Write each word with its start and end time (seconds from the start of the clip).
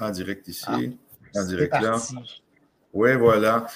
en 0.00 0.10
direct 0.10 0.48
ici, 0.48 0.64
ah, 0.66 1.40
en 1.40 1.44
direct 1.44 1.74
là. 1.80 1.96
Oui, 2.92 3.14
voilà. 3.16 3.66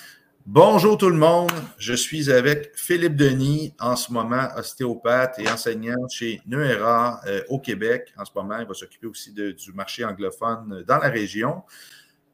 Bonjour 0.47 0.99
tout 0.99 1.08
le 1.08 1.17
monde, 1.17 1.52
je 1.78 1.94
suis 1.94 2.31
avec 2.31 2.73
Philippe 2.75 3.17
Denis, 3.17 3.75
en 3.81 3.97
ce 3.97 4.12
moment 4.12 4.49
ostéopathe 4.57 5.39
et 5.39 5.49
enseignant 5.49 6.07
chez 6.08 6.42
Nuera 6.47 7.23
euh, 7.26 7.41
au 7.49 7.58
Québec. 7.58 8.12
En 8.18 8.27
ce 8.27 8.30
moment, 8.34 8.59
il 8.59 8.66
va 8.66 8.75
s'occuper 8.75 9.07
aussi 9.07 9.32
du 9.32 9.73
marché 9.73 10.05
anglophone 10.05 10.84
dans 10.87 10.98
la 10.98 11.09
région. 11.09 11.62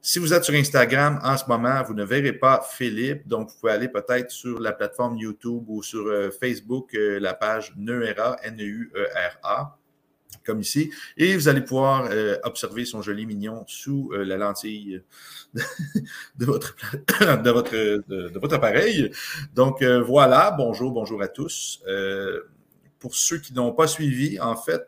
Si 0.00 0.18
vous 0.18 0.32
êtes 0.32 0.42
sur 0.42 0.54
Instagram 0.54 1.20
en 1.22 1.36
ce 1.36 1.44
moment, 1.46 1.82
vous 1.84 1.94
ne 1.94 2.04
verrez 2.04 2.32
pas 2.32 2.66
Philippe, 2.68 3.28
donc 3.28 3.50
vous 3.50 3.56
pouvez 3.60 3.72
aller 3.72 3.88
peut-être 3.88 4.30
sur 4.32 4.58
la 4.58 4.72
plateforme 4.72 5.16
YouTube 5.16 5.64
ou 5.68 5.82
sur 5.82 6.06
euh, 6.06 6.30
Facebook, 6.30 6.94
euh, 6.94 7.20
la 7.20 7.34
page 7.34 7.74
Nuera, 7.76 8.38
N-E-U-E-R-A 8.42 9.78
comme 10.44 10.60
ici, 10.60 10.90
et 11.16 11.36
vous 11.36 11.48
allez 11.48 11.60
pouvoir 11.60 12.08
euh, 12.10 12.36
observer 12.44 12.84
son 12.84 13.02
joli 13.02 13.26
mignon 13.26 13.64
sous 13.66 14.10
euh, 14.12 14.24
la 14.24 14.36
lentille 14.36 15.02
de, 15.54 15.62
votre, 16.44 16.76
de, 16.94 17.50
votre, 17.50 17.72
de, 17.72 18.38
votre 18.38 18.54
appareil. 18.54 19.10
Donc 19.54 19.82
euh, 19.82 20.00
voilà, 20.00 20.50
bonjour, 20.56 20.92
bonjour 20.92 21.22
à 21.22 21.28
tous. 21.28 21.82
pour 22.98 23.14
ceux 23.14 23.38
qui 23.38 23.54
n'ont 23.54 23.72
pas 23.72 23.86
suivi, 23.86 24.38
en 24.40 24.56
fait, 24.56 24.86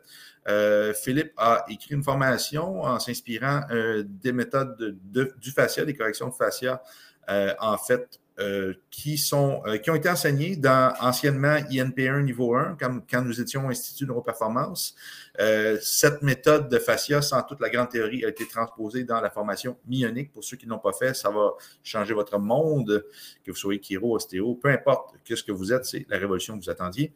Philippe 0.95 1.33
a 1.37 1.65
écrit 1.69 1.95
une 1.95 2.03
formation 2.03 2.83
en 2.83 2.99
s'inspirant 2.99 3.61
des 4.05 4.33
méthodes 4.33 4.97
du 5.39 5.51
fascia, 5.51 5.85
des 5.85 5.93
corrections 5.93 6.27
de 6.27 6.33
fascia, 6.33 6.83
en 7.27 7.77
fait, 7.77 8.19
euh, 8.39 8.73
qui, 8.89 9.19
sont, 9.19 9.61
euh, 9.67 9.77
qui 9.77 9.91
ont 9.91 9.95
été 9.95 10.09
enseignés 10.09 10.55
dans 10.55 10.91
anciennement 10.99 11.55
INP1 11.69 12.23
niveau 12.23 12.55
1, 12.55 12.77
quand, 12.79 13.21
nous 13.21 13.39
étions 13.39 13.67
au 13.67 13.69
Institut 13.69 14.07
Neuroperformance. 14.07 14.95
Euh, 15.39 15.77
cette 15.81 16.23
méthode 16.23 16.67
de 16.67 16.79
fascia, 16.79 17.21
sans 17.21 17.43
toute 17.43 17.61
la 17.61 17.69
grande 17.69 17.89
théorie, 17.89 18.25
a 18.25 18.29
été 18.29 18.47
transposée 18.47 19.03
dans 19.03 19.21
la 19.21 19.29
formation 19.29 19.77
myonique. 19.87 20.33
Pour 20.33 20.43
ceux 20.43 20.57
qui 20.57 20.65
n'ont 20.65 20.79
pas 20.79 20.93
fait, 20.93 21.13
ça 21.13 21.29
va 21.29 21.51
changer 21.83 22.15
votre 22.15 22.39
monde, 22.39 23.05
que 23.43 23.51
vous 23.51 23.57
soyez 23.57 23.79
chiro, 23.79 24.15
ostéo, 24.15 24.55
peu 24.55 24.69
importe 24.69 25.13
ce 25.23 25.43
que 25.43 25.51
vous 25.51 25.71
êtes, 25.71 25.85
c'est 25.85 26.07
la 26.09 26.17
révolution 26.17 26.57
que 26.57 26.63
vous 26.63 26.71
attendiez. 26.71 27.13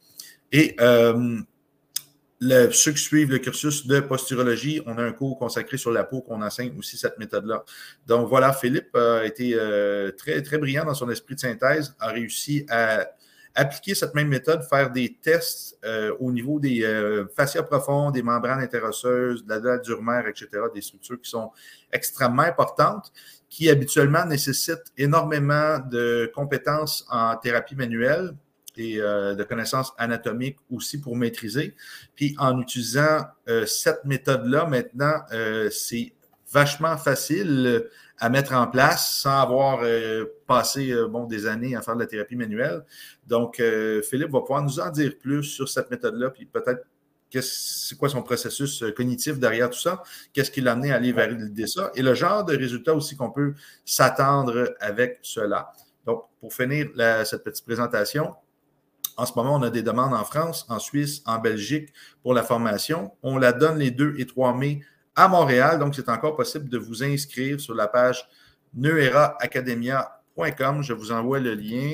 Et 0.52 0.76
ceux 2.40 2.92
qui 2.92 3.02
suivent 3.02 3.32
le 3.32 3.40
cursus 3.40 3.88
de 3.88 4.00
posturologie, 4.00 4.82
on 4.86 4.98
a 4.98 5.04
un 5.04 5.12
cours 5.12 5.38
consacré 5.40 5.78
sur 5.78 5.92
la 5.92 6.04
peau 6.04 6.22
qu'on 6.22 6.42
enseigne 6.42 6.78
aussi 6.78 6.98
cette 6.98 7.18
méthode-là. 7.18 7.64
Donc 8.06 8.28
voilà, 8.28 8.54
Philippe 8.54 8.96
a 8.96 9.26
été 9.26 9.54
euh, 9.56 10.12
très, 10.12 10.42
très 10.42 10.58
brillant 10.58 10.86
dans 10.86 10.94
son 10.94 11.10
esprit 11.10 11.36
de 11.36 11.40
synthèse, 11.40 11.96
a 12.00 12.10
réussi 12.10 12.66
à 12.70 13.08
appliquer 13.56 13.96
cette 13.96 14.14
même 14.14 14.28
méthode, 14.28 14.62
faire 14.70 14.92
des 14.92 15.18
tests 15.20 15.80
euh, 15.84 16.16
au 16.20 16.32
niveau 16.32 16.60
des 16.60 16.84
euh, 16.84 17.26
fascias 17.36 17.64
profondes, 17.64 18.14
des 18.14 18.22
membranes 18.22 18.60
interosseuses, 18.60 19.44
de 19.44 19.50
la 19.50 19.60
dalle 19.60 19.82
d'urmère, 19.82 20.28
etc., 20.28 20.48
des 20.74 20.82
structures 20.82 21.20
qui 21.20 21.30
sont 21.30 21.52
extrêmement 21.92 22.44
importantes, 22.44 23.12
qui 23.50 23.68
habituellement 23.68 24.26
nécessitent 24.26 24.94
énormément 24.96 25.80
de 25.80 26.32
compétences 26.36 27.04
en 27.10 27.36
thérapie 27.38 27.76
manuelle, 27.76 28.36
et 28.78 29.02
euh, 29.02 29.36
de 29.36 29.44
connaissances 29.44 29.94
anatomiques 29.98 30.58
aussi 30.72 31.02
pour 31.02 31.16
maîtriser. 31.16 31.76
Puis 32.16 32.36
en 32.38 32.60
utilisant 32.62 33.26
euh, 33.50 33.66
cette 33.66 34.06
méthode-là, 34.06 34.66
maintenant, 34.66 35.22
euh, 35.34 35.70
c'est 35.70 36.14
vachement 36.52 36.96
facile 36.98 37.86
à 38.20 38.30
mettre 38.30 38.54
en 38.54 38.68
place 38.68 39.22
sans 39.22 39.42
avoir 39.42 39.86
passé 40.48 40.96
bon, 41.10 41.26
des 41.26 41.46
années 41.46 41.76
à 41.76 41.82
faire 41.82 41.96
de 41.96 42.00
la 42.00 42.08
thérapie 42.08 42.38
manuelle. 42.38 42.84
Donc, 43.28 43.62
Philippe 44.10 44.32
va 44.32 44.40
pouvoir 44.40 44.64
nous 44.64 44.80
en 44.80 44.90
dire 44.90 45.18
plus 45.20 45.44
sur 45.44 45.68
cette 45.68 45.92
méthode-là, 45.92 46.30
puis 46.30 46.46
peut-être 46.46 46.84
c'est 47.42 47.98
quoi 47.98 48.08
son 48.08 48.24
processus 48.24 48.84
cognitif 48.96 49.38
derrière 49.38 49.70
tout 49.70 49.78
ça, 49.78 50.02
qu'est-ce 50.32 50.50
qui 50.50 50.62
l'a 50.62 50.72
amené 50.72 50.94
à 50.94 50.96
aller 50.96 51.12
valider 51.12 51.68
ça, 51.68 51.92
et 51.96 52.02
le 52.02 52.16
genre 52.16 52.46
de 52.46 52.56
résultats 52.56 52.96
aussi 52.96 53.18
qu'on 53.18 53.30
peut 53.30 53.54
s'attendre 53.84 54.74
avec 54.80 55.20
cela. 55.22 55.74
Donc, 56.06 56.24
pour 56.40 56.54
finir 56.54 56.88
cette 57.26 57.44
petite 57.44 57.66
présentation, 57.66 58.34
en 59.18 59.26
ce 59.26 59.34
moment, 59.36 59.56
on 59.56 59.64
a 59.64 59.72
des 59.72 59.82
demandes 59.82 60.14
en 60.14 60.24
France, 60.24 60.68
en 60.70 60.78
Suisse, 60.78 61.24
en 61.26 61.40
Belgique 61.40 61.92
pour 62.22 62.36
la 62.36 62.44
formation. 62.44 63.12
On 63.24 63.40
la 63.40 63.52
donne 63.52 63.80
les 63.80 63.90
2 63.90 64.14
et 64.20 64.28
3 64.28 64.56
mai 64.56 64.82
à 65.16 65.28
Montréal. 65.28 65.80
Donc, 65.80 65.96
c'est 65.96 66.08
encore 66.08 66.36
possible 66.36 66.70
de 66.70 66.78
vous 66.78 67.04
inscrire 67.04 67.60
sur 67.60 67.74
la 67.74 67.88
page 67.88 68.30
neueraacademia.com. 68.76 70.84
Je 70.84 70.94
vous 70.94 71.12
envoie 71.12 71.40
le 71.40 71.56
lien. 71.56 71.94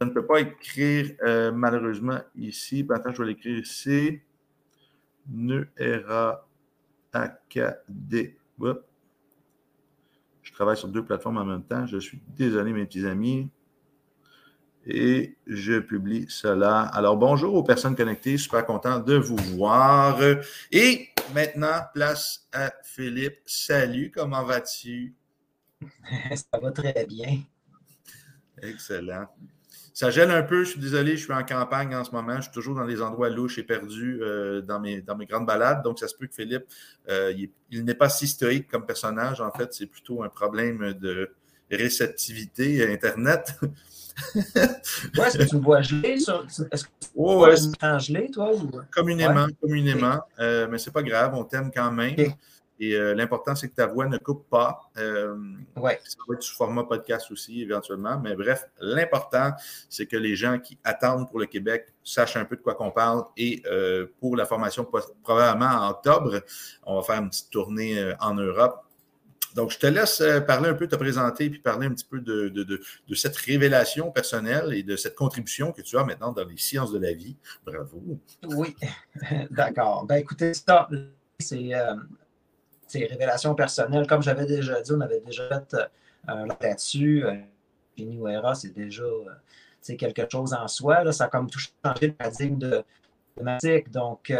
Je 0.00 0.06
ne 0.06 0.12
peux 0.12 0.26
pas 0.26 0.40
écrire 0.40 1.12
euh, 1.22 1.50
malheureusement 1.50 2.20
ici. 2.36 2.82
Ben, 2.82 2.96
attends, 2.96 3.14
je 3.14 3.22
vais 3.22 3.28
l'écrire 3.28 3.58
ici. 3.58 4.20
Neuera 5.26 6.46
Je 10.42 10.52
travaille 10.52 10.76
sur 10.76 10.88
deux 10.88 11.02
plateformes 11.02 11.38
en 11.38 11.46
même 11.46 11.62
temps. 11.62 11.86
Je 11.86 11.96
suis 11.96 12.20
désolé, 12.36 12.74
mes 12.74 12.84
petits 12.84 13.06
amis 13.06 13.48
et 14.86 15.36
je 15.46 15.78
publie 15.78 16.26
cela. 16.28 16.82
Alors, 16.82 17.16
bonjour 17.16 17.54
aux 17.54 17.62
personnes 17.62 17.96
connectées, 17.96 18.36
super 18.36 18.66
content 18.66 18.98
de 18.98 19.14
vous 19.14 19.36
voir. 19.36 20.18
Et 20.70 21.08
maintenant, 21.34 21.80
place 21.94 22.46
à 22.52 22.72
Philippe. 22.82 23.38
Salut, 23.46 24.12
comment 24.14 24.44
vas-tu? 24.44 25.14
Ça 26.34 26.58
va 26.60 26.70
très 26.70 27.06
bien. 27.06 27.40
Excellent. 28.62 29.26
Ça 29.92 30.10
gèle 30.10 30.32
un 30.32 30.42
peu, 30.42 30.64
je 30.64 30.70
suis 30.70 30.80
désolé, 30.80 31.16
je 31.16 31.22
suis 31.22 31.32
en 31.32 31.44
campagne 31.44 31.94
en 31.94 32.02
ce 32.02 32.10
moment, 32.10 32.36
je 32.36 32.42
suis 32.42 32.50
toujours 32.50 32.74
dans 32.74 32.84
des 32.84 33.00
endroits 33.00 33.30
louches 33.30 33.58
et 33.58 33.62
perdus 33.62 34.18
euh, 34.22 34.60
dans, 34.60 34.80
mes, 34.80 35.00
dans 35.00 35.16
mes 35.16 35.24
grandes 35.24 35.46
balades, 35.46 35.84
donc 35.84 36.00
ça 36.00 36.08
se 36.08 36.16
peut 36.16 36.26
que 36.26 36.34
Philippe, 36.34 36.64
euh, 37.08 37.32
il 37.70 37.84
n'est 37.84 37.94
pas 37.94 38.08
si 38.08 38.26
stoïque 38.26 38.66
comme 38.68 38.86
personnage, 38.86 39.40
en 39.40 39.52
fait, 39.52 39.72
c'est 39.72 39.86
plutôt 39.86 40.24
un 40.24 40.28
problème 40.28 40.94
de 40.94 41.32
réceptivité 41.70 42.92
Internet. 42.92 43.54
ouais, 44.34 44.42
est-ce 45.26 45.38
que 45.38 45.44
tu 45.44 45.56
me 45.56 45.62
vois 45.62 45.82
gelé? 45.82 46.10
Est-ce 46.10 46.84
que 46.84 46.88
tu 47.00 47.08
oh, 47.16 47.46
gelé, 47.98 48.30
toi? 48.30 48.50
Communément, 48.90 49.46
communément. 49.60 50.20
Euh, 50.38 50.68
mais 50.70 50.78
c'est 50.78 50.92
pas 50.92 51.02
grave, 51.02 51.34
on 51.34 51.44
t'aime 51.44 51.70
quand 51.74 51.90
même. 51.90 52.16
Et 52.80 52.94
euh, 52.94 53.14
l'important, 53.14 53.54
c'est 53.54 53.68
que 53.68 53.74
ta 53.74 53.86
voix 53.86 54.06
ne 54.06 54.18
coupe 54.18 54.48
pas. 54.48 54.90
Euh, 54.98 55.36
ouais. 55.76 56.00
Ça 56.04 56.16
va 56.26 56.34
être 56.34 56.42
sous 56.42 56.56
format 56.56 56.84
podcast 56.84 57.30
aussi, 57.30 57.62
éventuellement. 57.62 58.18
Mais 58.18 58.34
bref, 58.34 58.68
l'important, 58.80 59.52
c'est 59.88 60.06
que 60.06 60.16
les 60.16 60.34
gens 60.34 60.58
qui 60.58 60.76
attendent 60.82 61.28
pour 61.30 61.38
le 61.38 61.46
Québec 61.46 61.86
sachent 62.02 62.36
un 62.36 62.44
peu 62.44 62.56
de 62.56 62.62
quoi 62.62 62.74
qu'on 62.74 62.90
parle. 62.90 63.24
Et 63.36 63.62
euh, 63.66 64.06
pour 64.18 64.36
la 64.36 64.44
formation, 64.44 64.84
probablement 65.22 65.66
en 65.66 65.90
octobre, 65.90 66.40
on 66.84 66.96
va 66.96 67.02
faire 67.02 67.22
une 67.22 67.30
petite 67.30 67.50
tournée 67.50 68.12
en 68.20 68.34
Europe 68.34 68.83
donc, 69.54 69.70
je 69.70 69.78
te 69.78 69.86
laisse 69.86 70.20
euh, 70.20 70.40
parler 70.40 70.68
un 70.68 70.74
peu, 70.74 70.88
te 70.88 70.96
présenter, 70.96 71.48
puis 71.48 71.60
parler 71.60 71.86
un 71.86 71.90
petit 71.90 72.04
peu 72.04 72.20
de, 72.20 72.80
cette 73.14 73.36
révélation 73.36 74.10
personnelle 74.10 74.74
et 74.74 74.82
de 74.82 74.96
cette 74.96 75.14
contribution 75.14 75.70
que 75.70 75.80
tu 75.80 75.96
as 75.96 76.04
maintenant 76.04 76.32
dans 76.32 76.44
les 76.44 76.56
sciences 76.56 76.92
de 76.92 76.98
la 76.98 77.12
vie. 77.12 77.36
Bravo. 77.64 78.02
Oui, 78.48 78.74
d'accord. 79.50 80.06
Ben 80.06 80.16
écoutez, 80.16 80.54
ça, 80.54 80.88
c'est 81.38 81.72
euh, 81.74 81.94
révélation 82.92 83.54
personnelle. 83.54 84.06
Comme 84.08 84.22
j'avais 84.22 84.46
déjà 84.46 84.80
dit, 84.80 84.92
on 84.92 85.00
avait 85.00 85.20
déjà 85.20 85.48
fait 85.48 85.76
euh, 86.28 86.46
là-dessus. 86.60 87.24
Euh, 87.24 87.36
New 87.98 88.26
Era, 88.26 88.56
c'est 88.56 88.74
déjà 88.74 89.04
quelque 89.86 90.26
chose 90.30 90.52
en 90.52 90.66
soi. 90.66 91.12
Ça 91.12 91.24
a 91.24 91.28
comme 91.28 91.48
tout 91.48 91.60
changé 91.60 92.08
le 92.08 92.12
paradigme 92.12 92.58
de 92.58 92.84
thématique. 93.36 93.90
Donc, 93.90 94.32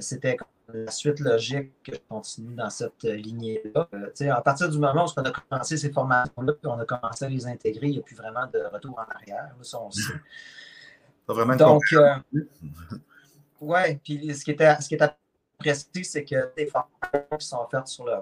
c'était 0.00 0.38
la 0.72 0.90
suite 0.90 1.20
logique 1.20 1.72
que 1.82 1.94
je 1.94 2.00
continue 2.08 2.54
dans 2.54 2.70
cette 2.70 3.04
euh, 3.04 3.14
lignée-là. 3.14 3.88
Euh, 3.94 4.32
à 4.32 4.42
partir 4.42 4.68
du 4.68 4.78
moment 4.78 5.06
où 5.06 5.08
on 5.16 5.22
a 5.22 5.30
commencé 5.30 5.76
ces 5.76 5.90
formations-là, 5.90 6.52
on 6.64 6.78
a 6.78 6.84
commencé 6.84 7.24
à 7.24 7.28
les 7.28 7.46
intégrer, 7.46 7.88
il 7.88 7.92
n'y 7.92 7.98
a 7.98 8.02
plus 8.02 8.16
vraiment 8.16 8.46
de 8.46 8.60
retour 8.72 8.98
en 8.98 9.10
arrière. 9.14 9.54
ça, 9.62 9.80
on 9.80 9.90
sait. 9.90 10.12
Vraiment 11.26 11.56
Donc, 11.56 11.82
euh, 11.92 12.14
oui, 13.60 13.96
puis 14.02 14.34
ce 14.34 14.44
qui 14.44 14.50
est, 14.52 14.80
ce 14.80 14.88
qui 14.88 14.94
est 14.94 15.02
apprécié, 15.02 16.04
c'est 16.04 16.24
que 16.24 16.50
les 16.56 16.66
formations 16.66 17.36
qui 17.38 17.46
sont 17.46 17.66
faites 17.70 17.86
sur, 17.86 18.06
le, 18.06 18.16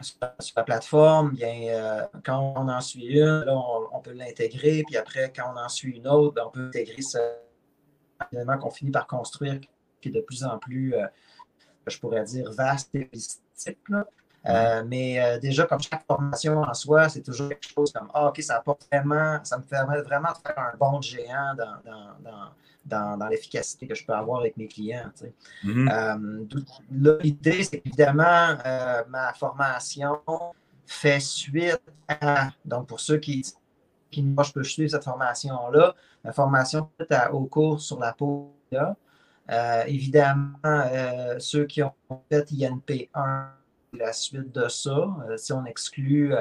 sur, 0.00 0.16
la 0.56 0.62
plateforme, 0.62 1.32
bien, 1.32 2.08
quand 2.24 2.54
on 2.56 2.68
en 2.68 2.80
suit 2.80 3.06
une, 3.06 3.40
là, 3.40 3.56
on, 3.92 4.00
peut 4.00 4.12
l'intégrer, 4.12 4.84
puis 4.86 4.96
après, 4.96 5.32
quand 5.34 5.52
on 5.52 5.58
en 5.58 5.68
suit 5.68 5.96
une 5.96 6.06
autre, 6.06 6.40
on 6.46 6.50
peut 6.50 6.66
intégrer 6.66 7.02
ce 7.02 7.18
qu'on 8.60 8.70
finit 8.70 8.92
par 8.92 9.08
construire, 9.08 9.58
qui 10.00 10.08
est 10.08 10.12
de 10.12 10.20
plus 10.20 10.44
en 10.44 10.58
plus 10.58 10.94
je 11.88 11.98
pourrais 11.98 12.24
dire, 12.24 12.50
vaste 12.52 12.94
et 12.94 13.08
holistique. 13.12 13.78
Euh, 14.46 14.82
mais 14.86 15.20
euh, 15.20 15.38
déjà, 15.38 15.66
comme 15.66 15.80
chaque 15.80 16.06
formation 16.06 16.62
en 16.62 16.72
soi, 16.72 17.08
c'est 17.08 17.22
toujours 17.22 17.48
quelque 17.48 17.68
chose 17.68 17.92
comme 17.92 18.08
Ah, 18.14 18.28
OK, 18.28 18.40
ça 18.40 18.56
apporte 18.56 18.86
vraiment, 18.90 19.38
ça 19.42 19.58
me 19.58 19.64
permet 19.64 20.00
vraiment 20.02 20.30
de 20.30 20.38
faire 20.38 20.58
un 20.58 20.76
bon 20.78 21.00
géant 21.00 21.54
dans, 22.84 23.28
l'efficacité 23.28 23.86
que 23.86 23.94
je 23.94 24.06
peux 24.06 24.14
avoir 24.14 24.40
avec 24.40 24.56
mes 24.56 24.68
clients. 24.68 25.10
Mm-hmm. 25.64 25.92
Euh, 25.92 27.18
l'idée, 27.20 27.64
c'est 27.64 27.80
qu'évidemment, 27.80 28.56
ma 29.08 29.32
formation 29.34 30.20
fait 30.86 31.20
suite 31.20 31.82
à. 32.08 32.48
Donc, 32.64 32.86
pour 32.86 33.00
ceux 33.00 33.18
qui, 33.18 33.44
qui 34.10 34.22
moi, 34.22 34.44
je 34.44 34.52
peux 34.52 34.64
suivre 34.64 34.90
cette 34.90 35.04
formation-là, 35.04 35.94
la 36.24 36.32
formation 36.32 36.88
fait 36.96 37.28
au 37.32 37.44
cours 37.44 37.80
sur 37.80 37.98
la 37.98 38.12
peau 38.12 38.54
évidemment, 39.86 40.58
ceux 41.38 41.64
qui 41.64 41.82
ont 41.82 41.94
fait 42.30 42.50
INP1, 42.50 43.46
la 43.94 44.12
suite 44.12 44.52
de 44.52 44.68
ça, 44.68 45.16
si 45.36 45.52
on 45.52 45.64
exclut 45.64 46.34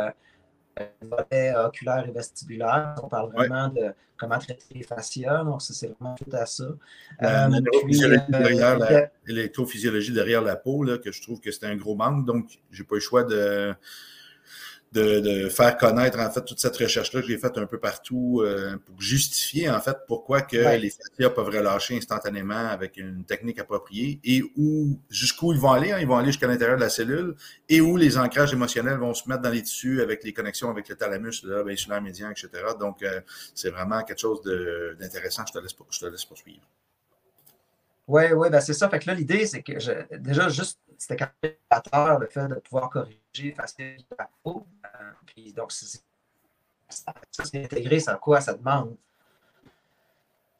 le 0.77 1.07
volet 1.07 1.55
oculaire 1.55 2.05
et 2.07 2.11
vestibulaire, 2.11 2.95
on 3.01 3.07
parle 3.07 3.31
vraiment 3.31 3.69
de 3.69 3.93
comment 4.17 4.37
traiter 4.37 4.65
les 4.71 4.83
fascias, 4.83 5.43
donc 5.43 5.61
ça, 5.61 5.73
c'est 5.73 5.87
vraiment 5.87 6.15
tout 6.15 6.29
à 6.33 6.45
ça. 6.45 6.65
L'électrophysiologie 9.25 10.11
derrière 10.11 10.41
la 10.41 10.55
peau, 10.55 10.83
là, 10.83 10.97
que 10.97 11.11
je 11.11 11.21
trouve 11.21 11.39
que 11.39 11.51
c'est 11.51 11.65
un 11.65 11.75
gros 11.75 11.95
manque, 11.95 12.25
donc 12.25 12.59
j'ai 12.71 12.83
pas 12.83 12.95
le 12.95 13.01
choix 13.01 13.23
de 13.23 13.73
de, 14.93 15.49
faire 15.49 15.77
connaître 15.77 16.19
en 16.19 16.29
fait 16.29 16.43
toute 16.43 16.59
cette 16.59 16.75
recherche-là 16.77 17.21
que 17.21 17.27
j'ai 17.27 17.37
faite 17.37 17.57
un 17.57 17.65
peu 17.65 17.77
partout 17.77 18.41
euh, 18.43 18.77
pour 18.85 18.99
justifier 19.01 19.69
en 19.69 19.79
fait 19.79 19.97
pourquoi 20.07 20.41
que 20.41 20.57
les 20.77 20.89
fascias 20.89 21.29
peuvent 21.29 21.47
relâcher 21.47 21.97
instantanément 21.97 22.67
avec 22.67 22.97
une 22.97 23.23
technique 23.25 23.59
appropriée 23.59 24.19
et 24.23 24.43
où 24.55 24.99
jusqu'où 25.09 25.53
ils 25.53 25.59
vont 25.59 25.71
aller, 25.71 25.91
hein, 25.91 25.99
ils 25.99 26.07
vont 26.07 26.17
aller 26.17 26.27
jusqu'à 26.27 26.47
l'intérieur 26.47 26.77
de 26.77 26.81
la 26.81 26.89
cellule 26.89 27.35
et 27.69 27.81
où 27.81 27.97
les 27.97 28.17
ancrages 28.17 28.53
émotionnels 28.53 28.97
vont 28.97 29.13
se 29.13 29.27
mettre 29.29 29.41
dans 29.41 29.49
les 29.49 29.61
tissus 29.61 30.01
avec 30.01 30.23
les 30.23 30.33
connexions 30.33 30.69
avec 30.69 30.87
le 30.89 30.95
thalamus, 30.95 31.43
le 31.43 31.57
lobe 31.57 31.69
insulaire 31.69 32.01
médian, 32.01 32.31
etc. 32.31 32.49
Donc 32.79 33.03
euh, 33.03 33.21
c'est 33.53 33.69
vraiment 33.69 34.01
quelque 34.03 34.19
chose 34.19 34.41
d'intéressant. 34.99 35.43
Je 35.47 35.53
te 35.53 35.59
laisse, 35.59 35.75
je 35.89 35.99
te 35.99 36.05
laisse 36.05 36.25
poursuivre. 36.25 36.61
Oui, 38.07 38.23
oui, 38.33 38.49
ben 38.49 38.61
c'est 38.61 38.73
ça. 38.73 38.89
Fait 38.89 38.99
que 38.99 39.07
là, 39.07 39.13
l'idée, 39.13 39.45
c'est 39.45 39.61
que 39.61 39.79
je, 39.79 39.91
déjà, 40.17 40.47
juste, 40.47 40.79
c'était 40.97 41.17
calculateur, 41.17 42.19
le 42.19 42.27
fait 42.27 42.47
de 42.47 42.55
pouvoir 42.55 42.89
corriger 42.89 43.53
facilement 43.53 44.05
la 44.17 44.29
peau. 44.43 44.65
Euh, 45.01 45.11
puis 45.25 45.53
donc, 45.53 45.71
ça, 45.71 45.99
c'est 47.31 47.63
intégré, 47.63 47.99
ça 47.99 48.15
quoi? 48.15 48.41
Ça 48.41 48.53
demande? 48.53 48.95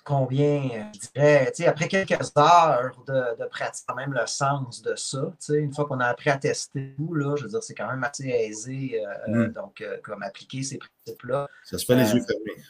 Combien, 0.04 0.70
euh, 0.74 0.84
je 0.94 1.10
dirais, 1.14 1.52
tu 1.54 1.64
sais, 1.64 1.68
après 1.68 1.90
quelques 1.90 2.32
heures 2.38 2.96
de, 3.06 3.44
de, 3.44 3.46
pratique, 3.50 3.84
quand 3.86 3.96
même 3.96 4.14
le 4.14 4.26
sens 4.26 4.82
de 4.82 4.96
ça, 4.96 5.22
tu 5.32 5.36
sais, 5.40 5.60
une 5.60 5.74
fois 5.74 5.86
qu'on 5.86 6.00
a 6.00 6.06
appris 6.06 6.30
à 6.30 6.38
tester 6.38 6.96
tout, 6.96 7.14
là, 7.14 7.36
je 7.36 7.44
veux 7.44 7.50
dire, 7.50 7.62
c'est 7.62 7.76
quand 7.76 7.90
même 7.90 8.04
assez 8.06 8.30
aisé, 8.30 9.06
euh, 9.06 9.48
mm. 9.48 9.54
donc, 9.54 9.84
comme 10.04 10.24
appliquer 10.24 10.64
ces 10.64 10.78
principes-là. 10.78 11.50
Ça 11.66 11.78
se 11.78 11.86
fait 11.86 11.96
les 11.96 12.14
yeux 12.14 12.24
fermés. 12.26 12.64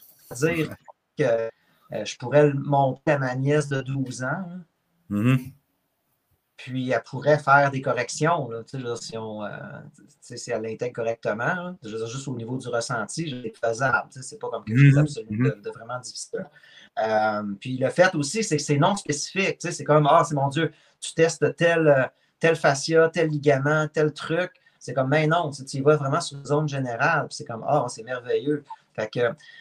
dire 0.56 0.76
que 1.16 1.50
euh, 1.94 2.04
je 2.04 2.18
pourrais 2.18 2.48
le 2.48 2.54
montrer 2.54 3.14
à 3.14 3.18
ma 3.18 3.36
nièce 3.36 3.68
de 3.68 3.82
12 3.82 4.24
ans. 4.24 4.46
Mm-hmm. 5.10 5.52
Puis 6.58 6.90
elle 6.90 7.04
pourrait 7.04 7.38
faire 7.38 7.70
des 7.70 7.82
corrections, 7.82 8.50
là, 8.50 8.96
si, 8.96 9.16
on, 9.16 9.44
euh, 9.44 9.50
si 10.20 10.52
elle 10.52 10.64
l'intègre 10.64 10.96
correctement. 10.96 11.76
juste 11.84 12.28
au 12.28 12.36
niveau 12.36 12.58
du 12.58 12.68
ressenti, 12.68 13.44
c'est 13.44 13.68
faisable. 13.68 14.10
C'est 14.10 14.40
pas 14.40 14.50
comme 14.50 14.66
quelque 14.66 14.92
chose 14.92 15.20
mm-hmm. 15.20 15.38
Mm-hmm. 15.38 15.62
de, 15.62 15.70
vraiment 15.70 16.00
difficile. 16.00 16.46
Euh, 17.00 17.44
puis 17.60 17.78
le 17.78 17.90
fait 17.90 18.14
aussi, 18.16 18.44
c'est 18.44 18.58
que 18.58 18.64
c'est 18.64 18.78
non 18.78 18.96
spécifique. 18.96 19.58
C'est 19.60 19.84
comme 19.84 20.08
Ah, 20.10 20.24
c'est 20.28 20.34
mon 20.34 20.48
Dieu, 20.48 20.72
tu 21.00 21.14
testes 21.14 21.56
tel, 21.56 22.12
tel 22.40 22.56
fascia, 22.56 23.10
tel 23.10 23.30
ligament, 23.30 23.88
tel 23.88 24.12
truc. 24.12 24.52
C'est 24.80 24.94
comme, 24.94 25.10
mais 25.10 25.28
non, 25.28 25.52
tu 25.52 25.64
y 25.78 25.82
vas 25.82 25.96
vraiment 25.96 26.22
sur 26.22 26.40
une 26.40 26.46
zone 26.46 26.68
générale. 26.68 27.28
C'est 27.30 27.46
comme, 27.46 27.64
ah, 27.68 27.86
c'est 27.88 28.04
merveilleux 28.04 28.64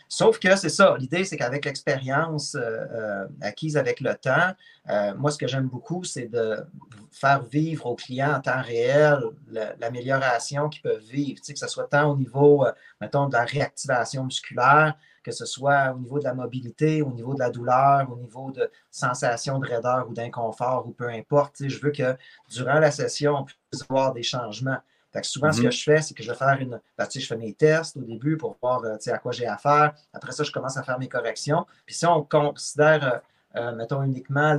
sauf 0.09 0.39
que 0.39 0.57
c'est 0.57 0.69
ça, 0.69 0.97
l'idée, 0.99 1.25
c'est 1.25 1.37
qu'avec 1.37 1.65
l'expérience 1.65 2.55
euh, 2.55 2.87
euh, 2.91 3.29
acquise 3.41 3.77
avec 3.77 4.01
le 4.01 4.15
temps, 4.15 4.55
euh, 4.89 5.15
moi, 5.17 5.31
ce 5.31 5.39
que 5.39 5.47
j'aime 5.47 5.69
beaucoup, 5.69 6.05
c'est 6.05 6.27
de 6.27 6.65
faire 7.11 7.43
vivre 7.43 7.87
aux 7.87 7.97
clients 7.97 8.35
en 8.35 8.41
temps 8.41 8.63
réel 8.63 9.21
l'amélioration 9.79 10.69
qu'ils 10.69 10.83
peuvent 10.83 11.03
vivre, 11.03 11.41
que 11.41 11.59
ce 11.59 11.67
soit 11.67 11.89
tant 11.89 12.11
au 12.11 12.17
niveau, 12.17 12.67
mettons, 13.01 13.27
de 13.27 13.33
la 13.33 13.45
réactivation 13.45 14.25
musculaire, 14.25 14.95
que 15.25 15.33
ce 15.33 15.45
soit 15.45 15.93
au 15.93 15.99
niveau 15.99 16.19
de 16.19 16.25
la 16.25 16.35
mobilité, 16.35 17.03
au 17.03 17.13
niveau 17.13 17.35
de 17.35 17.41
la 17.41 17.51
douleur, 17.51 18.07
au 18.13 18.17
niveau 18.17 18.53
de 18.53 18.71
sensation 18.91 19.59
de 19.59 19.67
raideur 19.67 20.07
ou 20.09 20.15
d'inconfort 20.15 20.87
ou 20.87 20.93
peu 20.93 21.09
importe. 21.09 21.67
Je 21.67 21.81
veux 21.81 21.91
que 21.91 22.17
durant 22.49 22.79
la 22.79 22.91
session, 22.91 23.39
on 23.39 23.45
puisse 23.45 23.85
voir 23.89 24.13
des 24.13 24.23
changements 24.23 24.79
souvent, 25.25 25.53
ce 25.53 25.61
que 25.61 25.67
mhm. 25.67 25.73
je 25.73 25.83
fais, 25.83 26.03
c'est 26.03 26.15
que 26.15 26.23
je 26.23 26.31
vais 26.31 26.37
faire 26.37 26.57
une. 26.61 26.81
Ben, 26.99 27.07
je 27.13 27.27
fais 27.27 27.37
mes 27.37 27.53
tests 27.53 27.97
au 27.97 28.03
début 28.03 28.37
pour 28.37 28.57
voir 28.61 28.85
euh, 28.85 28.97
à 29.07 29.19
quoi 29.19 29.33
j'ai 29.33 29.47
affaire. 29.47 29.95
Après 30.13 30.33
ça, 30.33 30.45
je 30.45 30.53
commence 30.53 30.77
à 30.77 30.83
faire 30.83 30.99
mes 30.99 31.09
corrections. 31.09 31.67
Puis 31.85 31.95
si 31.95 32.07
on 32.07 32.23
considère, 32.25 33.05
euh, 33.05 33.61
euh, 33.61 33.75
mettons, 33.75 34.03
uniquement 34.03 34.57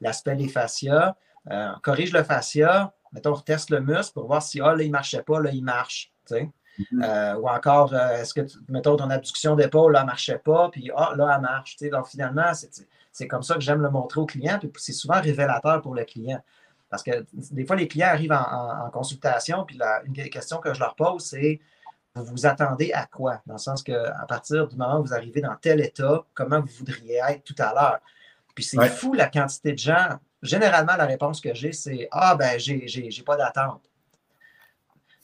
l'aspect 0.00 0.36
des 0.36 0.48
fascias, 0.48 1.14
on 1.50 1.78
corrige 1.82 2.12
le 2.12 2.22
fascia, 2.22 2.92
mettons, 3.12 3.34
on 3.34 3.40
teste 3.40 3.70
le 3.70 3.80
muscle 3.80 4.14
pour 4.14 4.26
voir 4.26 4.42
si 4.42 4.60
ah, 4.60 4.74
là, 4.74 4.82
il 4.82 4.86
ne 4.86 4.92
marchait 4.92 5.22
pas, 5.22 5.40
là, 5.40 5.50
il 5.52 5.64
marche. 5.64 6.12
Mhm. 6.30 7.36
ou 7.38 7.48
encore, 7.48 7.94
est-ce 7.94 8.32
que, 8.32 8.40
mettons, 8.68 8.96
ton 8.96 9.10
abduction 9.10 9.54
d'épaule, 9.56 9.92
là, 9.92 10.00
ne 10.00 10.06
marchait 10.06 10.38
pas, 10.38 10.70
puis 10.70 10.90
ah, 10.96 11.12
là, 11.16 11.34
elle 11.34 11.42
marche. 11.42 11.76
Donc, 11.82 12.06
finalement, 12.06 12.52
c'est 13.12 13.28
comme 13.28 13.42
ça 13.42 13.54
que 13.54 13.60
j'aime 13.60 13.82
le 13.82 13.90
montrer 13.90 14.20
au 14.20 14.26
client, 14.26 14.58
puis 14.58 14.70
c'est 14.76 14.94
souvent 14.94 15.20
révélateur 15.20 15.82
pour 15.82 15.94
le 15.94 16.04
client. 16.04 16.42
Parce 16.92 17.02
que 17.02 17.24
des 17.32 17.64
fois, 17.64 17.74
les 17.74 17.88
clients 17.88 18.08
arrivent 18.08 18.32
en, 18.32 18.90
consultation, 18.90 19.64
puis 19.64 19.78
la, 19.78 20.02
une 20.04 20.12
question 20.12 20.58
que 20.58 20.74
je 20.74 20.78
leur 20.78 20.94
pose, 20.94 21.24
c'est 21.24 21.58
vous 22.14 22.26
vous 22.26 22.44
attendez 22.44 22.92
à 22.92 23.06
quoi? 23.06 23.40
Dans 23.46 23.54
le 23.54 23.58
sens 23.58 23.82
qu'à 23.82 24.26
partir 24.28 24.68
du 24.68 24.76
moment 24.76 25.00
où 25.00 25.04
vous 25.04 25.14
arrivez 25.14 25.40
dans 25.40 25.56
tel 25.56 25.80
état, 25.80 26.22
comment 26.34 26.60
vous 26.60 26.68
voudriez 26.80 27.20
être 27.26 27.44
tout 27.44 27.54
à 27.58 27.72
l'heure? 27.72 27.98
Puis 28.54 28.64
c'est 28.64 28.86
fou 28.88 29.14
la 29.14 29.30
quantité 29.30 29.72
de 29.72 29.78
gens. 29.78 30.18
Généralement, 30.42 30.94
la 30.98 31.06
réponse 31.06 31.40
que 31.40 31.54
j'ai, 31.54 31.72
c'est 31.72 32.08
Ah, 32.10 32.34
ben, 32.34 32.58
j'ai 32.58 33.22
pas 33.24 33.38
d'attente. 33.38 33.80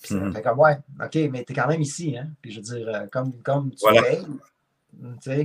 Puis 0.00 0.09
ça 0.09 0.14
mm-hmm. 0.14 0.32
fait 0.32 0.43
comme 0.43 0.59
Ouais, 0.61 0.79
OK, 1.05 1.17
mais 1.31 1.44
tu 1.44 1.53
es 1.53 1.55
quand 1.55 1.69
même 1.69 1.82
ici. 1.82 2.17
Hein? 2.17 2.31
Puis 2.41 2.50
je 2.53 2.61
veux 2.61 2.79
dire, 2.79 2.88
euh, 2.88 3.06
comme, 3.12 3.43
comme 3.43 3.73
tu 3.73 3.85
payes, 3.93 4.25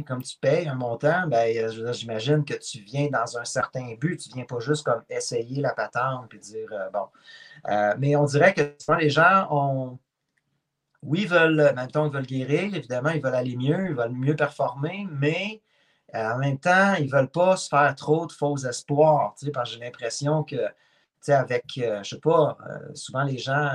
comme 0.06 0.24
tu 0.24 0.38
payes 0.38 0.68
un 0.68 0.76
montant, 0.76 1.28
ben, 1.28 1.70
j'imagine 1.92 2.44
que 2.44 2.56
tu 2.56 2.80
viens 2.80 3.08
dans 3.08 3.38
un 3.38 3.46
certain 3.46 3.94
but. 4.00 4.18
Tu 4.18 4.30
ne 4.30 4.36
viens 4.36 4.46
pas 4.46 4.60
juste 4.60 4.84
comme 4.84 5.04
essayer 5.10 5.62
la 5.62 5.74
patente 5.74 6.28
puis 6.30 6.40
dire 6.40 6.72
euh, 6.72 6.90
bon. 6.90 7.08
Euh, 7.70 7.94
mais 8.00 8.16
on 8.16 8.26
dirait 8.26 8.54
que 8.54 8.76
souvent 8.80 8.98
les 8.98 9.10
gens 9.10 9.48
ont. 9.52 10.00
Oui, 11.04 11.24
ils 11.24 11.28
veulent, 11.28 11.74
même 11.76 11.90
ils 11.94 12.12
veulent 12.12 12.26
guérir, 12.26 12.76
évidemment, 12.76 13.10
ils 13.10 13.22
veulent 13.22 13.36
aller 13.36 13.58
mieux, 13.58 13.90
ils 13.90 13.96
veulent 13.96 14.14
mieux 14.14 14.38
performer, 14.38 15.06
mais 15.12 15.62
euh, 16.16 16.32
en 16.32 16.38
même 16.38 16.58
temps, 16.58 16.94
ils 16.94 17.08
ne 17.08 17.12
veulent 17.12 17.30
pas 17.30 17.58
se 17.58 17.68
faire 17.68 17.94
trop 17.96 18.26
de 18.26 18.32
faux 18.32 18.56
espoirs. 18.56 19.36
Parce 19.54 19.72
que 19.72 19.76
j'ai 19.76 19.84
l'impression 19.84 20.44
que, 20.44 20.56
avec, 21.28 21.66
je 21.76 22.00
ne 22.00 22.04
sais 22.04 22.20
pas, 22.20 22.58
souvent 22.94 23.24
les 23.24 23.38
gens 23.38 23.70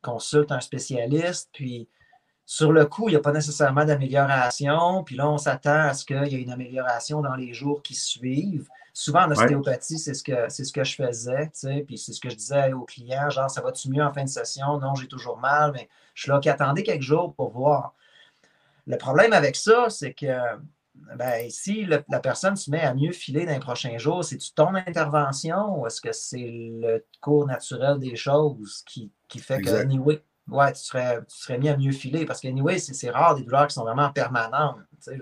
consultent 0.00 0.52
un 0.52 0.60
spécialiste, 0.60 1.50
puis 1.52 1.86
sur 2.46 2.72
le 2.72 2.84
coup, 2.84 3.08
il 3.08 3.12
n'y 3.12 3.16
a 3.16 3.20
pas 3.20 3.32
nécessairement 3.32 3.84
d'amélioration. 3.84 5.02
Puis 5.02 5.16
là, 5.16 5.28
on 5.28 5.38
s'attend 5.38 5.88
à 5.88 5.94
ce 5.94 6.04
qu'il 6.04 6.26
y 6.26 6.34
ait 6.34 6.42
une 6.42 6.52
amélioration 6.52 7.22
dans 7.22 7.34
les 7.34 7.54
jours 7.54 7.82
qui 7.82 7.94
suivent. 7.94 8.68
Souvent, 8.92 9.22
en 9.22 9.30
ostéopathie, 9.30 9.98
c'est 9.98 10.14
ce 10.14 10.22
que 10.22 10.48
c'est 10.48 10.64
ce 10.64 10.72
que 10.72 10.84
je 10.84 10.94
faisais, 10.94 11.50
puis 11.86 11.98
c'est 11.98 12.12
ce 12.12 12.20
que 12.20 12.30
je 12.30 12.36
disais 12.36 12.72
aux 12.72 12.84
clients, 12.84 13.28
genre, 13.28 13.50
ça 13.50 13.60
va-tu 13.60 13.90
mieux 13.90 14.04
en 14.04 14.12
fin 14.12 14.22
de 14.22 14.28
session? 14.28 14.78
Non, 14.78 14.94
j'ai 14.94 15.08
toujours 15.08 15.36
mal, 15.38 15.72
mais 15.72 15.88
je 16.14 16.22
suis 16.22 16.30
là, 16.30 16.38
qui 16.38 16.48
attendez 16.48 16.84
quelques 16.84 17.02
jours 17.02 17.34
pour 17.34 17.50
voir. 17.50 17.94
Le 18.86 18.96
problème 18.96 19.32
avec 19.32 19.56
ça, 19.56 19.86
c'est 19.88 20.12
que 20.12 20.38
ben, 21.16 21.50
si 21.50 21.86
la 21.86 22.20
personne 22.20 22.54
se 22.54 22.70
met 22.70 22.82
à 22.82 22.94
mieux 22.94 23.10
filer 23.10 23.46
dans 23.46 23.52
les 23.52 23.58
prochains 23.58 23.98
jours, 23.98 24.24
c'est-tu 24.24 24.52
ton 24.52 24.74
intervention 24.74 25.80
ou 25.80 25.86
est-ce 25.88 26.00
que 26.00 26.12
c'est 26.12 26.70
le 26.80 27.04
cours 27.20 27.46
naturel 27.46 27.98
des 27.98 28.14
choses 28.14 28.84
qui, 28.86 29.10
fait 29.40 29.60
que, 29.60 29.70
anyway, 29.70 30.22
ouais, 30.48 30.72
tu 30.72 30.82
serais, 30.82 31.20
tu 31.28 31.36
serais 31.36 31.58
mis 31.58 31.68
à 31.68 31.76
mieux 31.76 31.92
filer 31.92 32.24
parce 32.26 32.40
que, 32.40 32.48
anyway, 32.48 32.78
c'est 32.78 33.10
rare 33.10 33.34
des 33.34 33.42
douleurs 33.42 33.66
qui 33.66 33.74
sont 33.74 33.84
vraiment 33.84 34.10
permanentes. 34.10 34.78
Tu 35.02 35.12
sais, 35.12 35.18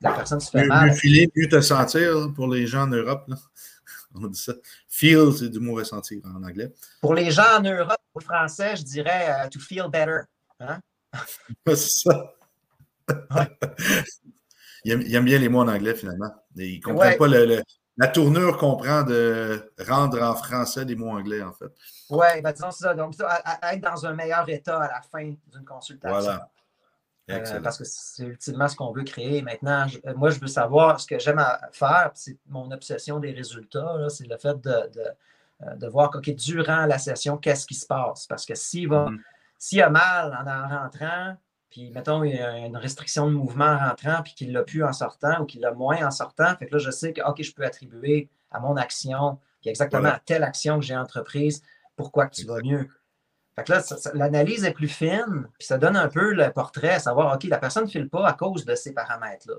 la 0.00 0.12
personne 0.12 0.40
se 0.40 0.50
fait 0.50 0.66
mal. 0.66 0.88
Mieux 0.88 0.94
filer, 0.94 1.30
mieux 1.34 1.48
te 1.48 1.60
sentir 1.60 2.32
pour 2.34 2.48
les 2.48 2.66
gens 2.66 2.82
en 2.82 2.88
Europe. 2.88 3.24
Là. 3.28 3.36
On 4.14 4.26
dit 4.26 4.40
ça. 4.40 4.54
Feel, 4.88 5.32
c'est 5.32 5.50
du 5.50 5.60
mot 5.60 5.74
ressentir 5.74 6.20
en 6.24 6.42
anglais. 6.42 6.72
Pour 7.00 7.14
les 7.14 7.30
gens 7.30 7.58
en 7.58 7.62
Europe, 7.62 7.98
au 8.14 8.20
français, 8.20 8.76
je 8.76 8.82
dirais 8.82 9.44
euh, 9.44 9.48
to 9.48 9.60
feel 9.60 9.88
better. 9.90 10.20
Hein? 10.60 10.80
c'est 11.66 11.76
ça. 11.76 12.34
il, 14.84 15.14
aime, 15.14 15.24
bien 15.24 15.38
les 15.38 15.48
mots 15.48 15.60
en 15.60 15.68
anglais, 15.68 15.94
finalement. 15.94 16.30
Il 16.56 16.76
ne 16.76 16.82
comprend 16.82 17.16
pas 17.16 17.28
le, 17.28 17.62
la 17.98 18.06
tournure 18.06 18.56
qu'on 18.56 18.76
prend 18.76 19.02
de 19.02 19.72
rendre 19.86 20.22
en 20.22 20.34
français 20.34 20.84
des 20.84 20.94
mots 20.94 21.10
anglais, 21.10 21.42
en 21.42 21.52
fait. 21.52 21.72
Oui, 22.08 22.40
ben 22.42 22.52
disons 22.52 22.70
ça. 22.70 22.94
Donc, 22.94 23.14
être 23.62 23.80
dans 23.80 24.06
un 24.06 24.14
meilleur 24.14 24.48
état 24.48 24.80
à 24.80 24.88
la 24.88 25.02
fin 25.02 25.34
d'une 25.52 25.64
consultation. 25.64 26.18
Voilà. 26.20 26.48
Euh, 27.30 27.60
parce 27.60 27.76
que 27.76 27.84
c'est 27.84 28.24
ultimement 28.24 28.68
ce 28.68 28.76
qu'on 28.76 28.92
veut 28.92 29.02
créer. 29.02 29.42
Maintenant, 29.42 29.86
euh, 30.06 30.14
moi, 30.14 30.30
je 30.30 30.40
veux 30.40 30.46
savoir 30.46 30.98
ce 30.98 31.06
que 31.06 31.18
j'aime 31.18 31.44
faire, 31.72 32.10
c'est 32.14 32.38
mon 32.48 32.70
obsession 32.70 33.18
des 33.18 33.32
résultats, 33.32 34.06
c'est 34.08 34.26
le 34.26 34.38
fait 34.38 34.58
de, 34.62 34.70
euh, 34.70 35.74
de, 35.74 35.86
voir, 35.88 36.10
OK, 36.14 36.30
durant 36.30 36.86
la 36.86 36.98
session, 36.98 37.36
qu'est-ce 37.36 37.66
qui 37.66 37.74
se 37.74 37.86
passe? 37.86 38.26
Parce 38.26 38.46
que 38.46 38.54
s'il 38.54 38.88
va, 38.88 39.06
mm-hmm. 39.10 39.20
s'il 39.58 39.82
a 39.82 39.90
mal 39.90 40.32
en 40.32 40.80
rentrant, 40.80 41.36
puis, 41.70 41.90
mettons, 41.90 42.24
il 42.24 42.34
y 42.34 42.38
a 42.38 42.58
une 42.58 42.76
restriction 42.76 43.26
de 43.26 43.34
mouvement 43.34 43.66
en 43.66 43.88
rentrant, 43.90 44.22
puis 44.22 44.34
qu'il 44.34 44.52
l'a 44.52 44.62
plus 44.62 44.82
en 44.84 44.92
sortant 44.92 45.42
ou 45.42 45.44
qu'il 45.44 45.60
l'a 45.60 45.72
moins 45.72 46.06
en 46.06 46.10
sortant. 46.10 46.56
Fait 46.56 46.66
que 46.66 46.74
là, 46.74 46.78
je 46.78 46.90
sais 46.90 47.12
que, 47.12 47.20
OK, 47.22 47.42
je 47.42 47.52
peux 47.52 47.64
attribuer 47.64 48.28
à 48.50 48.60
mon 48.60 48.76
action, 48.76 49.38
puis 49.60 49.70
exactement 49.70 50.08
à 50.08 50.18
telle 50.18 50.44
action 50.44 50.78
que 50.78 50.84
j'ai 50.84 50.96
entreprise, 50.96 51.62
pourquoi 51.96 52.26
que 52.26 52.34
tu 52.34 52.46
vas 52.46 52.60
mieux. 52.62 52.88
Fait 53.54 53.64
que 53.64 53.72
là, 53.72 53.82
l'analyse 54.14 54.64
est 54.64 54.72
plus 54.72 54.88
fine, 54.88 55.48
puis 55.58 55.66
ça 55.66 55.78
donne 55.78 55.96
un 55.96 56.08
peu 56.08 56.32
le 56.32 56.50
portrait, 56.52 56.94
à 56.94 56.98
savoir, 57.00 57.34
OK, 57.34 57.44
la 57.44 57.58
personne 57.58 57.84
ne 57.84 57.90
file 57.90 58.08
pas 58.08 58.26
à 58.26 58.32
cause 58.32 58.64
de 58.64 58.74
ces 58.74 58.94
paramètres-là. 58.94 59.56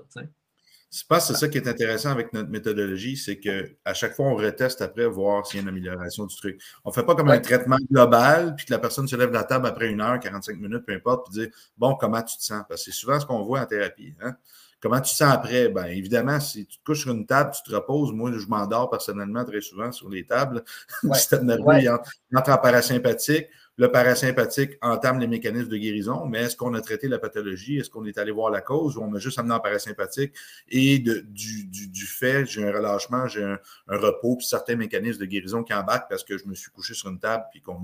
Je 0.92 1.04
pense 1.08 1.28
que 1.28 1.34
c'est 1.34 1.40
ça 1.40 1.48
qui 1.48 1.58
est 1.58 1.68
intéressant 1.68 2.10
avec 2.10 2.32
notre 2.32 2.50
méthodologie, 2.50 3.16
c'est 3.16 3.38
qu'à 3.38 3.94
chaque 3.94 4.14
fois, 4.14 4.26
on 4.26 4.34
reteste 4.34 4.82
après 4.82 5.06
voir 5.06 5.46
s'il 5.46 5.58
y 5.58 5.60
a 5.60 5.62
une 5.62 5.68
amélioration 5.68 6.26
du 6.26 6.36
truc. 6.36 6.60
On 6.84 6.90
ne 6.90 6.94
fait 6.94 7.04
pas 7.04 7.14
comme 7.14 7.30
un 7.30 7.38
traitement 7.38 7.78
global, 7.90 8.56
puis 8.56 8.66
que 8.66 8.72
la 8.72 8.80
personne 8.80 9.06
se 9.06 9.14
lève 9.14 9.28
de 9.28 9.34
la 9.34 9.44
table 9.44 9.68
après 9.68 9.88
une 9.88 10.00
heure, 10.00 10.18
45 10.18 10.58
minutes, 10.58 10.84
peu 10.84 10.92
importe, 10.92 11.26
puis 11.26 11.40
dire 11.40 11.48
Bon, 11.76 11.94
comment 11.94 12.22
tu 12.22 12.36
te 12.36 12.42
sens? 12.42 12.64
Parce 12.68 12.84
que 12.84 12.90
c'est 12.90 12.96
souvent 12.98 13.20
ce 13.20 13.26
qu'on 13.26 13.42
voit 13.42 13.60
en 13.60 13.66
thérapie. 13.66 14.14
Hein. 14.20 14.34
Comment 14.80 15.00
tu 15.00 15.12
te 15.12 15.16
sens 15.16 15.32
après? 15.32 15.68
Bien, 15.68 15.84
évidemment, 15.84 16.40
si 16.40 16.66
tu 16.66 16.78
te 16.78 16.84
couches 16.84 17.02
sur 17.02 17.12
une 17.12 17.26
table, 17.26 17.52
tu 17.54 17.70
te 17.70 17.74
reposes. 17.74 18.12
Moi, 18.12 18.32
je 18.32 18.46
m'endors 18.46 18.90
personnellement 18.90 19.44
très 19.44 19.60
souvent 19.60 19.92
sur 19.92 20.08
les 20.08 20.24
tables. 20.24 20.64
Le 21.04 21.14
système 21.14 21.44
nerveux, 21.44 21.80
il 21.80 21.88
entre 21.88 22.50
en 22.50 22.58
parasympathique. 22.58 23.46
Le 23.80 23.90
parasympathique 23.90 24.72
entame 24.82 25.20
les 25.20 25.26
mécanismes 25.26 25.70
de 25.70 25.78
guérison, 25.78 26.26
mais 26.26 26.40
est-ce 26.40 26.54
qu'on 26.54 26.74
a 26.74 26.82
traité 26.82 27.08
la 27.08 27.18
pathologie? 27.18 27.78
Est-ce 27.78 27.88
qu'on 27.88 28.04
est 28.04 28.18
allé 28.18 28.30
voir 28.30 28.50
la 28.50 28.60
cause 28.60 28.98
ou 28.98 29.00
on 29.00 29.14
a 29.14 29.18
juste 29.18 29.38
amené 29.38 29.54
en 29.54 29.60
parasympathique? 29.60 30.34
Et 30.68 30.98
du, 30.98 32.06
fait, 32.06 32.44
j'ai 32.44 32.62
un 32.62 32.72
relâchement, 32.72 33.26
j'ai 33.26 33.42
un, 33.42 33.58
repos, 33.88 34.36
puis 34.36 34.46
certains 34.46 34.76
mécanismes 34.76 35.20
de 35.20 35.24
guérison 35.24 35.64
qui 35.64 35.72
embarquent 35.72 36.10
parce 36.10 36.24
que 36.24 36.36
je 36.36 36.46
me 36.46 36.54
suis 36.54 36.70
couché 36.70 36.92
sur 36.92 37.08
une 37.08 37.18
table 37.18 37.44
puis 37.52 37.62
qu'on 37.62 37.80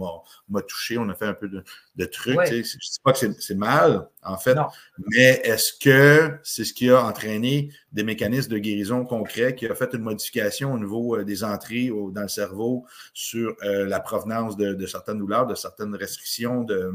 m'a 0.51 0.61
touché, 0.61 0.99
on 0.99 1.09
a 1.09 1.15
fait 1.15 1.25
un 1.25 1.33
peu 1.33 1.49
de, 1.49 2.05
trucs. 2.05 2.45
Je 2.45 2.57
ne 2.57 2.61
dis 2.61 3.01
pas 3.03 3.15
que 3.15 3.33
c'est 3.33 3.55
mal, 3.55 4.07
en 4.23 4.37
fait, 4.37 4.59
mais 4.99 5.41
est-ce 5.45 5.73
que 5.81 6.39
c'est 6.43 6.65
ce 6.65 6.75
qui 6.75 6.91
a 6.91 7.03
entraîné 7.03 7.71
des 7.97 8.05
mécanismes 8.05 8.53
de 8.53 8.59
guérison 8.59 9.07
concrets, 9.07 9.55
qui 9.55 9.67
a 9.67 9.75
fait 9.75 9.95
une 9.95 10.03
modification 10.03 10.75
au 10.75 10.79
niveau 10.79 11.17
euh, 11.17 11.25
des 11.25 11.43
entrées 11.43 11.91
dans 12.13 12.23
le 12.23 12.29
cerveau 12.29 12.85
sur 13.15 13.57
euh, 13.65 13.87
la 13.87 14.01
provenance 14.01 14.57
de, 14.59 14.75
de 14.75 14.87
certaines 14.87 15.19
douleurs, 15.19 15.47
de 15.47 15.55
certaines 15.55 15.95
restrictions, 15.97 16.63
de 16.63 16.93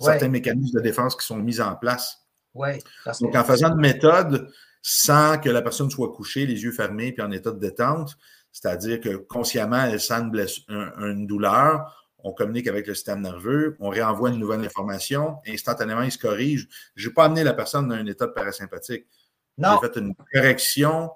certains 0.00 0.28
mécanismes 0.28 0.78
de 0.78 0.82
défense 0.82 1.16
qui 1.16 1.26
sont 1.26 1.38
mis 1.38 1.60
en 1.60 1.74
place. 1.74 2.22
Ouais, 2.54 2.78
Donc, 3.20 3.34
en 3.34 3.44
faisant 3.44 3.72
une 3.72 3.80
méthode 3.80 4.48
sans 4.80 5.38
que 5.38 5.50
la 5.50 5.62
personne 5.62 5.90
soit 5.90 6.12
couchée, 6.12 6.46
les 6.46 6.62
yeux 6.62 6.70
fermés, 6.70 7.10
puis 7.10 7.22
en 7.22 7.32
état 7.32 7.50
de 7.50 7.58
détente, 7.58 8.16
c'est-à-dire 8.52 9.00
que 9.00 9.16
consciemment, 9.16 9.84
elle 9.84 10.00
sent 10.00 10.22
une, 10.68 11.26
douleur, 11.26 12.08
on 12.20 12.32
communique 12.32 12.68
avec 12.68 12.86
le 12.86 12.94
système 12.94 13.20
nerveux, 13.20 13.76
on 13.80 13.88
réenvoie 13.88 14.30
une 14.30 14.38
nouvelle 14.38 14.64
information, 14.64 15.38
instantanément, 15.46 16.02
il 16.02 16.12
se 16.12 16.18
corrige. 16.18 16.68
Je 16.94 17.08
n'ai 17.08 17.14
pas 17.14 17.24
amené 17.24 17.42
la 17.42 17.52
personne 17.52 17.88
dans 17.88 17.96
un 17.96 18.06
état 18.06 18.28
de 18.28 18.32
parasympathique. 18.32 19.06
J'ai 19.58 19.88
fait 19.88 19.98
une 19.98 20.14
correction 20.32 21.10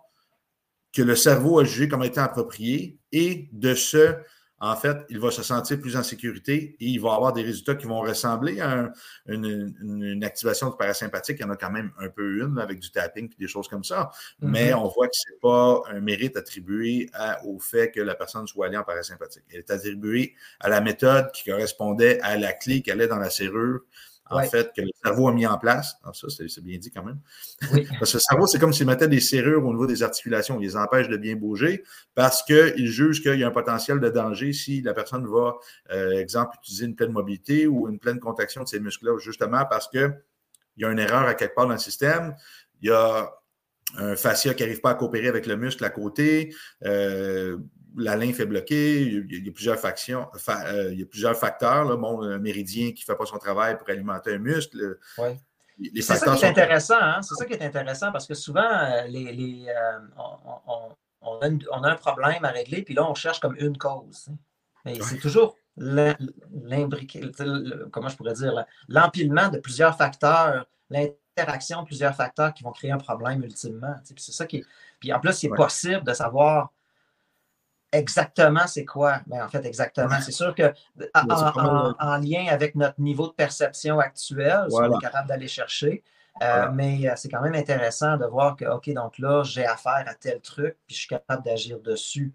que 0.92 1.02
le 1.02 1.14
cerveau 1.14 1.61
a 1.61 1.64
jugé 1.64 1.88
comme 1.88 2.02
étant 2.02 2.23
appropriée 2.23 2.99
et 3.12 3.49
de 3.52 3.75
ce, 3.75 4.16
en 4.59 4.75
fait, 4.76 4.97
il 5.09 5.20
va 5.20 5.30
se 5.30 5.42
sentir 5.42 5.78
plus 5.80 5.97
en 5.97 6.02
sécurité 6.02 6.76
et 6.80 6.87
il 6.87 7.00
va 7.00 7.14
avoir 7.14 7.32
des 7.32 7.42
résultats 7.42 7.76
qui 7.76 7.87
vont 7.87 8.00
ressembler 8.00 8.61
à 8.61 8.92
une, 9.26 10.23
activation 10.25 10.68
du 10.68 10.76
parasympathique. 10.76 11.38
Il 11.38 11.42
y 11.42 11.44
en 11.44 11.50
a 11.50 11.56
quand 11.56 11.70
même 11.70 11.92
un 11.99 12.09
peu 12.09 12.42
une 12.42 12.59
avec 12.59 12.80
du 12.80 12.90
tapping 12.90 13.30
et 13.30 13.37
des 13.38 13.49
choses 13.49 13.68
comme 13.68 13.85
ça. 13.85 14.11
Mais 14.40 14.70
mm-hmm. 14.70 14.75
on 14.75 14.88
voit 14.88 15.06
que 15.06 15.14
ce 15.14 15.30
n'est 15.30 15.38
pas 15.40 15.82
un 15.90 16.00
mérite 16.00 16.37
attribué 16.37 17.09
au 17.44 17.59
fait 17.59 17.90
que 17.90 18.00
la 18.00 18.14
personne 18.14 18.47
soit 18.47 18.66
allée 18.66 18.76
en 18.76 18.85
parasympathique. 18.85 19.44
Elle 19.50 19.61
est 19.61 19.70
attribuée 19.70 20.35
à 20.59 20.68
la 20.68 20.80
méthode 20.80 21.30
qui 21.32 21.49
correspondait 21.49 22.20
à 22.20 22.37
la 22.37 22.52
clé 22.52 22.82
qui 22.82 22.90
allait 22.90 23.09
dans 23.09 23.18
la 23.18 23.30
serrure 23.30 23.80
en 24.31 24.43
fait, 24.43 24.73
que 24.75 24.83
le 24.83 24.91
cerveau 25.03 25.29
a 25.29 25.33
mis 25.33 25.47
en 25.47 25.59
place. 25.59 25.97
Ah, 26.05 26.11
ça, 26.13 26.29
c'est 26.31 26.63
bien 26.63 26.79
dit 26.79 26.91
quand 26.91 27.03
même. 27.03 27.19
parce 27.99 28.13
que 28.13 28.17
le 28.17 28.21
cerveau, 28.21 28.47
c'est 28.47 28.59
comme 28.59 28.73
s'il 28.73 28.87
mettait 28.87 29.09
des 29.09 29.21
serrures 29.21 29.65
au 29.65 29.73
niveau 29.73 29.87
des 29.87 30.03
articulations. 30.03 30.59
Il 30.61 30.67
les 30.67 30.77
empêche 30.77 31.09
de 31.09 31.17
bien 31.17 31.37
bouger 31.37 31.83
parce 32.15 32.43
qu'il 32.43 32.87
juge 32.87 33.23
qu'il 33.23 33.39
y 33.39 33.45
a 33.45 33.49
un 33.49 33.53
potentiel 33.53 34.01
de 34.01 34.09
danger 34.09 34.53
si 34.53 34.83
la 34.83 34.95
personne 34.95 35.27
va, 35.27 35.57
euh, 35.91 36.19
exemple, 36.19 36.57
utiliser 36.63 36.87
une 36.87 36.95
pleine 36.95 37.13
mobilité 37.13 37.67
ou 37.67 37.89
une 37.89 37.99
pleine 37.99 38.21
contraction 38.21 38.63
de 38.63 38.69
ses 38.69 38.81
muscles-là, 38.81 39.19
justement 39.19 39.65
parce 39.69 39.89
qu'il 39.89 40.17
y 40.77 40.85
a 40.85 40.91
une 40.91 40.99
erreur 40.99 41.23
à 41.23 41.35
quelque 41.35 41.55
part 41.55 41.67
dans 41.67 41.73
le 41.73 41.79
système. 41.79 42.35
Il 42.81 42.89
y 42.89 42.93
a 42.93 43.31
un 43.97 44.17
fascia 44.17 44.55
qui 44.55 44.63
n'arrive 44.63 44.81
pas 44.81 44.91
à 44.91 44.95
coopérer 44.95 45.29
avec 45.29 45.47
le 45.47 45.57
muscle 45.57 45.85
à 45.85 45.91
côté. 45.91 46.55
Euh, 46.85 47.59
la 47.97 48.16
lymphe 48.16 48.40
est 48.40 48.47
bloquée, 48.47 49.02
il 49.02 49.44
y 49.44 49.49
a, 49.49 49.52
plusieurs 49.52 49.78
factions, 49.78 50.28
euh, 50.49 50.90
il 50.92 51.00
y 51.00 51.02
a 51.02 51.06
plusieurs 51.06 51.37
facteurs. 51.37 51.85
Là. 51.85 51.97
Bon, 51.97 52.23
un 52.23 52.38
méridien 52.38 52.92
qui 52.92 53.02
ne 53.02 53.12
fait 53.12 53.16
pas 53.16 53.26
son 53.26 53.38
travail 53.38 53.78
pour 53.78 53.88
alimenter 53.88 54.35
un 54.35 54.38
muscle. 54.38 54.99
C'est 55.94 56.02
ça 56.02 56.37
qui 56.37 56.44
est 56.44 56.49
intéressant, 56.49 57.00
hein? 57.00 57.23
c'est 57.23 57.35
ça 57.35 57.47
qui 57.47 57.54
est 57.54 57.62
intéressant 57.62 58.12
parce 58.12 58.26
que 58.26 58.35
souvent, 58.35 58.68
euh, 58.70 59.06
les, 59.06 59.66
euh, 59.68 59.99
on, 61.23 61.82
a 61.82 61.88
un 61.90 61.97
problème 61.97 62.44
à 62.44 62.50
régler, 62.50 62.82
puis 62.82 62.94
là, 62.94 63.09
on 63.09 63.14
cherche 63.14 63.40
comme 63.40 63.56
une 63.59 63.78
cause. 63.78 64.28
Mais 64.85 64.99
c'est 65.00 65.18
toujours 65.18 65.56
l'imbriqué, 65.76 67.30
comment 67.90 68.09
je 68.09 68.16
pourrais 68.16 68.35
dire, 68.35 68.64
l'empilement 68.88 69.49
de 69.49 69.59
plusieurs 69.59 69.97
facteurs, 69.97 70.66
l'interaction 70.90 71.82
de 71.82 71.87
plusieurs 71.87 72.14
facteurs 72.14 72.52
qui 72.52 72.62
vont 72.62 72.73
créer 72.73 72.90
un 72.90 72.99
problème 72.99 73.42
ultimement. 73.42 73.94
C'est 74.04 74.32
ça 74.32 74.47
qui 74.47 74.64
Puis 74.99 75.12
en 75.12 75.20
plus, 75.20 75.42
il 75.42 75.47
est 75.47 75.56
possible 75.56 76.04
de 76.04 76.12
savoir 76.12 76.73
exactement 77.92 78.66
c'est 78.66 78.85
quoi? 78.85 79.20
Mais 79.26 79.38
ben, 79.38 79.44
en 79.44 79.49
fait, 79.49 79.64
exactement. 79.64 80.20
C'est 80.20 80.32
sûr 80.32 80.54
que 80.54 80.73
en, 81.14 82.16
lien 82.18 82.47
avec 82.50 82.75
notre 82.75 83.00
niveau 83.00 83.28
de 83.28 83.32
perception 83.32 83.99
actuel, 83.99 84.66
on 84.70 84.99
est 84.99 85.00
capable 85.00 85.28
d'aller 85.28 85.49
chercher. 85.49 86.02
Euh, 86.42 86.70
mais 86.73 87.06
euh, 87.06 87.12
c'est 87.16 87.28
quand 87.28 87.42
même 87.42 87.54
intéressant 87.54 88.16
de 88.16 88.25
voir 88.25 88.56
que, 88.56 88.64
OK, 88.64 88.88
donc 88.94 89.18
là, 89.18 89.42
j'ai 89.42 89.66
affaire 89.66 90.04
à 90.06 90.14
tel 90.14 90.40
truc, 90.40 90.76
puis 90.87 90.94
je 90.94 91.00
suis 91.00 91.09
capable 91.09 91.44
d'agir 91.44 91.78
dessus. 91.80 92.32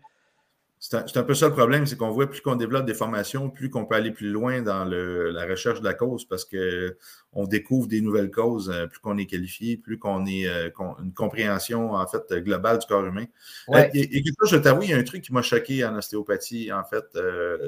C'est 0.77 1.17
un, 1.17 1.23
peu 1.23 1.33
ça 1.33 1.47
le 1.47 1.53
problème, 1.53 1.87
c'est 1.87 1.97
qu'on 1.97 2.11
voit 2.11 2.29
plus 2.29 2.41
qu'on 2.41 2.55
développe 2.55 2.85
des 2.85 2.93
formations, 2.93 3.49
plus 3.49 3.69
qu'on 3.71 3.85
peut 3.85 3.95
aller 3.95 4.11
plus 4.11 4.29
loin 4.29 4.61
dans 4.61 4.85
la 4.85 5.45
recherche 5.45 5.79
de 5.79 5.85
la 5.85 5.93
cause 5.95 6.25
parce 6.25 6.45
qu'on 6.45 7.45
découvre 7.45 7.87
des 7.87 8.01
nouvelles 8.01 8.29
causes, 8.29 8.69
euh, 8.69 8.85
plus 8.85 8.99
qu'on 8.99 9.17
est 9.17 9.25
qualifié, 9.25 9.77
plus 9.77 9.97
qu'on 9.97 10.27
est 10.27 10.47
euh, 10.47 10.69
une 11.01 11.13
compréhension 11.13 11.93
en 11.93 12.05
fait 12.05 12.31
globale 12.43 12.77
du 12.77 12.85
corps 12.85 13.05
humain. 13.05 13.25
Euh, 13.69 13.87
et, 13.93 14.23
je 14.45 14.57
t'avoue, 14.57 14.83
il 14.83 14.89
y 14.89 14.93
a 14.93 14.97
un 14.97 15.03
truc 15.03 15.23
qui 15.23 15.33
m'a 15.33 15.41
choqué 15.41 15.83
en 15.85 15.95
ostéopathie. 15.95 16.71
En 16.71 16.83
fait, 16.83 17.05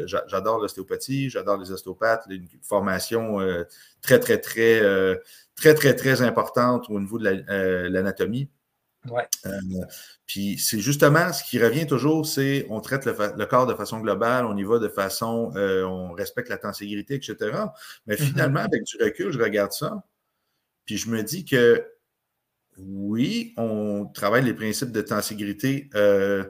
j'adore 0.06 0.60
l'ostéopathie, 0.60 1.30
j'adore 1.30 1.58
les 1.58 1.72
ostéopathes, 1.72 2.26
une 2.30 2.48
formation 2.62 3.40
très, 4.02 4.20
très, 4.20 4.38
très, 4.38 4.82
très, 5.56 5.74
très, 5.74 5.96
très 5.96 6.22
importante 6.22 6.88
au 6.90 7.00
niveau 7.00 7.18
de 7.18 7.88
l'anatomie. 7.88 8.50
Euh, 9.46 9.52
puis 10.26 10.58
c'est 10.58 10.80
justement 10.80 11.32
ce 11.34 11.44
qui 11.44 11.62
revient 11.62 11.88
toujours, 11.88 12.26
c'est 12.26 12.66
on 12.70 12.82
traite 12.82 13.06
le, 13.06 13.46
corps 13.46 13.68
de 13.68 13.74
façon 13.74 14.00
globale, 14.00 14.46
on 14.46 14.56
y 14.58 14.64
va 14.64 14.80
de 14.80 14.88
façon, 14.88 15.52
euh, 15.56 15.84
on 15.84 16.14
respecte 16.14 16.50
la 16.50 16.58
tenségrité, 16.58 17.16
etc. 17.16 17.36
Mais 18.06 18.16
mm-hmm. 18.16 18.18
finalement, 18.18 18.60
avec 18.60 18.84
du 18.84 18.98
recul, 19.02 19.32
je 19.32 19.40
regarde 19.40 19.72
ça, 19.72 20.04
puis 20.86 20.98
je 20.98 21.10
me 21.10 21.24
dis 21.24 21.46
que 21.46 21.86
oui, 22.78 23.54
on 23.58 24.06
travaille 24.06 24.44
les 24.44 24.54
principes 24.54 24.92
de 24.92 25.02
tenségrité 25.02 25.90
euh, 25.96 26.46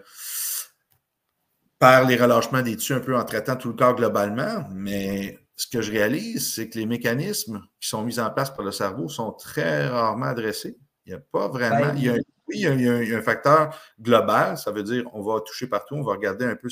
par 1.79 2.05
les 2.05 2.17
relâchements 2.17 2.61
des 2.61 2.75
tissus 2.75 2.93
un 2.93 2.99
peu 2.99 3.15
en 3.15 3.23
traitant 3.23 3.55
tout 3.55 3.69
le 3.69 3.75
corps 3.75 3.95
globalement, 3.95 4.67
mais 4.73 5.39
ce 5.55 5.67
que 5.67 5.81
je 5.81 5.91
réalise, 5.91 6.53
c'est 6.53 6.69
que 6.69 6.77
les 6.77 6.85
mécanismes 6.85 7.61
qui 7.79 7.89
sont 7.89 8.03
mis 8.03 8.19
en 8.19 8.29
place 8.29 8.51
par 8.53 8.63
le 8.63 8.71
cerveau 8.71 9.09
sont 9.09 9.31
très 9.31 9.87
rarement 9.87 10.27
adressés. 10.27 10.77
Il 11.05 11.09
n'y 11.09 11.15
a 11.15 11.19
pas 11.19 11.47
vraiment. 11.47 11.93
Ben, 11.93 11.95
il 11.97 12.03
y 12.03 12.09
a 12.09 12.13
un 12.13 12.19
oui, 12.47 12.59
il 12.59 12.81
y, 12.81 13.13
a, 13.13 13.17
un 13.17 13.21
facteur 13.21 13.77
global, 13.99 14.57
ça 14.57 14.71
veut 14.71 14.83
dire 14.83 15.03
on 15.13 15.21
va 15.21 15.41
toucher 15.41 15.67
partout, 15.67 15.95
on 15.95 16.03
va 16.03 16.13
regarder 16.13 16.45
un 16.45 16.55
peu 16.55 16.69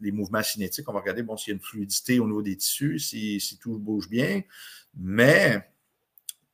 les 0.00 0.12
mouvements 0.12 0.42
cinétiques, 0.42 0.88
on 0.88 0.92
va 0.92 1.00
regarder 1.00 1.22
bon, 1.22 1.36
s'il 1.36 1.52
y 1.52 1.54
a 1.54 1.56
une 1.56 1.62
fluidité 1.62 2.20
au 2.20 2.26
niveau 2.26 2.42
des 2.42 2.56
tissus, 2.56 2.98
si, 2.98 3.58
tout 3.60 3.78
bouge 3.78 4.08
bien, 4.08 4.42
mais 4.96 5.68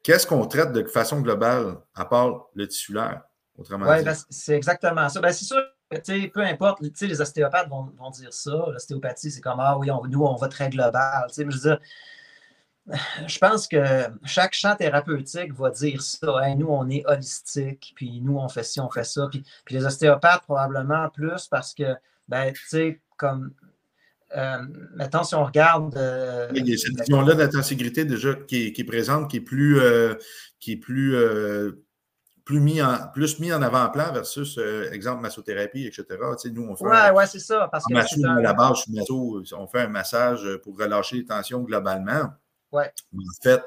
qu'est-ce 0.03 0.27
qu'on 0.27 0.47
traite 0.47 0.73
de 0.73 0.85
façon 0.85 1.21
globale, 1.21 1.79
à 1.95 2.05
part 2.05 2.47
le 2.55 2.67
tissulaire, 2.67 3.23
autrement 3.59 3.87
Oui, 3.89 4.03
ben, 4.03 4.15
c'est 4.31 4.57
exactement 4.57 5.09
ça. 5.09 5.21
Ben, 5.21 5.33
c'est 5.33 5.45
sûr 5.45 5.63
que 5.91 6.27
peu 6.29 6.41
importe, 6.41 6.81
les 6.81 7.21
ostéopathes 7.21 7.69
vont, 7.69 8.11
dire 8.11 8.33
ça, 8.33 8.67
l'ostéopathie, 8.73 9.31
c'est 9.31 9.41
comme 9.41 9.61
Ah 9.61 9.77
oui, 9.79 9.89
nous, 10.09 10.23
on 10.23 10.37
va 10.37 10.49
très 10.49 10.71
global. 10.71 11.27
Je 11.37 11.43
veux 11.43 11.51
dire, 11.51 11.79
je 13.27 13.39
pense 13.39 13.67
que 13.67 13.83
chaque 14.25 14.53
champ 14.53 14.77
thérapeutique 14.77 15.53
va 15.55 15.71
dire 15.71 16.03
ça. 16.03 16.55
nous, 16.57 16.67
on 16.69 16.89
est 16.91 17.05
holistique, 17.07 17.93
puis 17.97 18.21
nous, 18.21 18.37
on 18.37 18.49
fait 18.49 18.63
ci, 18.63 18.81
on 18.81 18.91
fait 18.91 19.05
ça. 19.05 19.29
Puis, 19.31 19.45
les 19.71 19.85
ostéopathes, 19.85 20.43
probablement 20.43 21.09
plus 21.09 21.49
parce 21.49 21.75
que, 21.75 21.95
ben, 22.29 22.53
tu 22.53 22.67
sais, 22.67 23.01
comme. 23.17 23.53
Euh, 24.37 24.59
maintenant, 24.97 25.23
si 25.23 25.35
on 25.35 25.45
regarde. 25.45 25.97
Euh, 25.97 26.49
il 26.55 26.69
y 26.69 26.75
a 26.75 26.77
cette 26.77 26.99
vision-là 26.99 27.35
d'intenségrité 27.35 28.05
déjà 28.05 28.35
qui 28.35 28.75
est, 28.77 28.85
présente, 28.85 29.31
qui 29.31 29.39
est 29.39 29.41
plus. 29.41 29.81
Euh, 29.81 30.15
qui 30.61 30.73
est 30.73 30.77
plus 30.77 31.17
plus 32.45 32.61
mis 32.61 32.83
en, 32.83 33.09
plus 33.15 33.41
mis 33.41 33.55
en 33.55 33.63
avant-plan 33.63 34.13
versus, 34.13 34.59
exemple, 34.93 35.23
massothérapie, 35.23 35.87
etc. 35.87 36.05
Tu 36.11 36.17
sais, 36.37 36.51
nous, 36.51 36.69
on 36.69 36.77
fait. 36.77 36.85
Ouais, 36.85 37.11
ouais, 37.13 37.27
c'est 37.27 37.39
ça. 37.39 37.69
Parce 37.73 37.87
que. 37.87 37.95
à 37.95 38.43
la 38.43 38.53
base, 38.53 38.85
on 39.57 39.67
fait 39.67 39.81
un 39.81 39.89
massage 39.89 40.47
pour 40.63 40.77
relâcher 40.79 41.17
les 41.17 41.25
tensions 41.25 41.63
globalement. 41.63 42.31
Ouais. 42.75 42.91
En 43.17 43.43
fait, 43.43 43.63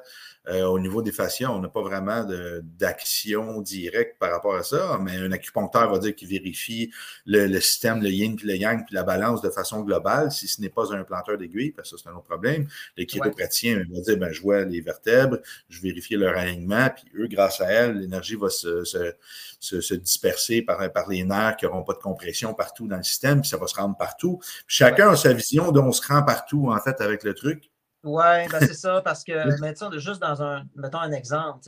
euh, 0.50 0.66
au 0.66 0.80
niveau 0.80 1.02
des 1.02 1.14
fascias, 1.14 1.50
on 1.50 1.60
n'a 1.60 1.70
pas 1.70 1.82
vraiment 1.82 2.26
d'action 2.62 3.62
directe 3.62 4.20
par 4.20 4.32
rapport 4.32 4.56
à 4.56 4.64
ça, 4.64 5.00
mais 5.02 5.16
un 5.16 5.32
acupuncteur 5.32 5.90
va 5.90 5.98
dire 6.00 6.14
qu'il 6.14 6.28
vérifie 6.28 6.92
le, 7.26 7.48
système, 7.62 8.02
le 8.02 8.10
yin, 8.10 8.36
puis 8.36 8.48
le 8.48 8.58
yang, 8.58 8.86
puis 8.86 8.96
la 8.96 9.04
balance 9.04 9.42
de 9.42 9.50
façon 9.50 9.82
globale, 9.82 10.30
si 10.30 10.50
ce 10.50 10.62
n'est 10.62 10.70
pas 10.70 10.94
un 10.94 11.06
planteur 11.06 11.38
d'aiguille, 11.38 11.72
parce 11.72 11.92
que 11.92 11.98
c'est 11.98 12.10
un 12.10 12.14
autre 12.14 12.24
problème. 12.24 12.68
Le 12.98 13.06
chiropraticien 13.06 13.78
va 13.78 14.02
dire, 14.02 14.18
ben, 14.18 14.32
je 14.34 14.42
vois 14.42 14.66
les 14.66 14.82
vertèbres, 14.82 15.38
je 15.70 15.82
vérifie 15.82 16.16
leur 16.16 16.38
alignement, 16.38 16.90
puis 16.90 17.06
eux, 17.16 17.28
grâce 17.28 17.62
à 17.62 17.72
elles, 17.72 18.00
l'énergie 18.00 18.36
va 18.36 18.50
se, 18.50 18.84
se, 18.84 19.94
disperser 19.94 20.62
par, 20.62 20.92
par 20.92 21.10
les 21.10 21.24
nerfs 21.24 21.56
qui 21.56 21.66
n'auront 21.66 21.84
pas 21.84 21.94
de 21.94 22.00
compression 22.00 22.54
partout 22.54 22.88
dans 22.88 22.98
le 22.98 23.04
système, 23.04 23.40
puis 23.40 23.50
ça 23.50 23.58
va 23.58 23.68
se 23.68 23.76
rendre 23.76 23.96
partout. 23.96 24.42
chacun 24.68 25.12
a 25.12 25.16
sa 25.16 25.32
vision 25.32 25.72
dont 25.72 25.86
on 25.86 25.92
se 25.94 26.06
rend 26.06 26.24
partout, 26.24 26.72
en 26.72 26.80
fait, 26.82 27.00
avec 27.00 27.24
le 27.24 27.34
truc. 27.34 27.70
Oui, 28.08 28.48
ben 28.50 28.60
c'est 28.62 28.74
ça, 28.74 29.02
parce 29.02 29.26
que, 29.26 29.34
mettons, 29.62 29.92
juste 30.00 30.22
dans 30.22 30.42
un, 30.42 30.64
mettons 30.78 31.00
un 31.00 31.12
exemple, 31.12 31.60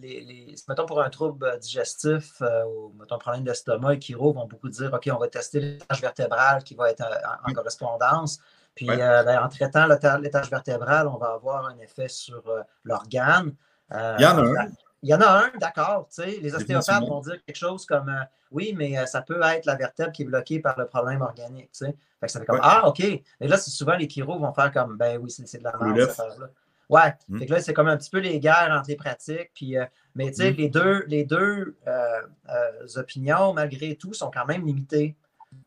les, 0.00 0.20
les, 0.20 0.54
mettons 0.68 0.86
pour 0.86 1.02
un 1.02 1.10
trouble 1.10 1.58
digestif 1.58 2.40
euh, 2.40 2.62
ou 2.66 2.94
mettons 3.00 3.16
un 3.16 3.18
problème 3.18 3.42
d'estomac, 3.42 3.94
les 3.94 4.00
chiro 4.00 4.32
vont 4.32 4.46
beaucoup 4.46 4.68
dire, 4.68 4.92
OK, 4.92 5.10
on 5.12 5.18
va 5.18 5.26
tester 5.26 5.58
l'étage 5.58 6.00
vertébral 6.00 6.62
qui 6.62 6.76
va 6.76 6.90
être 6.90 7.02
euh, 7.02 7.48
en, 7.48 7.52
correspondance. 7.52 8.38
Puis 8.76 8.88
euh, 8.88 9.24
ben, 9.24 9.42
en 9.42 9.48
traitant 9.48 9.88
l'étage 10.18 10.50
vertébral, 10.50 11.08
on 11.08 11.16
va 11.16 11.32
avoir 11.32 11.66
un 11.66 11.76
effet 11.78 12.08
sur 12.08 12.42
l'organe. 12.84 13.52
Il 13.90 14.20
y 14.20 14.24
en 14.24 14.38
a 14.38 14.62
un. 14.62 14.68
Il 15.02 15.08
y 15.08 15.14
en 15.14 15.20
a 15.20 15.46
un, 15.46 15.58
d'accord. 15.58 16.08
Les 16.18 16.54
ostéopathes 16.54 17.04
vont 17.08 17.20
dire 17.20 17.44
quelque 17.44 17.56
chose 17.56 17.84
comme 17.86 18.14
oui, 18.50 18.74
mais 18.76 19.04
ça 19.06 19.22
peut 19.22 19.40
être 19.42 19.66
la 19.66 19.74
vertèbre 19.74 20.12
qui 20.12 20.22
est 20.22 20.26
bloquée 20.26 20.60
par 20.60 20.78
le 20.78 20.86
problème 20.86 21.22
organique. 21.22 21.70
Fait 21.74 21.94
que 22.20 22.28
ça 22.28 22.38
fait 22.38 22.46
comme 22.46 22.60
Ah, 22.62 22.86
OK. 22.86 23.00
Et 23.00 23.24
là, 23.40 23.56
c'est 23.56 23.70
souvent 23.70 23.96
les 23.96 24.08
chiro 24.08 24.38
vont 24.38 24.52
faire 24.52 24.72
comme 24.72 24.96
Ben 24.96 25.18
oui, 25.18 25.30
c'est 25.30 25.58
de 25.58 25.64
la 25.64 25.76
merde, 25.76 26.10
cette 26.10 26.20
affaire-là. 26.20 26.46
Ouais. 26.92 27.14
Hmm. 27.28 27.38
Fait 27.38 27.46
que 27.46 27.52
là, 27.54 27.60
c'est 27.62 27.72
comme 27.72 27.88
un 27.88 27.96
petit 27.96 28.10
peu 28.10 28.18
les 28.18 28.38
guerres 28.38 28.70
entre 28.70 28.88
les 28.88 28.96
pratiques. 28.96 29.50
Puis, 29.54 29.78
euh, 29.78 29.86
mais 30.14 30.28
tu 30.30 30.36
sais, 30.36 30.52
hmm. 30.52 30.56
les 30.56 30.68
deux, 30.68 31.04
les 31.08 31.24
deux 31.24 31.76
euh, 31.86 32.20
euh, 32.50 32.86
opinions, 32.96 33.54
malgré 33.54 33.96
tout, 33.96 34.12
sont 34.12 34.30
quand 34.30 34.44
même 34.44 34.66
limitées. 34.66 35.16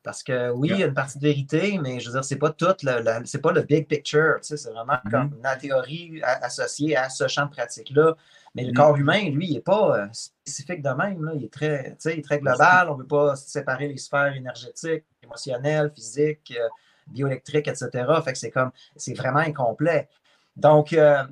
Parce 0.03 0.23
que 0.23 0.51
oui, 0.51 0.69
il 0.71 0.79
y 0.79 0.83
a 0.83 0.87
une 0.87 0.93
partie 0.93 1.17
de 1.17 1.23
vérité, 1.23 1.79
mais 1.79 1.99
je 1.99 2.07
veux 2.07 2.13
dire, 2.13 2.23
c'est 2.23 2.37
pas 2.37 2.51
tout 2.51 2.75
le, 2.83 3.25
c'est 3.25 3.41
pas 3.41 3.51
le 3.51 3.61
big 3.61 3.87
picture. 3.87 4.37
C'est 4.41 4.63
vraiment 4.65 4.99
hmm. 5.03 5.09
comme 5.09 5.37
la 5.43 5.55
théorie 5.55 6.21
associée 6.23 6.95
à 6.95 7.09
ce 7.09 7.27
champ 7.27 7.45
de 7.45 7.51
pratique-là. 7.51 8.15
Mais 8.55 8.63
le 8.63 8.73
corps 8.73 8.95
humain, 8.95 9.29
lui, 9.29 9.47
il 9.47 9.53
n'est 9.53 9.59
pas 9.59 10.07
spécifique 10.13 10.81
de 10.81 10.89
même. 10.89 11.23
Là. 11.23 11.33
Il, 11.35 11.43
est 11.43 11.53
très, 11.53 11.97
il 12.05 12.11
est 12.11 12.23
très 12.23 12.39
global. 12.39 12.89
On 12.89 12.95
ne 12.95 13.01
veut 13.01 13.07
pas 13.07 13.35
séparer 13.35 13.89
les 13.89 13.97
sphères 13.97 14.33
énergétiques 14.33 15.03
émotionnel, 15.25 15.91
physique, 15.93 16.53
euh, 16.57 16.67
bioélectrique, 17.07 17.67
etc. 17.67 17.89
Fait 18.23 18.33
que 18.33 18.37
c'est 18.37 18.51
comme, 18.51 18.71
c'est 18.95 19.13
vraiment 19.13 19.39
incomplet. 19.39 20.07
Donc, 20.55 20.93
euh, 20.93 21.23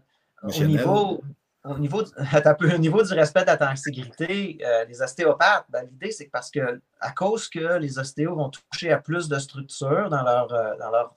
au 0.43 0.63
niveau, 0.65 1.23
au 1.63 1.77
niveau, 1.77 2.03
au 2.73 2.77
niveau 2.77 3.03
du 3.03 3.13
respect 3.13 3.41
de 3.41 3.47
la 3.47 3.69
intégrité, 3.69 4.57
euh, 4.65 4.85
les 4.85 5.01
ostéopathes, 5.01 5.65
ben, 5.69 5.87
l'idée, 5.89 6.11
c'est 6.11 6.25
que 6.25 6.31
parce 6.31 6.51
que, 6.51 6.81
à 6.99 7.11
cause 7.11 7.47
que 7.47 7.77
les 7.77 7.97
ostéos 7.97 8.35
vont 8.35 8.49
toucher 8.49 8.91
à 8.91 8.99
plus 8.99 9.29
de 9.29 9.39
structures 9.39 10.09
dans 10.09 10.23
leur, 10.23 10.47
dans 10.47 10.91
leur 10.91 11.15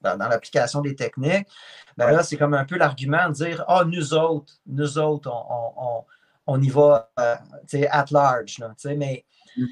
dans, 0.00 0.16
l'application 0.16 0.80
des 0.80 0.94
techniques, 0.94 1.48
ben 1.96 2.10
là, 2.10 2.22
c'est 2.22 2.36
comme 2.36 2.54
un 2.54 2.64
peu 2.64 2.76
l'argument 2.76 3.28
de 3.28 3.34
dire 3.34 3.64
Ah, 3.68 3.80
oh, 3.82 3.84
nous 3.86 4.14
autres, 4.14 4.52
nous 4.66 4.98
autres, 4.98 5.30
on, 5.30 5.72
on, 5.76 6.04
on 6.46 6.62
y 6.62 6.68
va 6.68 7.10
at 7.16 8.06
large. 8.10 8.58
Là, 8.58 8.74
mais 8.96 9.24
mm 9.56 9.66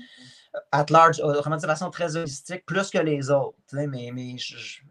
at 0.72 0.86
large, 0.90 1.20
vraiment 1.20 1.56
de 1.56 1.66
façon 1.66 1.90
très 1.90 2.16
holistique, 2.16 2.64
plus 2.66 2.90
que 2.90 2.98
les 2.98 3.30
autres. 3.30 3.56
Mais, 3.72 3.86
mais 4.12 4.36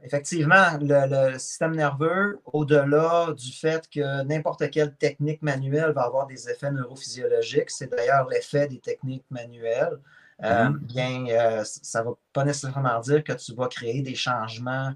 effectivement, 0.04 0.78
le, 0.82 1.38
système 1.38 1.76
nerveux, 1.76 2.40
au-delà 2.46 3.34
du 3.34 3.52
fait 3.52 3.88
que 3.90 4.24
n'importe 4.24 4.70
quelle 4.72 4.96
technique 4.96 5.42
manuelle 5.42 5.92
va 5.92 6.04
avoir 6.04 6.28
des 6.28 6.50
effets 6.50 6.72
neurophysiologiques, 6.72 7.70
c'est 7.70 7.88
d'ailleurs 7.88 8.28
l'effet 8.28 8.68
des 8.68 8.80
techniques 8.80 9.26
manuelles, 9.30 10.00
euh, 10.44 10.66
mm-hmm. 10.66 10.78
bien, 10.80 11.26
euh, 11.30 11.64
ça 11.64 12.02
ne 12.02 12.10
va 12.10 12.12
pas 12.34 12.44
nécessairement 12.44 13.00
dire 13.00 13.24
que 13.24 13.34
tu 13.34 13.54
vas 13.54 13.68
créer 13.68 14.02
des 14.02 14.16
changements 14.16 14.94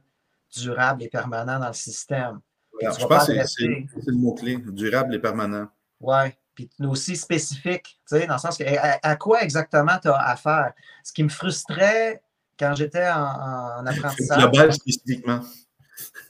durables 0.60 1.04
et 1.04 1.10
permanents 1.10 1.60
dans 1.60 1.68
le 1.68 1.74
système. 1.74 2.40
je 2.82 3.06
pense 3.06 3.28
que 3.28 3.46
c'est 3.46 3.68
le 4.08 4.18
mot-clé, 4.18 4.58
durable 4.68 5.16
et 5.16 5.20
permanent. 5.20 5.68
Oui, 6.00 6.30
puis 6.54 6.70
aussi 6.82 7.16
spécifique, 7.16 8.00
tu 8.08 8.18
sais, 8.18 8.28
dans 8.28 8.36
le 8.36 8.40
sens 8.40 8.58
que 8.58 8.64
à, 8.68 9.16
quoi 9.16 9.42
exactement 9.44 9.98
tu 10.02 10.10
as 10.10 10.30
affaire? 10.30 10.74
Ce 11.04 11.14
qui 11.14 11.24
me 11.24 11.30
frustrait 11.30 12.22
quand 12.60 12.76
j'étais 12.76 13.08
en, 13.08 13.82
en 13.82 13.86
apprentissage. 13.86 14.40
Global 14.40 14.74
spécifiquement. 14.74 15.42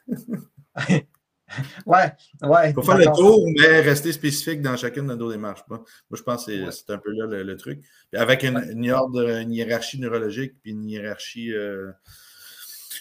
ouais, 1.86 2.12
ouais. 2.44 2.70
Il 2.70 2.74
faut 2.74 2.82
faire 2.82 2.98
le 2.98 3.06
tour, 3.06 3.48
mais 3.58 3.82
rester 3.82 4.12
spécifique 4.12 4.62
dans 4.62 4.76
chacune 4.76 5.08
de 5.08 5.16
nos 5.16 5.32
démarches. 5.32 5.64
Moi, 5.70 5.84
je 6.12 6.22
pense 6.22 6.46
que 6.46 6.72
c'est 6.72 6.90
un 6.92 6.98
peu 6.98 7.12
là 7.12 7.26
le, 7.26 7.58
truc. 7.58 7.82
avec 8.14 8.44
une, 8.44 8.92
ordre, 8.92 9.30
une, 9.30 9.54
hiérarchie 9.54 10.00
neurologique, 10.00 10.54
puis 10.62 10.72
une 10.72 10.90
hiérarchie. 10.90 11.54
Euh, 11.54 11.92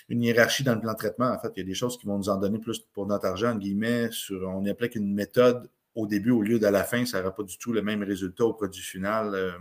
une 0.09 0.23
hiérarchie 0.23 0.63
dans 0.63 0.75
le 0.75 0.81
plan 0.81 0.93
de 0.93 0.99
traitement. 0.99 1.31
En 1.31 1.39
fait, 1.39 1.51
il 1.57 1.61
y 1.61 1.63
a 1.63 1.67
des 1.67 1.75
choses 1.75 1.99
qui 1.99 2.07
vont 2.07 2.17
nous 2.17 2.29
en 2.29 2.37
donner 2.37 2.59
plus 2.59 2.79
pour 2.93 3.07
notre 3.07 3.27
argent, 3.27 3.53
en 3.53 3.57
guillemets, 3.57 4.09
sur, 4.13 4.49
on 4.49 4.65
applique 4.67 4.95
une 4.95 5.13
méthode 5.13 5.69
au 5.97 6.07
début 6.07 6.31
au 6.31 6.43
lieu 6.43 6.59
de 6.59 6.67
la 6.67 6.85
fin, 6.85 7.07
ça 7.07 7.19
n'aura 7.19 7.35
pas 7.35 7.43
du 7.43 7.57
tout 7.59 7.73
le 7.73 7.83
même 7.83 8.03
résultat 8.03 8.45
au 8.45 8.53
produit 8.53 8.83
final. 8.83 9.35
Euh, 9.35 9.53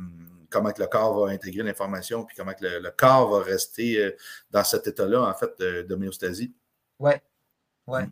comment 0.49 0.71
que 0.71 0.81
le 0.81 0.87
corps 0.87 1.17
va 1.25 1.31
intégrer 1.31 1.63
l'information, 1.63 2.25
puis 2.25 2.35
comment 2.35 2.53
que 2.53 2.65
le, 2.65 2.91
corps 2.91 3.29
va 3.29 3.43
rester 3.43 4.03
euh, 4.03 4.11
dans 4.51 4.63
cet 4.63 4.85
état-là, 4.85 5.21
en 5.21 5.33
fait, 5.33 5.85
d'homéostasie. 5.87 6.53
Oui, 6.99 7.13
oui. 7.87 8.03
Mm. 8.03 8.11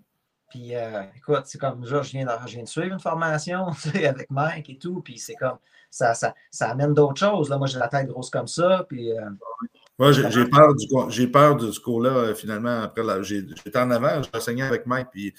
Puis, 0.50 0.76
euh, 0.76 1.04
écoute, 1.18 1.44
c'est 1.46 1.58
comme, 1.58 1.86
je 1.86 1.98
viens, 1.98 2.26
de, 2.26 2.32
je 2.48 2.54
viens 2.54 2.64
de 2.64 2.68
suivre 2.68 2.94
une 2.94 3.00
formation 3.00 3.68
avec 3.96 4.30
Mike 4.32 4.70
et 4.70 4.78
tout, 4.78 5.02
puis 5.02 5.18
c'est 5.18 5.36
comme, 5.36 5.58
ça, 5.90 6.14
ça, 6.14 6.34
ça 6.50 6.70
amène 6.70 6.94
d'autres 6.94 7.20
choses. 7.20 7.50
Là. 7.50 7.58
Moi, 7.58 7.68
j'ai 7.68 7.80
la 7.80 7.90
tête 7.90 8.08
grosse 8.08 8.30
comme 8.30 8.48
ça, 8.48 8.86
puis... 8.88 9.12
Moi, 10.00 10.12
j'ai 10.12 10.46
peur 10.46 10.74
du, 10.74 10.88
j'ai 11.10 11.28
peur 11.28 11.56
de 11.56 11.72
ce 11.72 11.80
cours-là, 11.80 12.34
finalement. 12.34 12.82
Après, 12.82 13.04
j'étais 13.24 13.78
en 13.78 13.92
avant, 13.92 14.22
j'enseignais 14.34 14.64
avec 14.64 14.88
Mike, 14.88 15.10
puis 15.12 15.34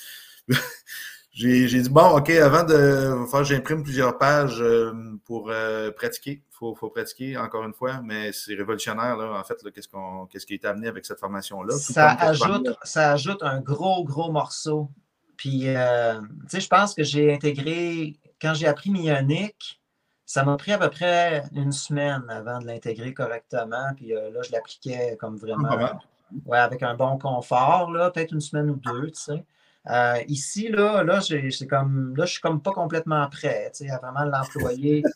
j'ai 1.32 1.66
dit, 1.66 1.88
bon, 1.88 2.16
OK, 2.16 2.30
avant 2.30 2.62
de 2.62 3.26
faire, 3.28 3.44
j'imprime 3.44 3.82
plusieurs 3.82 4.16
pages 4.16 4.60
euh, 4.60 4.92
pour 5.24 5.50
euh, 5.50 5.90
pratiquer. 5.90 6.42
Il 6.48 6.56
faut, 6.56 6.74
faut, 6.76 6.88
pratiquer, 6.88 7.36
encore 7.36 7.64
une 7.64 7.74
fois, 7.74 8.00
mais 8.04 8.30
c'est 8.32 8.54
révolutionnaire, 8.54 9.16
là, 9.16 9.38
en 9.40 9.42
fait, 9.42 9.56
qu'est-ce 9.74 9.88
qu'on 9.88 10.26
qu'est-ce 10.26 10.46
qui 10.46 10.54
est 10.54 10.64
amené 10.64 10.86
avec 10.86 11.04
cette 11.04 11.18
formation-là. 11.18 11.76
Ça 11.76 12.10
ajoute, 12.12 12.68
ça 12.84 13.12
ajoute 13.12 13.42
un 13.42 13.60
gros, 13.60 14.04
gros 14.04 14.30
morceau. 14.30 14.88
Puis, 15.36 15.62
euh, 15.66 16.20
tu 16.20 16.48
sais, 16.48 16.60
je 16.60 16.68
pense 16.68 16.94
que 16.94 17.02
j'ai 17.02 17.34
intégré, 17.34 18.14
quand 18.40 18.54
j'ai 18.54 18.68
appris 18.68 18.90
Mionic, 18.90 19.80
ça 20.26 20.44
m'a 20.44 20.56
pris 20.56 20.72
à 20.72 20.78
peu 20.78 20.90
près 20.90 21.44
une 21.52 21.72
semaine 21.72 22.24
avant 22.28 22.58
de 22.58 22.66
l'intégrer 22.66 23.12
correctement. 23.12 23.92
Puis 23.96 24.08
là, 24.08 24.42
je 24.42 24.52
l'appliquais 24.52 25.16
comme 25.20 25.36
vraiment. 25.36 26.00
Ouais, 26.46 26.58
avec 26.58 26.82
un 26.82 26.94
bon 26.94 27.18
confort, 27.18 27.92
là, 27.92 28.10
peut-être 28.10 28.32
une 28.32 28.40
semaine 28.40 28.70
ou 28.70 28.76
deux, 28.76 29.10
tu 29.10 29.20
sais. 29.20 29.44
Euh, 29.90 30.22
ici, 30.28 30.68
là, 30.68 31.04
là, 31.04 31.20
c'est 31.20 31.66
comme, 31.66 32.16
là, 32.16 32.24
je 32.24 32.32
suis 32.32 32.40
comme 32.40 32.62
pas 32.62 32.72
complètement 32.72 33.28
prêt 33.28 33.70
à 33.90 33.98
vraiment 33.98 34.24
l'employer. 34.24 35.02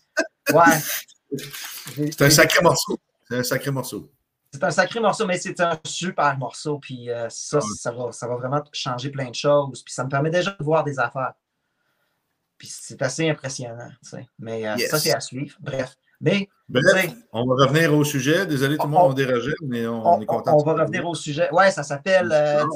Ouais. 0.51 0.79
C'est 1.95 2.23
un 2.23 2.31
sacré 2.31 2.63
morceau. 2.63 2.99
C'est 3.29 3.37
un 3.37 3.43
sacré 3.43 3.71
morceau. 3.71 4.11
C'est 4.51 4.65
un 4.65 4.71
sacré 4.71 4.99
morceau, 4.99 5.27
mais 5.27 5.39
c'est 5.39 5.61
un 5.61 5.79
super 5.85 6.39
morceau. 6.39 6.79
Puis 6.79 7.11
euh, 7.11 7.29
ça, 7.29 7.61
ça 7.61 7.93
va, 7.93 8.13
ça 8.13 8.27
va 8.27 8.37
vraiment 8.37 8.63
changer 8.73 9.11
plein 9.11 9.29
de 9.29 9.35
choses. 9.35 9.83
Puis 9.85 9.93
ça 9.93 10.05
me 10.05 10.09
permet 10.09 10.31
déjà 10.31 10.53
de 10.53 10.65
voir 10.65 10.85
des 10.85 10.99
affaires. 10.99 11.35
Puis 12.59 12.69
c'est 12.71 13.01
assez 13.03 13.31
impressionnant. 13.31 13.89
Mais 14.39 14.67
euh, 14.67 14.77
ça, 14.89 14.99
c'est 14.99 15.15
à 15.15 15.21
suivre. 15.21 15.57
Bref. 15.61 15.97
Mais, 16.21 16.49
on 17.33 17.47
va 17.47 17.67
revenir 17.67 17.95
au 17.95 18.03
sujet. 18.03 18.45
Désolé, 18.45 18.77
tout 18.77 18.87
le 18.87 18.93
monde 18.93 19.13
a 19.13 19.15
dérangé, 19.15 19.53
mais 19.63 19.87
on, 19.87 20.21
est 20.21 20.27
content. 20.27 20.59
On, 20.59 20.65
va 20.65 20.83
revenir 20.83 21.07
au 21.07 21.15
sujet. 21.15 21.49
Ouais, 21.53 21.71
ça 21.71 21.85
s'appelle. 21.85 22.33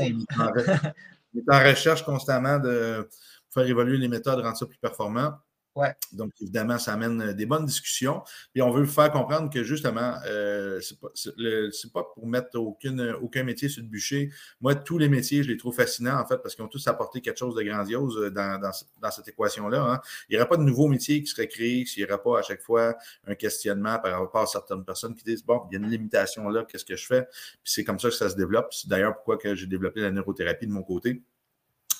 On 1.34 1.38
est 1.38 1.50
en 1.50 1.64
recherche 1.66 2.04
constamment 2.04 2.58
de 2.58 3.08
faire 3.52 3.66
évoluer 3.66 3.96
les 3.96 4.08
méthodes, 4.08 4.38
rendre 4.40 4.56
ça 4.56 4.66
plus 4.66 4.78
performant. 4.78 5.32
Ouais. 5.74 5.94
Donc, 6.12 6.32
évidemment, 6.40 6.78
ça 6.78 6.92
amène 6.92 7.32
des 7.32 7.46
bonnes 7.46 7.64
discussions. 7.64 8.22
Et 8.54 8.60
on 8.60 8.70
veut 8.70 8.84
faire 8.84 9.10
comprendre 9.10 9.48
que 9.48 9.64
justement, 9.64 10.16
euh, 10.26 10.80
ce 11.14 11.30
n'est 11.30 11.92
pas, 11.92 12.04
pour 12.14 12.26
mettre 12.26 12.58
aucune, 12.58 13.16
aucun 13.22 13.42
métier 13.42 13.70
sur 13.70 13.82
le 13.82 13.88
bûcher. 13.88 14.30
Moi, 14.60 14.74
tous 14.74 14.98
les 14.98 15.08
métiers, 15.08 15.42
je 15.42 15.48
les 15.48 15.56
trouve 15.56 15.74
fascinants, 15.74 16.18
en 16.20 16.26
fait, 16.26 16.38
parce 16.38 16.54
qu'ils 16.54 16.64
ont 16.64 16.68
tous 16.68 16.86
apporté 16.88 17.22
quelque 17.22 17.38
chose 17.38 17.54
de 17.54 17.62
grandiose 17.62 18.18
euh, 18.18 18.30
dans, 18.30 19.10
cette 19.10 19.28
équation-là. 19.28 19.82
Hein. 19.82 20.00
Il 20.28 20.32
n'y 20.32 20.40
aurait 20.40 20.48
pas 20.48 20.58
de 20.58 20.62
nouveaux 20.62 20.88
métiers 20.88 21.22
qui 21.22 21.28
seraient 21.28 21.48
créés 21.48 21.86
s'il 21.86 22.04
n'y 22.04 22.10
aurait 22.10 22.22
pas 22.22 22.40
à 22.40 22.42
chaque 22.42 22.60
fois 22.60 22.94
un 23.26 23.34
questionnement 23.34 23.98
par 23.98 24.20
rapport 24.20 24.42
à 24.42 24.46
certaines 24.46 24.84
personnes 24.84 25.14
qui 25.14 25.24
disent 25.24 25.44
Bon, 25.44 25.62
il 25.70 25.74
y 25.74 25.76
a 25.76 25.84
une 25.84 25.90
limitation 25.90 26.48
là, 26.48 26.64
qu'est-ce 26.68 26.84
que 26.84 26.96
je 26.96 27.06
fais? 27.06 27.22
Puis 27.22 27.72
c'est 27.72 27.84
comme 27.84 27.98
ça 27.98 28.08
que 28.08 28.14
ça 28.14 28.28
se 28.28 28.36
développe. 28.36 28.72
C'est 28.72 28.88
d'ailleurs 28.88 29.14
pourquoi 29.14 29.38
que 29.38 29.54
j'ai 29.54 29.66
développé 29.66 30.00
la 30.00 30.10
neurothérapie 30.10 30.66
de 30.66 30.72
mon 30.72 30.82
côté 30.82 31.22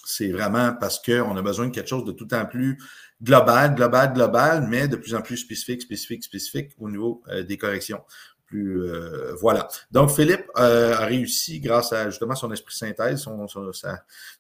c'est 0.05 0.31
vraiment 0.31 0.73
parce 0.75 1.01
qu'on 1.01 1.37
a 1.37 1.43
besoin 1.43 1.67
de 1.69 1.73
quelque 1.73 1.89
chose 1.89 2.05
de 2.05 2.13
tout 2.13 2.33
en 2.35 2.47
plus 2.47 2.79
global, 3.23 3.75
global, 3.75 4.13
global, 4.13 4.67
mais 4.69 4.89
de 4.89 4.97
plus 4.97 5.15
en 5.15 5.23
plus 5.23 5.37
spécifique, 5.37 5.83
spécifique, 5.83 6.25
spécifique 6.25 6.71
au 6.79 6.91
niveau 6.91 7.23
euh, 7.29 7.43
des 7.43 7.57
corrections. 7.57 8.03
plus 8.47 8.83
voilà. 9.41 9.69
Donc, 9.91 10.11
Philippe 10.11 10.45
a 10.55 11.07
réussi 11.07 11.61
grâce 11.61 11.93
à 11.93 12.11
justement 12.11 12.35
son 12.35 12.53
esprit 12.53 12.75
synthèse, 12.75 13.21
son, 13.21 13.47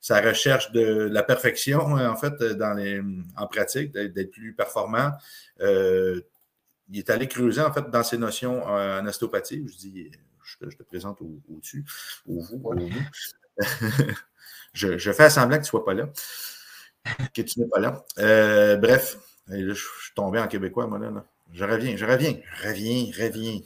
sa, 0.01 0.21
recherche 0.21 0.73
de 0.73 1.09
la 1.11 1.23
perfection, 1.23 1.81
en 1.81 2.17
fait, 2.17 2.43
dans 2.43 2.75
les, 2.75 3.01
en 3.37 3.47
pratique, 3.47 3.93
d'être 3.93 4.31
plus 4.31 4.55
performant. 4.55 5.13
il 5.61 6.99
est 6.99 7.09
allé 7.09 7.27
creuser, 7.27 7.63
en 7.63 7.73
fait, 7.73 7.89
dans 7.91 8.03
ses 8.03 8.19
notions 8.19 8.65
en 8.65 9.07
ostéopathie. 9.07 9.65
Je 9.67 9.77
dis, 9.77 10.11
je, 10.61 10.77
te 10.77 10.83
présente 10.83 11.21
au-dessus, 11.21 11.85
au, 12.27 12.41
vous, 12.41 12.61
au 12.65 12.75
vous. 12.75 12.91
je, 14.73 14.99
je, 14.99 15.13
fais 15.13 15.31
semblant 15.31 15.59
que 15.59 15.63
tu 15.63 15.67
ne 15.67 15.71
sois 15.71 15.85
pas 15.85 15.95
là, 15.95 16.09
que 17.35 17.43
tu 17.43 17.61
n'es 17.61 17.67
pas 17.67 17.81
là. 17.81 18.05
Euh, 18.19 18.77
bref, 18.77 19.19
je, 19.49 19.73
suis 19.73 20.15
tombé 20.15 20.39
en 20.39 20.49
québécois, 20.49 20.87
moi, 20.87 20.99
là. 20.99 21.25
Je 21.53 21.65
reviens, 21.65 21.97
je 21.97 22.07
reviens, 22.07 22.35
reviens, 22.65 23.07
reviens. 23.19 23.61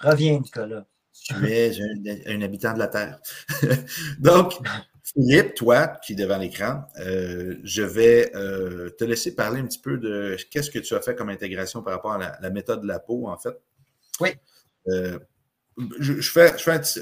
Reviens, 0.00 0.38
Nicolas. 0.38 0.86
Tu 1.12 1.50
es 1.50 1.72
un, 2.26 2.42
habitant 2.42 2.74
de 2.74 2.78
la 2.78 2.88
Terre. 2.88 3.18
Donc, 4.18 4.54
Philippe, 5.02 5.54
toi 5.54 5.88
qui 5.88 6.12
es 6.12 6.16
devant 6.16 6.38
l'écran, 6.38 6.84
euh, 6.98 7.56
je 7.62 7.82
vais 7.82 8.30
euh, 8.34 8.90
te 8.90 9.04
laisser 9.04 9.34
parler 9.34 9.60
un 9.60 9.66
petit 9.66 9.78
peu 9.78 9.98
de 9.98 10.36
qu'est-ce 10.50 10.70
que 10.70 10.78
tu 10.78 10.94
as 10.94 11.00
fait 11.00 11.14
comme 11.14 11.30
intégration 11.30 11.82
par 11.82 11.94
rapport 11.94 12.12
à 12.12 12.38
la, 12.40 12.50
méthode 12.50 12.82
de 12.82 12.86
la 12.86 12.98
peau, 12.98 13.26
en 13.28 13.36
fait. 13.36 13.56
Oui 14.20 14.30
je, 15.98 16.30
fais, 16.30 16.54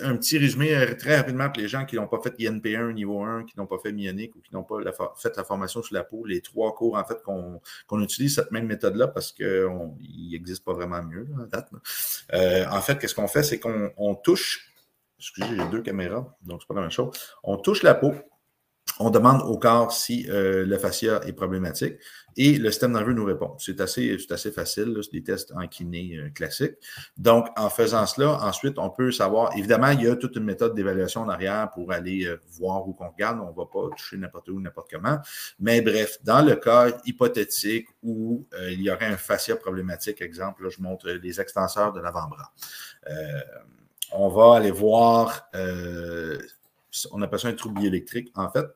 un, 0.02 0.16
petit 0.16 0.36
résumé 0.36 0.74
euh, 0.74 0.94
très 0.96 1.16
rapidement 1.16 1.48
pour 1.48 1.62
les 1.62 1.68
gens 1.68 1.84
qui 1.84 1.94
n'ont 1.94 2.08
pas 2.08 2.20
fait 2.20 2.36
INP1 2.38 2.92
niveau 2.92 3.22
1, 3.22 3.44
qui 3.44 3.56
n'ont 3.56 3.66
pas 3.66 3.78
fait 3.78 3.92
Mionic 3.92 4.34
ou 4.34 4.40
qui 4.40 4.52
n'ont 4.52 4.64
pas 4.64 4.78
fait 5.16 5.36
la 5.36 5.44
formation 5.44 5.82
sur 5.82 5.94
la 5.94 6.02
peau. 6.02 6.24
Les 6.26 6.40
trois 6.40 6.74
cours, 6.74 6.96
en 6.96 7.04
fait, 7.04 7.22
qu'on 7.22 8.02
utilise 8.02 8.34
cette 8.34 8.50
même 8.50 8.66
méthode-là 8.66 9.08
parce 9.08 9.32
qu'il 9.32 10.28
n'existe 10.30 10.64
pas 10.64 10.72
vraiment 10.72 11.02
mieux 11.02 11.28
en 11.38 11.46
date. 11.46 11.70
Euh, 12.32 12.66
en 12.68 12.80
fait, 12.80 12.98
qu'est-ce 12.98 13.14
qu'on 13.14 13.28
fait? 13.28 13.44
C'est 13.44 13.60
qu'on 13.60 14.14
touche, 14.16 14.72
excusez, 15.18 15.56
j'ai 15.56 15.68
deux 15.68 15.82
caméras, 15.82 16.36
donc 16.42 16.62
c'est 16.62 16.68
pas 16.68 16.74
la 16.74 16.82
même 16.82 16.90
chose. 16.90 17.16
On 17.44 17.56
touche 17.58 17.84
la 17.84 17.94
peau, 17.94 18.12
on 19.00 19.10
demande 19.10 19.42
au 19.42 19.58
corps 19.58 19.92
si 19.92 20.26
euh, 20.30 20.64
le 20.64 20.78
fascia 20.78 21.20
est 21.26 21.32
problématique 21.32 21.96
et 22.36 22.58
le 22.58 22.70
système 22.70 22.92
nerveux 22.92 23.12
nous 23.12 23.24
répond. 23.24 23.54
C'est 23.58 23.80
assez, 23.80 24.16
assez 24.30 24.50
facile, 24.50 24.96
c'est 25.02 25.12
des 25.12 25.22
tests 25.22 25.52
en 25.54 25.66
kiné 25.68 26.16
euh, 26.16 26.30
classiques. 26.30 26.74
Donc, 27.16 27.46
en 27.56 27.70
faisant 27.70 28.06
cela, 28.06 28.38
ensuite, 28.42 28.78
on 28.78 28.90
peut 28.90 29.12
savoir, 29.12 29.56
évidemment, 29.56 29.90
il 29.90 30.02
y 30.02 30.08
a 30.08 30.16
toute 30.16 30.36
une 30.36 30.44
méthode 30.44 30.74
d'évaluation 30.74 31.22
en 31.22 31.28
arrière 31.28 31.70
pour 31.72 31.92
aller 31.92 32.24
euh, 32.26 32.40
voir 32.58 32.86
où 32.88 32.92
qu'on 32.92 33.08
regarde. 33.08 33.40
On 33.40 33.50
ne 33.50 33.56
va 33.56 33.66
pas 33.66 33.88
toucher 33.96 34.16
n'importe 34.16 34.48
où, 34.48 34.60
n'importe 34.60 34.90
comment. 34.92 35.18
Mais 35.60 35.80
bref, 35.80 36.18
dans 36.24 36.42
le 36.42 36.56
cas 36.56 36.88
hypothétique 37.04 37.86
où 38.02 38.46
il 38.68 38.80
y 38.80 38.90
aurait 38.90 39.06
un 39.06 39.16
fascia 39.16 39.56
problématique, 39.56 40.20
exemple, 40.22 40.64
là, 40.64 40.70
je 40.70 40.80
montre 40.80 41.08
les 41.08 41.40
extenseurs 41.40 41.92
de 41.92 42.00
l'avant-bras. 42.00 42.52
on 44.12 44.28
va 44.28 44.56
aller 44.56 44.70
voir, 44.70 45.48
on 47.12 47.22
appelle 47.22 47.38
ça 47.38 47.48
un 47.48 47.54
trouble 47.54 47.80
bioélectrique, 47.80 48.30
en 48.34 48.50
fait 48.50 48.66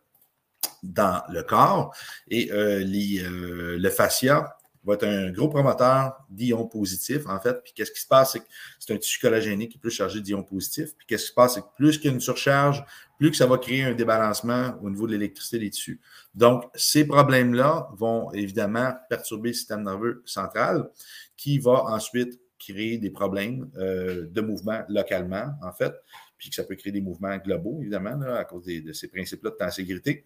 dans 0.82 1.22
le 1.28 1.42
corps. 1.42 1.94
Et 2.28 2.50
euh, 2.52 2.84
euh, 2.84 3.78
le 3.78 3.90
fascia 3.90 4.56
va 4.84 4.94
être 4.94 5.04
un 5.04 5.30
gros 5.30 5.48
promoteur 5.48 6.24
d'ions 6.30 6.66
positifs, 6.66 7.26
en 7.26 7.38
fait. 7.40 7.62
Puis 7.62 7.72
qu'est-ce 7.74 7.92
qui 7.92 8.00
se 8.00 8.06
passe, 8.06 8.32
c'est 8.32 8.40
que 8.40 8.46
c'est 8.78 8.94
un 8.94 8.96
tissu 8.96 9.18
collagénique 9.20 9.72
qui 9.72 9.78
est 9.78 9.80
plus 9.80 9.90
chargé 9.90 10.20
d'ions 10.20 10.42
positifs. 10.42 10.94
Puis 10.96 11.06
qu'est-ce 11.06 11.24
qui 11.24 11.28
se 11.28 11.34
passe, 11.34 11.54
c'est 11.54 11.60
que 11.60 11.74
plus 11.76 11.98
qu'il 11.98 12.06
y 12.06 12.08
a 12.10 12.14
une 12.14 12.20
surcharge, 12.20 12.84
plus 13.18 13.30
que 13.30 13.36
ça 13.36 13.46
va 13.46 13.58
créer 13.58 13.82
un 13.82 13.94
débalancement 13.94 14.74
au 14.82 14.90
niveau 14.90 15.06
de 15.06 15.12
l'électricité 15.12 15.58
des 15.58 15.70
tissus. 15.70 16.00
Donc, 16.34 16.64
ces 16.74 17.04
problèmes-là 17.04 17.88
vont 17.96 18.30
évidemment 18.32 18.94
perturber 19.08 19.50
le 19.50 19.54
système 19.54 19.82
nerveux 19.82 20.22
central 20.24 20.88
qui 21.36 21.58
va 21.58 21.84
ensuite 21.84 22.40
créer 22.58 22.98
des 22.98 23.10
problèmes 23.10 23.70
euh, 23.76 24.26
de 24.30 24.40
mouvement 24.40 24.82
localement, 24.88 25.54
en 25.62 25.72
fait, 25.72 25.94
puis 26.36 26.50
que 26.50 26.54
ça 26.54 26.64
peut 26.64 26.76
créer 26.76 26.92
des 26.92 27.00
mouvements 27.00 27.36
globaux, 27.36 27.78
évidemment, 27.80 28.20
à 28.22 28.44
cause 28.44 28.64
de 28.64 28.92
ces 28.92 29.08
principes-là 29.08 29.50
de 29.50 29.56
tenségrité 29.56 30.24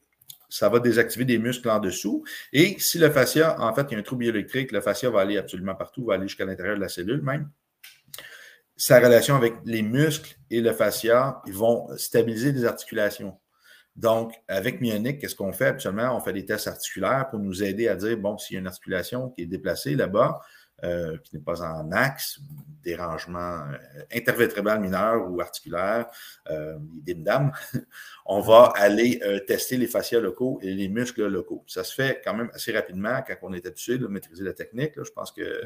ça 0.53 0.69
va 0.69 0.81
désactiver 0.81 1.25
des 1.25 1.39
muscles 1.39 1.71
en 1.71 1.81
dessous. 1.81 2.25
Et 2.53 2.79
si 2.79 2.99
le 2.99 3.11
fascia, 3.11 3.59
en 3.59 3.75
fait, 3.75 3.87
il 3.89 3.93
y 3.93 3.97
a 3.97 4.01
un 4.01 4.03
trou 4.03 4.17
bioélectrique, 4.17 4.71
le 4.71 4.83
fascia 4.83 5.09
va 5.09 5.23
aller 5.23 5.39
absolument 5.39 5.75
partout, 5.75 6.05
va 6.05 6.15
aller 6.15 6.29
jusqu'à 6.29 6.45
l'intérieur 6.45 6.77
de 6.77 6.83
la 6.83 6.91
cellule 6.91 7.23
même. 7.23 7.49
Sa 8.77 9.01
relation 9.01 9.35
avec 9.35 9.55
les 9.65 9.81
muscles 9.81 10.37
et 10.51 10.61
le 10.61 10.75
fascia, 10.75 11.41
ils 11.47 11.55
vont 11.55 11.89
stabiliser 11.97 12.53
les 12.53 12.67
articulations. 12.67 13.39
Donc, 13.97 14.35
avec 14.47 14.83
Myonic, 14.83 15.21
qu'est-ce 15.21 15.37
qu'on 15.37 15.53
fait? 15.53 15.69
Absolument, 15.69 16.15
On 16.15 16.21
fait 16.21 16.35
des 16.35 16.45
tests 16.45 16.69
articulaires 16.69 17.29
pour 17.31 17.39
nous 17.39 17.63
aider 17.63 17.89
à 17.89 17.97
dire, 17.97 18.19
bon, 18.19 18.37
s'il 18.37 18.55
y 18.55 18.57
a 18.59 18.61
une 18.61 18.67
articulation 18.67 19.31
qui 19.31 19.45
est 19.45 19.47
déplacée 19.47 19.95
là-bas, 19.95 20.39
euh, 20.85 21.17
qui 21.19 21.37
n'est 21.37 21.43
pas 21.43 21.63
en 21.63 21.91
axe, 21.93 22.41
dérangement 22.83 23.61
euh, 23.71 24.03
intervertébral 24.13 24.81
mineur 24.81 25.31
ou 25.31 25.41
articulaire, 25.41 26.07
euh, 26.51 26.77
dame, 27.07 27.53
on 28.27 28.41
va 28.41 28.73
aller 28.75 29.21
euh, 29.25 29.39
tester 29.41 29.77
les 29.77 29.87
fascias 29.87 30.21
locaux 30.21 30.59
et 30.63 30.73
les 30.73 30.89
muscles 30.89 31.27
locaux. 31.27 31.65
Ça 31.67 31.85
se 31.85 31.95
fait 31.95 32.21
quand 32.25 32.35
même 32.35 32.51
assez 32.55 32.73
rapidement 32.73 33.23
quand 33.27 33.37
on 33.43 33.53
est 33.53 33.65
habitué 33.67 33.99
de 33.99 34.07
maîtriser 34.07 34.45
la 34.45 34.53
technique. 34.53 34.93
je 34.97 35.11
pense 35.11 35.31
que 35.31 35.63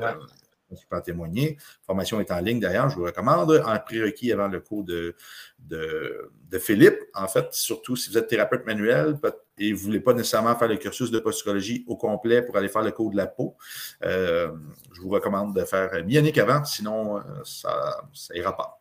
je 0.70 0.86
peux 0.88 0.96
en 0.96 1.00
témoigner. 1.00 1.56
La 1.58 1.86
formation 1.86 2.20
est 2.20 2.30
en 2.30 2.40
ligne 2.40 2.60
d'ailleurs, 2.60 2.88
je 2.88 2.96
vous 2.96 3.04
recommande. 3.04 3.62
En 3.64 3.78
prérequis 3.78 4.32
avant 4.32 4.48
le 4.48 4.60
cours 4.60 4.84
de, 4.84 5.14
de, 5.58 6.30
Philippe, 6.58 6.98
en 7.14 7.28
fait, 7.28 7.52
surtout 7.52 7.96
si 7.96 8.10
vous 8.10 8.18
êtes 8.18 8.28
thérapeute 8.28 8.64
manuel 8.64 9.18
et 9.58 9.72
vous 9.72 9.78
ne 9.80 9.84
voulez 9.84 10.00
pas 10.00 10.14
nécessairement 10.14 10.56
faire 10.56 10.68
le 10.68 10.76
cursus 10.76 11.10
de 11.10 11.18
posturologie 11.18 11.84
au 11.86 11.96
complet 11.96 12.42
pour 12.42 12.56
aller 12.56 12.68
faire 12.68 12.82
le 12.82 12.92
cours 12.92 13.10
de 13.10 13.16
la 13.16 13.26
peau, 13.26 13.56
euh, 14.04 14.50
je 14.92 15.00
vous 15.00 15.10
recommande 15.10 15.54
de 15.54 15.64
faire 15.64 15.90
Mionique 16.04 16.38
avant, 16.38 16.64
sinon 16.64 17.18
euh, 17.18 17.22
ça 17.44 18.08
n'ira 18.34 18.56
pas. 18.56 18.80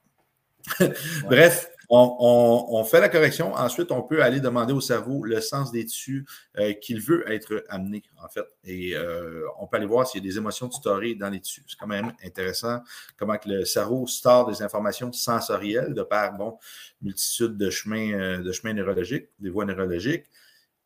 Bref, 1.25 1.69
on, 1.89 2.83
fait 2.83 2.99
la 2.99 3.09
correction. 3.09 3.53
Ensuite, 3.53 3.91
on 3.91 4.01
peut 4.01 4.23
aller 4.23 4.39
demander 4.39 4.73
au 4.73 4.81
cerveau 4.81 5.23
le 5.23 5.41
sens 5.41 5.71
des 5.71 5.85
tissus 5.85 6.25
euh, 6.57 6.73
qu'il 6.73 7.01
veut 7.01 7.29
être 7.31 7.63
amené, 7.69 8.03
en 8.23 8.27
fait. 8.27 8.45
Et 8.63 8.95
euh, 8.95 9.43
on 9.59 9.67
peut 9.67 9.77
aller 9.77 9.85
voir 9.85 10.07
s'il 10.07 10.23
y 10.23 10.27
a 10.27 10.29
des 10.29 10.37
émotions 10.37 10.69
tutorées 10.69 11.15
dans 11.15 11.29
les 11.29 11.39
tissus. 11.39 11.63
C'est 11.67 11.77
quand 11.77 11.87
même 11.87 12.13
intéressant 12.23 12.81
comment 13.17 13.37
que 13.37 13.49
le 13.49 13.65
cerveau 13.65 14.07
store 14.07 14.49
des 14.49 14.61
informations 14.61 15.11
sensorielles 15.11 15.93
de 15.93 16.03
par, 16.03 16.33
bon, 16.33 16.57
multitude 17.01 17.57
de 17.57 17.69
chemins, 17.69 18.13
euh, 18.13 18.37
de 18.39 18.51
chemins 18.51 18.73
neurologiques, 18.73 19.29
des 19.39 19.49
voies 19.49 19.65
neurologiques. 19.65 20.25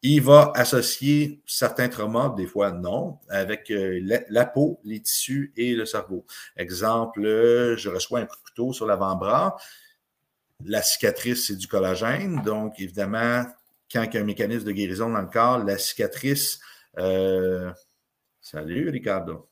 Il 0.02 0.22
va 0.22 0.54
associer 0.56 1.42
certains 1.46 1.90
traumas, 1.90 2.34
des 2.38 2.46
fois 2.46 2.72
non, 2.72 3.20
avec 3.28 3.70
la, 3.70 4.46
peau, 4.46 4.80
les 4.86 5.02
tissus 5.02 5.52
et 5.58 5.76
le 5.76 5.86
cerveau. 5.86 6.26
Exemple, 6.56 7.22
je 7.22 7.90
reçois 7.90 8.20
un 8.20 8.26
coup 8.26 8.38
de 8.38 8.50
couteau 8.50 8.72
sur 8.72 8.86
l'avant-bras 8.86 9.58
la 10.66 10.82
cicatrice, 10.82 11.48
c'est 11.48 11.56
du 11.56 11.68
collagène. 11.68 12.42
Donc, 12.44 12.80
évidemment, 12.80 13.46
quand 13.92 14.04
il 14.04 14.14
y 14.14 14.18
a 14.18 14.22
un 14.22 14.26
mécanisme 14.26 14.66
de 14.66 14.72
guérison 14.72 15.10
dans 15.10 15.22
le 15.22 15.28
corps, 15.28 15.64
la 15.64 15.78
cicatrice. 15.78 16.60
Euh, 16.98 17.72
salut, 18.42 18.90
Ricardo. 18.90 19.50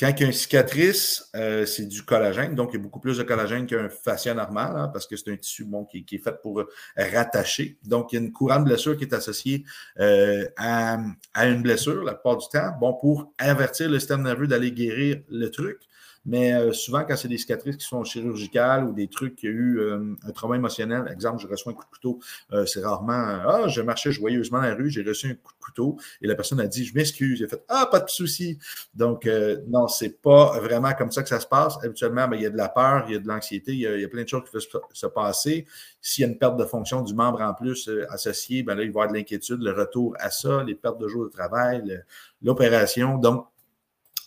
Quand 0.00 0.08
il 0.08 0.20
y 0.20 0.22
a 0.24 0.26
une 0.26 0.32
cicatrice, 0.32 1.28
euh, 1.34 1.66
c'est 1.66 1.86
du 1.86 2.02
collagène, 2.02 2.54
donc 2.54 2.70
il 2.72 2.76
y 2.76 2.80
a 2.80 2.82
beaucoup 2.82 3.00
plus 3.00 3.18
de 3.18 3.22
collagène 3.22 3.66
qu'un 3.66 3.90
fascia 3.90 4.32
normal, 4.32 4.72
hein, 4.76 4.88
parce 4.88 5.06
que 5.06 5.14
c'est 5.14 5.30
un 5.30 5.36
tissu 5.36 5.64
bon, 5.64 5.84
qui, 5.84 6.06
est 6.10 6.18
fait 6.18 6.40
pour 6.40 6.62
rattacher. 6.96 7.78
Donc, 7.84 8.12
il 8.12 8.16
y 8.16 8.18
a 8.18 8.22
une 8.22 8.32
courante 8.32 8.64
blessure 8.64 8.96
qui 8.96 9.04
est 9.04 9.12
associée 9.12 9.64
euh, 10.00 10.46
à, 10.56 10.98
une 11.44 11.62
blessure 11.62 12.02
la 12.02 12.14
plupart 12.14 12.38
du 12.38 12.46
temps, 12.50 12.72
bon, 12.80 12.94
pour 12.94 13.32
avertir 13.38 13.90
le 13.90 13.98
système 13.98 14.22
nerveux 14.22 14.46
d'aller 14.46 14.72
guérir 14.72 15.20
le 15.28 15.50
truc. 15.50 15.80
Mais 16.26 16.52
euh, 16.52 16.72
souvent, 16.72 17.04
quand 17.04 17.16
c'est 17.16 17.28
des 17.28 17.38
cicatrices 17.38 17.76
qui 17.76 17.86
sont 17.86 18.02
chirurgicales 18.02 18.84
ou 18.84 18.92
des 18.92 19.06
trucs 19.06 19.36
qui 19.36 19.46
ont 19.46 19.52
eu 19.52 19.78
euh, 19.78 20.14
un 20.26 20.32
trauma 20.32 20.56
émotionnel, 20.56 21.08
exemple, 21.10 21.40
je 21.40 21.46
reçois 21.46 21.72
un 21.72 21.74
coup 21.76 21.84
de 21.84 21.90
couteau, 21.90 22.18
euh, 22.52 22.66
c'est 22.66 22.84
rarement 22.84 23.12
Ah, 23.12 23.68
je 23.68 23.80
marchais 23.80 24.10
joyeusement 24.10 24.58
dans 24.58 24.66
la 24.66 24.74
rue, 24.74 24.90
j'ai 24.90 25.02
reçu 25.02 25.28
un 25.28 25.34
coup 25.34 25.52
de 25.52 25.64
couteau 25.64 25.96
et 26.20 26.26
la 26.26 26.34
personne 26.34 26.58
a 26.58 26.66
dit 26.66 26.84
Je 26.84 26.94
m'excuse. 26.94 27.38
J'ai 27.38 27.46
fait 27.46 27.62
Ah, 27.68 27.88
pas 27.90 28.00
de 28.00 28.10
souci. 28.10 28.58
Donc, 28.94 29.28
non, 29.68 29.86
c'est 29.86 30.20
pas 30.20 30.58
vraiment 30.58 30.92
comme 30.94 31.12
ça 31.12 31.22
que 31.22 31.28
ça 31.28 31.38
se 31.38 31.46
passe. 31.46 31.78
Habituellement, 31.84 32.26
ben, 32.26 32.36
il 32.36 32.42
y 32.42 32.46
a 32.46 32.50
de 32.50 32.56
la 32.56 32.68
peur, 32.68 33.04
il 33.08 33.14
y 33.14 33.16
a 33.16 33.20
de 33.20 33.28
l'anxiété, 33.28 33.72
il, 33.72 33.80
y 33.80 34.04
a 34.04 34.08
plein 34.08 34.24
de 34.24 34.28
choses 34.28 34.42
qui 34.44 34.50
peuvent 34.50 34.82
se, 34.92 35.06
passer. 35.06 35.66
S'il 36.02 36.22
y 36.22 36.24
a 36.24 36.28
une 36.28 36.38
perte 36.38 36.56
de 36.56 36.64
fonction 36.64 37.02
du 37.02 37.14
membre 37.14 37.40
en 37.40 37.54
plus 37.54 37.88
associée, 38.10 38.62
ben 38.64 38.74
là, 38.74 38.82
il 38.82 38.86
va 38.86 39.00
y 39.00 39.02
avoir 39.02 39.08
de 39.08 39.14
l'inquiétude, 39.14 39.62
le 39.62 39.72
retour 39.72 40.14
à 40.18 40.30
ça, 40.30 40.64
les 40.64 40.74
pertes 40.74 40.98
de 40.98 41.08
jours 41.08 41.24
de 41.24 41.30
travail, 41.30 42.02
l'opération. 42.42 43.18
Donc, 43.18 43.46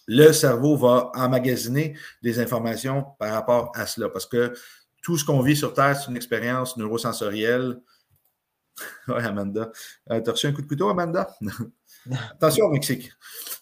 le 0.10 0.34
cerveau 0.34 0.76
va 0.76 1.12
emmagasiner 1.13 1.95
des 2.24 2.39
informations 2.39 3.06
par 3.19 3.32
rapport 3.32 3.72
à 3.76 3.86
cela. 3.86 4.10
Parce 4.10 4.26
que 4.26 4.56
tout 5.04 5.19
ce 5.19 5.24
qu'on 5.24 5.41
vit 5.41 5.56
sur 5.56 5.76
Terre, 5.76 5.95
c'est 5.95 6.10
une 6.10 6.17
expérience 6.17 6.78
neurosensorielle. 6.78 7.80
oui, 9.08 9.24
Amanda. 9.24 9.72
Euh, 10.10 10.19
T'as 10.19 10.32
reçu 10.32 10.48
un 10.48 10.52
coup 10.52 10.63
de 10.63 10.67
couteau, 10.67 10.89
Amanda? 10.89 11.30
Attention 12.32 12.65
au 12.65 12.72
Mexique. 12.72 13.12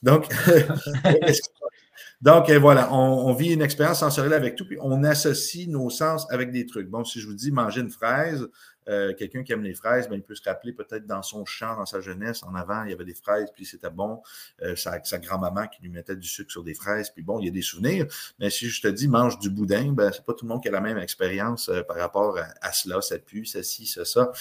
Donc, 0.02 0.30
Donc, 2.22 2.50
voilà, 2.50 2.92
on, 2.94 3.32
vit 3.34 3.54
une 3.54 3.62
expérience 3.62 4.00
sensorielle 4.00 4.34
avec 4.34 4.56
tout, 4.56 4.66
puis 4.66 4.78
on 4.82 5.04
associe 5.04 5.68
nos 5.68 5.90
sens 5.90 6.26
avec 6.32 6.52
des 6.52 6.66
trucs. 6.66 6.90
Bon, 6.90 7.04
si 7.04 7.20
je 7.20 7.28
vous 7.28 7.36
dis 7.36 7.52
manger 7.52 7.82
une 7.82 7.92
fraise, 7.92 8.48
euh, 8.88 9.14
quelqu'un 9.14 9.44
qui 9.44 9.52
aime 9.54 9.64
les 9.64 9.74
fraises, 9.74 10.08
ben, 10.08 10.16
il 10.16 10.24
peut 10.24 10.36
se 10.36 10.44
rappeler 10.44 10.74
peut-être 10.74 11.06
dans 11.06 11.22
son 11.22 11.46
champ, 11.46 11.76
dans 11.76 11.86
sa 11.86 12.02
jeunesse, 12.02 12.44
en 12.44 12.56
avant, 12.56 12.84
il 12.84 12.92
y 12.92 12.94
avait 12.94 13.06
des 13.06 13.14
fraises, 13.14 13.50
puis 13.54 13.66
c'était 13.66 13.90
bon. 13.90 14.22
Euh, 14.62 14.76
sa, 14.76 15.00
grand-maman 15.20 15.68
qui 15.68 15.82
lui 15.82 15.90
mettait 15.90 16.16
du 16.16 16.28
sucre 16.28 16.52
sur 16.52 16.64
des 16.64 16.74
fraises, 16.74 17.10
puis 17.10 17.24
bon, 17.24 17.40
il 17.40 17.46
y 17.46 17.50
a 17.50 17.52
des 17.52 17.62
souvenirs. 17.62 18.06
Mais 18.40 18.50
si 18.50 18.70
je 18.70 18.82
te 18.82 18.88
dis 18.88 19.08
mange 19.08 19.40
du 19.40 19.50
boudin, 19.50 19.92
ben, 19.92 20.12
c'est 20.12 20.24
pas 20.24 20.34
tout 20.34 20.46
le 20.46 20.50
monde 20.50 20.62
qui 20.62 20.70
a 20.70 20.72
la 20.72 20.82
même 20.82 20.98
expérience 20.98 21.70
euh, 21.70 21.84
par 21.84 21.98
rapport 21.98 22.38
à, 22.62 22.72
cela, 22.72 23.02
ça 23.02 23.18
pue, 23.20 23.46
ça 23.46 23.64
ci, 23.64 23.86
ça, 23.86 24.06
ça. 24.06 24.32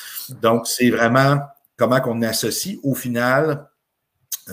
Donc, 0.41 0.67
c'est 0.67 0.91
vraiment 0.91 1.41
comment 1.77 2.01
qu'on 2.01 2.23
associe 2.23 2.79
au 2.83 2.95
final, 2.95 3.69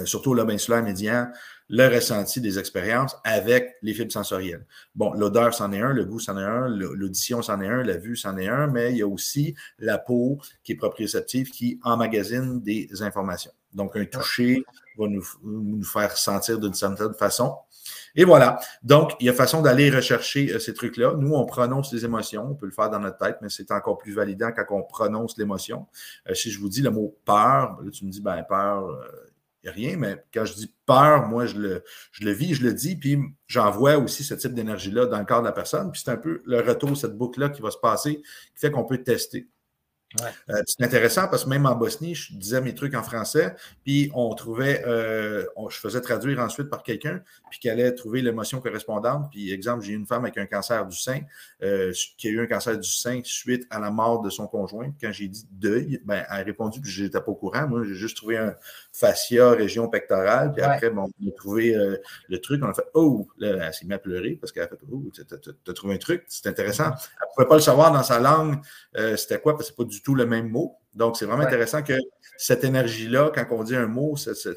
surtout 0.06 0.32
au 0.32 0.34
lobe 0.34 0.50
insulaire 0.50 0.84
médian, 0.84 1.30
le 1.70 1.88
ressenti 1.88 2.42
des 2.42 2.60
expériences 2.60 3.16
avec 3.24 3.76
les 3.82 3.94
fibres 3.94 4.12
sensorielles. 4.12 4.66
Bon, 4.96 5.14
l'odeur, 5.14 5.54
c'en 5.54 5.72
est 5.72 5.82
un, 5.82 5.94
le 5.94 6.06
goût, 6.06 6.20
c'en 6.20 6.38
est 6.38 6.44
un, 6.44 6.68
l'audition, 6.68 7.42
c'en 7.42 7.60
est 7.62 7.68
un, 7.68 7.84
la 7.84 7.98
vue, 7.98 8.16
c'en 8.16 8.38
est 8.38 8.48
un, 8.48 8.68
mais 8.68 8.92
il 8.92 8.98
y 8.98 9.02
a 9.02 9.08
aussi 9.08 9.56
la 9.80 9.98
peau 9.98 10.40
qui 10.64 10.74
est 10.74 10.76
proprioceptive, 10.76 11.50
qui 11.50 11.80
emmagasine 11.84 12.62
des 12.62 12.90
informations. 13.02 13.52
Donc, 13.74 13.96
un 13.96 14.06
toucher 14.06 14.64
va 14.98 15.08
nous, 15.08 15.26
nous 15.44 15.84
faire 15.84 16.16
sentir 16.18 16.60
d'une 16.60 16.74
certaine 16.74 17.14
façon. 17.14 17.56
Et 18.16 18.24
voilà. 18.24 18.60
Donc, 18.84 19.14
il 19.20 19.26
y 19.26 19.30
a 19.30 19.34
façon 19.34 19.62
d'aller 19.62 19.90
rechercher 19.90 20.54
euh, 20.54 20.60
ces 20.60 20.74
trucs-là. 20.74 21.16
Nous, 21.18 21.34
on 21.34 21.46
prononce 21.46 21.92
les 21.92 22.06
émotions. 22.06 22.48
On 22.52 22.54
peut 22.54 22.68
le 22.68 22.72
faire 22.72 22.90
dans 22.90 23.00
notre 23.00 23.18
tête, 23.18 23.38
mais 23.42 23.50
c'est 23.50 23.72
encore 23.72 23.98
plus 23.98 24.14
validant 24.14 24.52
quand 24.52 24.66
on 24.70 24.84
prononce 24.84 25.38
l'émotion. 25.38 25.88
Euh, 26.30 26.36
si 26.36 26.52
je 26.52 26.60
vous 26.60 26.70
dis 26.70 26.82
le 26.82 26.92
mot 26.92 27.18
peur, 27.26 27.80
là, 27.82 27.92
tu 27.92 28.06
me 28.06 28.12
dis, 28.12 28.22
ben, 28.22 28.44
peur, 28.48 28.88
euh, 28.88 29.23
n'y 29.64 29.70
a 29.70 29.74
rien, 29.74 29.98
mais 29.98 30.24
quand 30.34 30.46
je 30.46 30.54
dis 30.54 30.74
peur, 30.86 31.28
moi, 31.28 31.46
je 31.46 31.58
le, 31.58 31.84
je 32.12 32.26
le 32.26 32.32
vis, 32.32 32.56
je 32.56 32.64
le 32.64 32.74
dis, 32.74 32.96
puis 32.96 33.18
j'envoie 33.48 33.98
aussi 33.98 34.24
ce 34.24 34.34
type 34.34 34.54
d'énergie-là 34.54 35.06
dans 35.06 35.20
le 35.20 35.26
corps 35.26 35.42
de 35.42 35.48
la 35.48 35.54
personne. 35.54 35.92
Puis 35.92 36.02
c'est 36.04 36.12
un 36.12 36.18
peu 36.18 36.42
le 36.46 36.62
retour, 36.62 36.96
cette 36.98 37.18
boucle-là 37.18 37.50
qui 37.50 37.62
va 37.62 37.72
se 37.72 37.78
passer, 37.78 38.18
qui 38.18 38.60
fait 38.60 38.72
qu'on 38.72 38.86
peut 38.86 39.04
tester. 39.04 39.48
Euh, 40.50 40.62
c'est 40.66 40.84
intéressant 40.84 41.28
parce 41.28 41.44
que 41.44 41.50
même 41.50 41.66
en 41.66 41.76
Bosnie, 41.76 42.16
je 42.16 42.34
disais 42.36 42.62
mes 42.62 42.76
trucs 42.76 42.94
en 42.96 43.04
français, 43.04 43.56
puis 43.84 44.12
on 44.14 44.34
trouvait, 44.36 44.84
euh, 44.86 45.46
je 45.70 45.78
faisais 45.78 46.02
traduire 46.02 46.40
ensuite 46.40 46.70
par 46.70 46.84
quelqu'un, 46.84 47.22
puis 47.50 47.60
qui 47.60 47.70
allait 47.70 47.92
trouver 47.94 48.22
l'émotion 48.22 48.62
correspondante. 48.62 49.30
Puis, 49.32 49.52
exemple, 49.52 49.84
j'ai 49.84 49.94
une 49.94 50.06
femme 50.06 50.24
avec 50.24 50.38
un 50.38 50.46
cancer 50.46 50.86
du 50.86 50.98
sein, 50.98 51.22
euh, 51.62 51.92
qui 52.18 52.28
a 52.28 52.32
eu 52.32 52.42
un 52.42 52.48
cancer 52.48 52.78
du 52.78 52.90
sein 52.90 53.22
suite 53.24 53.66
à 53.70 53.80
la 53.80 53.92
mort 53.92 54.22
de 54.22 54.30
son 54.30 54.48
conjoint. 54.48 54.94
Quand 55.02 55.12
j'ai 55.12 55.28
dit 55.28 55.48
deuil, 55.52 56.00
ben, 56.06 56.24
elle 56.30 56.42
a 56.42 56.44
répondu, 56.44 56.82
puis 56.82 56.92
je 56.92 57.04
n'étais 57.04 57.20
pas 57.20 57.32
au 57.32 57.36
courant. 57.36 57.68
Moi, 57.68 57.84
j'ai 57.84 57.96
juste 57.96 58.18
trouvé 58.18 58.38
un 58.38 58.56
fascia, 58.94 59.52
région 59.52 59.90
pectorale, 59.90 60.54
puis 60.54 60.62
après, 60.62 60.92
bon, 60.92 61.10
on 61.22 61.28
a 61.28 61.32
trouvé 61.32 61.76
le 62.30 62.38
truc, 62.40 62.64
on 62.64 62.70
a 62.70 62.74
fait 62.74 62.86
Oh, 62.94 63.28
là, 63.38 63.68
elle 63.68 63.74
s'est 63.74 63.86
mise 63.86 63.94
à 63.94 64.00
pleurer 64.00 64.38
parce 64.40 64.52
qu'elle 64.52 64.64
a 64.64 64.68
fait 64.68 64.78
Oh, 64.92 65.04
tu 65.12 65.22
as, 65.22 65.74
trouvé 65.74 65.96
un 65.96 65.98
truc, 65.98 66.24
c'est 66.28 66.48
intéressant. 66.48 66.86
Elle 66.86 66.92
ne 66.92 67.34
pouvait 67.36 67.48
pas 67.48 67.56
le 67.56 67.62
savoir 67.62 67.92
dans 67.92 68.04
sa 68.04 68.20
langue, 68.20 68.62
c'était 69.18 69.40
quoi, 69.40 69.54
parce 69.54 69.70
que 69.70 69.76
c'est 69.76 69.84
pas 69.84 69.90
du 69.90 70.02
tout 70.02 70.16
le 70.16 70.26
même 70.26 70.50
mot. 70.50 70.78
Donc, 70.94 71.18
c'est 71.18 71.26
vraiment 71.26 71.44
intéressant 71.44 71.82
que 71.82 71.94
cette 72.38 72.64
énergie-là, 72.64 73.32
quand 73.34 73.46
on 73.52 73.64
dit 73.64 73.76
un 73.76 73.88
mot, 73.88 74.16
cette, 74.16 74.48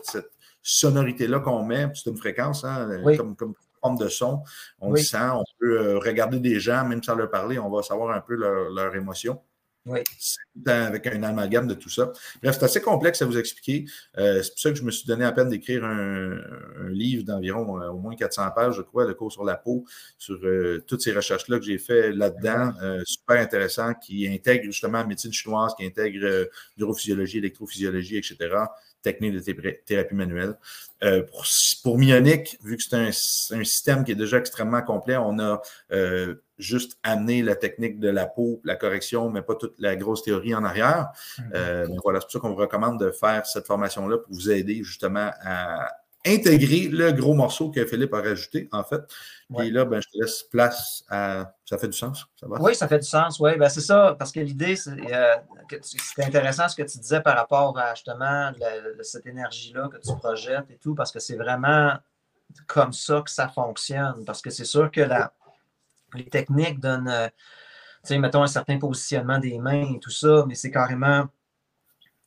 sonorité-là 0.62 1.38
qu'on 1.40 1.62
met, 1.62 1.86
c'est 1.94 2.10
une 2.10 2.16
fréquence, 2.16 2.64
hein, 2.64 2.88
comme, 3.16 3.36
comme, 3.36 3.54
forme 3.80 3.98
de 3.98 4.08
son, 4.08 4.42
on 4.80 4.90
le 4.90 4.96
sent, 4.96 5.30
on 5.32 5.44
peut 5.60 5.78
euh, 5.78 5.98
regarder 5.98 6.40
des 6.40 6.58
gens, 6.58 6.84
même 6.84 7.02
sans 7.02 7.14
leur 7.14 7.30
parler, 7.30 7.58
on 7.58 7.70
va 7.70 7.82
savoir 7.82 8.16
un 8.16 8.20
peu 8.20 8.34
leur, 8.34 8.70
leur 8.70 8.94
émotion. 8.96 9.40
Oui. 9.86 10.00
Avec 10.66 11.06
un 11.06 11.22
amalgame 11.22 11.68
de 11.68 11.74
tout 11.74 11.88
ça. 11.88 12.12
Bref, 12.42 12.56
c'est 12.58 12.64
assez 12.64 12.80
complexe 12.80 13.22
à 13.22 13.26
vous 13.26 13.38
expliquer. 13.38 13.84
Euh, 14.18 14.42
c'est 14.42 14.50
pour 14.50 14.58
ça 14.58 14.70
que 14.70 14.76
je 14.76 14.82
me 14.82 14.90
suis 14.90 15.06
donné 15.06 15.24
à 15.24 15.30
peine 15.30 15.48
d'écrire 15.48 15.84
un, 15.84 16.38
livre 16.88 17.24
d'environ 17.24 17.80
euh, 17.80 17.90
au 17.90 17.98
moins 17.98 18.16
400 18.16 18.50
pages, 18.50 18.74
je 18.74 18.82
crois, 18.82 19.06
le 19.06 19.14
cours 19.14 19.30
sur 19.30 19.44
la 19.44 19.56
peau, 19.56 19.84
sur 20.18 20.38
euh, 20.44 20.82
toutes 20.88 21.02
ces 21.02 21.12
recherches-là 21.12 21.58
que 21.60 21.64
j'ai 21.64 21.78
fait 21.78 22.10
là-dedans. 22.12 22.72
super 23.04 23.40
intéressant, 23.40 23.94
qui 23.94 24.26
intègre 24.26 24.64
justement 24.64 24.98
la 24.98 25.06
médecine 25.06 25.32
chinoise, 25.32 25.72
qui 25.78 25.86
intègre 25.86 26.48
neurophysiologie, 26.76 27.38
électrophysiologie, 27.38 28.16
etc 28.16 28.56
technique 29.06 29.34
de 29.34 29.70
thérapie 29.86 30.14
manuelle. 30.16 30.54
Euh, 31.04 31.22
pour, 31.22 31.44
pour 31.84 31.96
Myonic, 31.96 32.58
vu 32.64 32.76
que 32.76 32.82
c'est 32.82 32.96
un, 32.96 33.12
système 33.12 34.04
qui 34.04 34.12
est 34.12 34.16
déjà 34.16 34.38
extrêmement 34.38 34.82
complet, 34.82 35.16
on 35.16 35.38
a 35.38 35.62
euh, 35.92 36.34
juste 36.58 36.98
amené 37.04 37.42
la 37.42 37.54
technique 37.54 38.00
de 38.00 38.08
la 38.08 38.26
peau, 38.26 38.60
la 38.64 38.74
correction, 38.74 39.30
mais 39.30 39.42
pas 39.42 39.54
toute 39.54 39.74
la 39.78 39.94
grosse 39.94 40.24
théorie 40.24 40.56
en 40.56 40.64
arrière. 40.64 41.08
Mm-hmm. 41.38 41.42
Euh, 41.54 41.86
voilà, 42.02 42.20
c'est 42.20 42.26
pour 42.26 42.32
ça 42.32 42.38
qu'on 42.40 42.48
vous 42.48 42.56
recommande 42.56 42.98
de 42.98 43.12
faire 43.12 43.46
cette 43.46 43.66
formation-là 43.66 44.18
pour 44.18 44.34
vous 44.34 44.50
aider 44.50 44.82
justement 44.82 45.30
à 45.40 45.92
intégrer 46.26 46.88
le 46.88 47.12
gros 47.12 47.34
morceau 47.34 47.70
que 47.70 47.84
Philippe 47.86 48.12
a 48.14 48.20
rajouté, 48.20 48.68
en 48.72 48.82
fait. 48.84 49.00
Puis 49.56 49.70
là, 49.70 49.84
ben, 49.84 50.00
je 50.00 50.08
te 50.08 50.22
laisse 50.22 50.42
place 50.42 51.04
à. 51.08 51.52
Ça 51.64 51.78
fait 51.78 51.88
du 51.88 51.96
sens? 51.96 52.26
Ça 52.38 52.46
va? 52.48 52.56
Oui, 52.60 52.74
ça 52.74 52.88
fait 52.88 52.98
du 52.98 53.06
sens, 53.06 53.38
oui. 53.38 53.56
Ben, 53.56 53.68
c'est 53.68 53.80
ça, 53.80 54.16
parce 54.18 54.32
que 54.32 54.40
l'idée, 54.40 54.76
c'est 54.76 54.90
euh, 54.90 55.36
c'était 55.82 56.24
intéressant 56.24 56.68
ce 56.68 56.76
que 56.76 56.82
tu 56.82 56.98
disais 56.98 57.20
par 57.20 57.36
rapport 57.36 57.78
à 57.78 57.94
justement 57.94 58.52
cette 59.02 59.26
énergie-là 59.26 59.88
que 59.88 59.98
tu 59.98 60.14
projettes 60.16 60.70
et 60.70 60.78
tout, 60.78 60.94
parce 60.94 61.12
que 61.12 61.20
c'est 61.20 61.36
vraiment 61.36 61.94
comme 62.66 62.92
ça 62.92 63.22
que 63.24 63.30
ça 63.30 63.48
fonctionne. 63.48 64.24
Parce 64.24 64.42
que 64.42 64.50
c'est 64.50 64.64
sûr 64.64 64.90
que 64.90 65.00
la, 65.00 65.32
les 66.14 66.26
techniques 66.26 66.80
donnent, 66.80 67.08
euh, 67.08 67.28
tu 67.28 68.14
sais, 68.14 68.18
mettons 68.18 68.42
un 68.42 68.48
certain 68.48 68.78
positionnement 68.78 69.38
des 69.38 69.58
mains 69.58 69.94
et 69.94 70.00
tout 70.00 70.10
ça, 70.10 70.44
mais 70.46 70.54
c'est 70.54 70.70
carrément 70.70 71.26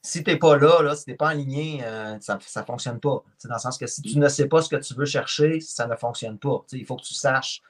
si 0.01 0.23
tu 0.23 0.31
n'es 0.31 0.37
pas 0.37 0.57
là, 0.57 0.81
là, 0.81 0.95
si 0.95 1.05
tu 1.05 1.11
n'es 1.11 1.17
pas 1.17 1.29
aligné, 1.29 1.81
euh, 1.83 2.17
ça 2.21 2.37
ne 2.37 2.65
fonctionne 2.65 2.99
pas. 2.99 3.23
dans 3.45 3.53
le 3.53 3.59
sens 3.59 3.77
que 3.77 3.87
si 3.87 4.01
tu 4.01 4.17
ne 4.17 4.29
sais 4.29 4.47
pas 4.47 4.61
ce 4.61 4.69
que 4.69 4.77
tu 4.77 4.93
veux 4.93 5.05
chercher, 5.05 5.59
ça 5.59 5.87
ne 5.87 5.95
fonctionne 5.95 6.37
pas. 6.37 6.63
il 6.71 6.85
faut 6.85 6.95
que 6.95 7.03
tu 7.03 7.13
saches 7.13 7.61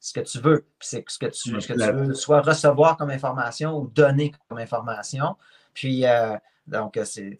ce 0.00 0.12
que 0.12 0.20
tu 0.20 0.40
veux. 0.40 0.66
C'est 0.80 1.04
ce 1.08 1.18
que 1.18 1.26
tu, 1.26 1.52
veux 1.52 2.14
soit 2.14 2.40
recevoir 2.42 2.96
comme 2.96 3.10
information 3.10 3.78
ou 3.78 3.88
donner 3.88 4.32
comme 4.48 4.58
information. 4.58 5.36
Puis, 5.74 6.06
euh, 6.06 6.36
donc, 6.66 6.98
c'est 7.04 7.38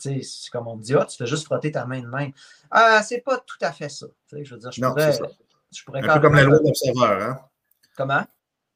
comme 0.53 0.69
on 0.69 0.77
me 0.77 0.83
dit, 0.83 0.95
ah, 0.95 1.05
tu 1.05 1.17
fais 1.17 1.27
juste 1.27 1.45
frotter 1.45 1.73
ta 1.73 1.85
main 1.85 2.01
de 2.01 2.07
main. 2.07 2.31
Ah, 2.71 3.03
c'est 3.03 3.21
pas 3.21 3.39
tout 3.39 3.59
à 3.61 3.73
fait 3.73 3.89
ça. 3.89 4.07
Je 4.33 4.55
veux 4.55 4.61
dire, 4.61 4.73
je 4.73 4.81
pourrais. 4.81 5.19
Je 5.71 5.85
pourrais 5.85 6.01
Un 6.03 6.15
peu 6.15 6.21
comme 6.21 6.35
la 6.35 6.45
loi 6.45 6.59
de 6.59 6.65
l'observeur. 6.65 7.23
Hein? 7.23 7.39
Comment? 7.95 8.25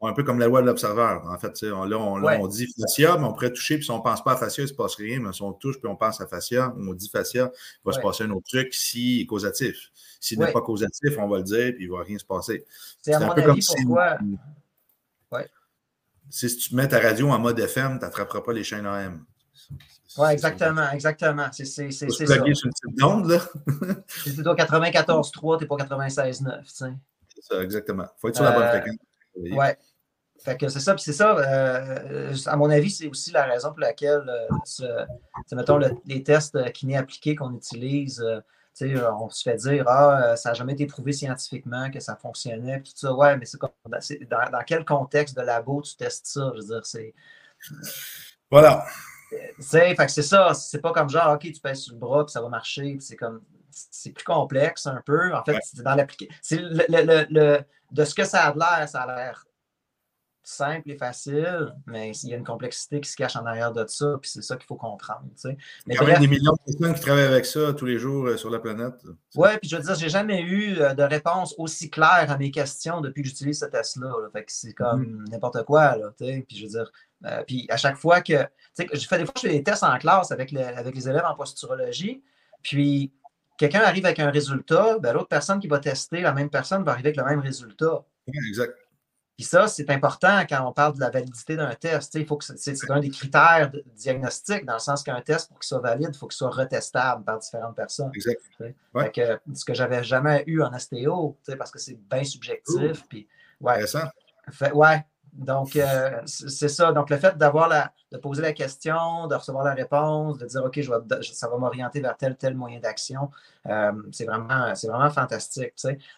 Un 0.09 0.12
peu 0.12 0.25
comme 0.25 0.38
la 0.38 0.47
loi 0.47 0.61
de 0.62 0.67
l'observeur. 0.67 1.25
En 1.27 1.38
fait, 1.38 1.62
là, 1.62 1.75
on, 1.77 2.23
on, 2.23 2.47
dit 2.49 2.67
fascia, 2.81 3.17
mais 3.19 3.25
on 3.25 3.33
pourrait 3.33 3.53
toucher, 3.53 3.77
puis 3.77 3.85
si 3.85 3.91
on 3.91 3.99
ne 3.99 4.03
pense 4.03 4.23
pas 4.23 4.33
à 4.33 4.37
fascia, 4.37 4.62
il 4.62 4.67
ne 4.67 4.71
se 4.71 4.75
passe 4.75 4.97
rien. 4.97 5.21
Mais 5.21 5.33
si 5.33 5.43
on 5.43 5.53
touche, 5.53 5.79
puis 5.79 5.88
on 5.88 5.97
pense 5.97 6.21
à 6.21 6.27
fascia, 6.27 6.75
on 6.77 6.93
dit 6.93 7.09
fascia, 7.09 7.51
il 7.55 7.81
va 7.85 7.93
se 7.93 8.01
passer 8.01 8.25
un 8.25 8.31
autre 8.31 8.47
truc 8.49 8.75
s'il 8.75 9.23
est 9.23 9.27
causatif. 9.27 9.91
S'il 10.21 10.38
n'est 10.38 10.53
pas 10.53 10.61
causatif, 10.61 11.17
on 11.19 11.29
va 11.29 11.38
le 11.38 11.45
dire, 11.45 11.73
puis 11.75 11.85
il 11.85 11.91
ne 11.91 11.97
va 11.97 12.03
rien 12.03 12.19
se 12.19 12.25
passer. 12.25 12.65
C'est 13.01 13.15
un 13.15 13.35
peu 13.35 13.43
comme 13.43 13.61
si, 13.61 13.75
pourquoi... 13.85 14.19
si 16.31 16.57
tu 16.57 16.75
mets 16.75 16.88
ta 16.88 16.99
radio 16.99 17.31
en 17.31 17.38
mode 17.38 17.59
FM, 17.59 17.99
tu 17.99 18.05
n'attraperas 18.05 18.41
pas 18.41 18.53
les 18.53 18.65
chaînes 18.65 18.87
AM. 18.87 19.25
Oui, 20.19 20.29
exactement, 20.31 20.91
exactement. 20.91 21.47
C'est 21.53 21.65
ça. 21.65 21.91
sur 21.91 22.11
une 22.11 22.53
petite 22.53 23.03
onde, 23.03 23.31
là. 23.31 23.38
c'est 24.09 24.35
plutôt 24.35 24.55
94.3, 24.55 25.59
tu 25.59 25.65
n'es 25.65 25.69
pas 25.69 25.77
96.9, 25.77 26.61
C'est 26.67 27.43
ça, 27.43 27.62
exactement. 27.62 28.05
Il 28.05 28.21
faut 28.21 28.29
être 28.29 28.37
sur 28.37 28.45
la 28.45 28.53
bonne 28.53 28.62
euh, 28.62 28.71
fréquence. 28.71 28.97
Oui. 29.37 29.67
Fait 30.44 30.57
que 30.57 30.68
c'est 30.68 30.81
ça, 30.81 30.94
puis 30.94 31.05
c'est 31.05 31.12
ça, 31.12 31.37
euh, 31.37 32.35
à 32.46 32.57
mon 32.57 32.68
avis, 32.68 32.90
c'est 32.90 33.07
aussi 33.07 33.31
la 33.31 33.44
raison 33.44 33.70
pour 33.70 33.78
laquelle, 33.78 34.24
euh, 34.81 35.07
mettons, 35.52 35.78
les 36.05 36.22
tests 36.24 36.57
euh, 36.57 36.68
kinés 36.70 36.96
appliqués 36.96 37.37
qu'on 37.37 37.55
utilise, 37.55 38.24
on 38.81 39.28
se 39.31 39.42
fait 39.44 39.57
dire, 39.57 39.85
ah, 39.87 40.35
ça 40.37 40.48
n'a 40.48 40.55
jamais 40.55 40.72
été 40.72 40.87
prouvé 40.87 41.12
scientifiquement 41.12 41.90
que 41.92 42.00
ça 42.00 42.16
fonctionnait, 42.16 42.81
tout 42.81 42.90
ça. 42.96 43.14
Ouais, 43.14 43.37
mais 43.37 43.44
c'est 43.44 43.59
comme, 43.59 43.70
dans, 43.85 44.50
dans, 44.50 44.64
quel 44.66 44.85
contexte 44.85 45.37
de 45.37 45.42
labo 45.42 45.81
tu 45.83 45.94
testes 45.94 46.26
ça? 46.26 46.50
Je 46.57 46.61
veux 46.61 46.66
dire, 46.66 46.87
c'est. 46.87 47.14
Voilà. 48.50 48.85
Fait 49.61 49.94
que 49.96 50.09
c'est 50.09 50.22
ça, 50.22 50.55
c'est 50.55 50.81
pas 50.81 50.92
comme 50.92 51.09
genre, 51.09 51.35
OK, 51.35 51.42
tu 51.42 51.61
pèses 51.61 51.83
sur 51.83 51.94
le 51.94 52.00
bras, 52.00 52.26
puis 52.26 52.33
ça 52.33 52.42
va 52.42 52.48
marcher, 52.48 52.98
c'est 53.00 53.16
comme. 53.16 53.42
C'est 53.70 54.11
plus 54.11 54.24
complexe 54.24 54.87
un 54.87 55.00
peu. 55.07 55.33
En 55.35 55.44
fait, 55.44 55.59
c'est 55.62 55.83
dans 55.83 55.94
l'application. 55.94 56.59
Le, 56.61 57.26
le, 57.31 57.61
de 57.92 58.05
ce 58.05 58.14
que 58.14 58.24
ça 58.24 58.48
a 58.48 58.55
l'air, 58.55 58.88
ça 58.88 59.02
a 59.02 59.07
l'air 59.07 59.44
simple 60.44 60.90
et 60.90 60.96
facile, 60.96 61.74
mais 61.87 62.11
il 62.11 62.31
y 62.31 62.35
a 62.35 62.37
une 62.37 62.44
complexité 62.44 63.00
qui 63.00 63.09
se 63.09 63.16
cache 63.16 63.37
en 63.37 63.46
arrière 63.46 63.72
de 63.72 63.87
ça, 63.87 64.16
puis 64.20 64.28
c'est 64.28 64.42
ça 64.42 64.57
qu'il 64.57 64.66
faut 64.66 64.76
comprendre. 64.76 65.22
Il 65.44 65.94
y 65.94 65.96
a 65.96 66.05
même 66.05 66.20
des 66.20 66.26
millions 66.26 66.52
de 66.52 66.72
personnes 66.72 66.94
qui 66.94 67.00
travaillent 67.00 67.24
avec 67.24 67.46
ça 67.46 67.72
tous 67.72 67.87
les 67.87 67.98
jours 67.98 68.26
euh, 68.26 68.37
sur 68.37 68.50
la 68.50 68.59
planète. 68.59 68.94
Oui, 69.37 69.50
puis 69.61 69.70
je 69.70 69.76
veux 69.76 69.83
dire, 69.83 69.94
j'ai 69.94 70.09
jamais 70.09 70.42
eu 70.42 70.78
euh, 70.81 70.94
de 70.94 71.02
réponse 71.02 71.55
aussi 71.59 71.90
claire 71.90 72.26
à 72.28 72.37
mes 72.38 72.50
questions 72.50 73.00
depuis 73.00 73.22
que 73.22 73.28
j'utilise 73.28 73.61
ce 73.61 73.66
test-là. 73.66 74.12
Fait 74.33 74.44
que 74.44 74.52
c'est 74.52 74.72
comme 74.72 75.05
mm-hmm. 75.05 75.31
n'importe 75.31 75.64
quoi, 75.64 75.96
là, 75.96 76.12
puis 76.16 76.44
je 76.50 76.62
veux 76.64 76.70
dire, 76.70 76.90
euh, 77.26 77.44
puis 77.46 77.66
à 77.70 77.76
chaque 77.76 77.96
fois 77.96 78.20
que, 78.20 78.42
tu 78.42 78.48
sais, 78.74 78.88
je 78.92 79.07
fais 79.07 79.18
des 79.18 79.24
fois, 79.24 79.35
je 79.37 79.42
fais 79.42 79.52
des 79.52 79.62
tests 79.62 79.85
en 79.85 79.96
classe 79.98 80.33
avec, 80.33 80.52
avec 80.55 80.94
les 80.94 81.09
élèves 81.09 81.24
en 81.24 81.37
posturologie, 81.37 82.22
puis 82.62 83.12
quelqu'un 83.59 83.81
arrive 83.81 84.07
avec 84.07 84.18
un 84.18 84.31
résultat, 84.31 84.98
ben, 84.98 85.12
l'autre 85.12 85.28
personne 85.28 85.61
qui 85.61 85.68
va 85.68 85.78
tester, 85.78 86.20
la 86.20 86.33
même 86.33 86.50
personne 86.50 86.83
va 86.83 86.92
arriver 86.92 87.11
avec 87.11 87.16
le 87.16 87.24
même 87.24 87.40
résultat. 87.40 88.05
exact. 88.48 88.76
Puis 89.37 89.47
ça, 89.47 89.66
c'est 89.66 89.88
important 89.90 90.40
quand 90.49 90.66
on 90.66 90.73
parle 90.73 90.95
de 90.95 91.01
la 91.01 91.11
validité 91.11 91.57
d'un 91.57 91.75
test. 91.75 92.14
Il 92.14 92.27
faut 92.27 92.37
que 92.37 92.45
c'est 92.45 92.90
un 92.90 93.01
des 93.01 93.11
critères 93.11 93.71
de 93.71 93.83
diagnostic, 93.95 94.64
dans 94.64 94.75
le 94.75 94.79
sens 94.79 95.03
qu'un 95.03 95.21
test, 95.21 95.49
pour 95.49 95.59
qu'il 95.59 95.68
soit 95.68 95.81
valide, 95.81 96.11
il 96.12 96.18
faut 96.18 96.27
qu'il 96.27 96.37
soit 96.37 96.51
retestable 96.51 97.25
par 97.25 97.38
différentes 97.38 97.77
personnes. 97.77 98.11
Exact. 98.14 98.40
ce 99.55 99.64
que 99.64 99.75
j'avais 99.75 100.05
jamais 100.05 100.45
eu 100.47 100.62
en 100.62 100.79
STO, 100.79 101.38
parce 101.59 101.71
que 101.71 101.79
c'est 101.79 101.99
bien 102.11 102.25
subjectif. 102.25 103.05
Puis, 103.09 103.27
ouais. 103.61 103.85
Fait, 104.51 104.73
ouais. 104.73 105.05
Donc, 105.33 105.77
euh, 105.77 106.21
c'est 106.27 106.68
ça. 106.68 106.92
Donc, 106.92 107.09
le 107.09 107.16
fait 107.16 107.38
d'avoir 107.38 107.66
la, 107.68 107.90
de 108.11 108.18
poser 108.18 108.42
la 108.42 108.53
question, 108.53 109.27
de 109.27 109.35
recevoir 109.35 109.64
la 109.64 109.73
réponse, 109.73 110.37
de 110.37 110.45
dire 110.45 110.62
OK, 110.62 110.79
je 110.79 111.33
ça 111.33 111.49
va 111.49 111.57
m'orienter 111.57 112.01
vers 112.01 112.16
tel 112.18 112.37
tel 112.37 112.55
moyen 112.55 112.81
d'action, 112.81 113.31
euh, 113.66 113.92
c'est 114.11 114.27
vraiment, 114.27 114.73
vraiment 114.85 115.11
fantastique. 115.11 115.73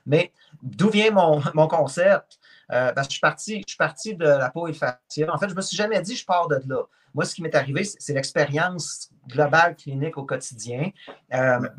Mais 0.05 0.33
d'où 0.63 0.91
vient 0.91 1.13
mon, 1.13 1.41
mon 1.55 1.69
concept? 1.69 2.41
Euh, 2.73 2.93
parce 2.93 3.09
que 3.09 3.13
je 3.13 3.17
suis, 3.17 3.21
parti, 3.21 3.63
je 3.67 3.71
suis 3.71 3.77
parti 3.77 4.15
de 4.15 4.25
la 4.25 4.51
peau 4.51 4.69
et. 4.69 4.73
En 4.73 5.39
fait, 5.39 5.49
je 5.49 5.53
ne 5.53 5.57
me 5.57 5.61
suis 5.61 5.77
jamais 5.77 6.01
dit 6.01 6.17
je 6.17 6.25
pars 6.25 6.49
de 6.49 6.61
là. 6.67 6.83
Moi, 7.15 7.25
ce 7.25 7.35
qui 7.35 7.43
m'est 7.43 7.55
arrivé, 7.55 7.85
c'est 7.85 8.13
l'expérience 8.13 9.11
globale 9.29 9.77
clinique 9.77 10.17
au 10.19 10.25
quotidien. 10.25 10.91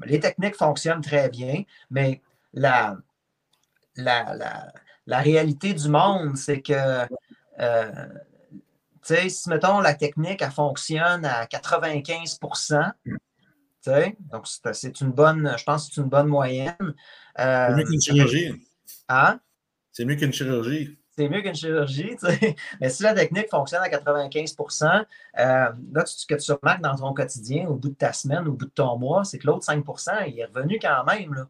les 0.06 0.19
techniques 0.19 0.56
fonctionnent 0.56 1.02
très 1.02 1.30
bien, 1.30 1.63
mais 1.89 2.21
la, 2.54 2.98
la, 3.98 4.34
la, 4.36 4.74
la 5.06 5.19
réalité 5.19 5.74
du 5.74 5.89
monde, 5.89 6.38
c'est 6.38 6.62
que 6.62 7.06
euh, 7.60 8.08
si, 9.02 9.50
mettons, 9.50 9.82
la 9.82 9.93
technique, 9.93 10.41
elle 10.41 10.52
fonctionne 10.52 11.26
à 11.26 11.45
95% 11.45 12.91
donc 14.32 14.48
c'est 14.48 15.02
une 15.02 15.12
bonne, 15.12 15.54
je 15.58 15.63
pense 15.63 15.88
que 15.88 15.95
c'est 15.95 16.02
une 16.02 16.10
bonne 16.10 16.28
moyenne. 16.28 16.95
c'est 17.38 17.76
mieux 17.76 17.84
qu'une 17.84 18.02
chirurgie. 18.02 18.67
Hein? 19.08 19.39
C'est 19.95 20.03
mieux 20.03 20.15
qu'une 20.15 20.34
chirurgie. 20.34 20.97
C'est 21.12 21.29
mieux 21.29 21.41
qu'une 21.41 21.55
chirurgie, 21.55 22.17
Mais 22.81 22.89
si 22.89 23.01
la 23.01 23.13
technique 23.13 23.49
fonctionne 23.49 23.81
à 23.81 23.88
95% 23.88 24.84
euh, 24.84 25.03
là, 25.38 26.05
ce 26.05 26.25
que 26.25 26.36
tu 26.36 26.51
remarques 26.51 26.81
dans 26.81 26.97
ton 26.97 27.13
quotidien, 27.13 27.69
au 27.69 27.75
bout 27.75 27.88
de 27.88 27.95
ta 27.95 28.12
semaine, 28.12 28.45
au 28.45 28.51
bout 28.51 28.65
de 28.65 28.71
ton 28.71 28.97
mois, 28.97 29.23
c'est 29.23 29.39
que 29.39 29.47
l'autre 29.47 29.65
5% 29.65 30.27
il 30.27 30.38
est 30.38 30.45
revenu 30.45 30.79
quand 30.81 31.05
même. 31.05 31.34
Là. 31.34 31.47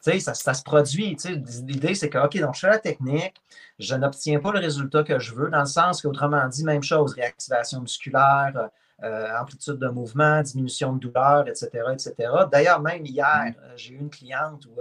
Ça, 0.00 0.34
ça, 0.34 0.52
se 0.52 0.62
produit. 0.62 1.16
L'idée, 1.62 1.94
c'est 1.94 2.10
que, 2.10 2.18
OK, 2.18 2.38
donc 2.38 2.54
je 2.54 2.60
fais 2.60 2.68
la 2.68 2.78
technique, 2.78 3.34
je 3.78 3.94
n'obtiens 3.94 4.40
pas 4.40 4.52
le 4.52 4.58
résultat 4.58 5.02
que 5.02 5.18
je 5.18 5.34
veux, 5.34 5.48
dans 5.48 5.60
le 5.60 5.66
sens 5.66 6.02
qu'autrement 6.02 6.46
dit, 6.48 6.64
même 6.64 6.82
chose, 6.82 7.14
réactivation 7.14 7.80
musculaire, 7.80 8.68
euh, 9.02 9.36
amplitude 9.38 9.76
de 9.76 9.88
mouvement, 9.88 10.42
diminution 10.42 10.92
de 10.92 10.98
douleur, 10.98 11.46
etc. 11.48 11.68
etc. 11.92 12.14
D'ailleurs, 12.50 12.80
même 12.80 13.04
hier, 13.04 13.44
mm. 13.46 13.54
euh, 13.62 13.72
j'ai 13.76 13.94
eu 13.94 13.98
une 13.98 14.10
cliente 14.10 14.66
où 14.66 14.80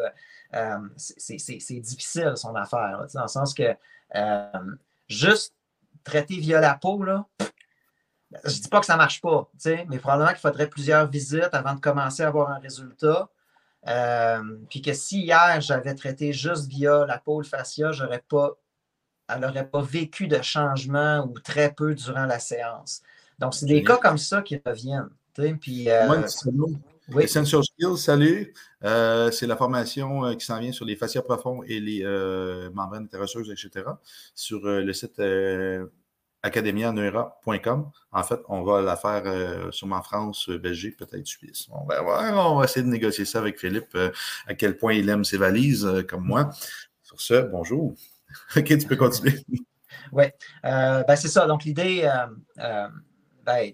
euh, 0.56 0.78
c'est 0.96 1.80
difficile 1.80 2.34
son 2.36 2.56
affaire, 2.56 3.06
dans 3.14 3.22
le 3.22 3.28
sens 3.28 3.54
que 3.54 3.76
juste 5.08 5.54
traiter 6.04 6.40
via 6.40 6.60
la 6.60 6.76
peau, 6.76 7.04
là, 7.04 7.26
je 8.44 8.58
ne 8.58 8.62
dis 8.62 8.70
pas 8.70 8.80
que 8.80 8.86
ça 8.86 8.94
ne 8.94 9.00
marche 9.00 9.22
pas, 9.22 9.50
mais 9.88 10.00
probablement 10.00 10.30
qu'il 10.30 10.40
faudrait 10.40 10.68
plusieurs 10.68 11.08
visites 11.08 11.54
avant 11.54 11.74
de 11.74 11.80
commencer 11.80 12.24
à 12.24 12.28
avoir 12.28 12.52
un 12.52 12.60
résultat. 12.60 13.30
Euh, 13.88 14.58
puis 14.70 14.82
que 14.82 14.94
si 14.94 15.22
hier, 15.22 15.62
j'avais 15.62 15.96
traité 15.96 16.34
juste 16.34 16.68
via 16.68 17.06
la 17.06 17.20
pôle 17.20 17.46
fascia, 17.46 17.92
j'aurais 17.92 18.24
pas, 18.28 18.52
elle 19.30 19.42
n'aurait 19.42 19.68
pas 19.68 19.82
vécu 19.82 20.28
de 20.28 20.42
changement 20.42 21.26
ou 21.26 21.40
très 21.40 21.74
peu 21.74 21.96
durant 21.96 22.26
la 22.26 22.40
séance. 22.40 23.02
Donc, 23.40 23.54
c'est 23.54 23.66
des 23.66 23.84
cas 23.84 23.98
comme 23.98 24.18
ça 24.18 24.42
qui 24.42 24.60
reviennent. 24.66 25.10
Puis, 25.60 25.90
euh, 25.90 26.24
oui. 27.10 27.24
Essential 27.24 27.64
Skills, 27.64 27.98
salut. 27.98 28.54
Euh, 28.84 29.32
c'est 29.32 29.48
la 29.48 29.56
formation 29.56 30.36
qui 30.36 30.46
s'en 30.46 30.60
vient 30.60 30.72
sur 30.72 30.84
les 30.84 30.96
fascias 30.96 31.22
profonds 31.22 31.64
et 31.64 31.80
les 31.80 32.04
membranes 32.74 33.04
interrocheuses, 33.04 33.50
etc. 33.52 33.86
Sur 34.34 34.62
le 34.66 34.92
site 34.94 35.20
academianeura.com. 36.44 37.92
En 38.12 38.24
fait, 38.24 38.40
on 38.48 38.64
va 38.64 38.82
la 38.82 38.96
faire 38.96 39.24
euh, 39.26 39.72
sûrement 39.72 39.98
en 39.98 40.04
France, 40.04 40.50
euh, 40.50 40.58
Belgique, 40.58 40.98
peut-être 40.98 41.26
Suisse. 41.26 41.68
On 41.72 41.86
va, 41.86 42.04
on 42.04 42.58
va 42.58 42.64
essayer 42.64 42.84
de 42.84 42.90
négocier 42.90 43.26
ça 43.26 43.40
avec 43.40 43.60
Philippe, 43.60 43.94
euh, 43.96 44.12
à 44.48 44.54
quel 44.54 44.78
point 44.78 44.94
il 44.94 45.10
aime 45.10 45.24
ses 45.24 45.38
valises, 45.38 45.88
comme 46.08 46.26
moi. 46.26 46.50
Sur 47.04 47.22
ce, 47.22 47.42
bonjour. 47.42 47.96
OK, 48.56 48.66
tu 48.66 48.88
peux 48.88 48.96
continuer. 48.96 49.40
Oui, 50.12 50.26
ben, 50.64 51.16
c'est 51.16 51.28
ça. 51.28 51.46
Donc, 51.48 51.64
l'idée, 51.64 52.10
ben, 53.48 53.72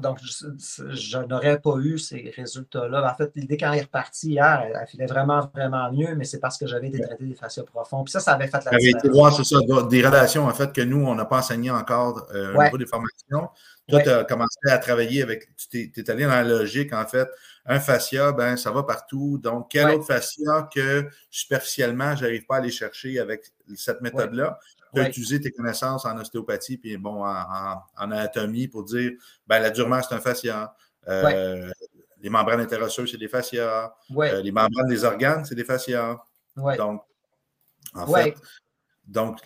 donc, 0.00 0.18
je, 0.20 1.18
n'aurais 1.18 1.60
pas 1.60 1.76
eu 1.78 1.98
ces 1.98 2.32
résultats-là. 2.36 3.10
En 3.10 3.16
fait, 3.16 3.30
l'idée, 3.36 3.56
quand 3.56 3.72
il 3.72 3.78
est 3.78 3.82
reparti 3.82 4.30
hier, 4.30 4.66
elle, 4.66 4.86
filait 4.88 5.06
vraiment, 5.06 5.48
vraiment 5.54 5.90
mieux, 5.92 6.16
mais 6.16 6.24
c'est 6.24 6.40
parce 6.40 6.58
que 6.58 6.66
j'avais 6.66 6.88
été 6.88 7.00
traité 7.00 7.24
des 7.24 7.34
fascias 7.34 7.62
profonds. 7.62 8.02
Puis 8.02 8.10
ça, 8.10 8.20
ça 8.20 8.32
avait 8.32 8.48
fait 8.48 8.64
la 8.64 8.76
différence. 8.76 9.04
été 9.04 9.08
voir, 9.08 9.32
c'est 9.32 9.44
ça, 9.44 9.58
des 9.88 10.04
relations, 10.04 10.46
en 10.46 10.52
fait, 10.52 10.72
que 10.72 10.80
nous, 10.80 11.06
on 11.06 11.14
n'a 11.14 11.24
pas 11.24 11.38
enseigné 11.38 11.70
encore 11.70 12.26
euh, 12.34 12.54
au 12.54 12.62
niveau 12.64 12.78
des 12.78 12.86
formations. 12.86 13.48
Toi, 13.88 14.02
tu 14.02 14.10
as 14.10 14.24
commencé 14.24 14.58
à 14.68 14.78
travailler 14.78 15.22
avec, 15.22 15.48
tu 15.70 15.92
es, 15.96 16.10
allé 16.10 16.24
dans 16.24 16.30
la 16.30 16.44
logique, 16.44 16.92
en 16.92 17.06
fait. 17.06 17.28
Un 17.64 17.80
fascia, 17.80 18.32
ben, 18.32 18.56
ça 18.56 18.72
va 18.72 18.82
partout. 18.82 19.38
Donc, 19.38 19.68
quel 19.70 19.90
autre 19.90 20.06
fascia 20.06 20.68
que 20.74 21.08
superficiellement, 21.30 22.16
je 22.16 22.24
n'arrive 22.24 22.44
pas 22.46 22.56
à 22.56 22.58
aller 22.58 22.70
chercher 22.70 23.20
avec 23.20 23.52
cette 23.76 24.00
méthode-là? 24.00 24.58
Tu 24.94 25.00
as 25.00 25.08
utilisé 25.08 25.40
tes 25.40 25.50
connaissances 25.50 26.04
en 26.04 26.16
ostéopathie 26.18 26.78
puis 26.78 26.96
bon, 26.96 27.24
en, 27.24 27.82
anatomie 27.96 28.68
pour 28.68 28.84
dire 28.84 29.12
ben, 29.46 29.60
la 29.60 29.70
durement, 29.70 30.00
c'est 30.02 30.14
un 30.14 30.20
fascia. 30.20 30.74
Euh, 31.08 31.70
les 32.20 32.30
membranes 32.30 32.60
interosseuses, 32.60 33.10
c'est 33.10 33.18
des 33.18 33.28
fascias. 33.28 33.92
Euh, 34.16 34.42
les 34.42 34.52
membranes 34.52 34.88
des 34.88 35.04
organes, 35.04 35.44
c'est 35.44 35.54
des 35.54 35.64
fascias. 35.64 36.16
Donc, 36.56 37.02
en 37.94 38.06
fait, 38.06 38.34
donc, 39.06 39.40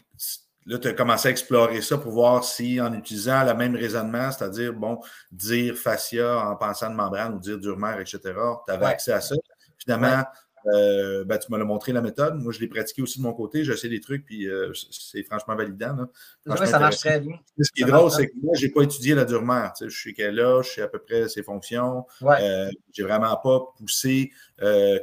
là, 0.67 0.79
tu 0.79 0.89
as 0.89 0.93
commencé 0.95 1.29
à 1.29 1.31
explorer 1.31 1.81
ça 1.83 1.99
pour 1.99 2.13
voir 2.13 2.45
si, 2.45 2.81
en 2.81 2.93
utilisant 2.95 3.45
le 3.45 3.55
même 3.55 3.77
raisonnement, 3.77 4.31
c'est-à-dire, 4.33 4.73
bon, 4.73 4.99
dire 5.31 5.77
fascia 5.77 6.49
en 6.49 6.57
pensant 6.57 6.91
de 6.91 6.95
membrane 6.95 7.35
ou 7.35 7.39
dire 7.39 7.59
durement, 7.59 7.93
etc., 7.99 8.21
tu 8.67 8.73
avais 8.73 8.87
accès 8.87 9.13
à 9.13 9.21
ça. 9.21 9.37
Finalement, 9.79 10.25
euh, 10.67 11.25
ben, 11.25 11.39
tu 11.39 11.51
m'as 11.51 11.59
montré 11.59 11.93
la 11.93 12.01
méthode. 12.01 12.37
Moi, 12.37 12.53
je 12.53 12.61
l'ai 12.61 12.69
pratiqué 12.69 13.03
aussi 13.03 13.19
de 13.19 13.23
mon 13.25 13.33
côté. 13.33 13.65
J'essaie 13.65 13.89
des 13.89 14.01
trucs, 14.01 14.25
puis 14.25 14.49
euh, 14.49 14.73
c'est 14.91 15.23
franchement 15.25 15.57
validant. 15.57 16.09
ça 16.47 16.79
marche 16.79 16.99
très 16.99 17.21
bien. 17.21 17.37
Ce 17.61 17.71
qui 17.73 17.83
est 17.83 17.87
drôle, 17.87 18.11
c'est 18.11 18.29
que 18.29 18.35
moi, 18.43 18.55
je 18.57 18.67
n'ai 18.67 18.73
pas 18.73 18.83
étudié 18.83 19.15
la 19.15 19.25
dure-mère. 19.25 19.73
Je 19.81 19.89
suis 19.89 20.15
qu'elle 20.15 20.35
là, 20.35 20.63
je 20.63 20.71
sais 20.71 20.83
à 20.83 20.89
peu 20.89 20.99
près 20.99 21.29
ses 21.29 21.43
fonctions. 21.43 22.07
Euh, 22.23 22.71
je 22.93 23.03
n'ai 23.03 23.09
vraiment 23.09 23.37
pas 23.37 23.61
poussé 23.77 24.33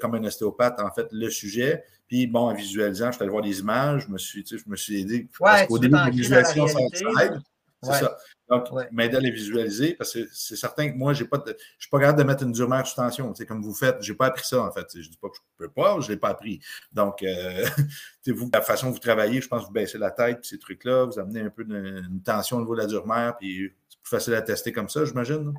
comme 0.01 0.15
un 0.15 0.23
ostéopathe, 0.23 0.79
en 0.79 0.91
fait, 0.91 1.07
le 1.11 1.29
sujet. 1.29 1.83
Puis, 2.07 2.25
bon, 2.25 2.49
en 2.49 2.53
visualisant, 2.53 3.07
je 3.07 3.17
suis 3.17 3.21
allé 3.21 3.31
voir 3.31 3.43
des 3.43 3.59
images, 3.59 4.05
je 4.07 4.11
me 4.11 4.17
suis, 4.17 4.43
je 4.45 4.63
me 4.67 4.75
suis 4.75 5.01
aidé. 5.01 5.27
parce 5.39 5.67
qu'au 5.67 5.77
début, 5.77 5.95
la 5.95 6.09
visualisation, 6.09 6.67
ça 6.67 7.25
aide. 7.25 7.39
C'est 7.83 7.93
ça. 7.93 8.17
Donc, 8.49 8.67
m'aider 8.91 9.17
à 9.17 9.19
les 9.19 9.31
visualiser 9.31 9.93
parce 9.93 10.13
que 10.13 10.27
c'est 10.31 10.55
certain 10.55 10.89
que 10.89 10.97
moi, 10.97 11.13
j'ai 11.13 11.25
pas 11.25 11.41
je 11.45 11.51
ne 11.51 11.57
suis 11.77 11.89
pas 11.89 11.99
capable 11.99 12.19
de 12.19 12.23
mettre 12.23 12.43
une 12.43 12.51
durée 12.51 12.83
sous 12.83 12.95
tension. 12.95 13.31
Comme 13.47 13.61
vous 13.61 13.73
faites, 13.73 13.97
je 14.01 14.11
n'ai 14.11 14.17
pas 14.17 14.27
appris 14.27 14.45
ça 14.45 14.63
en 14.63 14.71
fait. 14.71 14.87
Je 14.93 14.99
ne 14.99 15.03
dis 15.03 15.17
pas 15.17 15.29
que 15.29 15.35
je 15.35 15.41
ne 15.41 15.67
peux 15.67 15.73
pas, 15.73 15.99
je 15.99 16.07
ne 16.07 16.13
l'ai 16.13 16.17
pas 16.17 16.29
appris. 16.29 16.59
Donc, 16.91 17.21
euh, 17.21 17.65
vous, 18.27 18.49
la 18.51 18.61
façon 18.61 18.87
dont 18.87 18.93
vous 18.93 18.99
travaillez, 18.99 19.39
je 19.39 19.47
pense 19.47 19.61
que 19.61 19.67
vous 19.67 19.73
baissez 19.73 19.97
la 19.97 20.11
tête, 20.11 20.39
ces 20.43 20.57
trucs-là, 20.57 21.05
vous 21.05 21.19
amenez 21.19 21.41
un 21.41 21.49
peu 21.49 21.63
une, 21.63 22.21
tension 22.23 22.57
au 22.57 22.61
niveau 22.61 22.75
de 22.75 22.81
la 22.81 22.87
durée, 22.87 23.31
puis 23.39 23.71
c'est 23.87 24.01
plus 24.01 24.09
facile 24.09 24.33
à 24.33 24.41
tester 24.41 24.71
comme 24.71 24.89
ça, 24.89 25.05
j'imagine. 25.05 25.53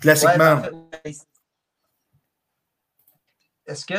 Classiquement. 0.00 0.62
Est-ce 3.66 3.86
que, 3.86 3.94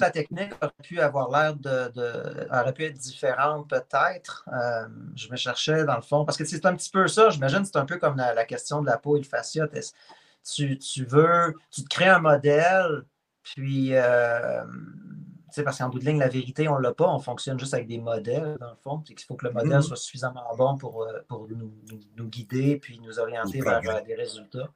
la 0.00 0.10
technique 0.10 0.52
aurait 0.60 0.72
pu 0.82 1.00
avoir 1.00 1.30
l'air 1.30 1.56
de, 1.56 2.48
aurait 2.50 2.74
pu 2.74 2.84
être 2.84 2.98
différente 2.98 3.68
peut-être? 3.68 4.46
Euh, 4.52 4.86
je 5.14 5.30
me 5.30 5.36
cherchais 5.36 5.84
dans 5.84 5.96
le 5.96 6.02
fond, 6.02 6.24
parce 6.24 6.36
que 6.36 6.44
c'est 6.44 6.66
un 6.66 6.74
petit 6.74 6.90
peu 6.90 7.08
ça, 7.08 7.30
j'imagine 7.30 7.64
c'est 7.64 7.76
un 7.76 7.86
peu 7.86 7.98
comme 7.98 8.16
la, 8.16 8.44
question 8.44 8.82
de 8.82 8.86
la 8.86 8.98
peau 8.98 9.16
et 9.16 9.20
le 9.20 9.26
fascia. 9.26 9.66
Tu, 10.44 10.78
tu, 10.78 11.04
veux, 11.04 11.54
tu 11.70 11.82
te 11.82 11.88
crées 11.88 12.08
un 12.08 12.20
modèle, 12.20 13.04
puis, 13.42 13.94
euh, 13.94 14.64
tu 14.64 15.52
sais, 15.52 15.62
parce 15.62 15.78
qu'en 15.78 15.88
bout 15.88 15.98
de 15.98 16.04
ligne, 16.04 16.18
la 16.18 16.28
vérité, 16.28 16.68
on 16.68 16.76
ne 16.76 16.82
l'a 16.82 16.92
pas, 16.92 17.08
on 17.08 17.18
fonctionne 17.18 17.58
juste 17.58 17.74
avec 17.74 17.86
des 17.86 17.98
modèles, 17.98 18.56
dans 18.60 18.70
le 18.70 18.76
fond. 18.76 19.02
Il 19.08 19.18
faut 19.20 19.34
que 19.34 19.46
le 19.46 19.52
modèle 19.52 19.78
mm-hmm. 19.78 19.82
soit 19.82 19.96
suffisamment 19.96 20.44
bon 20.56 20.76
pour, 20.76 21.04
euh, 21.04 21.20
pour 21.26 21.48
nous, 21.48 21.72
nous, 22.16 22.28
guider, 22.28 22.76
puis 22.76 23.00
nous 23.00 23.18
orienter 23.18 23.60
vers 23.60 23.80
des 24.04 24.14
résultats. 24.14 24.68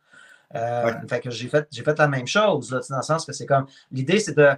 Euh, 0.55 0.93
fait 1.09 1.21
que 1.21 1.31
j'ai 1.31 1.49
fait, 1.49 1.67
j'ai 1.71 1.83
fait 1.83 1.99
la 1.99 2.09
même 2.09 2.27
chose, 2.27 2.73
là, 2.73 2.81
dans 2.89 2.97
le 2.97 3.03
sens 3.03 3.25
que 3.25 3.33
c'est 3.33 3.47
comme. 3.47 3.67
L'idée, 3.91 4.19
c'est 4.19 4.37
de 4.37 4.51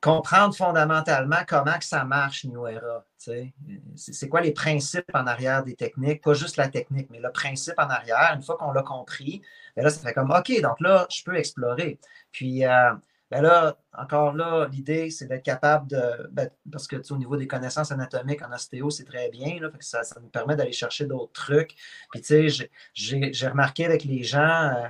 comprendre 0.00 0.54
fondamentalement 0.54 1.44
comment 1.46 1.78
que 1.78 1.84
ça 1.84 2.04
marche, 2.04 2.44
New 2.44 2.66
Era. 2.66 3.04
C'est 3.16 4.28
quoi 4.28 4.40
les 4.40 4.52
principes 4.52 5.10
en 5.12 5.26
arrière 5.26 5.62
des 5.62 5.74
techniques, 5.74 6.22
pas 6.22 6.32
juste 6.32 6.56
la 6.56 6.68
technique, 6.68 7.08
mais 7.10 7.20
le 7.20 7.30
principe 7.30 7.74
en 7.78 7.88
arrière, 7.88 8.32
une 8.34 8.42
fois 8.42 8.56
qu'on 8.56 8.72
l'a 8.72 8.82
compris, 8.82 9.42
ben 9.76 9.84
là, 9.84 9.90
ça 9.90 10.00
fait 10.00 10.14
comme 10.14 10.30
OK, 10.30 10.60
donc 10.62 10.80
là, 10.80 11.06
je 11.10 11.22
peux 11.22 11.36
explorer. 11.36 12.00
Puis 12.32 12.64
euh, 12.64 12.94
ben 13.30 13.42
là, 13.42 13.76
encore 13.92 14.32
là, 14.32 14.66
l'idée, 14.72 15.10
c'est 15.10 15.26
d'être 15.26 15.44
capable 15.44 15.86
de. 15.86 16.28
Ben, 16.32 16.50
parce 16.72 16.88
que 16.88 16.96
au 17.12 17.16
niveau 17.16 17.36
des 17.36 17.46
connaissances 17.46 17.92
anatomiques 17.92 18.42
en 18.42 18.52
ostéo, 18.52 18.90
c'est 18.90 19.04
très 19.04 19.28
bien. 19.30 19.60
Là, 19.60 19.68
ça, 19.80 20.02
ça, 20.02 20.18
nous 20.20 20.28
permet 20.28 20.56
d'aller 20.56 20.72
chercher 20.72 21.04
d'autres 21.04 21.32
trucs. 21.32 21.76
Puis 22.10 22.22
tu 22.22 22.50
sais, 22.50 22.70
j'ai 22.94 23.48
remarqué 23.48 23.84
avec 23.84 24.04
les 24.04 24.24
gens. 24.24 24.72
Euh, 24.74 24.88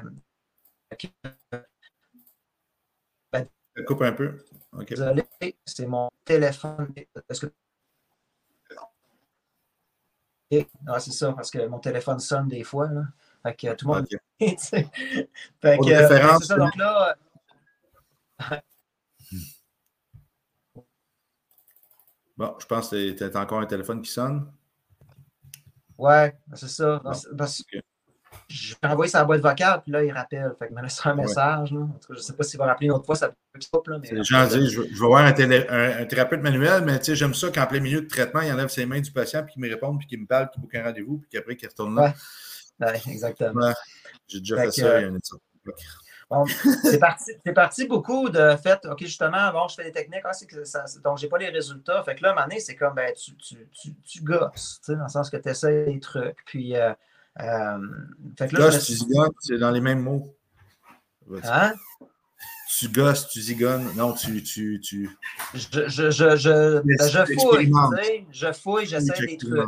coupe 3.87 4.03
un 4.03 4.13
peu. 4.13 4.45
Désolé, 4.89 5.25
c'est 5.65 5.87
mon 5.87 6.09
téléphone. 6.25 6.93
Que... 6.95 7.05
c'est 10.99 11.13
ça, 11.13 11.33
parce 11.33 11.51
que 11.51 11.67
mon 11.67 11.79
téléphone 11.79 12.19
sonne 12.19 12.49
des 12.49 12.65
fois. 12.65 12.89
Là. 12.89 13.05
Fait 13.43 13.55
que 13.55 13.75
tout 13.75 13.89
le 13.89 13.95
monde. 13.95 14.07
fait 14.39 14.59
que, 15.79 15.91
euh, 15.93 16.39
c'est 16.39 16.47
ça, 16.47 16.57
donc 16.57 16.77
là. 16.77 17.17
Bon, 22.37 22.57
je 22.59 22.65
pense 22.65 22.89
que 22.89 23.11
tu 23.13 23.23
as 23.23 23.39
encore 23.39 23.61
un 23.61 23.67
téléphone 23.67 24.01
qui 24.01 24.11
sonne. 24.11 24.51
Ouais, 25.99 26.35
c'est 26.55 26.69
ça. 26.69 26.99
Parce 27.37 27.63
je 28.51 28.75
vais 28.83 28.89
envoyer 28.89 29.11
sa 29.11 29.25
boîte 29.25 29.41
vocale, 29.41 29.81
puis 29.83 29.93
là, 29.93 30.03
il 30.03 30.13
rappelle. 30.13 30.53
Fait 30.59 30.69
que 30.69 30.75
me 30.75 30.83
laisse 30.83 31.01
un 31.05 31.15
message. 31.15 31.73
Là. 31.73 31.87
je 32.09 32.15
ne 32.15 32.19
sais 32.19 32.33
pas 32.33 32.43
s'il 32.43 32.59
va 32.59 32.67
rappeler 32.67 32.87
une 32.87 32.93
autre 32.93 33.07
fois, 33.07 33.15
ça 33.15 33.29
peut 33.29 33.81
pas. 33.85 33.99
Mais... 33.99 34.25
Jean 34.25 34.47
dit, 34.47 34.69
je, 34.69 34.83
je 34.83 35.01
vais 35.01 35.07
voir 35.07 35.25
un, 35.25 35.31
un, 35.31 36.05
thérapeute 36.07 36.43
manuel, 36.43 36.85
mais 36.85 36.99
j'aime 37.03 37.35
ça 37.35 37.51
qu'en 37.51 37.67
plein 37.67 37.81
milieu 37.81 38.03
de 38.03 38.09
traitement, 38.09 38.41
il 38.41 38.53
enlève 38.53 38.69
ses 38.69 38.87
mains 38.87 39.01
du 39.01 39.13
patient, 39.13 39.45
puis 39.45 39.55
qu'il 39.55 39.63
me 39.63 39.69
réponde, 39.69 39.99
puis 39.99 40.09
qu'il 40.09 40.21
me 40.21 40.27
parle, 40.27 40.51
qu'il 40.51 40.61
boucle 40.61 40.77
un 40.77 40.85
rendez-vous, 40.85 41.19
puis 41.19 41.29
qu'après, 41.31 41.57
qu'il 41.57 41.69
retourne 41.69 41.95
là. 41.95 42.13
Ouais, 42.81 43.01
exactement. 43.09 43.73
J'ai 44.27 44.41
déjà 44.41 44.57
fait, 44.57 44.71
ça 44.73 45.01
il 45.01 45.03
y 45.03 45.05
a 45.05 45.09
une 45.09 45.21
Bon, 46.31 46.45
c'est 46.85 47.01
parti, 47.01 47.33
parti, 47.53 47.87
beaucoup 47.87 48.29
de 48.29 48.55
fait, 48.63 48.79
OK, 48.87 49.01
justement, 49.01 49.51
bon, 49.53 49.67
je 49.67 49.75
fais 49.75 49.85
des 49.85 49.93
techniques, 49.93 50.23
ah, 50.25 50.31
que 50.49 50.65
ça, 50.65 50.85
donc 51.03 51.19
j'ai 51.19 51.29
pas 51.29 51.39
les 51.39 51.49
résultats. 51.49 52.05
Fait 52.05 52.15
que 52.15 52.23
là, 52.23 52.29
à 52.29 52.33
un 52.33 52.35
moment 52.37 52.47
donné, 52.47 52.61
c'est 52.61 52.77
comme, 52.77 52.95
ben, 52.95 53.13
tu, 53.15 53.37
tu, 53.37 53.69
tu, 53.73 53.95
tu 53.97 54.23
gosses, 54.23 54.81
dans 54.87 55.03
le 55.03 55.09
sens 55.09 55.29
que 55.29 55.37
tu 55.37 55.49
essaies 55.49 55.87
des 55.87 55.99
trucs. 55.99 56.39
Puis, 56.47 56.77
euh, 56.77 56.91
euh, 56.91 56.95
fait 58.39 58.49
que 58.49 58.57
là, 58.57 58.71
tu 58.71 58.93
zigonnes, 58.93 59.31
c'est 59.41 59.59
dans 59.59 59.71
les 59.71 59.81
mêmes 59.81 60.01
mots. 60.01 60.37
Hein? 61.45 61.75
Tu 62.79 62.89
gosses, 62.89 63.29
tu 63.29 63.41
zigonnes. 63.41 63.95
Non, 63.97 64.13
tu. 64.13 64.43
tu, 64.43 64.81
tu... 64.81 65.11
Je, 65.55 65.89
je, 65.89 66.11
je, 66.11 66.37
je, 66.37 66.81
ben, 66.81 67.09
je 67.09 67.35
fouille, 67.35 67.71
tu 67.71 68.03
sais, 68.03 68.27
je 68.31 68.53
fouille, 68.53 68.87
j'essaie 68.87 69.27
des 69.27 69.37
trucs. 69.37 69.67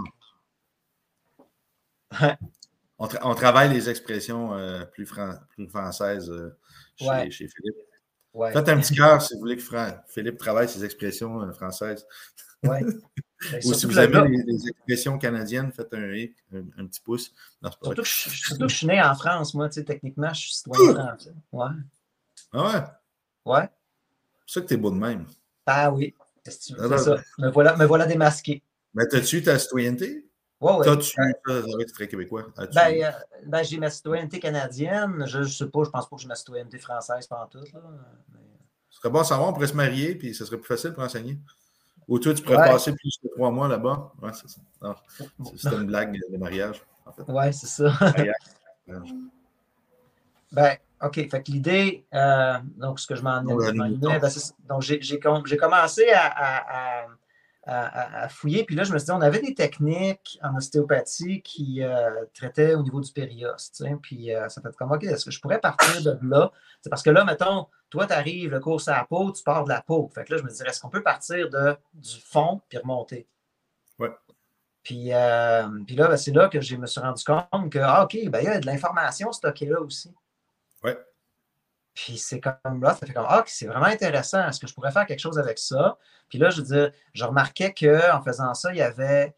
on, 2.98 3.08
on, 3.22 3.34
travaille 3.34 3.72
les 3.72 3.90
expressions 3.90 4.54
euh, 4.54 4.84
plus, 4.84 5.06
plus, 5.50 5.68
françaises 5.68 6.30
euh, 6.30 6.56
chez, 6.96 7.30
chez, 7.30 7.48
Philippe. 7.48 7.76
Ouais. 8.32 8.52
Faites 8.52 8.68
un 8.68 8.78
petit 8.78 8.94
cœur 8.94 9.20
si 9.20 9.34
vous 9.34 9.40
voulez 9.40 9.56
que 9.56 9.62
Philippe 10.08 10.38
travaille 10.38 10.68
ses 10.68 10.84
expressions 10.84 11.42
euh, 11.42 11.52
françaises. 11.52 12.06
Ouais. 12.62 12.80
Ben, 13.50 13.60
Ou 13.64 13.74
si 13.74 13.86
vous 13.86 13.98
avez 13.98 14.28
les, 14.28 14.68
expressions 14.68 15.18
canadiennes, 15.18 15.72
faites 15.72 15.92
un, 15.94 16.12
un, 16.78 16.86
petit 16.86 17.00
pouce. 17.00 17.32
surtout, 17.62 17.90
que 17.90 18.04
je, 18.04 18.10
surtout, 18.10 18.66
que 18.66 18.68
je, 18.68 18.76
suis 18.76 18.86
né 18.86 19.02
en 19.02 19.14
France, 19.14 19.54
moi, 19.54 19.68
tu 19.68 19.74
sais, 19.74 19.84
techniquement, 19.84 20.32
je 20.32 20.40
suis 20.40 20.52
citoyen 20.52 20.94
français. 20.94 21.34
Ouais. 21.50 21.66
Ah 22.52 22.64
ouais? 22.64 23.52
Ouais. 23.52 23.68
C'est 24.46 24.54
ça 24.54 24.60
que 24.60 24.66
t'es 24.66 24.76
beau 24.76 24.90
de 24.90 24.96
même. 24.96 25.26
Ah 25.66 25.90
oui. 25.90 26.14
C'est 26.44 26.74
ça. 26.98 27.16
Me 27.38 27.50
voilà, 27.50 27.76
me 27.76 27.84
voilà 27.84 28.06
démasqué. 28.06 28.62
Mais 28.94 29.06
t'as-tu 29.06 29.42
ta 29.42 29.58
citoyenneté? 29.58 30.28
Ouais, 30.60 30.72
ouais. 30.76 30.84
Toi, 30.84 30.96
tu 30.96 31.20
es 31.20 31.84
très 31.86 32.08
québécois. 32.08 32.46
Ben, 32.74 33.02
euh, 33.02 33.10
ben 33.46 33.62
j'ai 33.64 33.78
ma 33.78 33.90
citoyenneté 33.90 34.38
canadienne. 34.38 35.24
Je 35.26 35.38
ne 35.38 35.44
sais 35.44 35.66
pas, 35.66 35.84
je 35.84 35.90
pense 35.90 36.08
pas 36.08 36.16
que 36.16 36.22
j'ai 36.22 36.28
ma 36.28 36.36
citoyenneté 36.36 36.78
française 36.78 37.26
pendant 37.26 37.46
tout. 37.46 37.64
Là. 37.72 37.80
Mais... 38.32 38.38
Ce 38.90 38.98
serait 38.98 39.10
bon 39.10 39.20
à 39.20 39.24
savoir, 39.24 39.48
on 39.48 39.52
pourrait 39.52 39.66
se 39.66 39.74
marier, 39.74 40.14
puis 40.14 40.34
ce 40.34 40.44
serait 40.44 40.58
plus 40.58 40.68
facile 40.68 40.92
pour 40.92 41.02
enseigner. 41.02 41.38
Ou 42.08 42.18
toi, 42.18 42.34
tu 42.34 42.42
pourrais 42.42 42.56
passer 42.56 42.92
plus 42.94 43.18
de 43.22 43.28
trois 43.30 43.50
mois 43.50 43.68
là-bas? 43.68 44.12
Ouais, 44.22 44.30
c'est 44.32 44.48
ça. 44.48 44.60
C'est 45.56 45.72
une 45.72 45.86
blague 45.86 46.18
de 46.30 46.36
mariage, 46.36 46.82
en 47.06 47.12
fait. 47.12 47.22
Ouais, 47.30 47.52
c'est 47.52 47.66
ça. 47.66 47.92
ben, 50.52 50.76
OK. 51.02 51.14
Fait 51.14 51.42
que 51.42 51.50
l'idée, 51.50 52.04
euh, 52.14 52.58
donc 52.76 53.00
ce 53.00 53.06
que 53.06 53.14
je 53.14 53.22
m'en 53.22 53.40
ai, 53.40 53.72
ben, 53.72 53.98
donc 54.68 54.82
j'ai 54.82 55.56
commencé 55.56 56.10
à 56.10 57.02
à, 57.02 57.06
fouiller. 58.28 58.64
Puis 58.64 58.74
là, 58.74 58.84
je 58.84 58.92
me 58.92 58.98
suis 58.98 59.06
dit, 59.06 59.12
on 59.12 59.20
avait 59.20 59.40
des 59.40 59.54
techniques 59.54 60.38
en 60.42 60.56
ostéopathie 60.56 61.42
qui 61.42 61.82
euh, 61.82 62.24
traitaient 62.34 62.74
au 62.74 62.82
niveau 62.82 63.00
du 63.00 63.12
périos. 63.12 63.50
Puis 64.02 64.34
euh, 64.34 64.48
ça 64.48 64.60
fait 64.60 64.74
comme, 64.76 64.90
OK, 64.90 65.04
est-ce 65.04 65.24
que 65.24 65.30
je 65.30 65.40
pourrais 65.40 65.60
partir 65.60 66.02
de 66.02 66.18
là? 66.22 66.50
C'est 66.80 66.90
parce 66.90 67.02
que 67.02 67.10
là, 67.10 67.24
mettons, 67.24 67.68
toi, 67.90 68.06
tu 68.06 68.12
arrives, 68.12 68.50
le 68.50 68.60
cours 68.60 68.82
à 68.88 68.98
la 68.98 69.04
peau, 69.04 69.30
tu 69.32 69.42
pars 69.44 69.64
de 69.64 69.68
la 69.68 69.82
peau. 69.82 70.10
Fait 70.14 70.24
que 70.24 70.32
là, 70.32 70.38
je 70.38 70.44
me 70.44 70.48
disais, 70.48 70.66
est-ce 70.66 70.80
qu'on 70.80 70.88
peut 70.88 71.02
partir 71.02 71.48
de, 71.50 71.76
du 71.94 72.20
fond 72.20 72.60
puis 72.68 72.78
remonter? 72.78 73.28
Oui. 73.98 74.08
Puis, 74.82 75.12
euh, 75.12 75.68
puis 75.86 75.94
là, 75.94 76.08
ben, 76.08 76.16
c'est 76.16 76.32
là 76.32 76.48
que 76.48 76.60
je 76.60 76.76
me 76.76 76.86
suis 76.86 77.00
rendu 77.00 77.22
compte 77.22 77.70
que, 77.70 77.78
ah, 77.78 78.04
OK, 78.04 78.18
ben, 78.28 78.40
il 78.40 78.44
y 78.44 78.48
a 78.48 78.58
de 78.58 78.66
l'information 78.66 79.30
stockée 79.30 79.66
là 79.66 79.80
aussi. 79.80 80.12
Puis 81.94 82.16
c'est 82.18 82.40
comme 82.40 82.82
là, 82.82 82.94
ça 82.94 83.06
fait 83.06 83.12
comme 83.12 83.26
Ah, 83.28 83.42
c'est 83.46 83.66
vraiment 83.66 83.86
intéressant. 83.86 84.46
Est-ce 84.48 84.60
que 84.60 84.66
je 84.66 84.74
pourrais 84.74 84.92
faire 84.92 85.06
quelque 85.06 85.20
chose 85.20 85.38
avec 85.38 85.58
ça? 85.58 85.98
Puis 86.28 86.38
là, 86.38 86.50
je 86.50 86.62
veux 86.62 86.66
dire, 86.66 86.92
je 87.12 87.24
remarquais 87.24 87.74
qu'en 87.74 88.22
faisant 88.22 88.54
ça, 88.54 88.72
il 88.72 88.78
y 88.78 88.82
avait. 88.82 89.34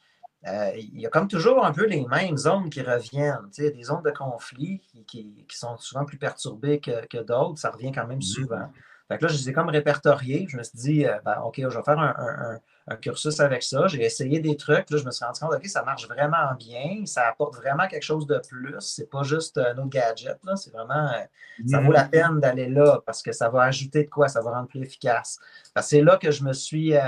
Euh, 0.47 0.73
il 0.77 1.01
y 1.01 1.07
a 1.07 1.09
comme 1.09 1.27
toujours 1.27 1.65
un 1.65 1.73
peu 1.73 1.87
les 1.87 2.07
mêmes 2.07 2.37
zones 2.37 2.69
qui 2.69 2.83
reviennent. 2.83 3.49
Tu 3.53 3.63
sais, 3.63 3.71
des 3.71 3.85
zones 3.85 4.03
de 4.03 4.11
conflit 4.11 4.83
qui, 5.07 5.47
sont 5.49 5.77
souvent 5.79 6.05
plus 6.05 6.19
perturbées 6.19 6.81
que, 6.81 7.23
d'autres. 7.23 7.59
Ça 7.59 7.71
revient 7.71 7.93
quand 7.93 8.07
même 8.07 8.19
mm-hmm. 8.19 8.35
souvent. 8.35 8.73
Fait 9.09 9.19
que 9.19 9.25
là, 9.25 9.29
je 9.33 9.39
les 9.39 9.51
ai 9.51 9.53
comme 9.53 9.71
répertoriés. 9.71 10.47
Je 10.49 10.57
me 10.59 10.63
suis 10.63 10.79
dit, 10.79 11.07
euh, 11.07 11.19
ben, 11.25 11.41
OK, 11.41 11.57
je 11.59 11.67
vais 11.67 11.83
faire 11.83 11.99
un, 11.99 12.15
un 12.19 12.61
cursus 13.01 13.41
avec 13.41 13.62
ça. 13.62 13.87
J'ai 13.87 14.03
essayé 14.03 14.41
des 14.41 14.57
trucs. 14.57 14.91
Là, 14.91 14.99
je 14.99 15.05
me 15.05 15.11
suis 15.11 15.24
rendu 15.24 15.41
compte, 15.41 15.55
OK, 15.55 15.66
ça 15.66 15.82
marche 15.82 16.07
vraiment 16.07 16.55
bien. 16.59 17.05
Ça 17.07 17.26
apporte 17.28 17.57
vraiment 17.57 17.87
quelque 17.89 18.03
chose 18.03 18.26
de 18.26 18.39
plus. 18.47 18.76
C'est 18.80 19.09
pas 19.09 19.22
juste 19.22 19.57
un 19.59 19.76
autre 19.78 19.89
gadget. 19.89 20.39
C'est 20.57 20.72
vraiment, 20.72 21.09
euh, 21.12 21.24
ça 21.66 21.80
vaut 21.80 21.93
la 21.93 22.05
mm-hmm. 22.05 22.11
peine 22.11 22.41
d'aller 22.41 22.68
là 22.68 23.01
parce 23.07 23.22
que 23.22 23.32
ça 23.32 23.49
va 23.49 23.62
ajouter 23.62 24.05
de 24.05 24.11
quoi? 24.11 24.28
Ça 24.28 24.43
va 24.43 24.51
rendre 24.51 24.68
plus 24.68 24.82
efficace. 24.82 25.39
C'est 25.80 26.03
là 26.03 26.18
que 26.18 26.30
je 26.30 26.45
me 26.45 26.53
suis, 26.53 26.95
euh, 26.95 27.01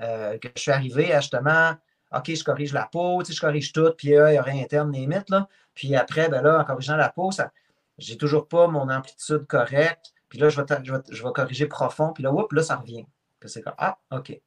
euh, 0.00 0.36
que 0.38 0.48
je 0.54 0.60
suis 0.60 0.72
arrivé 0.72 1.14
à 1.14 1.20
justement, 1.20 1.74
OK, 2.14 2.34
je 2.34 2.44
corrige 2.44 2.74
la 2.74 2.86
peau, 2.90 3.22
je 3.24 3.40
corrige 3.40 3.72
tout, 3.72 3.92
puis 3.96 4.08
il 4.08 4.14
y 4.14 4.16
a 4.16 4.42
rien 4.42 4.62
interne, 4.62 4.92
limite. 4.92 5.30
Là. 5.30 5.48
Puis 5.74 5.96
après, 5.96 6.28
ben 6.28 6.42
là, 6.42 6.58
en 6.58 6.64
corrigeant 6.64 6.96
la 6.96 7.08
peau, 7.08 7.30
ça, 7.30 7.50
j'ai 7.96 8.18
toujours 8.18 8.46
pas 8.46 8.66
mon 8.66 8.90
amplitude 8.90 9.46
correcte. 9.46 10.12
Puis 10.28 10.38
là, 10.38 10.50
je 10.50 10.60
vais, 10.60 10.66
je 11.10 11.22
vais, 11.24 11.32
corriger 11.34 11.66
profond. 11.66 12.12
Puis 12.12 12.22
là, 12.22 12.30
oups, 12.30 12.52
là, 12.52 12.62
ça 12.62 12.76
revient. 12.76 13.06
Puis 13.40 13.48
c'est 13.48 13.62
comme, 13.62 13.74
ah, 13.78 13.96
OK 14.10 14.38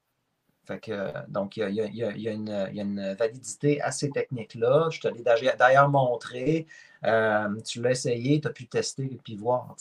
donc, 1.28 1.58
il 1.58 1.74
y, 1.74 2.04
a, 2.04 2.32
une, 2.32 3.16
validité 3.18 3.82
à 3.82 3.92
ces 3.92 4.10
techniques-là. 4.10 4.90
Je 4.92 5.00
te 5.00 5.08
l'ai 5.08 5.24
d'ailleurs 5.58 5.90
montré. 5.90 6.68
Euh, 7.06 7.50
tu 7.66 7.82
l'as 7.82 7.92
essayé, 7.92 8.40
tu 8.40 8.48
as 8.48 8.52
pu 8.52 8.68
tester 8.68 9.04
et 9.04 9.20
puis 9.24 9.36
voir. 9.36 9.76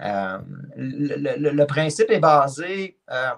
Euh, 0.00 0.38
le, 0.76 1.64
principe 1.64 2.10
est 2.10 2.20
basé. 2.20 2.96
Euh, 3.10 3.32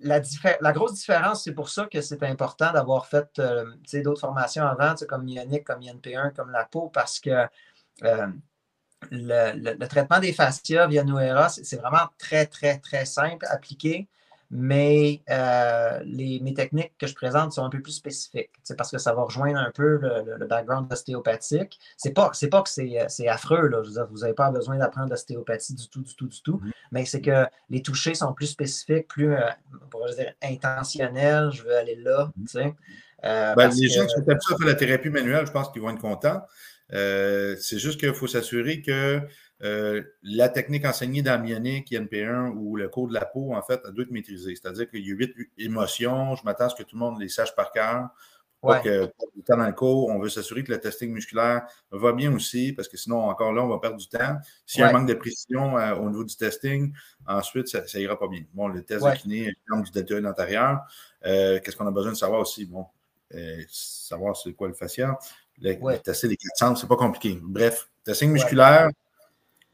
la, 0.00 0.72
grosse 0.72 0.94
différence, 0.94 1.44
c'est 1.44 1.54
pour 1.54 1.68
ça 1.68 1.86
que 1.86 2.00
c'est 2.00 2.22
important 2.22 2.72
d'avoir 2.72 3.06
fait 3.06 3.40
d'autres 3.94 4.20
formations 4.20 4.64
avant, 4.64 4.94
comme 5.08 5.26
Ionic, 5.28 5.64
comme 5.64 5.80
INP1, 5.80 6.32
comme 6.32 6.50
la 6.50 6.64
peau, 6.64 6.88
parce 6.88 7.18
que 7.18 7.46
le, 9.10 9.86
traitement 9.86 10.20
des 10.20 10.32
fascias 10.32 10.86
via 10.86 11.02
Nuera, 11.02 11.48
c'est 11.48 11.76
vraiment 11.76 12.08
très, 12.18 12.46
très, 12.46 12.78
très 12.78 13.04
simple 13.04 13.44
à 13.46 13.54
appliquer 13.54 14.08
mais 14.50 15.22
euh, 15.28 16.00
les, 16.04 16.40
mes 16.40 16.54
techniques 16.54 16.92
que 16.98 17.06
je 17.06 17.14
présente 17.14 17.52
sont 17.52 17.64
un 17.64 17.68
peu 17.68 17.80
plus 17.82 17.92
spécifiques. 17.92 18.50
C'est 18.62 18.76
parce 18.76 18.90
que 18.90 18.96
ça 18.98 19.12
va 19.12 19.22
rejoindre 19.22 19.58
un 19.58 19.70
peu 19.70 19.98
le, 20.00 20.46
background 20.46 20.90
ostéopathique. 20.90 21.78
C'est 21.98 22.12
pas, 22.12 22.30
c'est 22.32 22.48
pas 22.48 22.62
que 22.62 22.70
c'est, 22.70 23.28
affreux, 23.28 23.68
là. 23.68 23.82
vous 24.10 24.20
n'avez 24.20 24.32
pas 24.32 24.50
besoin 24.50 24.78
d'apprendre 24.78 25.10
l'ostéopathie 25.10 25.74
du 25.74 25.88
tout, 25.88 26.00
du 26.00 26.14
tout, 26.14 26.28
du 26.28 26.42
tout. 26.42 26.62
Mm-hmm. 26.64 26.72
Mais 26.92 27.04
c'est 27.04 27.20
que 27.20 27.44
les 27.68 27.82
touchés 27.82 28.14
sont 28.14 28.32
plus 28.32 28.46
spécifiques, 28.46 29.08
plus 29.08 29.34
euh, 29.34 29.40
dire, 30.16 30.32
intentionnels. 30.42 31.50
Je 31.52 31.62
veux 31.62 31.76
aller 31.76 31.96
là. 31.96 32.30
Mm-hmm. 32.40 32.74
Euh, 33.24 33.54
ben, 33.54 33.68
les 33.68 33.88
gens 33.88 34.06
qui 34.06 34.14
sont 34.14 34.30
habitués 34.30 34.54
à 34.54 34.56
faire 34.56 34.66
la 34.66 34.74
thérapie 34.74 35.10
manuelle, 35.10 35.46
je 35.46 35.52
pense 35.52 35.68
qu'ils 35.70 35.82
vont 35.82 35.90
être 35.90 36.00
contents. 36.00 36.40
c'est 36.90 37.78
juste 37.78 38.00
qu'il 38.00 38.14
faut 38.14 38.28
s'assurer 38.28 38.80
que 38.80 39.20
euh, 39.62 40.02
la 40.22 40.48
technique 40.48 40.84
enseignée 40.84 41.22
dans 41.22 41.40
Mionic, 41.40 41.90
INP1 41.90 42.52
ou 42.54 42.76
le 42.76 42.88
cours 42.88 43.08
de 43.08 43.14
la 43.14 43.24
peau, 43.24 43.54
en 43.54 43.62
fait, 43.62 43.80
elle 43.86 43.92
doit 43.92 44.04
être 44.04 44.10
maîtrisée. 44.10 44.54
C'est-à-dire 44.54 44.88
qu'il 44.88 45.06
y 45.06 45.10
a 45.10 45.14
huit 45.14 45.34
émotions. 45.58 46.36
Je 46.36 46.44
m'attends 46.44 46.66
à 46.66 46.68
ce 46.68 46.76
que 46.76 46.84
tout 46.84 46.96
le 46.96 47.00
monde 47.00 47.20
les 47.20 47.28
sache 47.28 47.54
par 47.54 47.72
cœur. 47.72 48.10
Pas 48.60 48.80
que 48.80 49.06
du 49.36 49.42
temps 49.44 49.56
dans 49.56 49.66
le 49.66 49.72
cours, 49.72 50.08
on 50.08 50.18
veut 50.18 50.28
s'assurer 50.28 50.64
que 50.64 50.72
le 50.72 50.80
testing 50.80 51.12
musculaire 51.12 51.64
va 51.92 52.12
bien 52.12 52.34
aussi, 52.34 52.72
parce 52.72 52.88
que 52.88 52.96
sinon, 52.96 53.20
encore 53.20 53.52
là, 53.52 53.62
on 53.62 53.68
va 53.68 53.78
perdre 53.78 53.98
du 53.98 54.08
temps. 54.08 54.36
S'il 54.66 54.80
y 54.80 54.82
a 54.82 54.88
un 54.88 54.92
manque 54.92 55.08
de 55.08 55.14
précision 55.14 55.78
euh, 55.78 55.94
au 55.94 56.10
niveau 56.10 56.24
du 56.24 56.34
testing, 56.34 56.92
ensuite, 57.24 57.68
ça, 57.68 57.84
ira 58.00 58.18
pas 58.18 58.26
bien. 58.26 58.42
Bon, 58.52 58.66
le 58.66 58.82
test 58.82 59.04
de 59.04 59.14
kiné, 59.14 59.54
du 59.84 59.90
deltoïde 59.92 60.26
antérieur, 60.26 60.80
euh, 61.24 61.60
qu'est-ce 61.60 61.76
qu'on 61.76 61.86
a 61.86 61.92
besoin 61.92 62.12
de 62.12 62.16
savoir 62.16 62.40
aussi? 62.40 62.66
Bon, 62.66 62.86
savoir 63.68 64.36
c'est 64.36 64.52
quoi 64.54 64.66
le 64.66 64.74
fascia. 64.74 65.16
Le, 65.60 65.96
tester 65.98 66.26
les 66.26 66.36
quatre 66.36 66.56
centres, 66.56 66.80
c'est 66.80 66.88
pas 66.88 66.96
compliqué. 66.96 67.38
Bref, 67.40 67.88
testing 68.02 68.30
musculaire, 68.32 68.90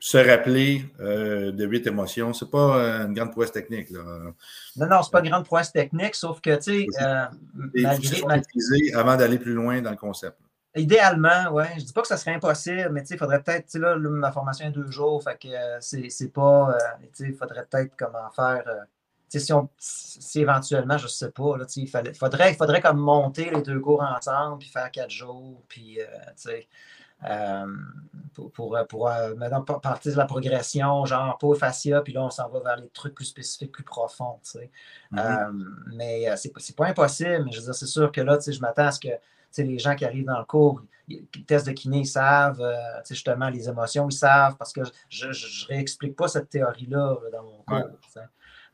se 0.05 0.19
rappeler 0.19 0.85
euh, 1.01 1.51
de 1.51 1.65
huit 1.65 1.87
émotions. 1.87 2.35
Ce 2.35 2.45
n'est 2.45 2.51
pas 2.51 2.77
euh, 2.77 3.07
une 3.07 3.15
grande 3.15 3.31
prouesse 3.31 3.53
technique. 3.53 3.89
Là. 3.89 4.01
Non, 4.77 4.87
non, 4.87 5.03
ce 5.03 5.09
n'est 5.09 5.13
pas 5.13 5.21
une 5.21 5.31
grande 5.31 5.47
prouesse 5.47 5.73
technique, 5.73 6.15
sauf 6.15 6.43
que, 6.43 6.55
tu 6.57 6.85
sais, 6.85 6.87
euh, 7.01 7.25
malgré, 8.27 8.93
avant 8.93 9.17
d'aller 9.17 9.39
plus 9.39 9.55
loin 9.55 9.81
dans 9.81 9.93
le 9.93 9.97
concept. 9.97 10.37
Idéalement, 10.77 11.53
oui. 11.53 11.65
Je 11.77 11.81
ne 11.81 11.87
dis 11.87 11.93
pas 11.95 12.03
que 12.03 12.09
ça 12.09 12.19
serait 12.19 12.35
impossible, 12.35 12.91
mais 12.93 13.03
il 13.09 13.17
faudrait 13.17 13.43
peut-être, 13.43 13.65
tu 13.65 13.71
sais, 13.71 13.79
là, 13.79 13.97
ma 13.97 14.31
formation 14.31 14.67
est 14.67 14.73
deux 14.73 14.91
jours, 14.91 15.23
fait 15.25 15.39
que 15.41 15.49
c'est 15.81 16.33
pas, 16.35 16.77
il 17.21 17.35
faudrait 17.35 17.65
peut-être 17.65 17.95
comment 17.97 18.31
faire 18.37 18.63
si, 19.39 19.53
on, 19.53 19.69
si 19.79 20.41
éventuellement, 20.41 20.99
je 20.99 21.05
ne 21.05 21.09
sais 21.09 21.31
pas, 21.31 21.57
là, 21.57 21.65
il 21.77 21.89
faudrait, 21.89 22.53
il 22.53 22.57
faudrait 22.57 22.81
comme 22.81 22.99
monter 22.99 23.51
les 23.51 23.63
deux 23.63 23.81
cours 23.81 24.03
ensemble, 24.03 24.59
puis 24.59 24.69
faire 24.69 24.91
quatre 24.91 25.11
jours, 25.11 25.63
puis 25.69 26.01
euh, 26.01 26.07
pour, 28.35 28.51
pour, 28.53 28.79
pour 28.89 29.11
maintenant 29.37 29.63
partir 29.63 30.13
de 30.13 30.17
la 30.17 30.27
progression, 30.27 31.05
genre 31.05 31.39
peau 31.39 31.55
fascia, 31.55 32.03
puis 32.03 32.13
là, 32.13 32.25
on 32.25 32.31
s'en 32.31 32.49
va 32.49 32.61
vers 32.61 32.77
les 32.77 32.89
trucs 32.89 33.15
plus 33.15 33.25
spécifiques, 33.25 33.73
plus 33.73 33.85
profonds. 33.85 34.41
Mm-hmm. 35.13 35.65
mais 35.97 36.37
c'est, 36.37 36.53
c'est 36.59 36.77
pas 36.77 36.87
impossible, 36.87 37.45
mais 37.45 37.53
je 37.53 37.59
veux 37.59 37.65
dire, 37.65 37.75
c'est 37.75 37.87
sûr 37.87 38.13
que 38.13 38.21
là, 38.21 38.39
je 38.47 38.61
m'attends 38.61 38.87
à 38.87 38.93
ce 38.93 39.01
que 39.01 39.09
les 39.63 39.79
gens 39.79 39.95
qui 39.95 40.05
arrivent 40.05 40.27
dans 40.27 40.39
le 40.39 40.45
cours, 40.45 40.83
les 41.09 41.27
tests 41.47 41.67
de 41.67 41.73
kiné, 41.73 42.01
ils 42.01 42.07
savent, 42.07 42.61
euh, 42.61 42.75
justement, 43.09 43.49
les 43.51 43.69
émotions, 43.69 44.09
ils 44.09 44.17
savent, 44.17 44.57
parce 44.57 44.73
que 44.73 44.81
je 45.09 45.27
ne 45.27 45.69
réexplique 45.69 46.17
pas 46.17 46.29
cette 46.29 46.49
théorie-là 46.49 47.17
dans 47.33 47.43
mon 47.43 47.63
cours. 47.63 47.91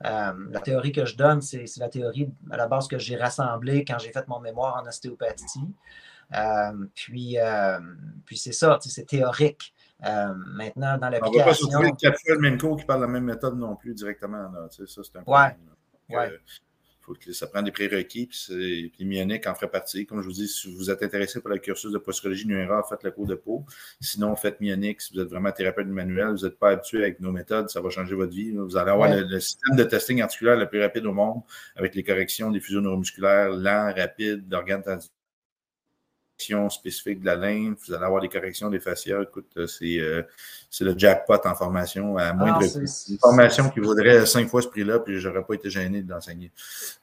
Euh, 0.07 0.33
la 0.51 0.61
théorie 0.61 0.93
que 0.93 1.05
je 1.05 1.17
donne, 1.17 1.43
c'est 1.43 1.67
la 1.77 1.89
théorie 1.89 2.33
à 2.51 2.57
la 2.57 2.67
base 2.67 2.89
que 2.89 2.99
j'ai 2.99 3.17
rassemblée 3.17 3.85
quand 3.85 3.99
j'ai 3.99 4.13
fait 4.13 4.27
mon 4.29 4.41
mémoire 4.41 4.83
en 4.83 4.87
ostéopathie. 4.87 5.61
Euh, 6.35 6.87
puis, 6.95 7.37
puis 8.25 8.37
c'est 8.37 8.53
ça, 8.53 8.79
c'est 8.83 9.07
théorique. 9.07 9.75
maintenant, 10.01 10.99
dans 10.99 11.09
l'application... 11.09 11.29
On 11.29 11.33
ne 11.33 11.39
va 11.39 11.45
pas 11.45 11.55
se 11.55 12.25
trouver 12.25 12.41
même 12.41 12.59
cours 12.59 12.77
qui 12.77 12.85
parle 12.85 13.01
de 13.01 13.07
la 13.07 13.13
même 13.13 13.25
méthode 13.25 13.59
non 13.59 13.77
plus 13.77 13.95
directement. 13.95 14.51
ça, 14.71 14.85
c'est 14.87 15.17
un 15.17 15.23
problème. 15.23 15.57
Ouais 16.09 16.31
ça 17.33 17.47
prend 17.47 17.63
des 17.63 17.71
prérequis, 17.71 18.27
puis, 18.27 18.93
puis 18.95 19.05
Mionic 19.05 19.47
en 19.47 19.55
ferait 19.55 19.71
partie. 19.71 20.07
Comme 20.07 20.21
je 20.23 20.27
vous 20.27 20.33
dis, 20.33 20.49
si 20.49 20.75
vous 20.75 20.91
êtes 20.91 21.03
intéressé 21.03 21.41
par 21.41 21.53
le 21.53 21.59
cursus 21.59 21.93
de 21.93 21.99
posturologie 21.99 22.47
Nuera, 22.47 22.83
faites 22.89 23.03
le 23.03 23.11
cours 23.11 23.27
de 23.27 23.35
peau. 23.35 23.65
Sinon, 24.01 24.37
faites 24.37 24.61
Mionic. 24.61 25.01
Si 25.01 25.15
vous 25.15 25.21
êtes 25.21 25.29
vraiment 25.29 25.53
thérapeute 25.53 25.87
manuel, 25.87 26.31
vous 26.31 26.45
n'êtes 26.45 26.59
pas 26.59 26.71
habitué 26.71 26.99
avec 27.03 27.21
nos 27.21 27.33
méthodes, 27.33 27.69
ça 27.69 27.81
va 27.81 27.91
changer 27.91 28.15
votre 28.15 28.33
vie. 28.33 28.53
Vous 28.53 28.77
allez 28.77 28.91
avoir 28.91 29.11
le, 29.15 29.41
système 29.41 29.77
de 29.77 29.85
testing 29.85 30.23
articulaire 30.23 30.57
le 30.57 30.69
plus 30.69 30.81
rapide 30.81 31.07
au 31.07 31.13
monde, 31.13 31.43
avec 31.77 31.95
les 31.95 32.03
corrections 32.03 32.51
des 32.51 32.61
fusions 32.61 32.81
neuromusculaires 32.81 33.51
lents, 33.51 33.93
rapides, 33.95 34.49
d'organes 34.49 34.83
spécifique 36.71 37.21
de 37.21 37.27
la 37.27 37.37
lymphe, 37.37 37.79
vous 37.87 37.95
allez 37.95 38.05
avoir 38.05 38.21
des 38.21 38.29
corrections 38.29 38.71
des 38.71 38.81
fascias. 38.81 39.23
Écoute, 39.23 39.51
euh, 39.57 39.67
euh, 39.83 40.23
c'est 40.71 40.85
le 40.85 40.95
jackpot 40.97 41.41
en 41.45 41.55
formation 41.55 42.17
à 42.17 42.33
moindre 42.33 42.61
ah, 42.63 42.79
Une 43.09 43.19
formation 43.19 43.69
qui 43.71 43.81
vaudrait 43.81 44.25
cinq 44.27 44.49
fois 44.49 44.63
ce 44.63 44.69
prix-là, 44.69 45.01
puis 45.01 45.21
je 45.21 45.29
n'aurais 45.29 45.45
pas 45.45 45.55
été 45.55 45.71
gêné 45.71 46.03
de 46.03 46.11
l'enseigner. 46.11 46.51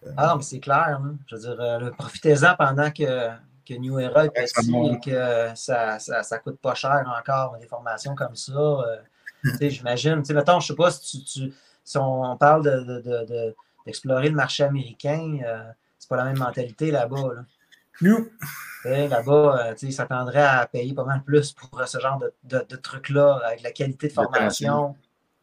Euh, 0.05 0.11
ah 0.17 0.27
non, 0.27 0.37
mais 0.37 0.43
c'est 0.43 0.59
clair. 0.59 0.99
Hein. 1.01 1.15
Je 1.27 1.35
veux 1.35 1.41
dire, 1.41 1.91
profitez-en 1.97 2.55
pendant 2.55 2.91
que, 2.91 3.29
que 3.67 3.73
New 3.75 3.99
Era 3.99 4.25
est 4.25 4.29
petit 4.29 4.75
et 4.75 4.99
que 4.99 5.51
ça 5.55 5.97
ne 5.97 6.37
coûte 6.43 6.59
pas 6.59 6.75
cher 6.75 7.05
encore, 7.19 7.57
des 7.59 7.67
formations 7.67 8.15
comme 8.15 8.35
ça. 8.35 9.03
J'imagine. 9.61 10.23
Mettons, 10.29 10.59
je 10.59 10.73
ne 10.73 10.75
sais 10.75 10.75
pas 10.75 10.91
si, 10.91 11.23
tu, 11.23 11.53
si 11.83 11.97
on 11.97 12.35
parle 12.37 12.63
d'explorer 13.85 14.25
de, 14.25 14.29
le 14.29 14.35
marché 14.35 14.63
américain, 14.63 15.39
c'est 15.99 16.09
pas 16.09 16.17
la 16.17 16.25
même 16.25 16.39
mentalité 16.39 16.91
là-bas. 16.91 17.33
Là. 17.35 17.41
Là-bas, 18.85 19.69
euh, 19.69 19.75
ils 19.81 19.93
s'attendraient 19.93 20.39
à 20.39 20.67
payer 20.67 20.93
pas 20.93 21.03
mal 21.03 21.23
plus 21.23 21.51
pour 21.51 21.81
ce 21.85 21.99
genre 21.99 22.21
de, 22.43 22.75
trucs-là, 22.75 23.41
avec 23.45 23.61
la 23.61 23.71
qualité 23.71 24.07
de 24.07 24.13
formation. 24.13 24.95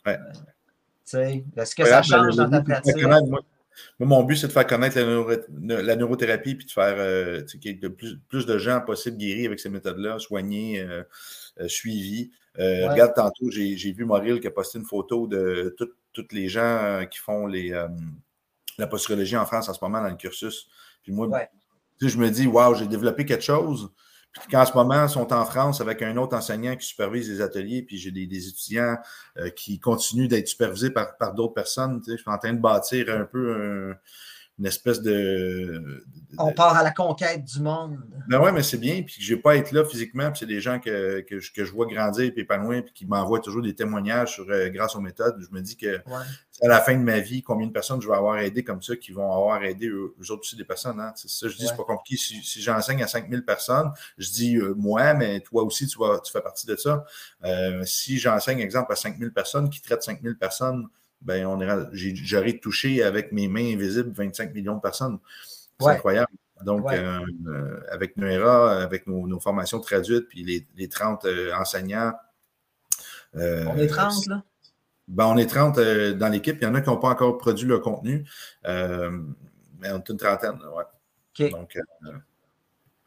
Ouais. 0.06 0.18
Euh, 1.14 1.40
est-ce 1.56 1.74
que 1.74 1.84
ça 1.84 2.02
change 2.02 2.36
dans 2.36 2.48
ta 2.48 2.62
pratique? 2.62 2.96
Moi, 3.98 4.06
mon 4.06 4.22
but, 4.22 4.36
c'est 4.36 4.46
de 4.46 4.52
faire 4.52 4.66
connaître 4.66 5.00
la, 5.00 5.96
neurothérapie 5.96 6.54
puis 6.54 6.64
de 6.64 6.70
faire 6.70 6.94
euh, 6.96 7.42
que 7.42 7.88
plus, 7.88 8.18
plus, 8.28 8.46
de 8.46 8.56
gens 8.56 8.80
possible 8.80 9.16
guéris 9.16 9.46
avec 9.46 9.58
ces 9.58 9.68
méthodes-là, 9.68 10.18
soignés, 10.20 10.86
suivis. 11.66 12.30
Regarde, 12.56 13.14
tantôt, 13.14 13.50
j'ai 13.50 13.92
vu 13.92 14.04
Mauriel 14.04 14.40
qui 14.40 14.46
a 14.46 14.52
posté 14.52 14.78
une 14.78 14.84
photo 14.84 15.26
de 15.26 15.74
tous 16.12 16.28
les 16.30 16.48
gens 16.48 17.04
qui 17.10 17.18
font 17.18 17.46
les, 17.46 17.70
la 18.78 18.86
posturologie 18.86 19.36
en 19.36 19.46
France 19.46 19.68
en 19.68 19.74
ce 19.74 19.78
moment 19.82 20.00
dans 20.00 20.08
le 20.08 20.16
cursus. 20.16 20.68
Puis 21.02 21.12
moi, 21.12 21.28
je 22.00 22.18
me 22.18 22.30
dis, 22.30 22.46
waouh, 22.46 22.74
j'ai 22.74 22.86
développé 22.86 23.24
quelque 23.24 23.44
chose. 23.44 23.90
Puis 24.32 24.50
qu'en 24.50 24.66
ce 24.66 24.72
moment, 24.72 25.04
ils 25.04 25.10
sont 25.10 25.32
en 25.32 25.44
France 25.44 25.80
avec 25.80 26.02
un 26.02 26.16
autre 26.16 26.36
enseignant 26.36 26.74
qui 26.76 26.86
supervise 26.86 27.30
les 27.30 27.40
ateliers, 27.40 27.82
puis 27.82 27.98
j'ai 27.98 28.10
des, 28.10 28.48
étudiants 28.48 28.96
euh, 29.38 29.50
qui 29.50 29.78
continuent 29.78 30.26
d'être 30.26 30.48
supervisés 30.48 30.90
par, 30.90 31.34
d'autres 31.34 31.54
personnes. 31.54 32.02
je 32.04 32.16
suis 32.16 32.24
en 32.26 32.38
train 32.38 32.52
de 32.52 32.60
bâtir 32.60 33.08
un 33.10 33.24
peu 33.24 33.54
un, 33.54 33.94
une 34.58 34.66
espèce 34.66 35.02
de, 35.02 36.04
On 36.38 36.52
part 36.52 36.76
à 36.76 36.84
la 36.84 36.92
conquête 36.92 37.44
du 37.44 37.60
monde. 37.60 37.98
Ben 38.28 38.40
ouais, 38.40 38.52
mais 38.52 38.62
c'est 38.62 38.78
bien, 38.78 39.02
puis 39.02 39.16
que 39.16 39.22
je 39.22 39.34
vais 39.34 39.40
pas 39.40 39.56
être 39.56 39.72
là 39.72 39.84
physiquement, 39.84 40.30
puis 40.30 40.40
c'est 40.40 40.46
des 40.46 40.60
gens 40.60 40.78
que, 40.78 41.20
que, 41.22 41.40
je, 41.40 41.52
que, 41.52 41.64
je, 41.64 41.72
vois 41.72 41.86
grandir 41.86 42.24
et 42.24 42.40
épanouir, 42.40 42.84
puis 42.84 42.94
qui 42.94 43.06
m'envoient 43.06 43.40
toujours 43.40 43.62
des 43.62 43.74
témoignages 43.74 44.34
sur, 44.34 44.48
euh, 44.48 44.68
grâce 44.68 44.94
aux 44.94 45.00
méthodes. 45.00 45.36
Je 45.40 45.54
me 45.54 45.60
dis 45.60 45.76
que 45.76 46.00
à 46.62 46.68
la 46.68 46.80
fin 46.80 46.94
de 46.94 47.02
ma 47.02 47.18
vie, 47.18 47.42
combien 47.42 47.66
de 47.66 47.72
personnes 47.72 48.00
je 48.00 48.08
vais 48.08 48.14
avoir 48.14 48.38
aidé 48.38 48.62
comme 48.62 48.80
ça 48.80 48.94
qui 48.94 49.10
vont 49.10 49.32
avoir 49.32 49.62
aidé 49.64 49.88
eux, 49.88 50.14
autres 50.20 50.40
aussi 50.40 50.56
des 50.56 50.64
personnes. 50.64 51.00
Hein? 51.00 51.12
C'est 51.16 51.28
ça, 51.28 51.48
je 51.48 51.56
dis, 51.56 51.66
c'est 51.66 51.76
pas 51.76 51.84
compliqué. 51.84 52.16
Si, 52.16 52.62
j'enseigne 52.62 53.02
à 53.02 53.08
5000 53.08 53.44
personnes, 53.44 53.90
je 54.18 54.30
dis 54.30 54.56
euh, 54.56 54.72
moi, 54.76 55.14
mais 55.14 55.40
toi 55.40 55.64
aussi, 55.64 55.88
tu, 55.88 55.98
vas, 55.98 56.20
tu 56.20 56.30
fais 56.30 56.40
partie 56.40 56.66
de 56.66 56.76
ça. 56.76 57.04
Euh, 57.44 57.84
si 57.84 58.18
j'enseigne, 58.18 58.60
exemple, 58.60 58.92
à 58.92 58.96
5000 58.96 59.32
personnes 59.32 59.68
qui 59.68 59.82
traitent 59.82 60.04
5000 60.04 60.38
personnes, 60.38 60.86
ben 61.24 61.46
on 61.46 61.58
j'aurais 61.92 62.58
touché 62.58 63.02
avec 63.02 63.32
mes 63.32 63.48
mains 63.48 63.74
invisibles 63.74 64.12
25 64.12 64.54
millions 64.54 64.76
de 64.76 64.80
personnes. 64.80 65.18
C'est 65.80 65.88
incroyable. 65.88 66.30
Donc, 66.62 66.90
euh, 66.92 67.20
euh, 67.46 67.80
avec 67.90 68.16
Nuera, 68.16 68.82
avec 68.82 69.06
nos, 69.06 69.40
formations 69.40 69.80
traduites, 69.80 70.28
puis 70.28 70.66
les, 70.76 70.88
30 70.88 71.24
euh, 71.24 71.52
enseignants. 71.54 72.12
on 73.34 73.76
est 73.76 73.88
30, 73.88 74.26
là? 74.28 74.42
Ben, 75.06 75.26
on 75.26 75.36
est 75.36 75.46
30 75.46 75.78
dans 76.16 76.28
l'équipe. 76.28 76.56
Il 76.60 76.64
y 76.64 76.66
en 76.66 76.74
a 76.74 76.80
qui 76.80 76.88
n'ont 76.88 76.96
pas 76.96 77.08
encore 77.08 77.36
produit 77.36 77.66
le 77.66 77.78
contenu. 77.78 78.26
mais 78.64 79.90
on 79.90 79.98
est 79.98 80.08
une 80.08 80.16
trentaine, 80.16 80.58
ouais. 80.74 81.50
Donc, 81.50 81.76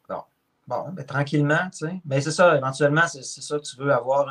bon. 0.08 0.22
Bon, 0.66 0.90
ben, 0.92 1.04
tranquillement, 1.04 1.70
tu 1.72 1.86
sais. 1.86 1.92
Mais 2.04 2.16
ben, 2.16 2.20
c'est 2.20 2.30
ça, 2.30 2.56
éventuellement, 2.56 3.08
c'est 3.08 3.22
ça 3.24 3.58
que 3.58 3.64
tu 3.64 3.76
veux 3.78 3.90
avoir 3.90 4.30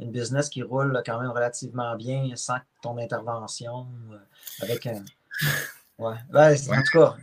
une 0.00 0.10
business 0.10 0.48
qui 0.48 0.62
roule 0.62 1.02
quand 1.04 1.20
même 1.20 1.30
relativement 1.30 1.96
bien 1.96 2.30
sans 2.36 2.56
ton 2.82 2.98
intervention. 2.98 3.86
Euh, 4.12 4.16
avec 4.62 4.86
un. 4.86 5.02
Ouais. 5.96 6.16
en 6.32 6.82
tout 6.82 6.98
cas. 6.98 7.14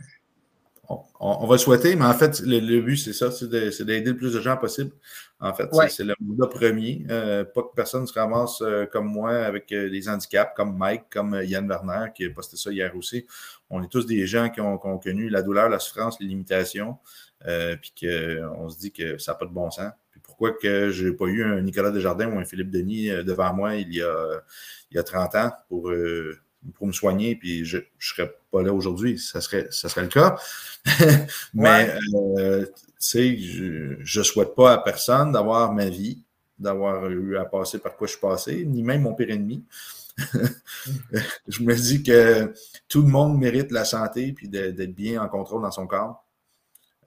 On, 1.20 1.46
va 1.46 1.54
le 1.56 1.58
souhaiter, 1.58 1.94
mais 1.94 2.06
en 2.06 2.14
fait, 2.14 2.40
le, 2.40 2.80
but, 2.80 2.96
c'est 2.96 3.12
ça, 3.12 3.30
c'est 3.30 3.50
d'aider 3.50 4.10
le 4.10 4.16
plus 4.16 4.32
de 4.32 4.40
gens 4.40 4.56
possible. 4.56 4.92
En 5.40 5.52
fait, 5.52 5.68
c'est 5.90 6.04
le 6.04 6.14
mandat 6.18 6.46
premier. 6.46 7.04
Euh, 7.10 7.44
pas 7.44 7.64
que 7.64 7.74
personne 7.76 8.06
se 8.06 8.14
ramasse 8.14 8.62
euh, 8.62 8.86
comme 8.86 9.08
moi 9.08 9.44
avec 9.44 9.68
des 9.68 10.08
handicaps, 10.08 10.52
comme 10.56 10.74
Mike, 10.74 11.04
comme 11.10 11.38
Yann 11.44 11.68
Werner, 11.68 12.06
qui 12.14 12.24
a 12.24 12.30
posté 12.30 12.56
ça 12.56 12.72
hier 12.72 12.96
aussi. 12.96 13.26
On 13.68 13.82
est 13.82 13.88
tous 13.88 14.06
des 14.06 14.26
gens 14.26 14.48
qui 14.48 14.62
ont, 14.62 14.78
connu 14.78 15.28
la 15.28 15.42
douleur, 15.42 15.68
la 15.68 15.78
souffrance, 15.78 16.18
les 16.18 16.26
limitations, 16.26 16.96
puis 17.44 17.92
qu'on 18.00 18.70
se 18.70 18.78
dit 18.78 18.90
que 18.90 19.18
ça 19.18 19.32
n'a 19.32 19.38
pas 19.38 19.44
de 19.44 19.52
bon 19.52 19.70
sens 19.70 19.92
pourquoi 20.32 20.52
que 20.52 20.90
je 20.90 21.08
n'ai 21.08 21.14
pas 21.14 21.26
eu 21.26 21.44
un 21.44 21.60
Nicolas 21.60 21.90
Desjardins 21.90 22.28
ou 22.28 22.38
un 22.38 22.44
Philippe 22.44 22.70
Denis 22.70 23.10
euh, 23.10 23.22
devant 23.22 23.52
moi 23.52 23.76
il 23.76 23.92
y 23.94 24.02
a, 24.02 24.42
il 24.90 24.96
y 24.96 24.98
a 24.98 25.02
30 25.02 25.34
ans 25.34 25.52
pour, 25.68 25.90
euh, 25.90 26.38
pour 26.74 26.86
me 26.86 26.92
soigner, 26.92 27.36
puis 27.36 27.64
je 27.66 27.78
ne 27.78 27.82
serais 27.98 28.34
pas 28.50 28.62
là 28.62 28.72
aujourd'hui. 28.72 29.18
Ça 29.18 29.40
serait, 29.42 29.68
ça 29.70 29.88
serait 29.88 30.02
le 30.02 30.08
cas. 30.08 30.36
Mais, 31.54 31.94
euh, 32.38 32.64
tu 32.64 32.72
sais, 32.98 33.36
je 33.36 34.18
ne 34.18 34.24
souhaite 34.24 34.54
pas 34.54 34.72
à 34.72 34.78
personne 34.78 35.32
d'avoir 35.32 35.72
ma 35.72 35.88
vie, 35.88 36.22
d'avoir 36.58 37.10
eu 37.10 37.36
à 37.36 37.44
passer 37.44 37.78
par 37.78 37.96
quoi 37.96 38.06
je 38.06 38.12
suis 38.12 38.20
passé, 38.20 38.64
ni 38.64 38.82
même 38.82 39.02
mon 39.02 39.14
pire 39.14 39.30
ennemi. 39.30 39.64
je 41.48 41.62
me 41.62 41.74
dis 41.74 42.02
que 42.02 42.52
tout 42.88 43.02
le 43.02 43.08
monde 43.08 43.38
mérite 43.38 43.70
la 43.70 43.84
santé 43.84 44.32
puis 44.32 44.48
d'être 44.48 44.94
bien 44.94 45.22
en 45.22 45.28
contrôle 45.28 45.62
dans 45.62 45.70
son 45.70 45.86
corps. 45.86 46.21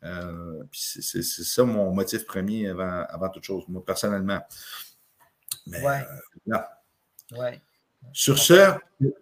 Euh, 0.06 0.64
c'est 0.72 1.24
ça 1.24 1.64
mon 1.64 1.92
motif 1.92 2.26
premier 2.26 2.68
avant, 2.70 3.06
avant 3.10 3.30
toute 3.30 3.44
chose, 3.44 3.64
moi 3.68 3.84
personnellement. 3.84 4.40
Mais, 5.68 5.84
euh, 5.84 7.50
Sur 8.14 8.38
ce, 8.38 8.74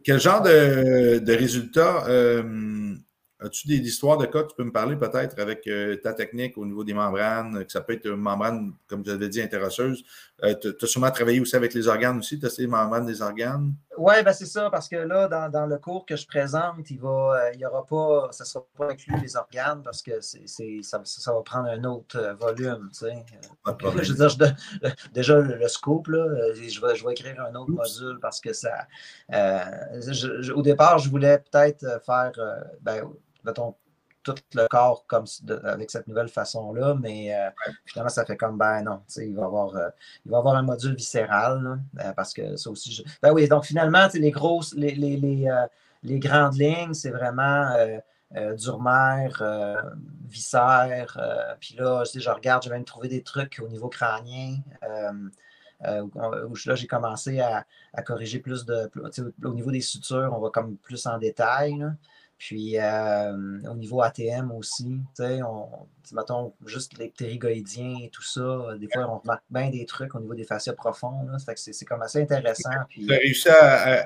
quel 0.03 0.19
genre 0.19 0.41
de, 0.41 1.19
de 1.19 1.33
résultats 1.33 2.05
euh, 2.07 2.95
As-tu 3.39 3.67
des 3.67 3.79
histoires 3.79 4.17
de 4.17 4.25
cas 4.25 4.43
que 4.43 4.49
tu 4.49 4.55
peux 4.55 4.63
me 4.63 4.71
parler 4.71 4.95
peut-être 4.95 5.37
avec 5.39 5.69
ta 6.01 6.13
technique 6.13 6.57
au 6.57 6.65
niveau 6.65 6.85
des 6.85 6.93
membranes, 6.93 7.65
que 7.65 7.71
ça 7.71 7.81
peut 7.81 7.93
être 7.93 8.05
une 8.05 8.15
membrane, 8.15 8.73
comme 8.87 9.03
je 9.05 9.11
l'avais 9.11 9.27
dit, 9.27 9.41
intéresseuse. 9.41 10.05
Euh, 10.43 10.55
tu 10.55 10.73
as 10.81 10.87
sûrement 10.87 11.11
travaillé 11.11 11.39
aussi 11.39 11.55
avec 11.55 11.73
les 11.73 11.87
organes 11.87 12.17
aussi, 12.17 12.37
tu 12.37 12.45
as 12.45 12.49
ces 12.49 12.67
membranes 12.67 13.05
des 13.05 13.21
organes? 13.21 13.73
Oui, 13.97 14.15
ben 14.23 14.33
c'est 14.33 14.45
ça, 14.45 14.69
parce 14.69 14.89
que 14.89 14.97
là, 14.97 15.27
dans, 15.49 15.65
le 15.65 15.77
cours 15.77 16.05
que 16.05 16.15
je 16.15 16.27
présente, 16.27 16.89
il 16.89 16.99
va, 16.99 17.09
euh, 17.09 17.51
il 17.53 17.61
y 17.61 17.65
aura 17.65 17.85
pas, 17.85 18.27
ça 18.31 18.43
ne 18.43 18.47
sera 18.47 18.65
pas 18.77 18.91
inclus 18.91 19.15
les 19.21 19.37
organes 19.37 19.81
parce 19.83 20.01
que 20.01 20.19
c'est, 20.19 20.45
ça, 20.81 21.01
ça, 21.03 21.33
va 21.33 21.41
prendre 21.43 21.69
un 21.69 21.83
autre 21.85 22.35
volume. 22.39 22.89
Tu 22.91 23.05
sais. 23.05 23.25
je 24.01 24.13
veux 24.13 24.27
dire, 24.27 24.55
déjà 25.13 25.39
le, 25.39 25.67
scoop, 25.67 26.07
là, 26.07 26.25
je, 26.53 26.81
vais, 26.81 26.95
je 26.95 27.05
vais 27.05 27.11
écrire 27.13 27.39
un 27.39 27.55
autre 27.55 27.71
module 27.71 28.19
parce 28.21 28.41
que 28.41 28.51
ça. 28.51 28.87
au 30.55 30.61
départ, 30.61 30.97
je 30.97 31.09
voulais 31.09 31.37
peut-être 31.37 32.01
faire. 32.05 32.31
Ben, 32.81 33.03
mettons, 33.45 33.75
tout 34.23 34.35
le 34.55 34.67
corps 34.67 35.05
comme 35.07 35.25
avec 35.63 35.91
cette 35.91 36.07
nouvelle 36.07 36.29
façon-là, 36.29 36.95
mais 36.99 37.35
euh, 37.35 37.49
finalement, 37.85 38.09
ça 38.09 38.25
fait 38.25 38.37
comme, 38.37 38.57
ben 38.57 38.81
non, 38.83 39.01
il 39.17 39.35
va, 39.35 39.45
avoir, 39.45 39.75
euh, 39.75 39.89
il 40.25 40.31
va 40.31 40.37
avoir 40.37 40.55
un 40.55 40.63
module 40.63 40.95
viscéral, 40.95 41.79
euh, 41.99 42.13
parce 42.13 42.33
que 42.33 42.55
ça 42.55 42.69
aussi, 42.69 43.03
ben 43.21 43.31
oui, 43.33 43.47
donc 43.47 43.65
finalement, 43.65 44.07
les 44.13 44.31
grosses, 44.31 44.73
les, 44.75 44.95
les, 44.95 45.49
les 46.03 46.19
grandes 46.19 46.55
lignes, 46.55 46.93
c'est 46.93 47.11
vraiment 47.11 47.69
euh, 47.75 47.99
Viscère. 50.25 51.17
puis 51.59 51.75
là, 51.75 52.03
je, 52.03 52.19
je 52.19 52.29
regarde, 52.29 52.63
je 52.63 52.69
vais 52.69 52.75
même 52.75 52.85
trouver 52.85 53.07
des 53.07 53.21
trucs 53.21 53.61
au 53.63 53.67
niveau 53.67 53.89
crânien. 53.89 54.55
où, 55.83 56.55
là, 56.65 56.75
j'ai 56.75 56.87
commencé 56.87 57.39
à, 57.41 57.65
corriger 58.03 58.39
plus 58.39 58.65
de. 58.65 58.89
Au 59.43 59.53
niveau 59.53 59.69
des 59.69 59.81
sutures, 59.81 60.33
on 60.35 60.39
va 60.39 60.49
comme 60.49 60.77
plus 60.77 61.05
en 61.05 61.19
détail. 61.19 61.85
Puis 62.45 62.75
au 62.77 63.73
niveau 63.75 64.01
ATM 64.01 64.51
aussi, 64.51 64.99
on, 65.19 65.87
mettons 66.11 66.53
juste 66.65 66.97
les 66.97 67.07
ptérygoïdiens 67.07 67.99
et 68.03 68.09
tout 68.09 68.21
ça, 68.21 68.67
des 68.77 68.89
fois 68.91 69.09
on 69.09 69.19
remarque 69.19 69.45
bien 69.49 69.69
des 69.69 69.85
trucs 69.85 70.13
au 70.13 70.19
niveau 70.19 70.35
des 70.35 70.43
fascias 70.43 70.73
profonds. 70.73 71.25
C'est 71.55 71.85
comme 71.85 72.01
assez 72.01 72.21
intéressant. 72.21 72.69
Tu 72.89 73.13
as 73.13 73.17
réussi 73.17 73.47
à, 73.47 74.05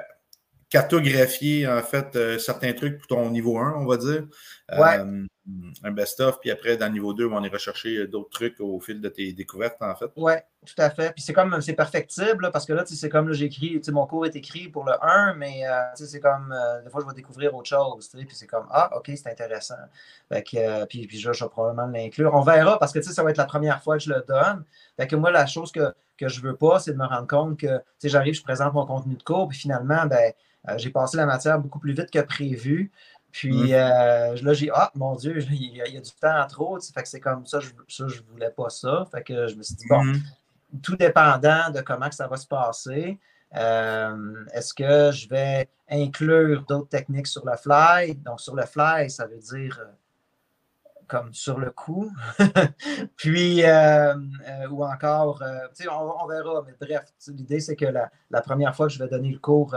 cartographier 0.69 1.67
en 1.67 1.81
fait 1.81 2.15
euh, 2.15 2.37
certains 2.37 2.73
trucs 2.73 2.99
pour 2.99 3.07
ton 3.07 3.29
niveau 3.29 3.57
1, 3.57 3.73
on 3.77 3.85
va 3.85 3.97
dire. 3.97 4.27
Euh, 4.73 5.25
un 5.83 5.91
best-of, 5.91 6.39
puis 6.39 6.51
après, 6.51 6.77
dans 6.77 6.87
le 6.87 6.93
niveau 6.93 7.13
2, 7.13 7.27
on 7.27 7.43
est 7.43 7.49
recherché 7.49 8.07
d'autres 8.07 8.29
trucs 8.29 8.59
au 8.59 8.79
fil 8.79 8.99
de 8.99 9.09
tes 9.09 9.31
découvertes, 9.33 9.77
en 9.81 9.95
fait. 9.95 10.11
Oui, 10.15 10.33
tout 10.65 10.81
à 10.81 10.89
fait. 10.89 11.13
Puis 11.13 11.23
c'est 11.23 11.33
comme, 11.33 11.61
c'est 11.61 11.73
perfectible, 11.73 12.49
parce 12.51 12.65
que 12.65 12.73
là, 12.73 12.83
c'est 12.85 13.09
comme, 13.09 13.31
j'écris, 13.31 13.81
mon 13.91 14.05
cours 14.05 14.25
est 14.25 14.35
écrit 14.35 14.67
pour 14.67 14.83
le 14.85 14.93
1, 15.01 15.35
mais 15.35 15.65
euh, 15.65 15.81
c'est 15.95 16.19
comme, 16.19 16.53
des 16.83 16.89
fois, 16.89 17.01
je 17.01 17.07
vais 17.07 17.13
découvrir 17.13 17.55
autre 17.55 17.69
chose, 17.69 18.09
puis 18.09 18.27
c'est 18.31 18.47
comme, 18.47 18.67
ah, 18.71 18.89
OK, 18.97 19.11
c'est 19.15 19.27
intéressant. 19.27 19.75
Que, 20.29 20.85
puis, 20.85 21.07
puis 21.07 21.19
je 21.19 21.29
vais 21.29 21.49
probablement 21.49 21.87
l'inclure. 21.87 22.33
On 22.33 22.41
verra, 22.41 22.77
parce 22.79 22.91
que, 22.91 23.01
ça 23.01 23.23
va 23.23 23.29
être 23.29 23.37
la 23.37 23.45
première 23.45 23.81
fois 23.81 23.97
que 23.97 24.03
je 24.03 24.09
le 24.09 24.23
donne. 24.27 24.63
Fait 24.97 25.07
que 25.07 25.15
moi, 25.15 25.31
la 25.31 25.45
chose 25.45 25.71
que, 25.71 25.93
que 26.17 26.27
je 26.27 26.41
veux 26.41 26.55
pas, 26.55 26.79
c'est 26.79 26.91
de 26.91 26.97
me 26.97 27.05
rendre 27.05 27.27
compte 27.27 27.59
que, 27.59 27.81
j'arrive, 28.03 28.33
je 28.33 28.43
présente 28.43 28.73
mon 28.73 28.85
contenu 28.85 29.15
de 29.15 29.23
cours, 29.23 29.47
puis 29.47 29.57
finalement, 29.57 30.05
ben, 30.05 30.33
euh, 30.69 30.77
j'ai 30.77 30.89
passé 30.89 31.17
la 31.17 31.25
matière 31.25 31.59
beaucoup 31.59 31.79
plus 31.79 31.93
vite 31.93 32.11
que 32.11 32.19
prévu. 32.19 32.91
Puis 33.31 33.73
euh, 33.73 34.35
là, 34.41 34.53
j'ai 34.53 34.69
Ah, 34.73 34.91
mon 34.95 35.15
Dieu, 35.15 35.37
il 35.51 35.75
y, 35.75 35.81
a, 35.81 36.01
du 36.01 36.11
temps 36.19 36.39
en 36.39 36.47
trop. 36.47 36.79
Fait 36.79 37.03
que 37.03 37.07
c'est 37.07 37.19
comme 37.19 37.45
ça, 37.45 37.59
je, 37.59 37.69
ça, 37.87 38.07
je 38.07 38.21
voulais 38.31 38.51
pas 38.51 38.69
ça. 38.69 39.05
Fait 39.11 39.23
que 39.23 39.47
je 39.47 39.55
me 39.55 39.63
suis 39.63 39.75
dit, 39.75 39.85
bon, 39.87 40.03
mm-hmm. 40.03 40.81
tout 40.81 40.95
dépendant 40.95 41.69
de 41.71 41.81
comment 41.81 42.09
que 42.09 42.15
ça 42.15 42.27
va 42.27 42.37
se 42.37 42.47
passer. 42.47 43.19
Euh, 43.55 44.45
est-ce 44.53 44.73
que 44.73 45.11
je 45.11 45.29
vais 45.29 45.69
inclure 45.89 46.63
d'autres 46.63 46.89
techniques 46.89 47.27
sur 47.27 47.45
le 47.45 47.55
fly? 47.55 48.15
Donc, 48.15 48.41
sur 48.41 48.55
le 48.55 48.65
fly, 48.65 49.09
ça 49.09 49.25
veut 49.25 49.37
dire 49.37 49.79
comme 51.07 51.33
sur 51.33 51.57
le 51.57 51.71
coup. 51.71 52.11
Puis, 53.15 53.63
ou 53.63 54.83
encore, 54.83 55.41
on, 55.89 56.13
on, 56.21 56.27
verra, 56.27 56.65
mais 56.65 56.73
bref, 56.81 57.05
l'idée, 57.27 57.61
c'est 57.61 57.77
que 57.77 57.85
la, 57.85 58.11
la, 58.29 58.41
première 58.41 58.75
fois 58.75 58.87
que 58.87 58.93
je 58.93 58.99
vais 58.99 59.07
donner 59.07 59.31
le 59.31 59.39
cours 59.39 59.73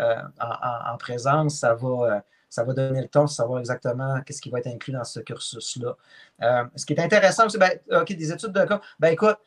euh, 0.00 0.20
en, 0.40 0.96
présence, 0.96 1.60
ça 1.60 1.74
va, 1.74 1.88
euh, 1.88 2.20
ça 2.54 2.62
va 2.62 2.72
donner 2.72 3.02
le 3.02 3.08
temps 3.08 3.24
de 3.24 3.30
savoir 3.30 3.58
exactement 3.58 4.20
qu'est-ce 4.22 4.40
qui 4.40 4.48
va 4.48 4.60
être 4.60 4.68
inclus 4.68 4.92
dans 4.92 5.02
ce 5.02 5.18
cursus-là. 5.18 5.96
Euh, 6.42 6.64
ce 6.76 6.86
qui 6.86 6.92
est 6.92 7.00
intéressant, 7.00 7.48
c'est 7.48 7.58
ben, 7.58 7.72
OK, 7.90 8.12
des 8.12 8.30
études 8.30 8.52
de 8.52 8.64
cas. 8.64 8.80
Ben 9.00 9.08
écoute, 9.08 9.38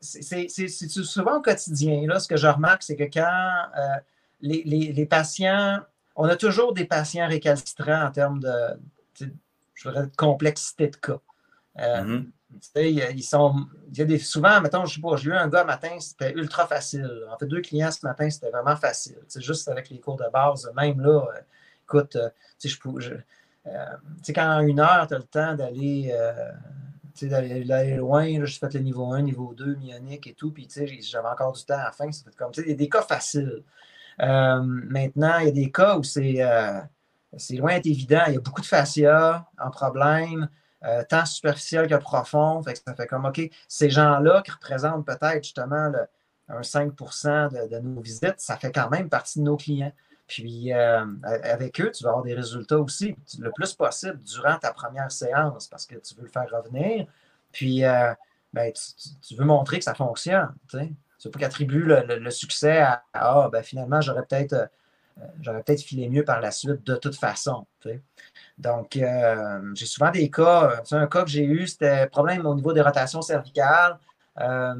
c'est 0.00 0.48
souvent 0.48 1.36
au 1.36 1.42
quotidien. 1.42 2.06
Là, 2.08 2.18
ce 2.18 2.26
que 2.26 2.36
je 2.36 2.48
remarque, 2.48 2.82
c'est 2.82 2.96
que 2.96 3.04
quand 3.04 3.68
les, 4.40 5.06
patients, 5.08 5.78
on 6.16 6.24
a 6.24 6.34
toujours 6.34 6.74
des 6.74 6.86
patients 6.86 7.28
récalcitrants 7.28 8.06
en 8.06 8.10
termes 8.10 8.40
de, 8.40 9.30
je 9.74 9.88
de 9.88 10.10
complexité 10.16 10.88
de 10.88 10.96
cas. 10.96 11.20
Mm-hmm. 11.78 12.26
Ils 12.76 13.22
sont, 13.22 13.66
il 13.92 13.98
y 13.98 14.02
a 14.02 14.04
des, 14.04 14.18
souvent, 14.18 14.60
mettons, 14.60 14.84
je 14.86 14.96
sais 14.96 15.00
pas, 15.00 15.16
j'ai 15.16 15.30
eu 15.30 15.34
un 15.34 15.48
gars 15.48 15.64
matin, 15.64 15.98
c'était 16.00 16.32
ultra 16.32 16.66
facile. 16.66 17.08
En 17.30 17.38
fait, 17.38 17.46
deux 17.46 17.60
clients 17.60 17.90
ce 17.90 18.04
matin, 18.04 18.28
c'était 18.28 18.50
vraiment 18.50 18.76
facile. 18.76 19.18
C'est 19.28 19.40
juste 19.40 19.68
avec 19.68 19.88
les 19.90 20.00
cours 20.00 20.16
de 20.16 20.28
base, 20.32 20.70
même 20.76 21.00
là, 21.00 21.26
euh, 21.28 21.40
écoute, 21.94 22.16
euh, 22.16 22.28
euh, 23.66 23.96
quand 24.34 24.56
en 24.56 24.60
une 24.60 24.80
heure, 24.80 25.06
tu 25.06 25.14
as 25.14 25.18
le 25.18 25.24
temps 25.24 25.54
d'aller 25.54 26.12
d'aller 27.22 27.96
loin, 27.96 28.44
j'ai 28.44 28.58
fait 28.58 28.74
le 28.74 28.80
niveau 28.80 29.12
1, 29.12 29.22
niveau 29.22 29.54
2, 29.54 29.76
myonique 29.76 30.26
et 30.26 30.34
tout, 30.34 30.50
puis 30.50 30.68
j'avais 31.00 31.28
encore 31.28 31.52
du 31.52 31.64
temps 31.64 31.78
à 31.78 31.84
la 31.84 31.92
fin. 31.92 32.10
Ça 32.10 32.24
fait 32.24 32.36
comme, 32.36 32.50
il 32.58 32.68
y 32.68 32.72
a 32.72 32.74
des 32.74 32.88
cas 32.88 33.02
faciles. 33.02 33.62
maintenant, 34.18 35.38
il 35.38 35.46
y 35.46 35.48
a 35.48 35.52
des 35.52 35.70
cas 35.70 35.96
où 35.96 36.02
c'est 36.02 36.42
loin 37.52 37.74
d'être 37.74 37.86
évident. 37.86 38.22
Il 38.28 38.34
y 38.34 38.36
a 38.36 38.40
beaucoup 38.40 38.60
de 38.60 38.66
fascia 38.66 39.48
en 39.58 39.70
problème. 39.70 40.48
Euh, 40.84 41.02
tant 41.08 41.24
superficiel 41.24 41.88
que 41.88 41.94
profond. 41.94 42.62
Ça 42.62 42.94
fait 42.94 43.06
comme, 43.06 43.24
OK, 43.24 43.40
ces 43.68 43.88
gens-là 43.88 44.42
qui 44.42 44.50
représentent 44.50 45.06
peut-être 45.06 45.42
justement 45.42 45.90
un 46.48 46.60
5% 46.60 47.68
de, 47.70 47.78
nos 47.78 48.00
visites, 48.02 48.34
ça 48.38 48.56
fait 48.56 48.70
quand 48.70 48.90
même 48.90 49.08
partie 49.08 49.38
de 49.38 49.44
nos 49.44 49.56
clients. 49.56 49.92
Puis 50.26 50.72
euh, 50.72 51.04
avec 51.22 51.80
eux, 51.80 51.90
tu 51.90 52.02
vas 52.04 52.10
avoir 52.10 52.24
des 52.24 52.34
résultats 52.34 52.78
aussi 52.78 53.14
le 53.38 53.50
plus 53.52 53.74
possible 53.74 54.22
durant 54.22 54.58
ta 54.58 54.72
première 54.72 55.12
séance 55.12 55.68
parce 55.68 55.86
que 55.86 55.96
tu 55.96 56.14
veux 56.14 56.22
le 56.22 56.28
faire 56.28 56.48
revenir. 56.50 57.06
Puis 57.52 57.84
euh, 57.84 58.12
ben, 58.52 58.72
tu, 59.22 59.34
veux 59.36 59.44
montrer 59.44 59.78
que 59.78 59.84
ça 59.84 59.94
fonctionne. 59.94 60.54
Tu 60.70 60.76
ne 60.78 60.86
veux 61.24 61.30
pas 61.30 61.40
qu'attribue 61.40 61.84
le, 61.84 62.30
succès 62.30 62.78
à 62.78 63.04
Ah, 63.12 63.48
ben, 63.52 63.62
finalement, 63.62 64.00
j'aurais 64.00 64.24
peut-être 64.24 64.70
j'aurais 65.40 65.62
peut-être 65.62 65.82
filé 65.82 66.08
mieux 66.08 66.24
par 66.24 66.40
la 66.40 66.50
suite 66.50 66.84
de 66.84 66.96
toute 66.96 67.16
façon. 67.16 67.66
Donc, 68.58 68.96
euh, 68.96 69.74
j'ai 69.74 69.86
souvent 69.86 70.10
des 70.10 70.30
cas. 70.30 70.82
Un 70.90 71.06
cas 71.06 71.24
que 71.24 71.30
j'ai 71.30 71.44
eu, 71.44 71.66
c'était 71.66 72.06
problème 72.08 72.46
au 72.46 72.54
niveau 72.54 72.72
des 72.72 72.80
rotations 72.80 73.22
cervicales. 73.22 73.98
Euh, 74.40 74.74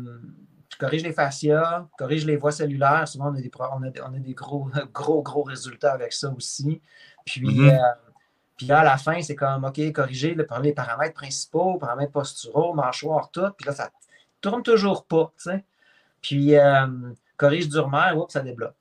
je 0.75 0.79
corrige 0.79 1.05
les 1.05 1.13
fascias, 1.13 1.87
corrige 1.97 2.27
les 2.27 2.37
voies 2.37 2.51
cellulaires. 2.51 3.07
Souvent, 3.07 3.31
on 3.31 3.35
a 3.35 3.41
des, 3.41 3.51
on 3.63 4.15
a, 4.15 4.19
des 4.19 4.35
gros, 4.35 4.69
gros, 4.93 5.23
gros 5.23 5.45
résultats 5.45 5.93
avec 5.93 6.13
ça 6.13 6.33
aussi. 6.37 6.83
Puis, 7.25 7.43
mm-hmm. 7.43 7.79
euh, 7.79 8.11
puis 8.57 8.67
là, 8.67 8.81
à 8.81 8.85
la 8.85 8.97
fin, 8.97 9.23
c'est 9.23 9.37
comme, 9.37 9.65
OK, 9.65 9.93
corriger 9.93 10.35
le, 10.35 10.47
les 10.63 10.73
paramètres 10.73 11.15
principaux, 11.15 11.79
paramètres 11.79 12.11
posturaux, 12.11 12.75
mâchoire, 12.75 13.31
tout. 13.31 13.51
Puis 13.57 13.67
là, 13.67 13.73
ça 13.73 13.85
ne 13.85 13.91
tourne 14.41 14.65
toujours 14.65 15.07
pas, 15.07 15.33
tu 15.37 15.51
sais. 15.51 15.65
Puis, 16.21 16.55
corrige 17.37 17.69
durement, 17.69 18.13
oups, 18.15 18.33
ça 18.33 18.41
débloque. 18.41 18.75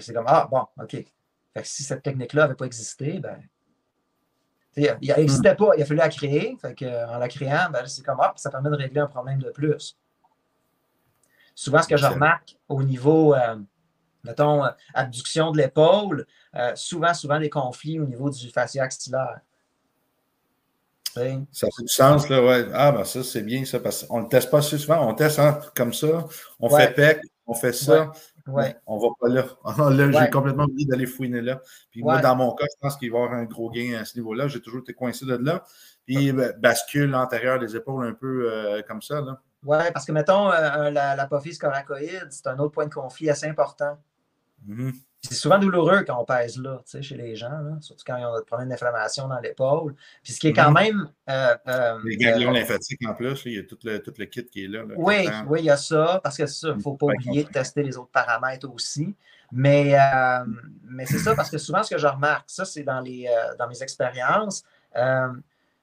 c'est 0.00 0.12
comme, 0.12 0.26
ah, 0.26 0.48
bon, 0.50 0.66
OK. 0.82 0.90
Fait 0.90 1.62
que 1.62 1.68
si 1.68 1.82
cette 1.82 2.02
technique-là 2.02 2.42
n'avait 2.42 2.54
pas 2.54 2.66
existé, 2.66 3.20
ben, 3.20 3.42
elle 4.76 4.98
n'existait 5.00 5.54
pas, 5.54 5.70
il 5.76 5.82
a 5.82 5.86
fallu 5.86 5.98
la 5.98 6.08
créer. 6.08 6.58
en 6.62 7.18
la 7.18 7.28
créant, 7.28 7.70
ben, 7.70 7.86
c'est 7.86 8.04
comme 8.04 8.18
ça 8.36 8.50
permet 8.50 8.70
de 8.70 8.76
régler 8.76 9.00
un 9.00 9.06
problème 9.06 9.40
de 9.40 9.50
plus. 9.50 9.96
Souvent, 11.54 11.82
ce 11.82 11.88
que 11.88 11.96
je 11.96 12.06
remarque 12.06 12.56
au 12.68 12.82
niveau, 12.82 13.34
euh, 13.34 13.56
mettons, 14.24 14.64
euh, 14.64 14.70
abduction 14.94 15.50
de 15.50 15.58
l'épaule, 15.58 16.26
euh, 16.54 16.72
souvent, 16.74 17.14
souvent 17.14 17.38
des 17.38 17.50
conflits 17.50 18.00
au 18.00 18.06
niveau 18.06 18.30
du 18.30 18.50
fascia 18.50 18.82
axillaire. 18.84 19.40
Ça 21.14 21.68
fait 21.76 21.82
du 21.82 21.88
sens, 21.88 22.28
là, 22.30 22.42
ouais. 22.42 22.66
Ah, 22.72 22.90
ben 22.90 23.04
ça, 23.04 23.22
c'est 23.22 23.42
bien, 23.42 23.66
ça, 23.66 23.80
parce 23.80 24.04
qu'on 24.04 24.18
ne 24.18 24.22
le 24.22 24.28
teste 24.28 24.50
pas 24.50 24.62
souvent. 24.62 25.06
On 25.06 25.14
teste 25.14 25.38
hein, 25.38 25.60
comme 25.76 25.92
ça, 25.92 26.26
on 26.58 26.70
fait 26.70 26.94
PEC, 26.94 27.20
on 27.46 27.54
fait 27.54 27.74
ça. 27.74 28.12
Ouais. 28.46 28.74
On 28.86 28.98
va 28.98 29.08
pas 29.20 29.28
là. 29.28 29.44
là 29.90 30.24
j'ai 30.24 30.30
complètement 30.30 30.64
oublié 30.64 30.86
d'aller 30.86 31.06
fouiner 31.06 31.40
là. 31.40 31.60
Puis 31.90 32.02
moi, 32.02 32.20
dans 32.20 32.34
mon 32.34 32.52
cas, 32.54 32.64
je 32.68 32.76
pense 32.80 32.96
qu'il 32.96 33.12
va 33.12 33.18
y 33.18 33.22
avoir 33.22 33.38
un 33.38 33.44
gros 33.44 33.70
gain 33.70 33.98
à 34.00 34.04
ce 34.04 34.16
niveau-là. 34.18 34.48
J'ai 34.48 34.60
toujours 34.60 34.80
été 34.80 34.94
coincé 34.94 35.26
de 35.26 35.36
là. 35.36 35.64
Puis 36.06 36.32
ben, 36.32 36.52
bascule 36.58 37.10
l'antérieur 37.10 37.58
des 37.58 37.76
épaules 37.76 38.04
un 38.04 38.14
peu 38.14 38.50
euh, 38.50 38.82
comme 38.82 39.02
ça. 39.02 39.22
Oui, 39.64 39.78
parce 39.92 40.04
que 40.04 40.12
mettons, 40.12 40.50
euh, 40.50 40.90
l'apophyse 40.90 41.58
coracoïde, 41.58 42.28
c'est 42.30 42.46
un 42.48 42.58
autre 42.58 42.72
point 42.72 42.86
de 42.86 42.94
conflit 42.94 43.30
assez 43.30 43.46
important. 43.46 43.96
Mm-hmm. 44.68 44.92
C'est 45.22 45.34
souvent 45.34 45.58
douloureux 45.58 46.02
quand 46.04 46.20
on 46.20 46.24
pèse 46.24 46.58
là, 46.58 46.82
chez 46.84 47.16
les 47.16 47.36
gens, 47.36 47.80
surtout 47.80 48.02
quand 48.04 48.16
ils 48.16 48.24
ont 48.24 48.36
des 48.36 48.44
problèmes 48.44 48.68
d'inflammation 48.68 49.28
dans 49.28 49.38
l'épaule. 49.38 49.94
Puis 50.22 50.32
ce 50.32 50.40
qui 50.40 50.48
est 50.48 50.52
quand 50.52 50.72
mm-hmm. 50.72 50.84
même. 50.84 51.08
Euh, 51.30 51.56
euh, 51.68 51.98
les 52.04 52.16
ganglions 52.16 52.50
euh, 52.50 52.54
lymphatiques 52.54 53.06
en 53.06 53.14
plus, 53.14 53.40
il 53.44 53.52
y 53.52 53.58
a 53.58 53.62
tout 53.62 53.78
le, 53.84 54.02
tout 54.02 54.12
le 54.18 54.24
kit 54.24 54.44
qui 54.44 54.64
est 54.64 54.68
là. 54.68 54.82
oui, 54.96 55.28
oui, 55.46 55.60
il 55.60 55.66
y 55.66 55.70
a 55.70 55.76
ça, 55.76 56.20
parce 56.24 56.36
que 56.36 56.46
ça, 56.46 56.70
il 56.70 56.76
ne 56.76 56.80
faut 56.80 56.94
pas 56.94 57.06
oublier 57.06 57.44
de 57.44 57.50
tester 57.50 57.84
les 57.84 57.96
autres 57.96 58.10
paramètres 58.10 58.68
aussi. 58.68 59.14
Mais, 59.52 59.94
mais 60.84 61.06
c'est 61.06 61.18
ça, 61.18 61.36
parce 61.36 61.50
que 61.50 61.58
souvent, 61.58 61.82
ce 61.82 61.94
que 61.94 62.00
je 62.00 62.06
remarque, 62.06 62.48
ça, 62.48 62.64
c'est 62.64 62.82
dans, 62.82 63.00
les, 63.00 63.28
dans 63.58 63.68
mes 63.68 63.80
expériences. 63.82 64.64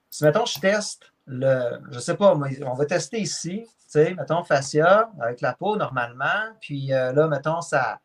si, 0.09 0.23
mettons, 0.23 0.45
je 0.45 0.59
teste 0.59 1.13
le. 1.29 1.79
Je 1.91 1.95
ne 1.95 2.01
sais 2.01 2.15
pas, 2.15 2.35
on 2.35 2.73
va 2.73 2.85
tester 2.85 3.19
ici, 3.19 3.63
tu 3.63 3.69
sais, 3.87 4.13
mettons, 4.15 4.43
fascia 4.43 5.09
avec 5.21 5.41
la 5.41 5.53
peau 5.53 5.77
normalement. 5.77 6.55
Puis 6.59 6.87
là, 6.87 7.27
mettons, 7.27 7.61
ça 7.61 7.99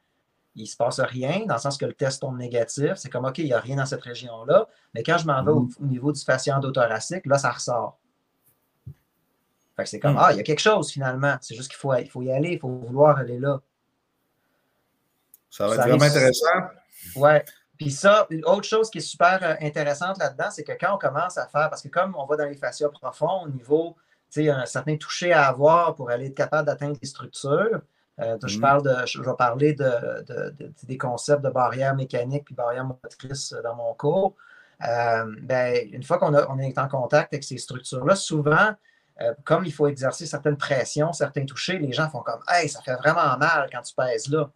il 0.56 0.62
ne 0.62 0.66
se 0.66 0.76
passe 0.76 1.00
rien, 1.00 1.46
dans 1.46 1.54
le 1.54 1.60
sens 1.60 1.76
que 1.76 1.84
le 1.84 1.94
test 1.94 2.20
tombe 2.20 2.38
négatif. 2.38 2.94
C'est 2.94 3.10
comme, 3.10 3.24
OK, 3.24 3.38
il 3.38 3.46
n'y 3.46 3.52
a 3.52 3.60
rien 3.60 3.76
dans 3.76 3.86
cette 3.86 4.02
région-là. 4.02 4.68
Mais 4.94 5.02
quand 5.02 5.18
je 5.18 5.26
m'en 5.26 5.42
vais 5.42 5.50
au, 5.50 5.62
mm. 5.62 5.88
niveau 5.88 6.12
du 6.12 6.20
fascia 6.20 6.56
endothoracique, 6.56 7.26
là, 7.26 7.38
ça 7.38 7.50
ressort. 7.50 7.98
Fait 9.76 9.82
que 9.82 9.88
c'est 9.88 9.98
comme, 9.98 10.14
mm. 10.14 10.20
ah, 10.20 10.32
il 10.32 10.36
y 10.36 10.40
a 10.40 10.44
quelque 10.44 10.60
chose 10.60 10.92
finalement. 10.92 11.36
C'est 11.40 11.56
juste 11.56 11.70
qu'il 11.70 11.78
faut, 11.78 11.92
il 11.94 12.08
faut 12.08 12.22
y 12.22 12.30
aller, 12.30 12.52
il 12.52 12.58
faut 12.60 12.68
vouloir 12.68 13.18
aller 13.18 13.38
là. 13.38 13.60
Ça 15.50 15.66
va 15.66 15.74
être 15.74 15.88
vraiment 15.88 16.04
intéressant. 16.04 16.48
Ouais. 17.16 17.44
Puis 17.84 17.92
ça, 17.92 18.26
une 18.30 18.44
autre 18.46 18.64
chose 18.64 18.88
qui 18.88 18.98
est 18.98 19.02
super 19.02 19.40
euh, 19.42 19.54
intéressante 19.60 20.16
là-dedans, 20.18 20.50
c'est 20.50 20.64
que 20.64 20.72
quand 20.72 20.94
on 20.94 20.98
commence 20.98 21.36
à 21.36 21.46
faire, 21.48 21.68
parce 21.68 21.82
que 21.82 21.88
comme 21.88 22.14
on 22.16 22.24
va 22.24 22.36
dans 22.36 22.46
les 22.46 22.56
fascias 22.56 22.88
profonds, 22.88 23.42
au 23.44 23.48
niveau, 23.50 23.94
tu 24.32 24.44
sais, 24.44 24.48
un 24.48 24.64
certain 24.64 24.96
toucher 24.96 25.34
à 25.34 25.48
avoir 25.48 25.94
pour 25.94 26.08
aller 26.10 26.28
être 26.28 26.34
capable 26.34 26.66
d'atteindre 26.66 26.96
les 27.00 27.08
structures, 27.08 27.82
Euh, 28.20 28.38
je, 28.46 28.56
mm-hmm. 28.56 28.60
parle 28.60 28.82
de, 28.84 29.06
je 29.06 29.20
vais 29.20 29.34
parler 29.36 29.74
de, 29.74 30.54
des 30.84 30.96
concepts 30.96 31.42
de 31.42 31.50
barrières 31.50 31.96
mécaniques 31.96 32.44
puis 32.44 32.54
barrières 32.54 32.84
motrices 32.84 33.52
dans 33.64 33.74
mon 33.74 33.92
cours. 33.94 34.36
Euh, 34.82 35.24
ben, 35.42 35.88
une 35.92 36.04
fois 36.04 36.18
qu'on 36.18 36.32
on 36.32 36.58
est 36.60 36.78
en 36.78 36.88
contact 36.88 37.34
avec 37.34 37.42
ces 37.42 37.58
structures-là, 37.58 38.14
souvent, 38.14 38.70
euh, 39.20 39.34
comme 39.44 39.64
il 39.64 39.72
faut 39.72 39.88
exercer 39.88 40.26
certaines 40.26 40.56
pressions, 40.56 41.12
certains 41.12 41.44
touchés, 41.44 41.78
les 41.78 41.92
gens 41.92 42.08
font 42.08 42.22
comme 42.22 42.40
Hey, 42.48 42.68
ça 42.68 42.80
fait 42.82 42.96
vraiment 42.96 43.36
mal 43.36 43.68
quand 43.72 43.82
tu 43.82 43.94
pèses 43.94 44.28
là. 44.28 44.48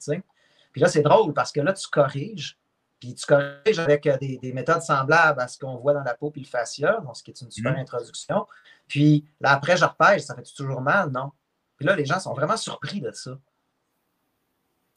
Puis 0.72 0.80
là, 0.80 0.88
c'est 0.88 1.02
drôle 1.02 1.32
parce 1.34 1.52
que 1.52 1.60
là, 1.60 1.72
tu 1.72 1.88
corriges. 1.88 2.56
Puis 3.00 3.14
tu 3.14 3.26
corriges 3.26 3.78
avec 3.78 4.06
euh, 4.06 4.16
des, 4.18 4.52
méthodes 4.52 4.82
semblables 4.82 5.40
à 5.40 5.46
ce 5.46 5.58
qu'on 5.58 5.76
voit 5.76 5.92
dans 5.92 6.02
la 6.02 6.14
peau 6.14 6.30
puis 6.30 6.42
le 6.42 6.46
fascia, 6.46 7.00
donc 7.04 7.16
ce 7.16 7.22
qui 7.22 7.30
est 7.30 7.40
une 7.40 7.50
super 7.50 7.74
mm-hmm. 7.74 7.80
introduction. 7.80 8.46
Puis 8.88 9.24
là, 9.40 9.52
après, 9.52 9.76
je 9.76 9.84
repèse, 9.84 10.26
ça 10.26 10.34
fait 10.34 10.42
toujours 10.56 10.80
mal, 10.80 11.10
non? 11.10 11.30
Puis 11.76 11.86
là, 11.86 11.94
les 11.94 12.04
gens 12.04 12.18
sont 12.18 12.34
vraiment 12.34 12.56
surpris 12.56 13.00
de 13.00 13.12
ça. 13.12 13.38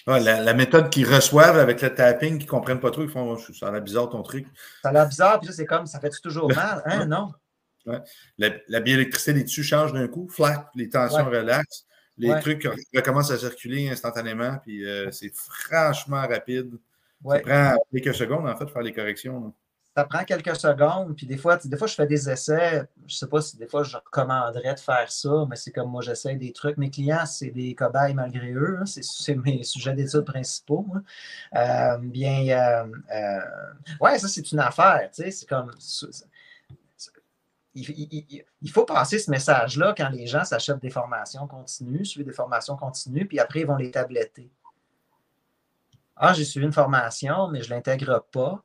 la, 0.08 0.54
méthode 0.56 0.90
qu'ils 0.90 1.08
reçoivent 1.08 1.60
avec 1.60 1.82
le 1.82 1.94
tapping, 1.94 2.40
qu'ils 2.40 2.48
ne 2.48 2.52
comprennent 2.52 2.80
pas 2.80 2.90
trop, 2.90 3.04
ils 3.04 3.10
font 3.10 3.38
Ça 3.38 3.68
a 3.68 3.72
l'air 3.72 3.82
bizarre 3.82 4.10
ton 4.10 4.24
truc. 4.24 4.48
Ça 4.82 4.90
a 4.90 4.94
l'air 4.94 5.08
bizarre, 5.08 5.40
puis 5.40 5.50
là, 5.50 5.54
c'est 5.54 5.66
comme 5.66 5.86
ça 5.86 6.00
fait 6.00 6.10
toujours 6.24 6.48
mal? 6.56 6.82
Hein, 6.86 7.06
non? 7.06 7.32
La, 8.38 8.80
bioélectricité 8.80 9.34
des 9.34 9.46
tissus 9.46 9.64
change 9.64 9.94
d'un 9.94 10.08
coup, 10.08 10.28
flat, 10.28 10.72
les 10.76 10.90
tensions 10.90 11.26
relaxent, 11.26 11.86
les 12.18 12.40
trucs 12.40 12.68
recommencent 12.96 13.32
à 13.32 13.38
circuler 13.38 13.90
instantanément, 13.90 14.58
puis 14.64 14.86
euh, 14.86 15.12
c'est 15.12 15.32
franchement 15.36 16.22
rapide. 16.22 16.78
Ça 17.24 17.40
prend 17.40 17.76
quelques 17.92 18.16
secondes, 18.16 18.48
en 18.48 18.56
fait, 18.56 18.66
de 18.66 18.70
faire 18.70 18.82
les 18.82 18.94
corrections. 18.94 19.54
Ça 19.96 20.06
prend 20.06 20.24
quelques 20.24 20.56
secondes, 20.56 21.18
puis 21.18 21.28
des 21.28 21.36
fois, 21.36 21.58
des 21.58 21.76
fois, 21.76 21.86
je 21.86 21.96
fais 21.96 22.08
des 22.08 22.30
essais. 22.30 22.88
Je 23.00 23.04
ne 23.04 23.10
sais 23.10 23.28
pas 23.28 23.42
si 23.42 23.58
des 23.58 23.68
fois 23.68 23.84
je 23.84 23.98
recommanderais 23.98 24.74
de 24.74 24.80
faire 24.80 25.12
ça, 25.12 25.46
mais 25.50 25.58
c'est 25.58 25.72
comme 25.72 25.92
moi, 25.92 26.02
j'essaie 26.02 26.36
des 26.36 26.54
trucs. 26.54 26.78
Mes 26.78 26.90
clients, 26.90 27.26
c'est 27.26 27.50
des 27.50 27.76
cobayes 27.76 28.14
malgré 28.14 28.54
eux. 28.54 28.78
Hein. 28.80 28.86
C'est 28.86 29.36
mes 29.36 29.64
sujets 29.64 29.94
d'études 29.94 30.22
principaux. 30.24 30.88
Hein. 30.96 31.04
Euh, 31.58 31.98
bien, 31.98 32.86
euh, 33.14 33.40
ouais, 34.00 34.18
ça, 34.18 34.30
c'est 34.30 34.50
une 34.54 34.60
affaire. 34.60 35.10
C'est 35.12 35.46
comme 35.46 35.72
il, 37.74 38.72
faut 38.72 38.86
passer 38.86 39.20
ce 39.20 39.32
message-là 39.32 39.94
quand 39.98 40.10
les 40.10 40.28
gens 40.28 40.44
s'achètent 40.44 40.82
des 40.82 40.90
formations 40.90 41.48
continues, 41.48 42.06
suivent 42.06 42.26
des 42.26 42.34
formations 42.34 42.76
continues, 42.76 43.26
puis 43.26 43.40
après, 43.40 43.62
ils 43.62 43.68
vont 43.68 43.78
les 43.78 43.92
tabletter. 43.92 44.50
Ah, 46.24 46.34
j'ai 46.34 46.46
suivi 46.46 46.68
une 46.68 46.72
formation, 46.72 47.48
mais 47.48 47.64
je 47.64 47.70
ne 47.72 47.74
l'intègre 47.74 48.24
pas. 48.32 48.64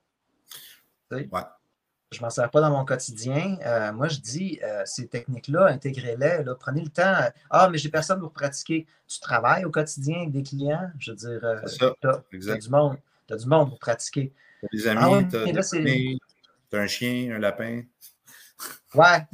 Je 1.10 1.16
ne 1.16 2.20
m'en 2.20 2.28
sers 2.28 2.50
pas 2.50 2.60
dans 2.60 2.70
mon 2.70 2.84
quotidien. 2.84 3.56
Euh, 3.64 3.94
moi, 3.94 4.08
je 4.08 4.18
dis, 4.18 4.60
euh, 4.62 4.82
ces 4.84 5.08
techniques-là, 5.08 5.68
intégrez-les. 5.68 6.44
prenez 6.60 6.82
le 6.82 6.90
temps. 6.90 7.14
Ah, 7.48 7.70
mais 7.70 7.78
j'ai 7.78 7.88
personne 7.88 8.20
pour 8.20 8.32
pratiquer. 8.32 8.86
Tu 9.08 9.20
travailles 9.20 9.64
au 9.64 9.70
quotidien 9.70 10.18
avec 10.18 10.32
des 10.32 10.42
clients? 10.42 10.90
Je 10.98 11.12
veux 11.12 11.16
dire, 11.16 11.40
euh, 11.44 11.56
tu 12.36 12.50
as, 12.50 12.56
du 12.58 12.68
monde. 12.68 12.98
as 13.30 13.36
du 13.36 13.46
monde 13.46 13.70
pour 13.70 13.78
pratiquer. 13.78 14.34
Tu 14.60 14.66
as 14.66 14.68
des 14.76 14.86
amis, 14.88 15.26
tu 15.28 16.76
as, 16.76 16.78
un 16.78 16.86
chien, 16.86 17.34
un 17.34 17.38
lapin. 17.38 17.84
Ouais. 18.94 19.26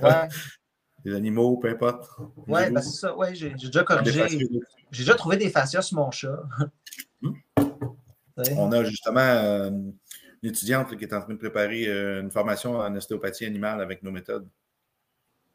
Ouais. 0.00 0.28
Des 1.04 1.14
animaux, 1.14 1.56
peu 1.56 1.70
importe. 1.70 2.10
Ouais, 2.48 2.70
ben 2.70 2.82
c'est 2.82 2.98
ça. 2.98 3.16
Ouais, 3.16 3.32
j'ai 3.34 3.50
déjà 3.50 3.84
corrigé. 3.84 4.28
J'ai 4.90 5.04
déjà 5.04 5.14
trouvé 5.14 5.36
des 5.36 5.48
fascias 5.48 5.82
sur 5.82 5.96
mon 5.96 6.10
chat. 6.10 6.42
Hmm? 7.22 7.32
On 8.56 8.70
a 8.72 8.84
justement 8.84 9.20
euh, 9.20 9.70
une 9.70 10.50
étudiante 10.50 10.96
qui 10.96 11.04
est 11.04 11.12
en 11.12 11.20
train 11.20 11.32
de 11.32 11.38
préparer 11.38 11.86
euh, 11.88 12.20
une 12.20 12.30
formation 12.30 12.76
en 12.78 12.94
ostéopathie 12.94 13.44
animale 13.44 13.80
avec 13.80 14.02
nos 14.02 14.10
méthodes. 14.10 14.48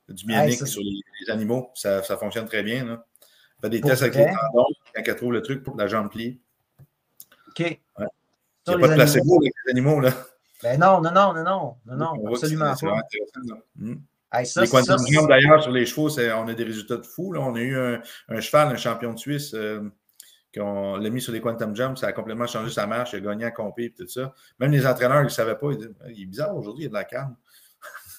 Du 0.10 0.26
bionique 0.26 0.68
sur 0.68 0.82
les, 0.82 1.32
animaux. 1.32 1.72
Ça, 1.76 2.04
ça, 2.04 2.18
fonctionne 2.18 2.46
très 2.46 2.62
bien. 2.62 2.86
Là. 2.86 3.06
fait 3.62 3.70
des 3.70 3.80
tests 3.80 4.02
avec 4.02 4.16
les 4.16 4.26
tendons 4.26 4.66
quand 4.94 5.02
elle 5.06 5.16
trouve 5.16 5.32
le 5.32 5.42
truc 5.42 5.64
pour 5.64 5.78
la 5.78 5.88
jambe 5.88 6.10
pliée. 6.10 6.42
OK. 7.48 7.60
Il 7.60 8.70
n'y 8.70 8.74
a 8.76 8.78
pas 8.80 8.88
de 8.90 8.94
placebo 8.96 9.40
avec 9.42 9.54
les 9.66 9.72
animaux. 9.72 10.00
Là. 10.02 10.12
Ben 10.64 10.80
non, 10.80 11.02
non, 11.02 11.12
non, 11.12 11.34
non, 11.34 11.44
non, 11.44 11.76
non, 11.86 11.98
non, 11.98 12.28
absolument 12.34 12.74
pas. 12.74 13.02
Hmm. 13.76 13.96
les 14.34 14.68
quantum 14.70 15.28
d'ailleurs, 15.28 15.62
sur 15.62 15.72
les 15.72 15.86
chevaux, 15.86 16.10
on 16.10 16.48
a 16.48 16.54
des 16.54 16.64
résultats 16.64 16.98
de 16.98 17.06
fou. 17.06 17.34
Là. 17.34 17.42
On 17.42 17.54
a 17.56 17.60
eu 17.60 17.78
un, 17.78 18.40
cheval, 18.40 18.70
un 18.70 18.78
champion 18.78 19.14
de 19.14 19.20
Suisse, 19.20 19.54
euh, 19.54 19.82
qu'on 20.54 20.98
l'a 20.98 21.10
mis 21.10 21.22
sur 21.22 21.34
les 21.34 21.42
quantum 21.42 21.76
jumps, 21.76 22.00
ça 22.00 22.08
a 22.08 22.14
complètement 22.14 22.48
changé 22.48 22.72
sa 22.72 22.86
marche, 22.88 23.14
il 23.14 23.18
a 23.18 23.32
gagné 23.32 23.46
à 23.46 23.52
compé 23.52 23.86
et 23.86 23.92
tout 23.92 24.08
ça. 24.08 24.34
Même 24.60 24.72
les 24.72 24.86
entraîneurs, 24.86 25.22
ils 25.22 25.26
ne 25.26 25.30
savaient 25.30 25.58
pas. 25.58 25.72
Ils 25.72 25.78
disaient, 25.78 25.92
il 26.10 26.22
est 26.22 26.26
bizarre 26.26 26.56
aujourd'hui, 26.56 26.84
il 26.84 26.86
y 26.86 26.88
a 26.88 26.90
de 26.90 26.94
la 26.94 27.04
calme. 27.04 27.36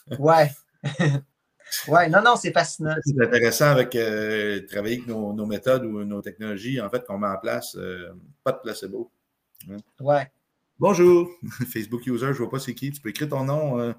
ouais. 0.19 0.51
ouais, 1.89 2.09
non, 2.09 2.23
non, 2.23 2.37
c'est 2.37 2.53
fascinant. 2.53 2.95
C'est 3.03 3.23
intéressant 3.23 3.67
avec 3.67 3.95
euh, 3.95 4.61
travailler 4.67 4.97
avec 4.97 5.07
nos, 5.07 5.47
méthodes 5.47 5.85
ou 5.85 6.05
nos 6.05 6.23
technologies, 6.23 6.81
en 6.81 6.91
fait, 6.91 7.05
qu'on 7.07 7.19
met 7.19 7.29
en 7.29 7.39
place. 7.39 7.77
Euh, 7.77 8.13
pas 8.43 8.53
de 8.53 8.59
placebo. 8.59 9.11
Hein. 9.71 9.77
Ouais. 10.01 10.31
Bonjour, 10.79 11.31
Facebook 11.73 12.05
user, 12.07 12.27
je 12.27 12.33
ne 12.33 12.37
vois 12.39 12.51
pas 12.51 12.59
c'est 12.59 12.75
qui. 12.75 12.91
Tu 12.91 13.01
peux 13.01 13.11
écrire 13.11 13.29
ton 13.29 13.45
nom. 13.45 13.79
Euh. 13.79 13.93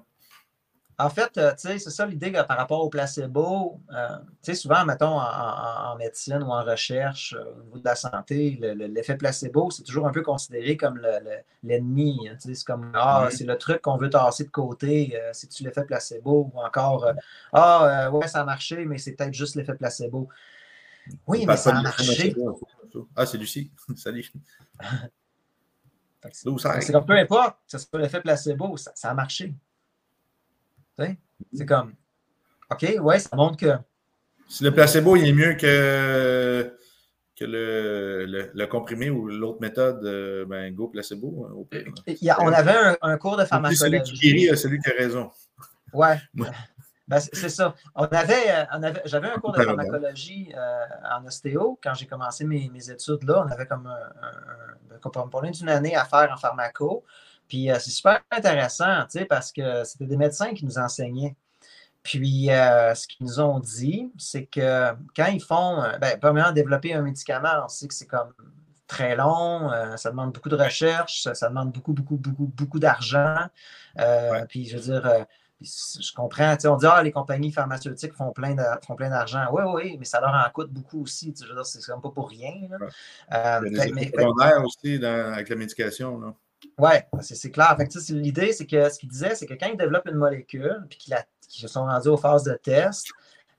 En 0.98 1.10
fait, 1.10 1.36
euh, 1.36 1.52
c'est 1.56 1.78
ça 1.78 2.06
l'idée 2.06 2.30
par 2.30 2.56
rapport 2.56 2.82
au 2.82 2.88
placebo. 2.88 3.80
Euh, 3.92 4.54
souvent, 4.54 4.84
mettons, 4.86 5.20
en, 5.20 5.94
médecine 5.98 6.42
ou 6.42 6.50
en 6.50 6.64
recherche, 6.64 7.34
au 7.34 7.62
niveau 7.64 7.78
de 7.78 7.84
la 7.84 7.94
santé, 7.94 8.58
l'effet 8.60 9.16
placebo, 9.16 9.70
c'est 9.70 9.82
toujours 9.82 10.06
un 10.06 10.10
peu 10.10 10.22
considéré 10.22 10.76
comme 10.78 10.98
l'ennemi. 11.62 12.28
Hein, 12.30 12.36
c'est 12.38 12.64
comme, 12.64 12.92
ah, 12.94 13.28
c'est 13.30 13.44
le 13.44 13.58
truc 13.58 13.82
qu'on 13.82 13.98
veut 13.98 14.08
tasser 14.08 14.44
de 14.44 14.50
côté, 14.50 15.18
c'est-tu 15.32 15.64
l'effet 15.64 15.84
placebo? 15.84 16.50
Ou 16.54 16.60
encore, 16.60 17.12
ah, 17.52 18.10
ouais, 18.10 18.28
ça 18.28 18.40
a 18.40 18.44
marché, 18.44 18.86
mais 18.86 18.96
c'est 18.96 19.12
peut-être 19.12 19.34
juste 19.34 19.54
l'effet 19.56 19.74
placebo. 19.74 20.28
Oui, 21.26 21.44
mais 21.46 21.58
ça 21.58 21.76
a 21.76 21.82
marché. 21.82 22.34
Ah, 23.14 23.26
c'est 23.26 23.36
Lucie. 23.36 23.70
Salut. 23.96 24.30
C'est 26.32 26.92
comme 26.92 27.06
peu 27.06 27.16
importe, 27.16 27.56
ça 27.68 27.78
soit 27.78 28.00
l'effet 28.00 28.20
placebo, 28.20 28.76
ça, 28.76 28.90
ça 28.96 29.10
a 29.10 29.14
marché. 29.14 29.54
C'est 31.52 31.66
comme, 31.66 31.94
OK, 32.70 32.86
ouais, 33.00 33.18
ça 33.18 33.36
montre 33.36 33.56
que. 33.56 33.72
Si 34.48 34.64
le 34.64 34.72
placebo 34.72 35.16
il 35.16 35.28
est 35.28 35.32
mieux 35.32 35.54
que, 35.54 36.76
que 37.36 37.44
le, 37.44 38.50
le, 38.54 38.66
comprimé 38.66 39.10
ou 39.10 39.26
l'autre 39.26 39.60
méthode, 39.60 40.04
euh, 40.04 40.44
ben 40.46 40.72
go 40.72 40.88
placebo. 40.88 41.48
Hein, 41.50 42.34
on 42.38 42.52
avait 42.52 42.96
un, 43.02 43.18
cours 43.18 43.36
de 43.36 43.44
pharmacologie. 43.44 43.78
Celui 43.78 44.02
qui 44.02 44.18
guérit, 44.18 44.56
celui 44.56 44.78
qui 44.78 44.90
a 44.90 44.94
raison. 44.94 45.30
Ouais. 45.92 46.16
Ben, 47.08 47.20
c'est 47.20 47.50
ça. 47.50 47.72
On 47.94 48.02
avait, 48.06 48.50
euh, 48.50 48.64
on 48.72 48.82
avait, 48.82 49.00
j'avais 49.04 49.28
un 49.28 49.38
cours 49.38 49.52
de 49.52 49.62
pharmacologie 49.62 50.52
euh, 50.56 50.84
en 51.16 51.24
ostéo 51.24 51.78
quand 51.80 51.94
j'ai 51.94 52.06
commencé 52.06 52.44
mes, 52.44 52.68
mes, 52.70 52.90
études 52.90 53.22
là. 53.22 53.44
On 53.46 53.52
avait 53.52 53.66
comme 53.66 53.86
un, 53.86 53.92
un, 53.92 55.44
un 55.44 55.50
d'une 55.52 55.68
année 55.68 55.94
à 55.94 56.04
faire 56.04 56.28
en 56.32 56.36
pharmaco. 56.36 57.04
Puis 57.48 57.70
euh, 57.70 57.78
c'est 57.78 57.90
super 57.90 58.20
intéressant, 58.30 59.04
tu 59.04 59.18
sais, 59.18 59.24
parce 59.24 59.52
que 59.52 59.84
c'était 59.84 60.06
des 60.06 60.16
médecins 60.16 60.52
qui 60.54 60.64
nous 60.64 60.78
enseignaient. 60.78 61.36
Puis 62.02 62.46
ce 62.46 63.06
qu'ils 63.08 63.26
nous 63.26 63.40
ont 63.40 63.58
dit, 63.58 64.12
c'est 64.16 64.46
que 64.46 64.92
quand 65.16 65.26
ils 65.26 65.42
font, 65.42 65.82
ben, 66.00 66.16
premièrement, 66.20 66.52
développer 66.52 66.94
un 66.94 67.02
médicament, 67.02 67.64
on 67.64 67.68
sait 67.68 67.88
que 67.88 67.94
c'est 67.94 68.06
comme 68.06 68.32
très 68.86 69.16
long, 69.16 69.72
ça 69.96 70.10
demande 70.10 70.30
beaucoup 70.30 70.48
de 70.48 70.54
recherche, 70.54 71.24
ça, 71.24 71.48
demande 71.48 71.72
beaucoup, 71.72 71.94
beaucoup, 71.94 72.16
beaucoup, 72.16 72.46
beaucoup 72.46 72.78
d'argent. 72.78 73.48
Puis 74.48 74.66
je 74.68 74.76
veux 74.76 74.82
dire, 74.82 75.26
je 75.60 76.12
comprends, 76.14 76.54
on 76.66 76.76
dit, 76.76 76.86
ah, 76.86 77.02
les 77.02 77.12
compagnies 77.12 77.50
pharmaceutiques 77.50 78.12
font 78.12 78.32
plein 78.32 78.54
d'argent. 78.54 79.46
Oui, 79.52 79.62
oui, 79.66 79.96
mais 79.98 80.04
ça 80.04 80.20
leur 80.20 80.34
en 80.34 80.50
coûte 80.50 80.70
beaucoup 80.70 81.02
aussi. 81.02 81.34
Je 81.40 81.48
veux 81.48 81.54
dire, 81.54 81.64
c'est 81.64 81.80
comme 81.90 82.02
pas 82.02 82.10
pour 82.10 82.28
rien. 82.28 82.54
Là. 82.70 82.78
Euh, 83.32 83.70
mais, 83.94 84.12
aussi 84.62 85.02
avec 85.04 85.48
la 85.48 85.56
médication. 85.56 86.34
Oui, 86.78 86.92
c'est 87.20 87.50
clair. 87.50 87.76
L'idée, 88.10 88.52
c'est 88.52 88.66
que 88.66 88.88
ce 88.88 88.98
qu'il 88.98 89.08
disait, 89.08 89.34
c'est 89.34 89.46
que 89.46 89.54
quand 89.54 89.66
ils 89.66 89.76
développent 89.76 90.08
une 90.08 90.16
molécule 90.16 90.84
puis 90.88 90.98
qu'ils 90.98 91.16
se 91.48 91.68
sont 91.68 91.84
rendus 91.84 92.08
aux 92.08 92.16
phases 92.16 92.44
de 92.44 92.54
test, 92.54 93.08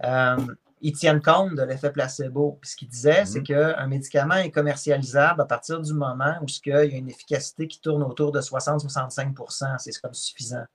euh, 0.03 0.37
ils 0.81 0.93
tiennent 0.93 1.21
compte 1.21 1.55
de 1.55 1.63
l'effet 1.63 1.91
placebo. 1.91 2.59
Puis 2.61 2.71
ce 2.71 2.75
qu'il 2.75 2.87
disait, 2.87 3.25
c'est 3.25 3.39
mm-hmm. 3.39 3.75
qu'un 3.75 3.87
médicament 3.87 4.35
est 4.35 4.51
commercialisable 4.51 5.41
à 5.41 5.45
partir 5.45 5.79
du 5.79 5.93
moment 5.93 6.35
où 6.41 6.45
il 6.47 6.71
y 6.71 6.73
a 6.73 6.83
une 6.83 7.09
efficacité 7.09 7.67
qui 7.67 7.81
tourne 7.81 8.03
autour 8.03 8.31
de 8.31 8.41
60-65% 8.41 9.77
C'est 9.79 9.99
comme 9.99 10.13
suffisant. 10.13 10.65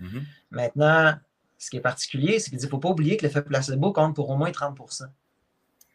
Mm-hmm. 0.00 0.22
Maintenant, 0.50 1.14
ce 1.58 1.70
qui 1.70 1.76
est 1.76 1.82
particulier, 1.82 2.38
c'est 2.38 2.50
qu'il 2.50 2.60
ne 2.60 2.66
faut 2.66 2.78
pas 2.78 2.90
oublier 2.90 3.16
que 3.16 3.26
l'effet 3.26 3.42
placebo 3.42 3.92
compte 3.92 4.14
pour 4.14 4.30
au 4.30 4.36
moins 4.36 4.50
30% 4.50 5.04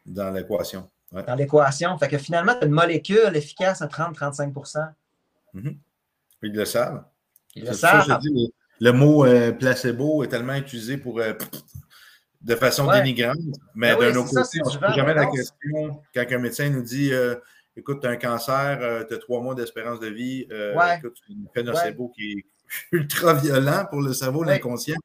Dans 0.06 0.30
l'équation. 0.32 0.90
Dans 1.12 1.36
l'équation. 1.36 1.98
Fait 1.98 2.08
que 2.08 2.18
finalement, 2.20 2.54
tu 2.54 2.64
as 2.64 2.66
une 2.66 2.74
molécule 2.74 3.36
efficace 3.36 3.82
à 3.82 3.88
30-35 3.88 4.52
mm-hmm. 5.56 5.78
Ils 6.44 6.54
le 6.54 6.66
savent. 6.66 7.04
Ils 7.56 7.66
le 7.66 7.74
savent. 7.74 8.20
le, 8.80 8.92
mot 8.92 9.26
euh, 9.26 9.52
placebo 9.52 10.24
est 10.24 10.28
tellement 10.28 10.56
utilisé 10.56 10.98
pour, 10.98 11.20
euh, 11.20 11.34
de 12.42 12.56
façon 12.56 12.90
dénigrante, 12.92 13.38
mais 13.76 13.96
ben 13.96 14.14
d'un 14.14 14.20
autre 14.20 14.30
côté, 14.30 14.60
on 14.64 14.68
ne 14.68 14.72
se 14.72 14.78
pose 14.78 14.96
jamais 14.96 15.14
la 15.14 15.26
question 15.26 16.02
quand 16.14 16.26
un 16.32 16.38
médecin 16.38 16.70
nous 16.70 16.84
dit 16.84 17.12
euh, 17.12 17.36
écoute, 17.76 18.00
tu 18.02 18.08
as 18.08 18.12
un 18.12 18.16
cancer, 18.16 19.06
tu 19.08 19.14
as 19.14 19.18
trois 19.18 19.42
mois 19.42 19.56
d'espérance 19.56 20.00
de 20.00 20.08
vie, 20.08 20.42
écoute, 20.42 21.18
tu 21.26 21.34
as 21.56 21.62
une 21.62 21.68
nocebo 21.68 22.10
qui 22.10 22.32
est 22.32 22.46
ultra 22.92 23.34
violent 23.34 23.86
pour 23.90 24.02
le 24.02 24.14
cerveau, 24.14 24.44
l'inconscient. 24.44 24.98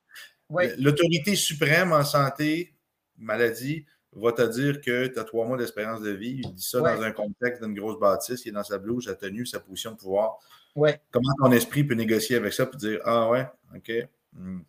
L'autorité 0.79 1.35
suprême 1.35 1.93
en 1.93 2.05
santé, 2.05 2.75
maladie, 3.19 3.87
va 4.17 4.33
te 4.33 4.43
dire 4.43 4.81
que 4.81 5.07
tu 5.07 5.19
as 5.19 5.25
trois 5.25 5.47
mois 5.47 5.57
d'expérience 5.57 6.01
de 6.01 6.11
vie. 6.11 6.41
Il 6.45 6.55
dit 6.55 6.63
ça 6.63 6.81
dans 6.81 7.03
un 7.03 7.11
contexte 7.11 7.63
d'une 7.63 7.75
grosse 7.75 7.99
bâtisse, 7.99 8.43
qui 8.43 8.49
est 8.49 8.53
dans 8.53 8.65
sa 8.65 8.79
blouse, 8.79 9.07
sa 9.07 9.15
tenue, 9.15 9.47
sa 9.47 9.61
position 9.61 9.93
de 9.93 9.97
pouvoir. 9.97 10.39
Ouais. 10.75 11.01
Comment 11.11 11.33
ton 11.39 11.53
esprit 11.53 11.85
peut 11.85 11.95
négocier 11.95 12.37
avec 12.37 12.53
ça 12.53 12.69
et 12.73 12.77
dire 12.77 13.01
Ah 13.05 13.29
ouais, 13.29 13.47
OK. 13.75 13.93
Hmm. 14.33 14.61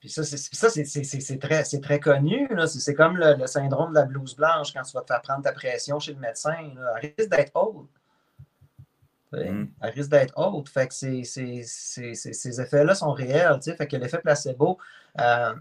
Puis 0.00 0.10
ça, 0.10 0.22
c'est 0.22 1.38
très, 1.38 1.62
très 1.62 2.00
connu. 2.00 2.48
C'est 2.66 2.94
comme 2.94 3.16
le, 3.16 3.46
syndrome 3.46 3.90
de 3.90 3.94
la 3.94 4.04
blouse 4.04 4.36
blanche 4.36 4.72
quand 4.74 4.82
tu 4.82 4.92
vas 4.92 5.00
te 5.00 5.06
faire 5.06 5.22
prendre 5.22 5.42
ta 5.42 5.52
pression 5.52 5.98
chez 5.98 6.12
le 6.12 6.20
médecin. 6.20 6.54
Elle 6.58 7.12
risque 7.16 7.30
d'être 7.30 7.52
haute. 7.54 7.88
Hmm. 9.32 9.64
Elle 9.80 9.90
risque 9.94 10.10
d'être 10.10 10.34
haute. 10.36 10.68
Fait 10.68 10.88
que 10.88 10.94
ces 10.94 12.60
effets-là 12.60 12.94
sont 12.94 13.12
réels. 13.12 13.60
Fait 13.62 13.86
que 13.86 13.96
l'effet 13.96 14.18
placebo. 14.18 14.78
Euh, 15.20 15.54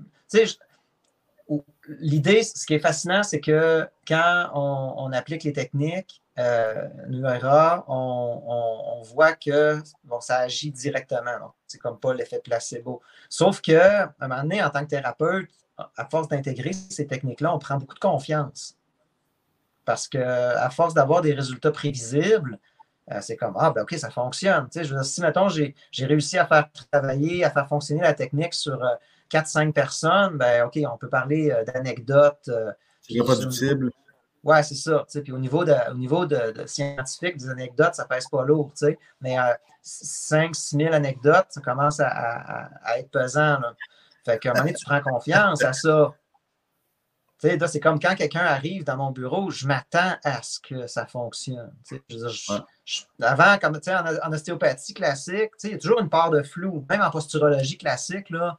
L'idée, 1.99 2.43
ce 2.43 2.66
qui 2.66 2.76
est 2.76 2.80
fascinant, 2.80 3.24
c'est 3.24 3.41
que 3.41 3.88
quand 4.08 4.49
on, 4.54 5.12
applique 5.12 5.43
les 5.43 5.54
techniques, 5.54 6.22
euh, 6.39 6.88
on, 7.88 9.01
voit 9.04 9.34
que 9.34 9.82
ça 10.22 10.38
agit 10.38 10.72
directement. 10.72 11.54
C'est 11.68 11.78
comme 11.78 11.99
pas 11.99 12.14
l'effet 12.14 12.39
placebo. 12.43 13.01
Sauf 13.30 13.62
qu'à 13.62 14.14
un 14.20 14.28
moment 14.28 14.43
donné, 14.43 14.64
en 14.64 14.70
tant 14.70 14.82
que 14.82 14.89
thérapeute, 14.89 15.49
à 15.78 16.06
force 16.06 16.28
d'intégrer 16.28 16.74
ces 16.74 17.08
techniques-là, 17.08 17.54
on 17.54 17.60
prend 17.60 17.78
beaucoup 17.78 17.95
de 17.95 17.99
confiance. 17.99 18.78
Parce 19.86 20.08
qu'à 20.08 20.70
force 20.70 20.93
d'avoir 20.93 21.22
des 21.22 21.34
résultats 21.34 21.72
prévisibles, 21.72 22.60
euh, 23.12 23.20
c'est 23.22 23.36
comme 23.36 23.56
Ah, 23.58 23.72
ben 23.72 23.82
OK, 23.82 23.93
ça 23.95 24.10
fonctionne. 24.10 24.68
je 24.74 25.04
si, 25.04 25.22
mettons, 25.22 25.49
j'ai 25.49 25.76
réussi 25.99 26.38
à 26.38 26.45
faire 26.45 26.70
travailler, 26.91 27.43
à 27.43 27.51
faire 27.51 27.68
fonctionner 27.68 28.01
la 28.01 28.14
technique 28.14 28.54
sur 28.54 28.82
euh, 28.82 28.95
4-5 29.34 29.74
personnes, 29.74 30.38
ben, 30.38 30.66
OK, 30.66 30.80
on 30.90 30.98
peut 30.98 31.10
parler 31.10 31.52
euh, 31.52 31.64
d'anecdotes. 31.64 32.48
Euh, 32.50 32.72
c'est 33.02 33.20
reproductible. 33.20 33.92
Oui, 34.44 34.58
c'est 34.64 34.76
ça. 34.76 35.06
Puis 35.24 35.32
au 35.32 35.40
niveau, 35.40 35.64
de, 35.64 35.74
au 35.90 35.96
niveau 35.96 36.26
de, 36.26 36.54
scientifique, 36.66 37.38
des 37.38 37.50
anecdotes, 37.50 37.96
ça 37.96 38.06
pèse 38.06 38.28
pas 38.28 38.44
lourd. 38.44 38.72
Mais 39.22 39.38
5-6 39.84 40.76
euh, 40.76 40.80
000 40.86 40.94
anecdotes, 40.94 41.48
ça 41.50 41.62
commence 41.62 42.00
à, 42.00 42.70
être 42.98 43.10
pesant. 43.10 43.60
Là. 43.60 43.74
Fait 44.26 44.40
qu'à 44.40 44.50
un 44.50 44.54
moment 44.54 44.66
donné, 44.66 44.76
tu 44.76 44.86
prends 44.86 45.02
confiance 45.02 45.64
à 45.64 45.72
ça. 45.72 46.14
c'est 47.40 47.80
comme 47.80 48.00
quand 48.00 48.16
quelqu'un 48.16 48.42
arrive 48.42 48.84
dans 48.84 48.98
mon 48.98 49.12
bureau, 49.12 49.50
je 49.50 49.66
m'attends 49.66 50.18
à 50.26 50.42
ce 50.42 50.60
que 50.60 50.88
ça 50.88 51.06
fonctionne. 51.06 51.74
avant, 53.22 53.58
comme 53.60 53.80
en, 53.88 54.28
en 54.28 54.34
ostéopathie 54.34 54.94
classique, 54.94 55.52
il 55.64 55.72
y 55.72 55.74
a 55.74 55.78
toujours 55.78 56.02
une 56.02 56.10
part 56.10 56.32
de 56.32 56.44
flou. 56.44 56.86
Même 56.90 57.02
en 57.02 57.12
posturologie 57.12 57.78
classique, 57.78 58.30
là, 58.30 58.58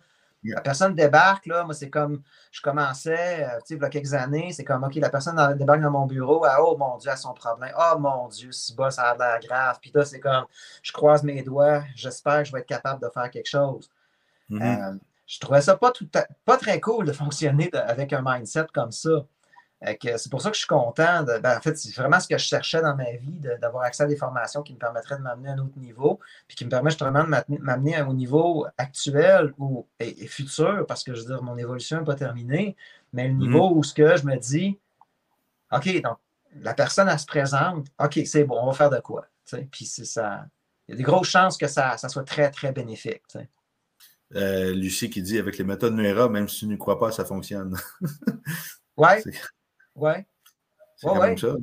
la 0.53 0.61
personne 0.61 0.95
débarque, 0.95 1.47
là, 1.47 1.65
moi, 1.65 1.75
c'est 1.75 1.91
comme, 1.91 2.23
je 2.53 2.61
commençais, 2.61 3.45
euh, 3.45 3.59
tu 3.61 3.67
sais, 3.67 3.75
il 3.77 3.81
y 3.81 3.85
a 3.85 3.89
quelques 3.89 4.13
années, 4.13 4.53
c'est 4.53 4.65
comme, 4.65 4.85
OK, 4.85 4.95
la 4.97 5.11
personne 5.11 5.57
débarque 5.57 5.81
dans 5.81 5.91
mon 5.91 6.07
bureau, 6.07 6.45
ah, 6.45 6.59
oh 6.61 6.77
mon 6.77 6.99
Dieu, 6.99 7.11
a 7.11 7.17
son 7.17 7.33
problème, 7.33 7.73
oh 7.79 7.99
mon 7.99 8.29
Dieu, 8.29 8.53
si 8.53 8.75
bas, 8.75 8.91
ça 8.91 9.11
a 9.11 9.17
l'air 9.17 9.41
grave. 9.41 9.79
Puis 9.81 9.91
là, 9.95 10.05
c'est 10.05 10.21
comme, 10.21 10.45
je 10.83 10.93
croise 10.93 11.23
mes 11.23 11.43
doigts, 11.43 11.83
j'espère 11.95 12.39
que 12.41 12.45
je 12.45 12.53
vais 12.53 12.61
être 12.61 12.67
capable 12.67 13.03
de 13.03 13.09
faire 13.09 13.31
quelque 13.31 13.49
chose. 13.49 13.91
Mm-hmm. 14.51 14.95
Euh, 14.95 14.99
je 15.27 15.41
trouvais 15.41 15.63
ça 15.63 15.77
pas, 15.77 15.91
tout 15.91 16.09
pas 16.45 16.57
très 16.59 16.81
cool 16.81 17.07
de 17.07 17.13
fonctionner 17.13 17.71
avec 17.73 18.13
un 18.13 18.23
mindset 18.23 18.67
comme 18.75 18.93
ça 18.93 19.25
c'est 19.83 20.31
pour 20.31 20.41
ça 20.41 20.51
que 20.51 20.55
je 20.55 20.61
suis 20.61 20.69
content. 20.69 21.23
Ben, 21.23 21.57
en 21.57 21.61
fait, 21.61 21.77
c'est 21.77 21.95
vraiment 21.95 22.21
ce 22.21 22.29
que 22.29 22.39
je 22.39 22.45
cherchais 22.45 22.81
dans 22.81 22.97
ma 22.97 23.13
vie, 23.13 23.41
d'avoir 23.61 23.85
accès 23.85 24.05
à 24.05 24.07
des 24.07 24.17
formations 24.17 24.63
qui 24.63 24.73
me 24.73 24.79
permettraient 24.79 25.17
de 25.17 25.23
m'amener 25.23 25.51
à 25.51 25.53
un 25.53 25.59
autre 25.59 25.79
niveau, 25.79 26.21
puis 26.49 26.57
qui 26.57 26.65
me 26.65 26.71
permettent 26.71 26.93
justement 26.93 27.25
de 27.25 27.59
m'amener 27.59 28.01
au 28.03 28.15
niveau 28.15 28.67
actuel 28.79 29.53
ou, 29.59 29.87
et, 30.01 30.27
futur, 30.27 30.87
parce 30.87 31.05
que 31.05 31.15
je 31.15 31.21
veux 31.21 31.27
dire, 31.27 31.43
mon 31.43 31.57
évolution 31.57 31.99
n'est 31.99 32.05
pas 32.05 32.15
terminée, 32.15 32.77
mais 33.13 33.29
le 33.29 33.35
niveau 33.35 33.71
mm-hmm. 33.71 33.79
où 33.79 33.83
ce 33.83 33.95
que 33.95 34.17
je 34.17 34.25
me 34.25 34.37
dis, 34.37 34.79
OK, 35.73 36.03
donc 36.03 36.19
la 36.61 36.75
personne, 36.75 37.09
elle 37.09 37.19
se 37.19 37.27
présente, 37.27 37.87
OK, 37.99 38.21
c'est 38.25 38.45
bon, 38.45 38.59
on 38.61 38.67
va 38.67 38.73
faire 38.73 38.91
de 38.91 39.01
quoi? 39.01 39.27
Puis 39.71 39.85
c'est 39.85 40.05
ça. 40.05 40.47
Il 40.87 40.93
y 40.93 40.95
a 40.95 40.97
des 40.97 41.03
grosses 41.03 41.29
chances 41.29 41.57
que 41.57 41.67
ça, 41.67 41.97
ça 41.97 42.09
soit 42.09 42.25
très, 42.25 42.51
très 42.51 42.73
bénéfique. 42.73 43.23
Euh, 44.35 44.73
Lucie 44.73 45.11
qui 45.11 45.23
dit 45.23 45.39
avec 45.39 45.59
les 45.59 45.65
méthodes 45.65 45.95
Nuera, 45.95 46.29
même 46.29 46.49
si 46.49 46.61
tu 46.61 46.67
ne 46.67 46.77
crois 46.77 46.99
pas, 46.99 47.13
ça 47.13 47.25
fonctionne. 47.25 47.77
Oui. 48.97 49.09
Oui. 49.97 50.13
C'est 50.97 51.09
ouais, 51.09 51.37
ça. 51.37 51.55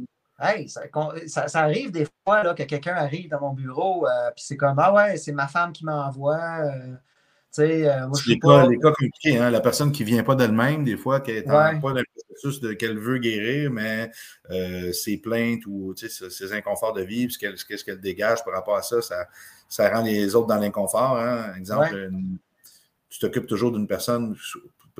Hey, 0.44 0.68
ça, 0.68 1.48
ça, 1.48 1.60
arrive 1.62 1.92
des 1.92 2.08
fois 2.26 2.42
là, 2.42 2.56
que 2.56 2.64
quelqu'un 2.64 2.96
arrive 2.96 3.30
dans 3.30 3.40
mon 3.40 3.54
bureau, 3.54 4.08
euh, 4.08 4.32
puis 4.36 4.44
c'est 4.44 4.58
comme 4.58 4.80
Ah 4.80 4.92
ouais, 4.92 5.16
c'est 5.18 5.34
ma 5.34 5.48
femme 5.48 5.72
qui 5.72 5.86
m'envoie. 5.86 6.40
Euh, 6.62 6.96
euh, 7.60 8.08
moi, 8.08 8.18
les, 8.28 8.40
cas, 8.40 8.68
les 8.68 8.80
cas 8.80 8.90
compliqués, 8.90 9.38
hein? 9.38 9.52
la 9.52 9.60
personne 9.60 9.92
qui 9.92 10.04
ne 10.04 10.08
vient 10.08 10.24
pas 10.24 10.34
d'elle-même, 10.36 10.84
des 10.84 10.98
fois, 10.98 11.20
qui 11.20 11.34
n'est 11.34 11.44
pas 11.44 11.74
dans 11.74 11.94
le 11.94 12.04
processus 12.28 12.60
qu'elle 12.78 12.98
veut 12.98 13.20
guérir, 13.20 13.70
mais 13.70 14.10
ses 14.94 15.18
plaintes 15.18 15.66
ou 15.68 15.94
ses, 15.96 16.54
inconforts 16.54 16.94
de 16.94 17.04
vie, 17.04 17.28
qu'est-ce 17.28 17.84
qu'elle 17.84 18.02
dégage 18.02 18.44
par 18.44 18.54
rapport 18.56 18.78
à 18.78 18.82
ça, 18.82 19.02
ça, 19.02 19.28
ça 19.68 19.90
rend 19.90 20.02
les 20.02 20.34
autres 20.34 20.48
dans 20.48 20.58
l'inconfort. 20.58 21.18
Hein? 21.18 21.54
Exemple, 21.56 22.10
tu 23.10 23.20
t'occupes 23.20 23.48
toujours 23.48 23.74
d'une 23.74 23.86
personne 23.86 24.36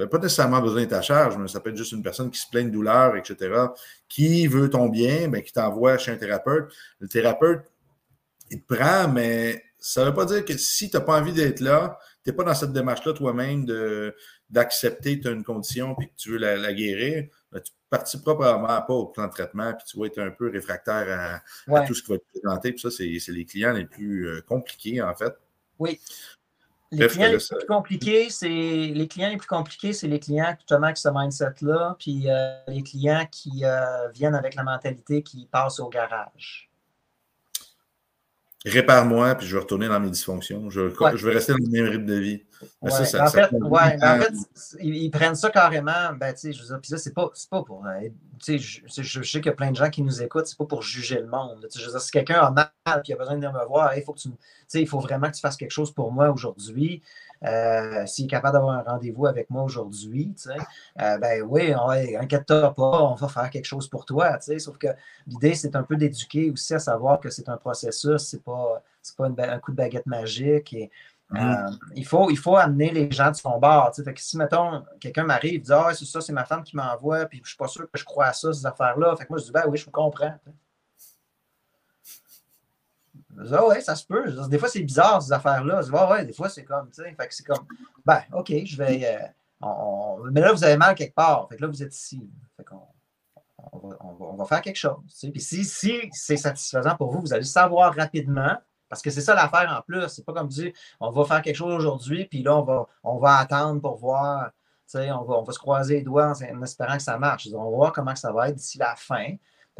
pas 0.08 0.18
nécessairement 0.18 0.62
besoin 0.62 0.82
de 0.82 0.90
ta 0.90 1.02
charge, 1.02 1.38
mais 1.38 1.48
ça 1.48 1.60
peut 1.60 1.70
être 1.70 1.78
juste 1.78 1.92
une 1.92 2.04
personne 2.04 2.30
qui 2.30 2.40
se 2.40 2.50
plaint 2.50 2.68
de 2.68 2.72
douleur, 2.72 3.16
etc., 3.16 3.68
qui 4.08 4.48
veut 4.48 4.70
ton 4.70 4.90
bien, 4.90 5.28
mais 5.28 5.44
qui 5.44 5.54
t'envoie 5.54 5.98
chez 5.98 6.12
un 6.12 6.18
thérapeute. 6.18 6.74
Le 7.00 7.08
thérapeute, 7.08 7.62
il 8.50 8.62
te 8.62 8.74
prend, 8.74 9.08
mais 9.08 9.64
ça 9.80 10.02
ne 10.02 10.10
veut 10.10 10.14
pas 10.14 10.26
dire 10.26 10.46
que 10.46 10.56
si 10.58 10.90
tu 10.90 10.98
n'as 10.98 11.02
pas 11.02 11.20
envie 11.20 11.34
d'être 11.34 11.60
là, 11.60 11.98
tu 12.24 12.30
n'es 12.30 12.36
pas 12.36 12.44
dans 12.44 12.54
cette 12.54 12.72
démarche-là 12.72 13.14
toi-même 13.14 13.66
d'accepter 14.50 15.18
que 15.18 15.24
tu 15.24 15.28
as 15.30 15.32
une 15.32 15.44
condition 15.44 15.96
et 16.00 16.08
que 16.08 16.16
tu 16.16 16.32
veux 16.32 16.38
la, 16.38 16.74
guérir, 16.74 17.28
ben, 17.52 17.60
tu 17.60 17.72
ne 17.72 17.90
participeras 17.90 18.36
probablement 18.36 18.82
pas 18.82 18.94
au 18.94 19.08
plan 19.08 19.26
de 19.26 19.32
traitement 19.32 19.74
puis 19.74 19.86
tu 19.88 20.00
vas 20.00 20.06
être 20.06 20.20
un 20.20 20.30
peu 20.30 20.50
réfractaire 20.50 21.42
à, 21.68 21.82
tout 21.86 21.96
ce 21.96 22.04
qui 22.04 22.12
va 22.12 22.20
te 22.20 22.26
présenter. 22.40 22.74
Puis 22.74 22.82
ça, 22.82 22.92
c'est 22.92 23.32
les 23.32 23.46
clients 23.46 23.74
les 23.74 23.86
plus 23.86 24.28
euh, 24.28 24.42
compliqués, 24.42 25.02
en 25.02 25.16
fait. 25.16 25.34
Oui. 25.80 26.00
Les 26.94 27.08
clients, 27.08 27.30
les 27.30 27.38
plus 27.38 27.68
compliqués, 27.68 28.30
c'est 28.30 28.50
les 28.50 29.08
clients 29.08 29.30
les 29.30 29.38
plus 29.38 29.48
compliqués, 29.48 29.94
c'est 29.94 30.08
les 30.08 30.20
clients 30.20 30.54
justement 30.58 30.86
avec 30.88 30.98
ce 30.98 31.08
mindset-là, 31.10 31.96
puis 31.98 32.30
euh, 32.30 32.58
les 32.68 32.84
clients 32.84 33.26
qui 33.32 33.64
euh, 33.64 34.10
viennent 34.10 34.36
avec 34.36 34.56
la 34.56 34.64
mentalité 34.64 35.24
qui 35.24 35.46
passent 35.46 35.80
au 35.80 35.88
garage. 35.88 36.71
Répare-moi, 38.64 39.34
puis 39.36 39.48
je 39.48 39.56
vais 39.56 39.62
retourner 39.62 39.88
dans 39.88 40.00
mes 40.00 40.12
dysfonctions. 40.12 40.70
Je, 40.70 40.90
je 40.90 41.26
vais 41.26 41.34
rester 41.34 41.54
dans 41.54 41.58
le 41.60 41.70
même 41.72 41.90
rythme 41.90 42.06
de 42.06 42.14
vie. 42.14 42.44
en, 42.82 42.90
fait, 42.92 43.18
en 43.18 43.28
fait, 43.28 44.34
ils, 44.80 45.10
prennent 45.10 45.34
ça 45.34 45.50
carrément. 45.50 46.14
Ben, 46.20 46.36
je 46.40 46.48
veux 46.48 46.68
dire, 46.68 46.80
puis 46.80 46.90
ça, 46.90 47.00
c'est 47.00 47.14
pas, 47.14 47.32
pas 47.50 47.64
pour. 47.64 47.84
Euh, 47.88 48.10
je, 48.48 48.82
je, 48.86 49.24
sais 49.24 49.40
qu'il 49.40 49.48
y 49.48 49.50
a 49.50 49.54
plein 49.54 49.72
de 49.72 49.76
gens 49.76 49.90
qui 49.90 50.04
nous 50.04 50.22
écoutent, 50.22 50.46
c'est 50.46 50.58
pas 50.60 50.66
pour 50.66 50.84
juger 50.84 51.20
le 51.20 51.26
monde. 51.26 51.68
Je 51.76 51.84
veux 51.84 51.92
dire, 51.92 52.02
si 52.02 52.12
quelqu'un 52.12 52.40
a 52.40 52.52
mal 52.52 53.02
et 53.04 53.14
a 53.14 53.16
besoin 53.16 53.34
de 53.34 53.40
venir 53.40 53.52
me 53.52 53.66
voir, 53.66 53.98
il 53.98 54.04
faut 54.04 54.14
que 54.14 54.20
tu, 54.20 54.30
il 54.76 54.88
faut 54.88 55.00
vraiment 55.00 55.32
que 55.32 55.36
tu 55.36 55.42
fasses 55.42 55.58
quelque 55.58 55.72
chose 55.72 55.92
pour 55.92 56.12
moi 56.12 56.30
aujourd'hui. 56.30 57.02
Euh, 57.44 58.06
s'il 58.06 58.26
est 58.26 58.28
capable 58.28 58.54
d'avoir 58.54 58.78
un 58.78 58.84
rendez-vous 58.84 59.26
avec 59.26 59.50
moi 59.50 59.64
aujourd'hui, 59.64 60.34
euh, 61.02 61.18
ben 61.18 61.42
oui, 61.42 61.74
inquiète-toi 61.74 62.74
pas, 62.74 63.04
on 63.04 63.16
va 63.16 63.28
faire 63.28 63.50
quelque 63.50 63.66
chose 63.66 63.88
pour 63.88 64.06
toi. 64.06 64.40
Sauf 64.60 64.78
que 64.78 64.88
l'idée, 65.26 65.56
c'est 65.56 65.76
un 65.76 65.84
peu 65.84 65.96
d'éduquer 65.96 66.52
aussi 66.52 66.76
à 66.76 66.80
savoir 66.80 67.20
que 67.20 67.30
c'est 67.30 67.50
un 67.50 67.58
processus, 67.58 68.22
c'est 68.22 68.44
pas, 68.44 68.84
pas 69.18 69.26
un 69.26 69.60
coup 69.60 69.72
de 69.72 69.78
baguette 69.78 70.06
magique. 70.06 70.74
Et, 70.74 70.92
mm-hmm. 71.32 71.68
euh, 71.68 71.78
il, 71.96 72.06
faut, 72.06 72.30
il 72.30 72.38
faut 72.38 72.58
amener 72.58 72.92
les 72.92 73.10
gens 73.12 73.32
de 73.32 73.36
son 73.36 73.58
bord. 73.58 73.92
Fait 73.96 74.14
que 74.14 74.22
si, 74.22 74.38
mettons, 74.38 74.84
quelqu'un 75.00 75.24
m'arrive 75.24 75.56
et 75.56 75.60
dit 75.60 75.74
Ah, 75.74 75.92
c'est 75.96 76.06
ça, 76.06 76.22
c'est 76.22 76.34
ma 76.34 76.46
femme 76.46 76.64
qui 76.64 76.76
m'envoie, 76.76 77.26
puis 77.26 77.40
je 77.40 77.44
ne 77.44 77.48
suis 77.48 77.58
pas 77.58 77.68
sûr 77.68 77.90
que 77.90 77.98
je 77.98 78.06
crois 78.06 78.26
à 78.26 78.34
ça, 78.34 78.54
ces 78.54 78.68
affaires-là. 78.68 79.16
Fait 79.16 79.26
que 79.26 79.30
moi, 79.32 79.40
je 79.40 79.46
dis 79.46 79.52
Ben 79.52 79.64
oui, 79.68 79.80
je 79.80 79.86
vous 79.86 79.92
comprends. 79.92 80.36
Ah 83.54 83.68
ouais, 83.68 83.82
ça 83.82 83.96
se 83.96 84.06
peut. 84.06 84.32
Des 84.50 84.58
fois, 84.58 84.70
c'est 84.70 84.84
bizarre, 84.84 85.22
ces 85.22 85.32
affaires-là. 85.32 85.82
Ah 85.94 86.12
ouais, 86.12 86.26
des 86.26 86.34
fois, 86.34 86.50
c'est 86.50 86.64
comme, 86.64 86.90
tu 86.90 87.02
sais. 87.02 87.16
Fait 87.20 87.28
que 87.28 87.34
c'est 87.34 87.46
comme, 87.46 87.66
ben, 88.06 88.22
OK, 88.34 88.54
je 88.66 88.78
vais. 88.78 89.02
Euh, 89.06 90.30
mais 90.32 90.42
là, 90.42 90.52
vous 90.54 90.64
avez 90.64 90.78
mal 90.78 90.96
quelque 90.96 91.16
part. 91.16 91.48
Fait 91.50 91.58
que 91.58 91.62
là, 91.62 91.68
vous 91.68 91.84
êtes 91.84 91.96
ici. 91.96 92.30
Fait 92.58 92.64
qu'on 92.64 92.82
on 93.74 94.36
va, 94.36 94.46
faire 94.46 94.62
quelque 94.62 94.78
chose. 94.78 95.00
Puis 95.32 95.42
si, 95.42 95.64
si 95.64 96.10
c'est 96.12 96.38
satisfaisant 96.38 96.96
pour 96.96 97.12
vous, 97.12 97.22
vous 97.22 97.34
allez 97.34 97.44
savoir 97.44 97.96
rapidement. 97.96 98.58
Parce 98.90 99.02
que 99.02 99.10
c'est 99.10 99.22
ça 99.22 99.34
l'affaire 99.34 99.74
en 99.78 99.82
plus. 99.82 100.08
C'est 100.10 100.26
pas 100.26 100.34
comme 100.34 100.50
dire 100.50 100.74
on 101.00 101.12
va 101.12 101.24
faire 101.24 101.42
quelque 101.42 101.56
chose 101.56 101.74
aujourd'hui, 101.74 102.26
puis 102.26 102.44
là, 102.44 102.58
on 102.58 102.64
va, 102.64 102.88
on 103.04 103.20
va 103.20 103.38
attendre 103.38 103.80
pour 103.82 103.98
voir. 103.98 104.52
On 104.94 105.24
va, 105.24 105.36
on 105.36 105.44
va 105.44 105.54
se 105.54 105.60
croiser 105.60 105.96
les 105.96 106.02
doigts 106.02 106.34
en, 106.34 106.64
espérant 106.64 106.98
que 106.98 107.04
ça 107.04 107.18
marche. 107.18 107.48
On 107.54 107.64
va 107.64 107.70
voir 107.70 107.94
comment 107.94 108.14
ça 108.14 108.34
va 108.34 108.50
être 108.50 108.56
d'ici 108.56 108.78
la 108.78 108.94
fin 108.98 109.36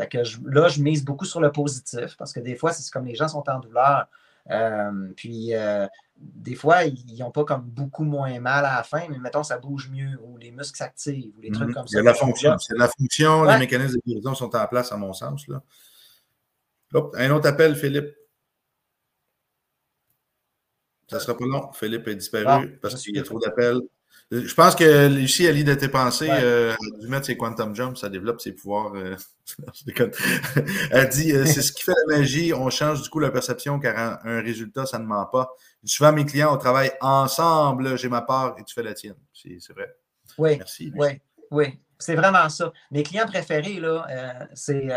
que 0.10 0.20
là, 0.46 0.68
je 0.68 0.82
mise 0.82 1.04
beaucoup 1.04 1.26
sur 1.26 1.42
le 1.42 1.52
positif 1.52 2.16
parce 2.18 2.34
que 2.34 2.40
des 2.40 2.56
fois, 2.56 2.74
c'est 2.74 2.92
comme 2.92 3.06
les 3.06 3.16
gens 3.16 3.28
sont 3.28 3.48
en 3.50 3.60
douleur. 3.60 4.08
Euh, 4.50 5.12
puis 5.16 5.54
euh, 5.54 5.88
des 6.18 6.56
fois, 6.56 6.84
ils 6.86 7.18
n'ont 7.20 7.32
pas 7.32 7.44
comme 7.44 7.62
beaucoup 7.62 8.04
moins 8.04 8.40
mal 8.40 8.66
à 8.66 8.78
la 8.78 8.84
fin, 8.84 9.08
mais 9.10 9.20
mettons, 9.20 9.44
ça 9.44 9.58
bouge 9.58 9.90
mieux 9.92 10.20
ou 10.24 10.38
les 10.38 10.52
muscles 10.52 10.78
s'activent 10.78 11.34
ou 11.38 11.42
les 11.42 11.52
trucs 11.52 11.70
mhm. 11.70 11.74
comme 11.74 11.88
ça. 11.88 11.98
C'est 11.98 12.04
la 12.04 12.14
fonction. 12.14 12.58
C'est 12.58 12.78
la 12.78 12.88
fonction. 12.88 13.44
Les 13.44 13.58
mécanismes 13.58 13.96
de 13.96 14.02
guérison 14.06 14.34
sont 14.34 14.56
en 14.56 14.68
place, 14.68 14.92
à 14.92 14.98
mon 14.98 15.14
sens. 15.14 15.48
Là. 15.48 15.62
un 16.94 17.32
autre 17.32 17.48
appel, 17.48 17.76
Philippe. 17.76 18.16
Ça 21.08 21.18
ne 21.18 21.22
sera 21.22 21.38
pas 21.38 21.46
long. 21.46 21.72
Philippe 21.74 22.08
est 22.08 22.16
disparu 22.16 22.80
parce 22.82 23.02
qu'il 23.02 23.16
y 23.16 23.20
a 23.20 23.24
trop 23.24 23.40
d'appels. 23.40 23.82
Je 24.32 24.54
pense 24.54 24.76
que 24.76 25.08
Lucie, 25.10 25.44
elle 25.44 25.56
lit 25.56 25.66
de 25.66 25.74
tes 25.74 25.90
pensées, 25.90 26.30
euh, 26.32 26.74
du 27.02 27.08
mettre 27.10 27.26
ses 27.26 27.36
quantum 27.36 27.76
jumps, 27.76 28.00
ça 28.00 28.08
développe 28.08 28.40
ses 28.40 28.54
pouvoirs. 28.54 28.94
Euh, 28.96 29.18
elle 30.92 31.10
dit 31.10 31.34
euh, 31.34 31.46
c'est 31.46 31.62
ce 31.62 31.74
qui 31.74 31.84
fait 31.84 31.92
la 32.08 32.18
magie, 32.18 32.54
on 32.54 32.70
change 32.70 33.02
du 33.02 33.10
coup 33.10 33.20
la 33.20 33.30
perception 33.30 33.78
car 33.78 34.20
un, 34.24 34.42
résultat, 34.42 34.86
ça 34.86 35.00
ne 35.00 35.06
ment 35.06 35.26
pas. 35.26 35.54
Souvent, 35.84 36.14
mes 36.14 36.26
clients, 36.26 36.54
on 36.56 36.58
travaille 36.58 36.94
ensemble, 37.02 37.98
j'ai 37.98 38.08
ma 38.08 38.22
part 38.22 38.56
et 38.58 38.64
tu 38.64 38.74
fais 38.74 38.84
la 38.84 38.94
tienne. 38.94 39.18
C'est 39.34 39.74
vrai. 39.74 39.94
Oui. 40.38 40.56
Merci. 40.58 40.94
Oui, 40.96 41.10
oui. 41.52 41.80
C'est 42.00 42.16
vraiment 42.16 42.48
ça. 42.48 42.72
Mes 42.90 43.04
clients 43.04 43.28
préférés, 43.28 43.82
là, 43.82 44.08
c'est 44.54 44.88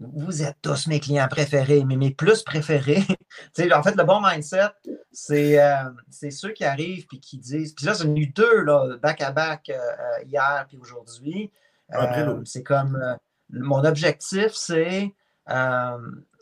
vous 0.00 0.42
êtes 0.42 0.56
tous 0.62 0.86
mes 0.86 0.98
clients 0.98 1.28
préférés, 1.28 1.84
mais 1.84 1.96
mes 1.96 2.10
plus 2.10 2.42
préférés. 2.42 3.04
en 3.72 3.82
fait, 3.82 3.96
le 3.96 4.04
bon 4.04 4.20
mindset, 4.22 4.70
euh, 5.30 5.90
c'est 6.10 6.30
ceux 6.30 6.52
qui 6.52 6.64
arrivent 6.64 7.06
et 7.12 7.18
qui 7.18 7.38
disent. 7.38 7.74
Puis 7.74 7.84
là, 7.84 7.92
j'en 7.92 8.14
ai 8.14 8.20
eu 8.20 8.26
deux, 8.28 8.62
là, 8.62 8.96
back 8.96 9.20
à 9.20 9.30
back, 9.30 9.68
euh, 9.68 9.74
euh, 9.74 10.24
hier 10.24 10.64
puis 10.68 10.78
aujourd'hui. 10.78 11.50
c'est 12.44 12.62
comme 12.62 12.98
mon 13.50 13.84
objectif, 13.84 14.52
c'est 14.52 15.12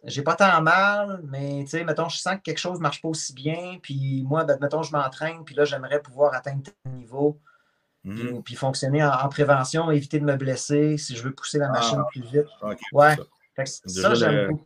j'ai 0.05 0.23
pas 0.23 0.37
tant 0.37 0.63
mal, 0.63 1.21
mais 1.25 1.65
tu 1.65 1.71
sais, 1.71 1.85
mettons, 1.85 2.09
je 2.09 2.19
sens 2.19 2.37
que 2.37 2.43
quelque 2.43 2.59
chose 2.59 2.79
ne 2.79 2.83
marche 2.83 3.03
pas 3.03 3.09
aussi 3.09 3.35
bien, 3.35 3.79
puis 3.83 4.25
moi, 4.29 4.45
ben, 4.45 4.57
mettons, 4.61 4.85
je 4.85 4.93
m'entraîne, 4.93 5.45
puis 5.45 5.57
là, 5.57 5.65
j'aimerais 5.65 6.01
pouvoir 6.01 6.35
atteindre 6.35 6.63
tel 6.63 6.93
niveau, 6.93 7.41
mm-hmm. 8.05 8.43
puis, 8.45 8.55
fonctionner 8.55 9.03
en, 9.03 9.29
prévention, 9.29 9.91
éviter 9.91 10.21
de 10.21 10.25
me 10.25 10.37
blesser 10.37 10.99
si 10.99 11.17
je 11.17 11.25
veux 11.25 11.33
pousser 11.33 11.59
la 11.59 11.69
machine 11.71 11.99
ah, 12.01 12.07
plus 12.13 12.23
vite. 12.23 12.47
ouais 12.93 13.17
ça, 13.67 14.15
j'aime 14.15 14.49
beaucoup. 14.49 14.65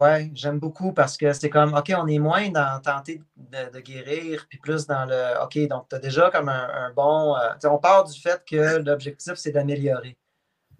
Oui, 0.00 0.32
j'aime 0.34 0.58
beaucoup 0.58 0.92
parce 0.92 1.16
que 1.16 1.32
c'est 1.32 1.48
comme, 1.48 1.72
OK, 1.72 1.92
on 1.96 2.08
est 2.08 2.18
moins 2.18 2.50
dans 2.50 2.80
tenter 2.80 3.22
de, 3.36 3.80
guérir, 3.80 4.44
puis 4.48 4.58
plus 4.58 4.86
dans 4.86 5.04
le, 5.06 5.42
OK, 5.42 5.56
donc 5.68 5.88
tu 5.88 5.94
as 5.94 5.98
déjà 6.00 6.30
comme 6.30 6.48
un, 6.48 6.92
bon. 6.94 7.36
Euh, 7.36 7.68
on 7.70 7.78
part 7.78 8.04
du 8.04 8.20
fait 8.20 8.42
que 8.44 8.78
l'objectif, 8.84 9.34
c'est 9.36 9.52
d'améliorer. 9.52 10.16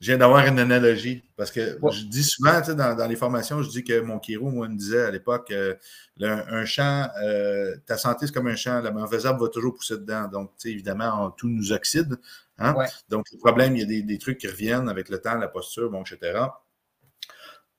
Je 0.00 0.10
viens 0.10 0.18
d'avoir 0.18 0.44
une 0.46 0.58
analogie 0.58 1.22
parce 1.36 1.50
que 1.50 1.78
je 1.90 2.04
dis 2.04 2.24
souvent 2.24 2.60
dans, 2.60 3.06
les 3.08 3.16
formations, 3.16 3.62
je 3.62 3.70
dis 3.70 3.84
que 3.84 4.00
mon 4.00 4.20
chiro, 4.20 4.50
moi, 4.50 4.68
me 4.68 4.76
disait 4.76 5.02
à 5.02 5.10
l'époque 5.10 5.50
euh, 5.52 5.74
un 6.20 6.64
champ, 6.64 7.08
euh, 7.22 7.76
ta 7.86 7.96
santé, 7.96 8.26
c'est 8.26 8.34
comme 8.34 8.48
un 8.48 8.56
champ, 8.56 8.80
la 8.80 8.90
mauvaise 8.90 9.24
herbe 9.24 9.40
va 9.40 9.48
toujours 9.48 9.74
pousser 9.74 9.96
dedans. 9.96 10.28
Donc, 10.28 10.50
évidemment, 10.64 11.30
tout 11.30 11.48
nous 11.48 11.72
oxyde. 11.72 12.16
Hein? 12.58 12.74
Donc, 13.08 13.26
le 13.32 13.38
problème, 13.38 13.76
il 13.76 13.80
y 13.80 14.00
a 14.00 14.02
des, 14.02 14.18
trucs 14.18 14.38
qui 14.38 14.46
reviennent 14.46 14.88
avec 14.88 15.08
le 15.08 15.20
temps, 15.20 15.36
la 15.36 15.48
posture, 15.48 15.90
bon, 15.90 16.02
etc. 16.02 16.40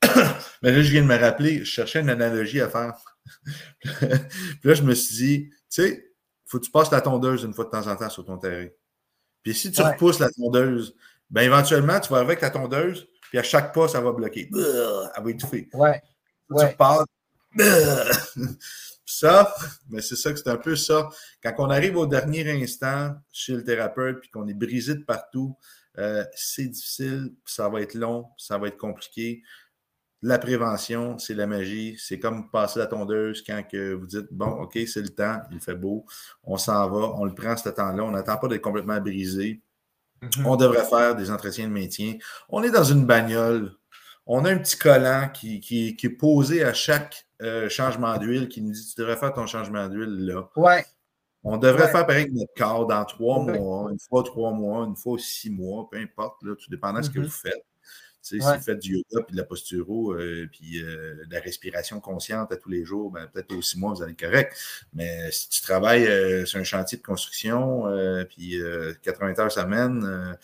Mais 0.61 0.71
là, 0.71 0.82
je 0.82 0.91
viens 0.91 1.01
de 1.01 1.07
me 1.07 1.17
rappeler, 1.17 1.59
je 1.59 1.65
cherchais 1.65 2.01
une 2.01 2.09
analogie 2.09 2.61
à 2.61 2.69
faire. 2.69 2.95
Puis 3.82 3.99
là, 4.63 4.73
je 4.73 4.84
me 4.84 4.93
suis 4.93 5.15
dit, 5.15 5.49
tu 5.49 5.55
sais, 5.69 6.11
il 6.45 6.49
faut 6.49 6.59
que 6.59 6.65
tu 6.65 6.71
passes 6.71 6.91
la 6.91 7.01
tondeuse 7.01 7.43
une 7.43 7.53
fois 7.53 7.65
de 7.65 7.69
temps 7.69 7.88
en 7.88 7.95
temps 7.95 8.09
sur 8.09 8.26
ton 8.26 8.38
terrain. 8.38 8.67
Puis 9.41 9.53
si 9.53 9.71
tu 9.71 9.82
repousses 9.82 10.19
la 10.19 10.30
tondeuse, 10.30 10.95
ben 11.30 11.41
éventuellement, 11.41 11.99
tu 11.99 12.09
vas 12.09 12.17
arriver 12.17 12.34
avec 12.34 12.41
ta 12.41 12.49
tondeuse, 12.49 13.07
puis 13.21 13.38
à 13.38 13.43
chaque 13.43 13.73
pas, 13.73 13.88
ça 13.88 14.01
va 14.01 14.11
bloquer. 14.11 14.49
Elle 14.53 15.23
va 15.23 15.30
étouffer. 15.30 15.69
Ouais. 15.73 16.01
Tu 16.49 16.65
repars. 16.65 17.05
Ça, 19.18 19.55
mais 19.89 20.01
c'est 20.01 20.18
ça 20.18 20.34
que 20.34 20.39
c'est 20.39 20.49
un 20.49 20.57
peu 20.57 20.76
ça. 20.76 21.07
Quand 21.41 21.53
on 21.59 21.70
arrive 21.70 21.95
au 21.95 22.05
dernier 22.05 22.51
instant 22.51 23.16
chez 23.32 23.53
le 23.53 23.63
thérapeute 23.63 24.20
puis 24.20 24.30
qu'on 24.30 24.45
est 24.45 24.53
brisé 24.53 24.95
de 24.95 25.03
partout, 25.03 25.57
euh, 25.97 26.26
c'est 26.36 26.68
difficile, 26.68 27.34
ça 27.45 27.70
va 27.70 27.80
être 27.80 27.93
long, 27.93 28.28
ça 28.38 28.57
va 28.57 28.68
être 28.68 28.78
compliqué. 28.78 29.41
La 30.22 30.38
prévention, 30.38 31.18
c'est 31.18 31.34
la 31.34 31.47
magie. 31.47 31.95
C'est 31.97 32.20
comme 32.20 32.51
passer 32.51 32.80
la 32.80 32.88
tondeuse 32.88 33.41
quand 33.41 33.63
que 33.63 33.93
vous 33.93 34.05
dites 34.05 34.28
Bon, 34.32 34.47
OK, 34.47 34.78
c'est 34.86 35.01
le 35.01 35.09
temps, 35.09 35.39
il 35.49 35.61
fait 35.61 35.76
beau, 35.76 36.05
on 36.43 36.57
s'en 36.57 36.89
va, 36.89 37.13
on 37.16 37.24
le 37.24 37.34
prend 37.34 37.55
ce 37.55 37.70
temps-là, 37.70 38.03
on 38.03 38.11
n'attend 38.11 38.36
pas 38.36 38.49
d'être 38.49 38.61
complètement 38.61 38.99
brisé. 38.99 39.61
Mm-hmm. 40.24 40.45
On 40.45 40.57
devrait 40.57 40.86
faire 40.86 41.16
des 41.16 41.32
entretiens 41.32 41.70
de 41.70 41.74
maintien. 41.74 42.16
On 42.49 42.63
est 42.63 42.72
dans 42.72 42.84
une 42.84 43.05
bagnole. 43.05 43.72
On 44.26 44.43
a 44.43 44.51
un 44.51 44.57
petit 44.57 44.78
collant 44.78 45.30
qui, 45.34 45.61
qui 45.61 45.95
est 46.03 46.09
posé 46.09 46.66
à 46.66 46.74
chaque 46.74 47.24
euh, 47.41 47.69
changement 47.69 48.17
d'huile 48.17 48.47
qui 48.47 48.61
nous 48.61 48.71
dit 48.71 48.93
tu 48.93 48.99
devrais 48.99 49.17
faire 49.17 49.33
ton 49.33 49.47
changement 49.47 49.88
d'huile 49.88 50.25
là. 50.25 50.49
Ouais. 50.55 50.86
On 51.43 51.57
devrait 51.57 51.91
faire 51.91 52.07
pareil 52.07 52.23
avec 52.23 52.33
notre 52.33 52.53
corps 52.55 52.88
dans 52.88 53.05
trois 53.05 53.43
mois, 53.43 53.91
une 53.91 53.99
fois 53.99 54.23
trois 54.23 54.51
mois, 54.51 54.86
une 54.86 54.95
fois 54.95 55.17
six 55.19 55.51
mois, 55.51 55.88
peu 55.91 55.97
importe, 55.99 56.41
là, 56.41 56.55
tout 56.55 56.69
dépendant 56.71 56.99
de 56.99 57.05
ce 57.05 57.09
que 57.11 57.19
mm-hmm. 57.19 57.23
vous 57.23 57.29
faites. 57.29 57.65
Si 58.23 58.39
vous 58.39 58.59
faites 58.59 58.79
du 58.79 58.93
yoga, 58.93 59.23
puis 59.23 59.33
de 59.33 59.38
la 59.38 59.43
posturo, 59.43 60.13
euh, 60.13 60.49
puis 60.51 60.81
euh, 60.81 61.23
de 61.27 61.31
la 61.31 61.39
respiration 61.39 61.99
consciente 61.99 62.51
à 62.51 62.57
tous 62.57 62.69
les 62.69 62.83
jours, 62.83 63.11
ben, 63.11 63.27
peut-être 63.31 63.53
aux 63.53 63.61
six 63.61 63.77
mois, 63.77 63.93
vous 63.93 64.01
allez 64.01 64.13
être 64.13 64.19
correct. 64.19 64.57
Mais 64.93 65.29
si 65.29 65.47
tu 65.49 65.61
travailles 65.61 66.47
sur 66.47 66.59
un 66.59 66.63
chantier 66.63 66.97
de 66.97 67.03
construction, 67.03 67.83
puis 68.27 68.59
80 69.03 69.39
heures 69.39 69.51
semaine, 69.51 70.36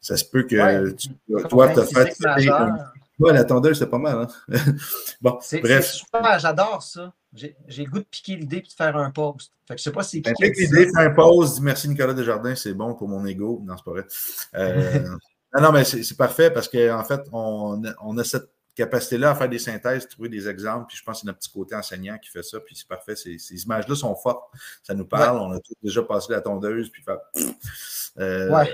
ça 0.00 0.16
se 0.16 0.24
peut 0.24 0.42
que 0.42 0.90
tu, 0.90 1.08
toi, 1.48 1.72
tu 1.72 1.78
as 1.78 1.86
fait 1.86 2.16
Ouais, 3.18 3.32
la 3.32 3.44
tondeuse, 3.44 3.78
c'est 3.78 3.90
pas 3.90 3.98
mal. 3.98 4.26
Hein? 4.26 4.26
bon, 5.20 5.38
bref. 5.62 5.92
super, 5.92 6.38
j'adore 6.38 6.82
ça. 6.82 7.12
J'ai 7.34 7.56
le 7.68 7.90
goût 7.90 7.98
de 7.98 8.04
piquer 8.04 8.36
l'idée 8.36 8.58
et 8.58 8.62
de 8.62 8.68
faire 8.68 8.96
un 8.96 9.10
post. 9.10 9.52
Fait 9.66 9.74
que 9.74 9.78
je 9.78 9.84
sais 9.84 9.92
pas 9.92 10.02
si 10.02 10.20
ben, 10.20 10.34
Pique 10.38 10.56
l'idée, 10.56 10.90
faire 10.90 11.10
un 11.10 11.14
post, 11.14 11.60
merci 11.60 11.88
Nicolas 11.88 12.12
Desjardins, 12.12 12.54
c'est 12.54 12.74
bon 12.74 12.94
pour 12.94 13.08
mon 13.08 13.24
ego. 13.24 13.62
Non, 13.64 13.76
c'est 13.76 13.84
pas 13.84 13.90
vrai. 13.92 14.06
Euh, 14.54 15.08
non, 15.54 15.62
non, 15.62 15.72
mais 15.72 15.84
c'est 15.84 16.16
parfait 16.16 16.50
parce 16.50 16.68
qu'en 16.68 17.04
fait, 17.04 17.20
on, 17.32 17.82
on, 18.02 18.18
a 18.18 18.24
cette 18.24 18.50
capacité-là 18.74 19.30
à 19.30 19.34
faire 19.34 19.48
des 19.48 19.58
synthèses, 19.58 20.08
trouver 20.08 20.28
des 20.28 20.48
exemples, 20.48 20.86
puis 20.88 20.96
je 20.96 21.04
pense 21.04 21.16
que 21.16 21.20
c'est 21.20 21.26
notre 21.26 21.38
petit 21.38 21.52
côté 21.52 21.74
enseignant 21.74 22.18
qui 22.18 22.28
fait 22.28 22.42
ça, 22.42 22.60
puis 22.60 22.76
c'est 22.76 22.88
parfait. 22.88 23.16
Ces, 23.16 23.38
ces 23.38 23.62
images-là 23.62 23.94
sont 23.94 24.14
fortes. 24.14 24.52
Ça 24.82 24.94
nous 24.94 25.06
parle. 25.06 25.38
On 25.38 25.52
a 25.52 25.58
déjà 25.82 26.02
passé 26.02 26.32
la 26.32 26.42
tondeuse, 26.42 26.90
puis 26.90 27.02
faire. 27.02 27.18
Euh, 28.18 28.50
ouais. 28.50 28.70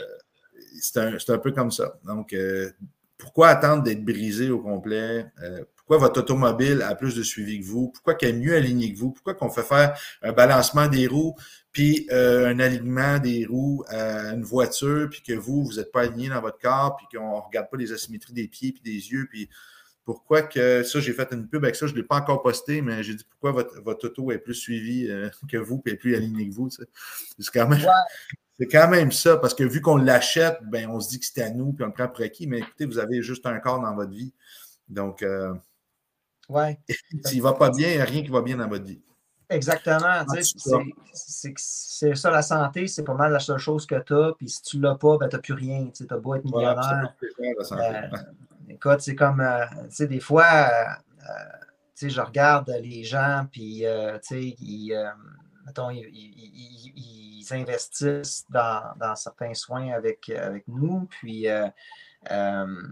C'est 0.80 0.98
un, 0.98 1.16
un, 1.16 1.38
peu 1.38 1.52
comme 1.52 1.70
ça. 1.70 1.98
Donc, 2.04 2.32
euh, 2.32 2.70
pourquoi 3.18 3.48
attendre 3.48 3.82
d'être 3.82 4.04
brisé 4.04 4.50
au 4.50 4.60
complet? 4.60 5.26
Euh, 5.42 5.64
pourquoi 5.76 5.98
votre 5.98 6.20
automobile 6.20 6.82
a 6.82 6.94
plus 6.94 7.16
de 7.16 7.22
suivi 7.22 7.60
que 7.60 7.64
vous? 7.64 7.88
Pourquoi 7.88 8.14
qu'elle 8.14 8.36
est 8.36 8.38
mieux 8.38 8.54
alignée 8.54 8.92
que 8.92 8.98
vous? 8.98 9.10
Pourquoi 9.10 9.34
qu'on 9.34 9.50
fait 9.50 9.62
faire 9.62 9.98
un 10.22 10.32
balancement 10.32 10.86
des 10.86 11.06
roues 11.06 11.34
puis 11.78 12.08
euh, 12.10 12.48
un 12.48 12.58
alignement 12.58 13.18
des 13.18 13.46
roues 13.46 13.84
à 13.88 14.32
une 14.32 14.42
voiture, 14.42 15.08
puis 15.10 15.22
que 15.22 15.32
vous, 15.32 15.64
vous 15.64 15.74
n'êtes 15.74 15.92
pas 15.92 16.02
aligné 16.02 16.28
dans 16.28 16.40
votre 16.40 16.58
corps, 16.58 16.96
puis 16.96 17.06
qu'on 17.16 17.36
ne 17.36 17.40
regarde 17.40 17.70
pas 17.70 17.76
les 17.76 17.92
asymétries 17.92 18.32
des 18.32 18.48
pieds 18.48 18.72
puis 18.72 18.82
des 18.82 19.12
yeux, 19.12 19.28
puis 19.30 19.48
pourquoi 20.04 20.42
que 20.42 20.82
ça, 20.82 21.00
j'ai 21.00 21.12
fait 21.12 21.28
une 21.32 21.46
pub 21.46 21.62
avec 21.62 21.76
ça, 21.76 21.86
je 21.86 21.92
ne 21.92 21.98
l'ai 21.98 22.02
pas 22.02 22.16
encore 22.16 22.42
posté, 22.42 22.80
mais 22.80 23.02
j'ai 23.02 23.14
dit 23.14 23.24
pourquoi 23.30 23.52
votre, 23.52 23.80
votre 23.82 24.06
auto 24.06 24.32
est 24.32 24.38
plus 24.38 24.54
suivie 24.54 25.08
euh, 25.08 25.28
que 25.48 25.58
vous, 25.58 25.78
puis 25.78 25.92
est 25.92 25.96
plus 25.96 26.16
alignée 26.16 26.48
que 26.48 26.54
vous. 26.54 26.68
C'est 26.70 26.86
quand 27.52 27.68
même. 27.68 27.86
C'est 28.58 28.66
quand 28.66 28.88
même 28.88 29.12
ça, 29.12 29.36
parce 29.36 29.54
que 29.54 29.62
vu 29.62 29.80
qu'on 29.80 29.96
l'achète, 29.96 30.58
ben, 30.64 30.90
on 30.90 30.98
se 30.98 31.10
dit 31.10 31.20
que 31.20 31.26
c'est 31.26 31.42
à 31.42 31.50
nous, 31.50 31.72
puis 31.72 31.84
on 31.84 31.88
le 31.88 31.92
prend 31.92 32.08
pour 32.08 32.24
acquis, 32.24 32.48
mais 32.48 32.58
écoutez, 32.58 32.86
vous 32.86 32.98
avez 32.98 33.22
juste 33.22 33.46
un 33.46 33.58
corps 33.60 33.80
dans 33.80 33.94
votre 33.94 34.10
vie. 34.10 34.32
Donc, 34.88 35.22
euh, 35.22 35.54
ouais. 36.48 36.78
s'il 37.24 37.38
ne 37.38 37.42
va 37.42 37.52
pas 37.52 37.70
bien, 37.70 37.88
il 37.88 37.96
n'y 37.96 38.02
a 38.02 38.04
rien 38.04 38.22
qui 38.22 38.30
va 38.30 38.42
bien 38.42 38.56
dans 38.56 38.68
votre 38.68 38.84
vie. 38.84 39.00
Exactement. 39.48 40.26
C'est 41.14 42.14
ça 42.14 42.30
la 42.30 42.42
santé, 42.42 42.86
c'est 42.88 43.04
pas 43.04 43.14
mal 43.14 43.32
la 43.32 43.38
seule 43.38 43.58
chose 43.58 43.86
que 43.86 43.94
tu 44.00 44.12
as. 44.12 44.32
Puis 44.36 44.48
si 44.48 44.62
tu 44.62 44.78
ne 44.78 44.82
l'as 44.82 44.96
pas, 44.96 45.16
ben, 45.18 45.28
tu 45.28 45.36
n'as 45.36 45.42
plus 45.42 45.54
rien. 45.54 45.88
Tu 45.94 46.04
as 46.10 46.16
beau 46.16 46.34
être 46.34 46.44
millionnaire. 46.44 47.14
Euh, 47.22 48.16
écoute, 48.68 49.00
c'est 49.00 49.14
comme, 49.14 49.40
euh, 49.40 49.64
tu 49.84 49.90
sais, 49.90 50.06
des 50.08 50.20
fois, 50.20 50.68
tu 51.20 51.26
sais, 51.94 52.10
je 52.10 52.20
regarde 52.20 52.68
les 52.82 53.04
gens, 53.04 53.46
puis, 53.50 53.84
tu 53.84 54.18
sais, 54.22 54.56
ils, 54.58 54.92
mettons, 55.68 55.90
ils 55.90 57.28
investissent 57.54 58.44
dans, 58.50 59.14
certains 59.16 59.54
soins 59.54 59.90
avec, 59.90 60.30
avec 60.30 60.66
nous. 60.68 61.06
Puis, 61.10 61.48
euh, 61.48 61.66
euh, 62.30 62.82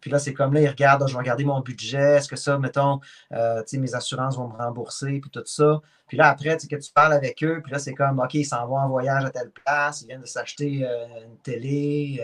puis 0.00 0.10
là, 0.10 0.18
c'est 0.18 0.34
comme 0.34 0.52
là, 0.52 0.60
ils 0.60 0.68
regardent, 0.68 1.06
je 1.08 1.12
vais 1.12 1.18
regarder 1.18 1.44
mon 1.44 1.60
budget, 1.60 2.16
est-ce 2.16 2.28
que 2.28 2.36
ça, 2.36 2.58
mettons, 2.58 3.00
euh, 3.32 3.62
mes 3.74 3.94
assurances 3.94 4.36
vont 4.36 4.48
me 4.48 4.56
rembourser, 4.56 5.20
puis 5.20 5.30
tout 5.30 5.42
ça. 5.46 5.80
Puis 6.06 6.16
là, 6.16 6.28
après, 6.28 6.56
que 6.56 6.76
tu 6.76 6.92
parles 6.92 7.12
avec 7.12 7.42
eux, 7.42 7.60
puis 7.62 7.72
là, 7.72 7.78
c'est 7.78 7.94
comme, 7.94 8.20
OK, 8.20 8.34
ils 8.34 8.44
s'en 8.44 8.66
vont 8.66 8.78
en 8.78 8.88
voyage 8.88 9.24
à 9.24 9.30
telle 9.30 9.50
place, 9.50 10.02
ils 10.02 10.06
viennent 10.06 10.20
de 10.20 10.26
s'acheter 10.26 10.86
une 11.24 11.38
télé. 11.42 12.20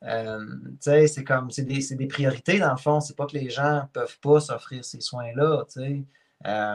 c'est 0.00 1.24
comme, 1.24 1.50
c'est 1.50 1.64
des, 1.64 1.94
des, 1.96 2.06
priorités 2.06 2.58
dans 2.58 2.70
le 2.70 2.78
fond. 2.78 3.00
C'est 3.00 3.16
pas 3.16 3.26
que 3.26 3.36
les 3.36 3.50
gens 3.50 3.82
ne 3.82 3.86
peuvent 3.92 4.18
pas 4.20 4.40
s'offrir 4.40 4.84
ces 4.84 5.00
soins-là, 5.00 5.64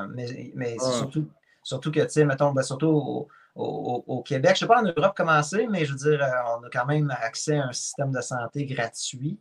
mais, 0.10 0.52
mais 0.54 0.78
surtout, 0.78 1.28
surtout 1.66 1.92
que, 1.92 2.00
tu 2.02 2.10
sais, 2.10 2.26
mettons, 2.26 2.54
ben, 2.54 2.62
surtout 2.62 3.28
au, 3.56 4.24
Québec. 4.24 4.52
Je 4.52 4.66
ne 4.66 4.68
sais 4.70 4.74
pas 4.74 4.82
en 4.82 4.86
Europe 4.86 5.14
comment 5.18 5.42
c'est, 5.44 5.68
mais 5.68 5.86
je 5.86 5.92
veux 5.92 5.98
dire, 5.98 6.24
euh, 6.24 6.58
on 6.58 6.64
a 6.64 6.70
quand 6.72 6.86
même 6.86 7.12
accès 7.22 7.58
à 7.58 7.68
un 7.68 7.74
système 7.74 8.12
de 8.12 8.22
santé 8.22 8.66
gratuit. 8.66 9.40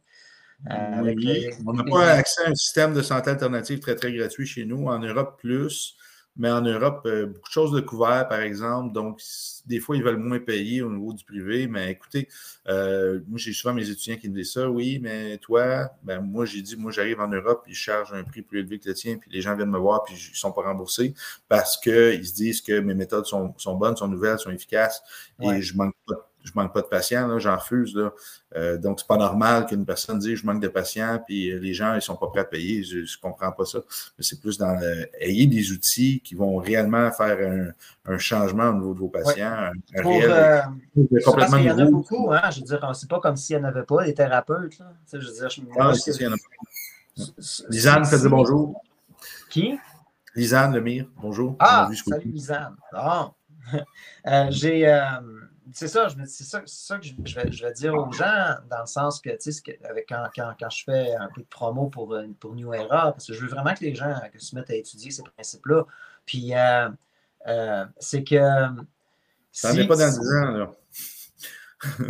Euh, 0.71 1.53
on 1.67 1.73
n'a 1.75 1.85
pas 1.85 2.13
accès 2.13 2.43
à 2.47 2.51
un 2.51 2.55
système 2.55 2.95
de 2.95 3.03
santé 3.03 3.31
alternative 3.31 3.81
très, 3.81 3.95
très 3.95 4.13
gratuit 4.13 4.47
chez 4.47 4.65
nous. 4.65 4.87
En 4.87 4.99
Europe, 4.99 5.39
plus. 5.39 5.97
Mais 6.37 6.51
en 6.51 6.63
Europe, 6.63 7.03
euh, 7.07 7.27
beaucoup 7.27 7.49
de 7.49 7.53
choses 7.53 7.73
de 7.73 7.81
couvert, 7.81 8.27
par 8.29 8.41
exemple. 8.41 8.93
Donc, 8.93 9.21
des 9.67 9.79
fois, 9.79 9.97
ils 9.97 10.03
veulent 10.03 10.19
moins 10.19 10.41
payer 10.41 10.83
au 10.83 10.91
niveau 10.91 11.13
du 11.13 11.25
privé. 11.25 11.69
Mais 11.69 11.93
écoutez, 11.93 12.29
euh, 12.69 13.21
moi, 13.29 13.39
j'ai 13.39 13.53
souvent 13.53 13.73
mes 13.73 13.89
étudiants 13.89 14.17
qui 14.17 14.29
me 14.29 14.35
disent 14.35 14.53
ça. 14.53 14.69
Oui, 14.69 14.99
mais 15.01 15.39
toi, 15.39 15.91
ben, 16.03 16.21
moi, 16.21 16.45
j'ai 16.45 16.61
dit, 16.61 16.77
moi, 16.77 16.91
j'arrive 16.91 17.21
en 17.21 17.29
Europe, 17.29 17.63
puis 17.65 17.75
je 17.75 17.81
charge 17.81 18.13
un 18.13 18.25
prix 18.25 18.43
plus 18.43 18.61
élevé 18.61 18.81
que 18.81 18.89
le 18.89 18.95
tien, 18.95 19.17
puis 19.17 19.31
les 19.31 19.41
gens 19.41 19.55
viennent 19.55 19.71
me 19.71 19.79
voir, 19.79 20.03
puis 20.03 20.15
ils 20.15 20.31
ne 20.33 20.37
sont 20.37 20.53
pas 20.53 20.63
remboursés 20.63 21.15
parce 21.49 21.77
qu'ils 21.77 22.27
se 22.27 22.35
disent 22.35 22.61
que 22.61 22.81
mes 22.81 22.95
méthodes 22.95 23.27
sont, 23.27 23.55
bonnes, 23.77 23.97
sont 23.97 24.09
nouvelles, 24.09 24.39
sont 24.39 24.51
efficaces, 24.51 25.03
et 25.41 25.63
je 25.63 25.77
manque 25.77 25.95
pas 26.07 26.15
de 26.15 26.21
je 26.45 26.53
manque 26.55 26.75
pas 26.75 26.83
de 26.83 26.87
patients, 26.87 27.39
j'en 27.39 27.57
refuse. 27.57 27.95
Là. 27.95 28.13
Euh, 28.55 28.77
donc, 28.77 29.01
c'est 29.01 29.07
pas 29.07 29.17
normal 29.17 29.67
qu'une 29.67 29.85
personne 29.85 30.19
dise 30.19 30.37
je 30.37 30.47
manque 30.47 30.61
de 30.61 30.69
patients, 30.69 31.19
puis 31.25 31.51
euh, 31.51 31.59
les 31.59 31.73
gens 31.73 31.95
ils 31.95 32.03
sont 32.03 32.17
pas 32.17 32.27
prêts 32.29 32.41
à 32.41 32.45
payer. 32.45 32.83
Je, 32.83 32.99
ne 32.99 33.21
comprends 33.21 33.51
pas 33.51 33.65
ça. 33.65 33.79
Mais 34.19 34.25
c'est 34.25 34.41
plus 34.41 34.59
dans 34.59 34.75
le, 34.79 35.09
ayez 35.21 35.47
des 35.47 35.73
outils 35.73 36.21
qui 36.21 36.35
vont 36.35 36.57
réellement 36.57 37.11
faire 37.11 37.73
un, 38.07 38.19
changement 38.19 38.69
au 38.69 38.75
niveau 38.75 38.95
de 38.95 38.99
vos 39.01 39.09
patients. 39.09 39.71
Pour, 40.03 40.13
euh, 40.23 40.61
parce 41.25 41.55
qu'il 41.55 41.65
y 41.65 41.71
en 41.71 41.79
a 41.79 41.85
beaucoup, 41.87 42.31
hein, 42.31 42.51
je 42.51 42.61
veux 42.61 42.67
dire, 42.67 42.95
c'est 42.95 43.09
pas 43.09 43.21
comme 43.21 43.37
s'il 43.37 43.57
n'y 43.57 43.63
en 43.63 43.69
avait 43.69 43.83
pas 43.83 44.05
des 44.05 44.15
thérapeutes. 44.15 44.79
Là. 44.79 44.93
je 45.11 45.19
veux 45.19 45.25
dire, 45.25 45.49
je 45.49 45.55
si, 45.55 46.23
y 46.23 46.27
en 46.27 46.33
a 46.33 46.37
pas. 46.37 47.25
Lisanne, 47.71 48.05
faites 48.05 48.25
bonjour. 48.25 48.83
Qui? 49.49 49.79
Lisanne 50.35 50.75
Lemire, 50.75 51.07
bonjour. 51.17 51.57
Ah, 51.59 51.89
salut 52.07 52.31
Lisanne. 52.31 52.77
Ah. 52.93 53.31
J'ai 54.51 54.85
c'est 55.73 55.89
ça, 55.89 56.09
c'est 56.27 56.45
ça, 56.45 56.63
ça, 56.67 56.99
que 56.99 57.07
je 57.07 57.35
vais, 57.35 57.51
je 57.51 57.65
vais, 57.65 57.73
dire 57.73 57.95
aux 57.95 58.13
gens, 58.13 58.55
dans 58.69 58.81
le 58.81 58.87
sens 58.87 59.21
que, 59.21 59.31
tu 59.31 59.53
sais, 59.53 59.79
avec, 59.89 60.07
quand, 60.09 60.29
quand, 60.35 60.53
quand, 60.59 60.71
je 60.71 60.85
fais 60.85 61.15
un 61.15 61.29
peu 61.35 61.41
de 61.41 61.47
promo 61.47 61.89
pour, 61.89 62.13
euh, 62.13 62.27
pour 62.39 62.55
New 62.55 62.73
Era, 62.75 63.13
parce 63.13 63.27
que 63.27 63.33
je 63.33 63.41
veux 63.41 63.49
vraiment 63.49 63.75
que 63.75 63.85
les 63.85 63.95
gens 63.95 64.15
se 64.37 64.55
mettent 64.55 64.71
à 64.71 64.75
étudier 64.75 65.11
ces 65.11 65.23
principes-là. 65.23 65.85
Puis, 66.27 66.55
euh, 66.55 66.89
euh, 67.47 67.87
c'est 67.99 68.25
que. 68.25 68.41
Ça 69.53 69.73
n'est 69.73 69.87
pas 69.87 69.97
dans 69.97 70.09
10 70.09 70.19
ans, 70.19 70.51
là. 70.51 70.73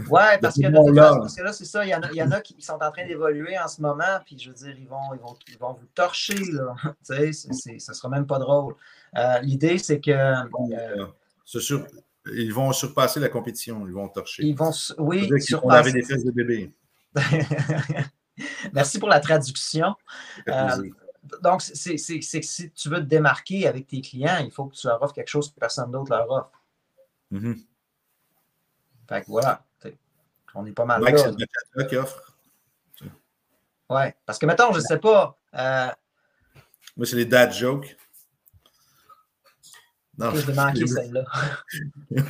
Ouais, 0.09 0.39
parce 0.41 0.57
que, 0.57 0.67
là, 0.67 1.17
parce 1.19 1.37
que 1.37 1.43
là, 1.43 1.53
c'est 1.53 1.65
ça, 1.65 1.85
il 1.85 1.91
y, 1.91 1.95
en 1.95 2.03
a, 2.03 2.11
il 2.11 2.17
y 2.17 2.23
en 2.23 2.31
a 2.31 2.41
qui 2.41 2.61
sont 2.61 2.75
en 2.81 2.91
train 2.91 3.07
d'évoluer 3.07 3.59
en 3.59 3.69
ce 3.69 3.83
moment, 3.83 4.21
puis 4.25 4.39
je 4.39 4.49
veux 4.49 4.55
dire, 4.55 4.75
ils 4.79 4.89
vont, 4.89 5.13
ils 5.15 5.21
vont, 5.21 5.37
ils 5.49 5.59
vont 5.59 5.73
vous 5.73 5.87
torcher, 5.95 6.39
là. 6.53 6.75
tu 7.07 7.33
sais, 7.33 7.79
ça 7.79 7.93
sera 7.93 8.09
même 8.09 8.27
pas 8.27 8.39
drôle. 8.39 8.75
L'idée, 9.43 9.79
c'est 9.79 10.01
que. 10.01 10.35
c'est 11.45 11.61
sûr 11.61 11.87
ils 12.27 12.53
vont 12.53 12.73
surpasser 12.73 13.21
la 13.21 13.29
compétition, 13.29 13.87
ils 13.87 13.93
vont 13.93 14.09
torcher. 14.09 14.45
Ils 14.45 14.57
vont, 14.57 14.71
oui, 14.99 15.31
surpasser. 15.41 15.93
des 15.93 16.03
fesses 16.03 16.25
de 16.25 16.31
bébé. 16.31 16.73
Merci 18.73 18.99
pour 18.99 19.09
la 19.09 19.21
traduction. 19.21 19.95
Euh, 20.49 20.91
donc, 21.43 21.63
c'est 21.63 21.97
que 21.97 22.25
si 22.25 22.71
tu 22.73 22.89
veux 22.89 22.99
te 22.99 23.07
démarquer 23.07 23.67
avec 23.67 23.87
tes 23.87 24.01
clients, 24.01 24.39
il 24.45 24.51
faut 24.51 24.67
que 24.67 24.75
tu 24.75 24.87
leur 24.87 25.03
offres 25.03 25.15
quelque 25.15 25.29
chose 25.29 25.53
que 25.53 25.59
personne 25.59 25.91
d'autre 25.91 26.11
leur 26.11 26.31
offre. 26.31 26.63
Mm-hmm. 27.33 27.59
Fait 29.09 29.21
que 29.23 29.27
voilà, 29.27 29.65
on 30.55 30.67
est 30.67 30.73
pas 30.73 30.85
mal 30.85 31.03
là. 31.03 31.17
C'est 31.77 31.89
qui 31.89 31.97
offre. 31.97 32.35
Oui, 33.91 34.03
parce 34.25 34.39
que 34.39 34.47
mettons, 34.47 34.73
je 34.73 34.79
ne 34.79 34.83
sais 34.83 34.99
pas. 34.99 35.39
Euh, 35.55 35.91
Moi, 36.97 37.07
c'est 37.07 37.17
les 37.17 37.27
dad 37.27 37.53
jokes. 37.53 37.97
Non, 40.19 40.31
je 40.35 40.53
manquer 40.53 40.87
celle-là. 40.87 41.25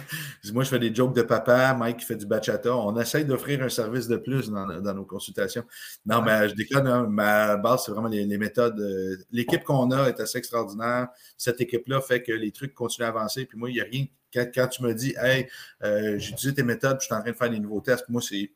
Moi, 0.53 0.65
je 0.65 0.69
fais 0.69 0.79
des 0.79 0.95
jokes 0.95 1.15
de 1.15 1.23
papa, 1.23 1.75
Mike 1.75 1.99
qui 1.99 2.07
fait 2.07 2.17
du 2.17 2.27
bachata. 2.27 2.75
On 2.75 2.99
essaye 2.99 3.25
d'offrir 3.25 3.63
un 3.63 3.69
service 3.69 4.09
de 4.09 4.17
plus 4.17 4.51
dans, 4.51 4.95
nos 4.95 5.05
consultations. 5.05 5.65
Non, 6.07 6.23
mais 6.23 6.49
je 6.49 6.55
déconne, 6.55 6.87
hein. 6.87 7.07
ma 7.09 7.57
base, 7.57 7.85
c'est 7.87 7.93
vraiment 7.93 8.09
les, 8.09 8.39
méthodes. 8.39 8.81
Euh, 8.81 9.17
l'équipe 9.31 9.63
qu'on 9.65 9.91
a 9.91 10.09
est 10.09 10.21
assez 10.21 10.39
extraordinaire. 10.39 11.09
Cette 11.37 11.61
équipe-là 11.61 12.01
fait 12.01 12.23
que 12.23 12.33
les 12.33 12.53
trucs 12.53 12.75
continuent 12.75 13.07
à 13.07 13.09
avancer. 13.09 13.45
Puis 13.45 13.59
moi, 13.59 13.71
il 13.71 13.75
n'y 13.75 13.81
a 13.81 13.85
rien. 13.85 14.07
Quand, 14.33 14.67
tu 14.67 14.83
me 14.83 14.93
dis, 14.95 15.15
hey, 15.17 15.47
euh, 15.85 16.19
j'ai 16.19 16.33
utilisé 16.33 16.55
tes 16.55 16.65
méthodes, 16.65 16.99
puis 16.99 17.05
je 17.05 17.07
suis 17.07 17.15
en 17.15 17.21
train 17.21 17.31
de 17.31 17.37
faire 17.37 17.51
des 17.51 17.61
nouveaux 17.61 17.81
tests, 17.81 18.09
moi, 18.09 18.21
c'est 18.21 18.51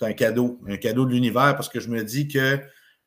un 0.00 0.12
cadeau, 0.12 0.58
un 0.66 0.76
cadeau 0.76 1.04
de 1.04 1.12
l'univers 1.12 1.54
parce 1.54 1.68
que 1.68 1.78
je 1.78 1.88
me 1.88 2.02
dis 2.02 2.26
que 2.26 2.58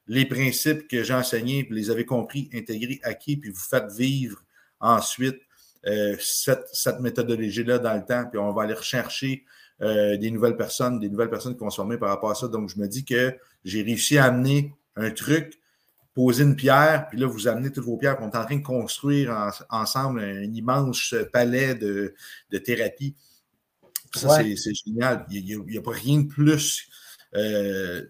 les 0.07 0.25
principes 0.25 0.87
que 0.87 1.03
j'ai 1.03 1.13
enseignés, 1.13 1.65
vous 1.67 1.73
les 1.73 1.89
avez 1.89 2.05
compris, 2.05 2.49
intégrés, 2.53 2.99
acquis, 3.03 3.37
puis 3.37 3.49
vous 3.49 3.59
faites 3.59 3.91
vivre 3.91 4.43
ensuite 4.79 5.41
euh, 5.85 6.15
cette, 6.19 6.99
méthodologie-là 6.99 7.79
dans 7.79 7.93
le 7.93 8.05
temps, 8.05 8.25
puis 8.29 8.39
on 8.39 8.53
va 8.53 8.63
aller 8.63 8.73
rechercher 8.73 9.43
euh, 9.81 10.17
des 10.17 10.31
nouvelles 10.31 10.55
personnes, 10.55 10.99
des 10.99 11.09
nouvelles 11.09 11.29
personnes 11.29 11.55
qui 11.55 11.59
vont 11.59 11.69
se 11.69 11.75
former 11.75 11.97
par 11.97 12.09
rapport 12.09 12.31
à 12.31 12.35
ça. 12.35 12.47
Donc, 12.47 12.69
je 12.69 12.79
me 12.79 12.87
dis 12.87 13.03
que 13.03 13.35
j'ai 13.65 13.81
réussi 13.81 14.17
à 14.17 14.25
amener 14.25 14.73
un 14.95 15.11
truc, 15.11 15.59
poser 16.13 16.43
une 16.43 16.55
pierre, 16.55 17.07
puis 17.09 17.19
là, 17.19 17.27
vous 17.27 17.47
amenez 17.47 17.71
toutes 17.71 17.83
vos 17.83 17.97
pierres, 17.97 18.17
on 18.21 18.29
est 18.29 18.37
en 18.37 18.45
train 18.45 18.57
de 18.57 18.63
construire 18.63 19.51
ensemble 19.69 20.21
un 20.21 20.53
immense 20.53 21.15
palais 21.33 21.75
de, 21.75 22.13
thérapie. 22.59 23.15
Ça, 24.15 24.41
c'est 24.55 24.73
génial. 24.85 25.25
Il 25.31 25.43
n'y 25.65 25.77
a, 25.77 25.81
pas 25.81 25.91
rien 25.91 26.19
de 26.19 26.27
plus 26.27 26.87
euh, 27.35 28.05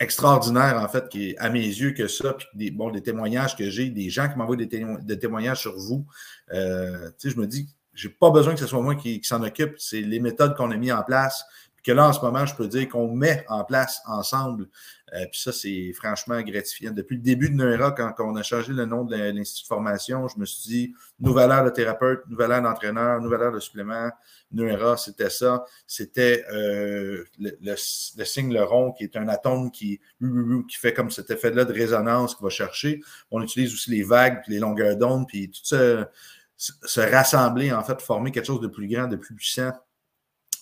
extraordinaire, 0.00 0.80
en 0.82 0.88
fait, 0.88 1.08
qui 1.10 1.30
est 1.30 1.38
à 1.38 1.50
mes 1.50 1.60
yeux 1.60 1.92
que 1.92 2.08
ça, 2.08 2.32
puis 2.32 2.46
des, 2.54 2.70
bon, 2.70 2.90
des 2.90 3.02
témoignages 3.02 3.54
que 3.54 3.68
j'ai, 3.68 3.90
des 3.90 4.08
gens 4.08 4.28
qui 4.28 4.38
m'envoient 4.38 4.56
des, 4.56 5.18
témoignages 5.18 5.60
sur 5.60 5.78
vous. 5.78 6.06
Euh, 6.52 7.10
je 7.22 7.36
me 7.38 7.46
dis, 7.46 7.68
j'ai 7.92 8.08
pas 8.08 8.30
besoin 8.30 8.54
que 8.54 8.60
ce 8.60 8.66
soit 8.66 8.80
moi 8.80 8.94
qui, 8.94 9.20
s'en 9.22 9.42
occupe, 9.42 9.74
c'est 9.78 10.00
les 10.00 10.18
méthodes 10.18 10.56
qu'on 10.56 10.70
a 10.70 10.76
mis 10.76 10.90
en 10.90 11.02
place, 11.02 11.44
puis 11.76 11.84
que 11.84 11.92
là, 11.92 12.08
en 12.08 12.12
ce 12.14 12.20
moment, 12.20 12.46
je 12.46 12.54
peux 12.54 12.66
dire 12.66 12.88
qu'on 12.88 13.14
met 13.14 13.44
en 13.48 13.62
place 13.62 14.00
ensemble. 14.06 14.68
Euh, 15.14 15.26
puis 15.30 15.40
ça, 15.40 15.52
c'est 15.52 15.92
franchement 15.92 16.40
gratifiant. 16.42 16.92
Depuis 16.92 17.16
le 17.16 17.22
début 17.22 17.50
de 17.50 17.54
Neura, 17.54 17.92
quand, 17.92 18.14
on 18.20 18.36
a 18.36 18.42
changé 18.42 18.72
le 18.72 18.86
nom 18.86 19.04
de 19.04 19.16
l'Institut 19.16 19.64
de 19.64 19.68
formation, 19.68 20.28
je 20.28 20.38
me 20.38 20.44
suis 20.44 20.68
dit, 20.68 20.94
nouvelle 21.18 21.50
heure 21.50 21.64
de 21.64 21.70
thérapeute, 21.70 22.22
nouvelle 22.28 22.52
heure 22.52 22.62
d'entraîneur, 22.62 23.20
nouvelle 23.20 23.42
heure 23.42 23.52
de 23.52 23.60
supplément, 23.60 24.10
Neura, 24.52 24.96
c'était 24.96 25.30
ça. 25.30 25.64
C'était 25.86 26.44
euh, 26.52 27.24
le, 27.38 27.76
signe 27.76 28.52
le 28.52 28.62
rond, 28.62 28.92
qui 28.92 29.04
est 29.04 29.16
un 29.16 29.28
atome 29.28 29.70
qui, 29.70 30.00
qui 30.20 30.76
fait 30.76 30.92
comme 30.92 31.10
cet 31.10 31.30
effet-là 31.30 31.64
de 31.64 31.72
résonance 31.72 32.34
qu'il 32.34 32.44
va 32.44 32.50
chercher. 32.50 33.00
On 33.30 33.42
utilise 33.42 33.72
aussi 33.72 33.90
les 33.90 34.02
vagues, 34.02 34.42
puis 34.42 34.52
les 34.52 34.58
longueurs 34.58 34.96
d'onde, 34.96 35.26
puis 35.26 35.50
tout 35.50 35.60
ça, 35.64 36.08
se 36.56 37.00
rassembler, 37.00 37.72
en 37.72 37.82
fait, 37.82 38.00
former 38.02 38.30
quelque 38.30 38.46
chose 38.46 38.60
de 38.60 38.68
plus 38.68 38.86
grand, 38.86 39.06
de 39.06 39.16
plus 39.16 39.34
puissant. 39.34 39.72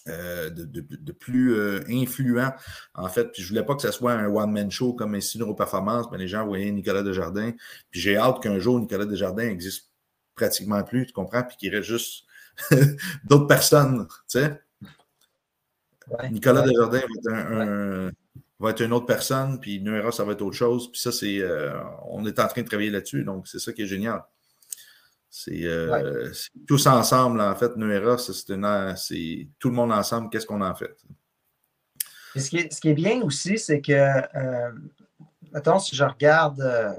Euh, 0.08 0.48
de, 0.50 1.12
plus 1.12 1.54
euh, 1.54 1.80
influent, 1.88 2.52
en 2.94 3.08
fait. 3.08 3.30
Puis 3.32 3.42
je 3.42 3.48
voulais 3.48 3.64
pas 3.64 3.74
que 3.74 3.82
ce 3.82 3.90
soit 3.90 4.12
un 4.12 4.26
one-man 4.26 4.70
show 4.70 4.92
comme 4.94 5.14
un 5.14 5.52
Performance, 5.54 6.06
mais 6.10 6.18
les 6.18 6.28
gens 6.28 6.46
voyaient 6.46 6.70
Nicolas 6.70 7.02
Desjardins. 7.02 7.52
Puis 7.90 8.00
j'ai 8.00 8.16
hâte 8.16 8.42
qu'un 8.42 8.58
jour, 8.58 8.78
Nicolas 8.78 9.04
Desjardins 9.04 9.48
existe 9.48 9.90
pratiquement 10.34 10.82
plus, 10.82 11.06
tu 11.06 11.12
comprends? 11.12 11.42
Puis 11.42 11.56
qu'il 11.56 11.74
reste 11.74 11.88
juste 11.88 12.24
d'autres 13.24 13.46
personnes, 13.46 14.06
tu 14.28 14.38
sais. 14.40 14.60
Nicolas 16.30 16.62
Desjardins 16.62 17.02
va 18.60 18.70
être, 18.70 18.80
une 18.82 18.92
autre 18.92 19.06
personne, 19.06 19.60
puis 19.60 19.80
Nuera, 19.80 20.10
ça 20.10 20.24
va 20.24 20.32
être 20.32 20.42
autre 20.42 20.56
chose. 20.56 20.90
Puis 20.90 21.00
ça, 21.00 21.12
c'est. 21.12 21.40
Euh, 21.40 21.78
on 22.08 22.24
est 22.24 22.38
en 22.38 22.48
train 22.48 22.62
de 22.62 22.66
travailler 22.66 22.90
là-dessus, 22.90 23.24
donc 23.24 23.46
c'est 23.46 23.58
ça 23.58 23.72
qui 23.72 23.82
est 23.82 23.86
génial. 23.86 24.22
C'est 25.30 25.64
tous 26.66 26.86
ensemble, 26.86 27.40
en 27.40 27.54
fait. 27.54 27.76
Nuera, 27.76 28.16
c'est 28.18 29.48
tout 29.58 29.68
le 29.68 29.74
monde 29.74 29.92
ensemble. 29.92 30.30
Qu'est-ce 30.30 30.46
qu'on 30.46 30.62
en 30.62 30.74
fait? 30.74 30.96
ce, 32.36 32.50
qui 32.50 32.58
est, 32.58 32.72
ce, 32.72 32.80
qui 32.80 32.88
est, 32.88 32.94
bien 32.94 33.22
aussi, 33.22 33.58
c'est 33.58 33.80
que, 33.80 33.92
euh, 33.92 34.72
mettons, 35.52 35.78
si 35.78 35.96
je 35.96 36.04
regarde, 36.04 36.60
euh, 36.60 36.92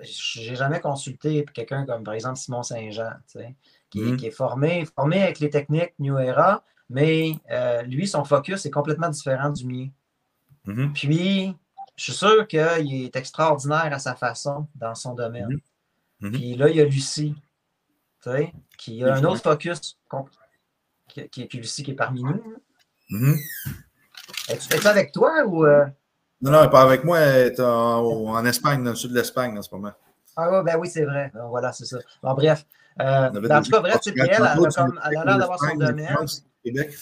j'ai 0.00 0.54
jamais 0.54 0.80
consulté 0.80 1.44
quelqu'un 1.52 1.86
comme, 1.86 2.04
par 2.04 2.14
exemple, 2.14 2.38
Simon 2.38 2.62
Saint-Jean, 2.62 3.12
qui, 3.90 4.00
mm-hmm. 4.00 4.16
qui, 4.16 4.26
est 4.26 4.30
formé, 4.30 4.86
formé 4.96 5.22
avec 5.22 5.40
les 5.40 5.50
techniques 5.50 5.94
New 5.98 6.18
Era, 6.18 6.64
mais 6.90 7.32
euh, 7.50 7.82
lui, 7.82 8.06
son 8.06 8.24
focus 8.24 8.64
est 8.66 8.70
complètement 8.70 9.10
différent 9.10 9.50
du 9.50 9.66
mien. 9.66 9.88
Mm-hmm. 10.66 10.92
Puis, 10.92 11.56
je 11.96 12.02
suis 12.02 12.12
sûr 12.12 12.46
qu'il 12.46 13.04
est 13.04 13.16
extraordinaire 13.16 13.92
à 13.92 13.98
sa 13.98 14.14
façon 14.14 14.68
dans 14.74 14.94
son 14.94 15.14
domaine. 15.14 15.58
Mm-hmm. 16.20 16.32
Puis 16.32 16.54
là, 16.54 16.68
il 16.68 16.76
y 16.76 16.80
a 16.80 16.84
Lucie 16.84 17.34
qui 18.76 19.04
a 19.04 19.14
un 19.14 19.24
autre 19.24 19.42
focus, 19.42 19.98
qui, 21.08 21.28
qui, 21.28 21.44
puis 21.46 21.58
Lucie 21.58 21.82
qui 21.82 21.92
est 21.92 21.94
parmi 21.94 22.22
nous. 22.22 22.60
Mm 23.10 23.34
Es-tu 24.48 24.86
avec 24.86 25.12
toi 25.12 25.44
ou. 25.46 25.64
Euh? 25.64 25.86
Non, 26.40 26.52
non, 26.52 26.58
elle 26.58 26.64
n'est 26.64 26.70
pas 26.70 26.82
avec 26.82 27.04
moi, 27.04 27.18
elle 27.18 27.52
est 27.52 27.60
en, 27.60 28.44
Espagne, 28.44 28.84
dans 28.84 28.90
le 28.90 28.96
sud 28.96 29.10
de 29.10 29.16
l'Espagne 29.16 29.58
en 29.58 29.62
ce 29.62 29.74
moment. 29.74 29.92
Ah 30.36 30.50
ouais, 30.50 30.62
ben 30.62 30.76
oui, 30.78 30.88
c'est 30.88 31.04
vrai. 31.04 31.32
voilà, 31.48 31.72
c'est 31.72 31.84
ça. 31.84 31.98
Bon, 32.22 32.34
bref. 32.34 32.64
Euh, 33.00 33.30
ben, 33.30 33.58
en 33.58 33.62
tout 33.62 33.70
cas, 33.70 33.80
bref, 33.80 33.98
c'est 34.02 34.10
elle, 34.10 34.28
elle, 34.30 34.42
a, 34.42 35.24
l'air 35.24 35.38
d'avoir 35.38 35.58
son 35.58 35.76
domaine. 35.76 36.16
Québec. 36.64 36.96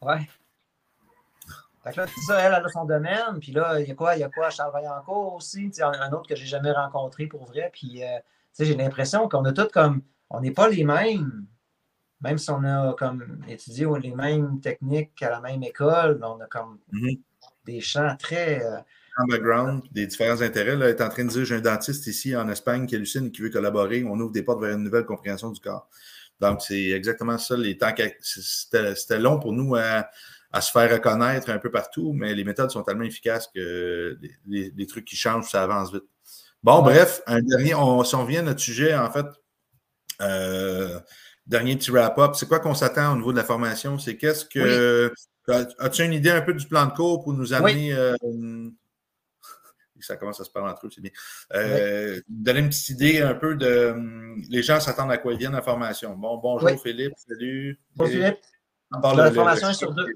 Ouais. 0.00 0.28
Fait 1.84 1.92
que 1.92 2.00
là, 2.00 2.06
ça, 2.26 2.40
elle, 2.40 2.54
elle 2.56 2.64
a 2.64 2.68
son 2.68 2.84
domaine. 2.84 3.38
Puis 3.40 3.52
là, 3.52 3.80
il 3.80 3.88
y 3.88 3.90
a 3.92 3.94
quoi? 3.94 4.16
Il 4.16 4.20
y 4.20 4.24
a 4.24 4.28
quoi? 4.28 4.50
Charles 4.50 4.72
Vaillancourt 4.72 5.34
aussi, 5.34 5.70
un, 5.80 5.92
un 5.92 6.12
autre 6.12 6.28
que 6.28 6.34
j'ai 6.34 6.46
jamais 6.46 6.72
rencontré 6.72 7.26
pour 7.26 7.44
vrai. 7.46 7.70
Puis, 7.72 8.02
euh, 8.02 8.18
j'ai 8.58 8.74
l'impression 8.74 9.28
qu'on 9.28 9.44
a 9.44 9.52
tous 9.52 9.68
comme 9.68 10.02
on 10.30 10.40
n'est 10.40 10.52
pas 10.52 10.68
les 10.68 10.84
mêmes. 10.84 11.46
Même 12.20 12.38
si 12.38 12.50
on 12.50 12.64
a 12.64 12.94
comme 12.98 13.44
étudié 13.48 13.86
les 14.02 14.14
mêmes 14.14 14.60
techniques 14.60 15.22
à 15.22 15.30
la 15.30 15.40
même 15.40 15.62
école, 15.62 16.20
on 16.22 16.40
a 16.40 16.46
comme 16.46 16.78
mhm. 16.92 17.16
des 17.64 17.80
champs 17.80 18.16
très. 18.16 18.64
Euh, 18.64 18.78
des 19.92 20.06
différents 20.06 20.40
intérêts. 20.42 20.76
Là, 20.76 20.88
est 20.88 21.00
en 21.00 21.08
train 21.08 21.24
de 21.24 21.30
dire 21.30 21.44
j'ai 21.44 21.56
un 21.56 21.60
dentiste 21.60 22.06
ici 22.06 22.36
en 22.36 22.48
Espagne 22.48 22.86
qui 22.86 22.94
hallucine 22.94 23.26
et 23.26 23.30
qui 23.32 23.42
veut 23.42 23.50
collaborer. 23.50 24.04
On 24.04 24.18
ouvre 24.20 24.30
des 24.30 24.42
portes 24.42 24.60
vers 24.60 24.76
une 24.76 24.84
nouvelle 24.84 25.04
compréhension 25.04 25.50
du 25.50 25.60
corps. 25.60 25.88
Donc, 26.40 26.62
c'est 26.62 26.90
exactement 26.90 27.36
ça. 27.36 27.56
Les 27.56 27.76
temps 27.76 27.92
c'était 28.20 29.18
long 29.18 29.40
pour 29.40 29.52
nous 29.52 29.74
à, 29.74 30.08
se 30.60 30.70
faire 30.70 30.90
reconnaître 30.90 31.50
un 31.50 31.58
peu 31.58 31.70
partout, 31.70 32.12
mais 32.12 32.34
les 32.34 32.44
méthodes 32.44 32.70
sont 32.70 32.82
tellement 32.82 33.04
efficaces 33.04 33.48
que 33.52 34.18
les, 34.46 34.86
trucs 34.86 35.04
qui 35.04 35.16
changent, 35.16 35.50
ça 35.50 35.64
avance 35.64 35.92
vite. 35.92 36.04
Bon, 36.62 36.82
bref, 36.82 37.22
un 37.26 37.40
dernier, 37.40 37.74
on, 37.74 38.02
si 38.04 38.14
on 38.14 38.22
revient 38.22 38.38
à 38.38 38.42
notre 38.42 38.60
sujet, 38.60 38.94
en 38.94 39.10
fait, 39.10 39.26
euh, 40.20 41.00
dernier 41.46 41.76
petit 41.76 41.90
wrap-up, 41.90 42.34
c'est 42.34 42.46
quoi 42.46 42.60
qu'on 42.60 42.74
s'attend 42.74 43.12
au 43.12 43.16
niveau 43.16 43.32
de 43.32 43.38
la 43.38 43.44
formation? 43.44 43.98
C'est 43.98 44.16
qu'est-ce 44.16 44.44
que. 44.44 45.12
As-tu 45.78 46.04
une 46.04 46.12
idée 46.12 46.30
un 46.30 46.42
peu 46.42 46.52
du 46.52 46.66
plan 46.66 46.86
de 46.86 46.92
cours 46.92 47.24
pour 47.24 47.32
nous 47.32 47.54
amener. 47.54 47.94
Euh, 47.94 48.14
ça 50.00 50.16
commence 50.16 50.40
à 50.40 50.44
se 50.44 50.50
parler 50.50 50.70
entre 50.70 50.86
eux, 50.86 50.90
c'est 50.94 51.00
bien. 51.00 51.10
Euh, 51.54 52.20
donner 52.28 52.60
une 52.60 52.68
petite 52.68 52.90
idée 52.90 53.20
un 53.20 53.34
peu 53.34 53.54
de. 53.54 53.92
Hum, 53.92 54.42
les 54.48 54.62
gens 54.62 54.80
s'attendent 54.80 55.10
à 55.10 55.18
quoi 55.18 55.32
ils 55.32 55.38
viennent 55.38 55.52
la 55.52 55.62
formation. 55.62 56.14
Bon, 56.14 56.36
bonjour 56.36 56.70
Philippe, 56.80 57.14
salut. 57.16 57.80
Bonjour 57.96 58.14
Philippe. 58.14 58.38
la, 58.92 59.32
formation 59.32 59.68
est 59.70 59.74
sur 59.74 59.94
deux. 59.94 60.06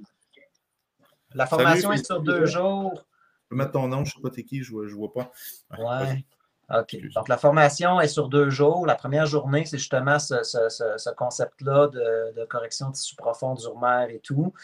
La 1.34 1.46
formation 1.46 1.92
est 1.92 2.04
sur 2.04 2.20
deux 2.20 2.46
jours. 2.46 2.92
Je 2.94 3.48
peux 3.48 3.56
mettre 3.56 3.72
ton 3.72 3.88
nom, 3.88 4.04
je 4.04 4.12
ne 4.12 4.16
sais 4.16 4.22
pas 4.22 4.30
t'es 4.30 4.44
qui, 4.44 4.62
je 4.62 4.72
ne 4.72 4.88
vois, 4.90 5.10
vois, 5.10 5.12
pas. 5.12 5.32
Ouais. 5.78 6.24
OK. 6.72 6.96
Donc, 7.14 7.28
la 7.28 7.36
formation 7.36 8.00
est 8.00 8.08
sur 8.08 8.28
deux 8.28 8.48
jours. 8.48 8.86
La 8.86 8.94
première 8.94 9.26
journée, 9.26 9.64
c'est 9.66 9.76
justement 9.76 10.18
ce, 10.18 11.14
concept-là 11.14 11.88
de, 11.88 12.44
correction 12.46 12.88
de 12.88 12.94
tissu 12.94 13.14
profond, 13.14 13.54
d'urmère 13.54 14.08
et 14.08 14.20
tout. 14.20 14.54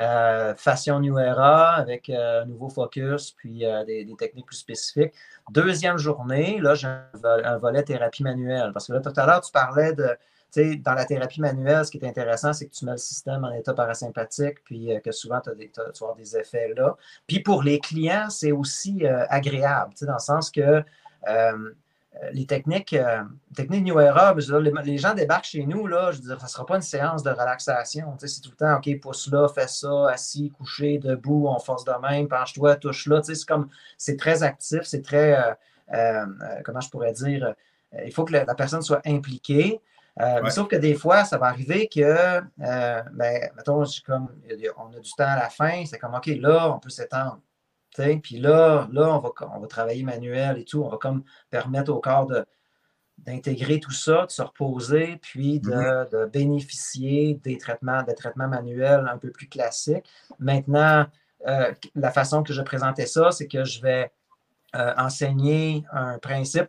Euh, 0.00 0.54
Fashion 0.56 0.98
New 1.00 1.18
Era 1.18 1.74
avec 1.74 2.08
euh, 2.10 2.42
un 2.42 2.46
nouveau 2.46 2.68
focus, 2.68 3.32
puis 3.32 3.64
euh, 3.64 3.84
des, 3.84 4.06
techniques 4.18 4.46
plus 4.46 4.56
spécifiques. 4.56 5.12
Deuxième 5.50 5.98
journée, 5.98 6.58
là, 6.60 6.74
j'ai 6.74 6.88
un, 6.88 7.58
volet 7.58 7.82
thérapie 7.84 8.24
manuelle. 8.24 8.72
Parce 8.72 8.88
que 8.88 8.94
là, 8.94 9.00
tout 9.00 9.12
à 9.14 9.26
l'heure, 9.26 9.42
tu 9.42 9.52
parlais 9.52 9.92
de, 9.92 10.08
tu 10.52 10.72
sais, 10.72 10.76
dans 10.76 10.94
la 10.94 11.04
thérapie 11.04 11.40
manuelle, 11.40 11.84
ce 11.84 11.92
qui 11.92 11.98
est 11.98 12.08
intéressant, 12.08 12.52
c'est 12.52 12.66
que 12.66 12.74
tu 12.74 12.84
mets 12.86 12.92
le 12.92 12.96
système 12.96 13.44
en 13.44 13.52
état 13.52 13.74
parasympathique, 13.74 14.64
puis 14.64 14.90
que 15.04 15.12
souvent, 15.12 15.40
tu, 15.40 15.50
as 15.50 15.54
des, 15.54 15.70
tu 15.70 15.80
as 15.80 16.14
des 16.16 16.36
effets 16.36 16.72
là. 16.74 16.96
Puis 17.26 17.40
pour 17.40 17.62
les 17.62 17.78
clients, 17.78 18.30
c'est 18.30 18.52
aussi 18.52 19.06
agréable, 19.06 19.92
tu 19.92 19.98
sais, 19.98 20.06
dans 20.06 20.14
le 20.14 20.18
sens 20.18 20.50
que 20.50 20.82
les 22.32 22.46
techniques, 22.46 22.92
euh, 22.92 23.22
techniques 23.56 23.84
New 23.84 23.98
Era, 23.98 24.34
les, 24.84 24.98
gens 24.98 25.14
débarquent 25.14 25.46
chez 25.46 25.64
nous, 25.64 25.86
là, 25.86 26.12
je 26.12 26.18
veux 26.18 26.28
dire, 26.28 26.38
ça 26.40 26.46
ne 26.46 26.50
sera 26.50 26.66
pas 26.66 26.76
une 26.76 26.82
séance 26.82 27.22
de 27.22 27.30
relaxation. 27.30 28.14
C'est 28.18 28.40
tout 28.40 28.50
le 28.50 28.56
temps, 28.56 28.76
OK, 28.76 29.00
pousse 29.00 29.30
là, 29.30 29.48
fais 29.48 29.66
ça, 29.66 30.10
assis, 30.10 30.50
couché, 30.50 30.98
debout, 30.98 31.46
on 31.48 31.58
force 31.58 31.84
de 31.84 31.92
même, 32.02 32.28
penche-toi, 32.28 32.76
touche 32.76 33.06
là. 33.06 33.20
C'est 33.22 33.44
comme, 33.46 33.68
c'est 33.96 34.16
très 34.16 34.42
actif, 34.42 34.82
c'est 34.82 35.02
très, 35.02 35.56
euh, 35.94 36.26
comment 36.64 36.80
je 36.80 36.90
pourrais 36.90 37.12
dire, 37.12 37.54
il 38.04 38.12
faut 38.12 38.24
que 38.24 38.32
la, 38.32 38.54
personne 38.54 38.82
soit 38.82 39.02
impliquée. 39.06 39.80
Mais 40.18 40.50
sauf 40.50 40.68
que 40.68 40.76
des 40.76 40.94
fois, 40.94 41.24
ça 41.24 41.38
va 41.38 41.46
arriver 41.46 41.88
que, 41.88 42.40
ben, 42.58 43.50
mettons, 43.56 43.84
comme, 44.04 44.28
on 44.76 44.96
a 44.96 45.00
du 45.00 45.12
temps 45.12 45.24
à 45.24 45.36
la 45.36 45.48
fin, 45.48 45.84
c'est 45.86 45.98
comme, 45.98 46.14
OK, 46.14 46.26
là, 46.26 46.70
on 46.70 46.78
peut 46.78 46.90
s'étendre. 46.90 47.40
Puis 47.96 48.38
là, 48.38 48.88
là 48.92 49.14
on, 49.14 49.18
va, 49.18 49.30
on 49.54 49.60
va 49.60 49.66
travailler 49.66 50.02
manuel 50.02 50.58
et 50.58 50.64
tout. 50.64 50.82
On 50.82 50.88
va 50.88 50.96
comme 50.96 51.24
permettre 51.50 51.92
au 51.92 52.00
corps 52.00 52.30
d'intégrer 53.18 53.80
tout 53.80 53.92
ça, 53.92 54.26
de 54.26 54.30
se 54.30 54.42
reposer, 54.42 55.18
puis 55.20 55.60
de, 55.60 55.70
mm-hmm. 55.70 56.30
bénéficier 56.30 57.34
des 57.42 57.58
traitements, 57.58 58.02
des 58.02 58.14
traitements 58.14 58.48
manuels 58.48 59.08
un 59.10 59.18
peu 59.18 59.30
plus 59.30 59.48
classiques. 59.48 60.08
Maintenant, 60.38 61.06
euh, 61.46 61.72
la 61.94 62.10
façon 62.10 62.42
que 62.42 62.52
je 62.52 62.62
présentais 62.62 63.06
ça, 63.06 63.30
c'est 63.30 63.48
que 63.48 63.64
je 63.64 63.80
vais 63.82 64.12
euh, 64.74 64.92
enseigner 64.96 65.84
un 65.92 66.18
principe. 66.18 66.68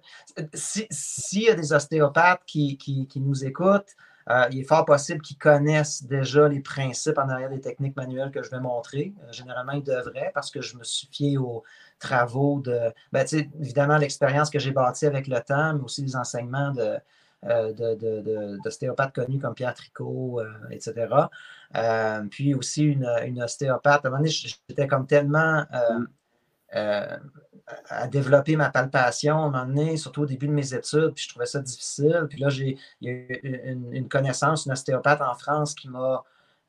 S'il 0.53 1.43
y 1.43 1.49
a 1.49 1.55
des 1.55 1.73
ostéopathes 1.73 2.43
qui, 2.45 2.77
qui 2.77 3.21
nous 3.21 3.45
écoutent, 3.45 3.95
euh, 4.29 4.47
il 4.51 4.59
est 4.59 4.63
fort 4.63 4.85
possible 4.85 5.21
qu'ils 5.21 5.37
connaissent 5.37 6.03
déjà 6.03 6.47
les 6.47 6.59
principes 6.59 7.17
en 7.17 7.27
arrière 7.29 7.49
des 7.49 7.61
techniques 7.61 7.95
manuelles 7.95 8.31
que 8.31 8.41
je 8.41 8.49
vais 8.49 8.59
montrer. 8.59 9.13
Euh, 9.23 9.31
généralement, 9.31 9.73
ils 9.73 9.83
devraient 9.83 10.31
parce 10.33 10.49
que 10.51 10.61
je 10.61 10.77
me 10.77 10.83
suis 10.83 11.07
fié 11.11 11.37
aux 11.37 11.63
travaux 11.99 12.61
de, 12.61 12.91
ben, 13.11 13.25
évidemment, 13.59 13.97
l'expérience 13.97 14.49
que 14.49 14.59
j'ai 14.59 14.71
bâtie 14.71 15.05
avec 15.05 15.27
le 15.27 15.39
temps, 15.41 15.73
mais 15.73 15.81
aussi 15.81 16.01
les 16.01 16.15
enseignements 16.15 16.71
de, 16.71 16.97
euh, 17.45 18.57
d'ostéopathes 18.63 19.13
connus 19.13 19.39
comme 19.39 19.53
Pierre 19.53 19.73
Tricot, 19.73 20.41
etc. 20.71 21.07
puis 22.31 22.53
aussi 22.53 22.83
une, 22.83 23.09
une, 23.25 23.43
ostéopathe. 23.43 24.05
À 24.05 24.07
un 24.07 24.11
moment 24.11 24.21
donné, 24.21 24.31
j'étais 24.31 24.87
comme 24.87 25.05
tellement 25.05 25.65
à 26.73 28.07
développer 28.07 28.55
ma 28.55 28.69
palpation 28.69 29.35
à 29.35 29.41
un 29.45 29.49
moment 29.49 29.65
donné, 29.65 29.97
surtout 29.97 30.23
au 30.23 30.25
début 30.25 30.47
de 30.47 30.53
mes 30.53 30.73
études, 30.73 31.13
puis 31.13 31.23
je 31.23 31.29
trouvais 31.29 31.45
ça 31.45 31.59
difficile. 31.59 32.27
Puis 32.29 32.39
là, 32.39 32.49
j'ai 32.49 32.77
il 33.01 33.09
y 33.09 33.11
a 33.11 33.13
eu 33.13 33.89
une, 33.91 34.07
connaissance, 34.09 34.65
une 34.65 34.73
ostéopathe 34.73 35.21
en 35.21 35.35
France 35.35 35.73
qui 35.73 35.87
m'a 35.89 36.23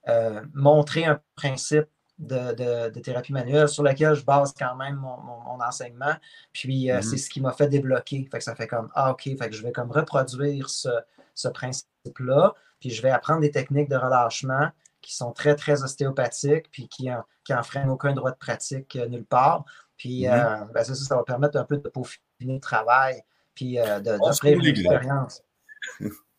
euh, 0.08 0.42
montré 0.54 1.04
un 1.04 1.20
principe 1.34 1.88
de, 2.18 2.90
thérapie 3.00 3.32
manuelle 3.32 3.68
sur 3.68 3.82
lequel 3.82 4.14
je 4.14 4.24
base 4.24 4.54
quand 4.56 4.76
même 4.76 4.96
mon, 4.96 5.60
enseignement. 5.60 6.14
Puis 6.52 6.90
euh, 6.90 6.98
mm-hmm. 6.98 7.02
c'est 7.02 7.16
ce 7.16 7.30
qui 7.30 7.40
m'a 7.40 7.52
fait 7.52 7.68
débloquer. 7.68 8.28
Fait 8.30 8.38
que 8.38 8.44
ça 8.44 8.54
fait 8.54 8.68
comme 8.68 8.88
Ah, 8.94 9.12
OK, 9.12 9.22
fait 9.24 9.36
que 9.36 9.52
je 9.52 9.62
vais 9.62 9.72
comme 9.72 9.90
reproduire 9.90 10.68
ce, 10.68 11.48
principe-là. 11.48 12.54
Puis 12.80 12.90
je 12.90 13.02
vais 13.02 13.10
apprendre 13.10 13.40
des 13.40 13.50
techniques 13.50 13.88
de 13.88 13.96
relâchement 13.96 14.70
qui 15.00 15.14
sont 15.14 15.32
très, 15.32 15.54
très 15.54 15.82
ostéopathiques, 15.82 16.70
puis 16.70 16.88
qui, 16.88 17.10
qui 17.44 17.54
enfreignent 17.54 17.90
aucun 17.90 18.14
droit 18.14 18.30
de 18.30 18.36
pratique 18.36 18.96
euh, 18.96 19.06
nulle 19.06 19.26
part. 19.26 19.64
Puis 19.96 20.22
mm-hmm. 20.22 20.62
euh, 20.62 20.72
ben, 20.72 20.84
ça, 20.84 20.94
ça 20.94 21.16
va 21.16 21.24
permettre 21.24 21.58
un 21.58 21.64
peu 21.64 21.76
de 21.78 21.88
peaufiner 21.88 22.54
le 22.54 22.60
travail, 22.60 23.22
puis 23.54 23.78
euh, 23.78 24.00
d'offrir 24.00 24.58
une 24.58 24.66
expérience. 24.66 25.42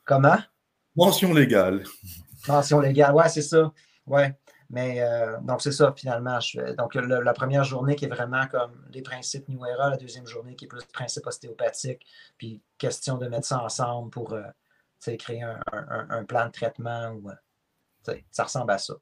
Comment? 0.03 0.37
Mention 0.95 1.33
légale. 1.33 1.83
Mention 2.47 2.79
légale, 2.79 3.13
ouais, 3.13 3.29
c'est 3.29 3.41
ça. 3.41 3.71
Ouais. 4.05 4.37
Mais 4.69 5.01
euh, 5.01 5.37
donc, 5.41 5.61
c'est 5.61 5.71
ça, 5.71 5.93
finalement. 5.95 6.39
donc, 6.77 6.95
la 6.95 7.33
première 7.33 7.63
journée 7.63 7.95
qui 7.95 8.05
est 8.05 8.09
vraiment 8.09 8.47
comme 8.47 8.83
les 8.91 9.01
principes 9.01 9.47
New 9.47 9.63
Era, 9.65 9.91
la 9.91 9.97
deuxième 9.97 10.25
journée 10.25 10.55
qui 10.55 10.65
est 10.65 10.67
plus 10.67 10.83
principe 10.85 11.27
ostéopathique, 11.27 12.05
puis 12.37 12.61
question 12.77 13.17
de 13.17 13.27
mettre 13.27 13.45
ça 13.45 13.61
ensemble 13.61 14.09
pour 14.09 14.35
créer 14.99 15.43
un, 15.43 16.23
plan 16.25 16.47
de 16.47 16.51
traitement. 16.51 17.11
Ou, 17.11 17.29
ça 18.31 18.43
ressemble 18.43 18.71
à 18.71 18.77
ça. 18.79 18.95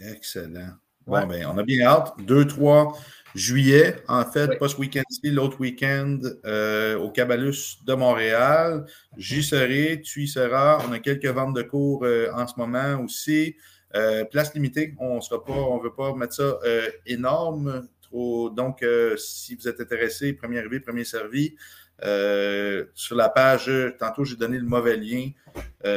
Excellent. 0.00 0.74
Bon, 1.06 1.24
ben, 1.24 1.46
on 1.46 1.56
a 1.56 1.62
bien 1.62 1.86
hâte. 1.86 2.14
2-3 2.26 2.96
juillet, 3.36 4.02
en 4.08 4.24
fait, 4.24 4.58
pas 4.58 4.66
ce 4.66 4.76
week-end-ci, 4.76 5.30
l'autre 5.30 5.60
week-end 5.60 6.18
euh, 6.44 6.98
au 6.98 7.10
Cabalus 7.10 7.78
de 7.84 7.94
Montréal. 7.94 8.86
J'y 9.16 9.44
serai, 9.44 10.00
tu 10.02 10.24
y 10.24 10.28
seras. 10.28 10.82
On 10.88 10.92
a 10.92 10.98
quelques 10.98 11.26
ventes 11.26 11.54
de 11.54 11.62
cours 11.62 12.04
euh, 12.04 12.28
en 12.34 12.48
ce 12.48 12.54
moment 12.56 13.04
aussi. 13.04 13.54
Euh, 13.94 14.24
place 14.24 14.52
limitée, 14.54 14.94
on 14.98 15.18
ne 15.18 15.82
veut 15.82 15.94
pas 15.94 16.12
mettre 16.14 16.34
ça 16.34 16.58
énorme. 17.06 17.86
Trop, 18.02 18.50
donc, 18.50 18.84
si 19.16 19.54
vous 19.54 19.68
êtes 19.68 19.80
intéressé, 19.80 20.32
premier 20.32 20.58
arrivé, 20.58 20.80
premier 20.80 21.04
servi. 21.04 21.54
sur 22.02 23.16
la 23.16 23.28
page, 23.28 23.70
tantôt 23.98 24.24
j'ai 24.24 24.36
donné 24.36 24.58
le 24.58 24.64
mauvais 24.64 24.96
lien, 24.96 25.30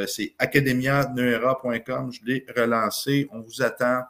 c'est 0.06 0.34
academianeura.com, 0.38 2.12
je 2.12 2.20
l'ai 2.24 2.46
relancé, 2.56 3.28
on 3.32 3.40
vous 3.40 3.60
attend 3.60 4.02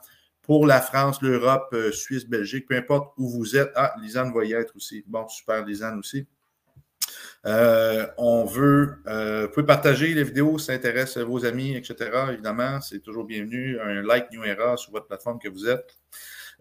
pour 0.51 0.67
la 0.67 0.81
France, 0.81 1.23
l'Europe, 1.23 1.69
euh, 1.75 1.93
Suisse, 1.93 2.27
Belgique, 2.27 2.67
peu 2.67 2.75
importe 2.75 3.13
où 3.17 3.29
vous 3.29 3.57
êtes. 3.57 3.71
Ah, 3.77 3.95
Lisanne 4.03 4.33
va 4.35 4.45
y 4.45 4.53
être 4.53 4.75
aussi. 4.75 5.05
Bon, 5.07 5.29
super, 5.29 5.65
Lisanne 5.65 6.01
aussi. 6.01 6.27
Euh, 7.47 8.05
on 8.19 8.47
veut, 8.47 8.97
euh, 9.07 9.43
vous 9.43 9.53
pouvez 9.53 9.65
partager 9.65 10.13
les 10.13 10.25
vidéos, 10.25 10.59
ça 10.59 10.73
intéresse 10.73 11.19
vos 11.19 11.45
amis, 11.45 11.77
etc. 11.77 12.11
Évidemment, 12.33 12.81
c'est 12.81 12.99
toujours 12.99 13.27
bienvenu. 13.27 13.79
Un 13.79 14.03
like 14.03 14.33
New 14.33 14.43
Era 14.43 14.77
sur 14.77 14.91
votre 14.91 15.07
plateforme 15.07 15.39
que 15.39 15.49
vous 15.49 15.69
êtes. 15.69 15.97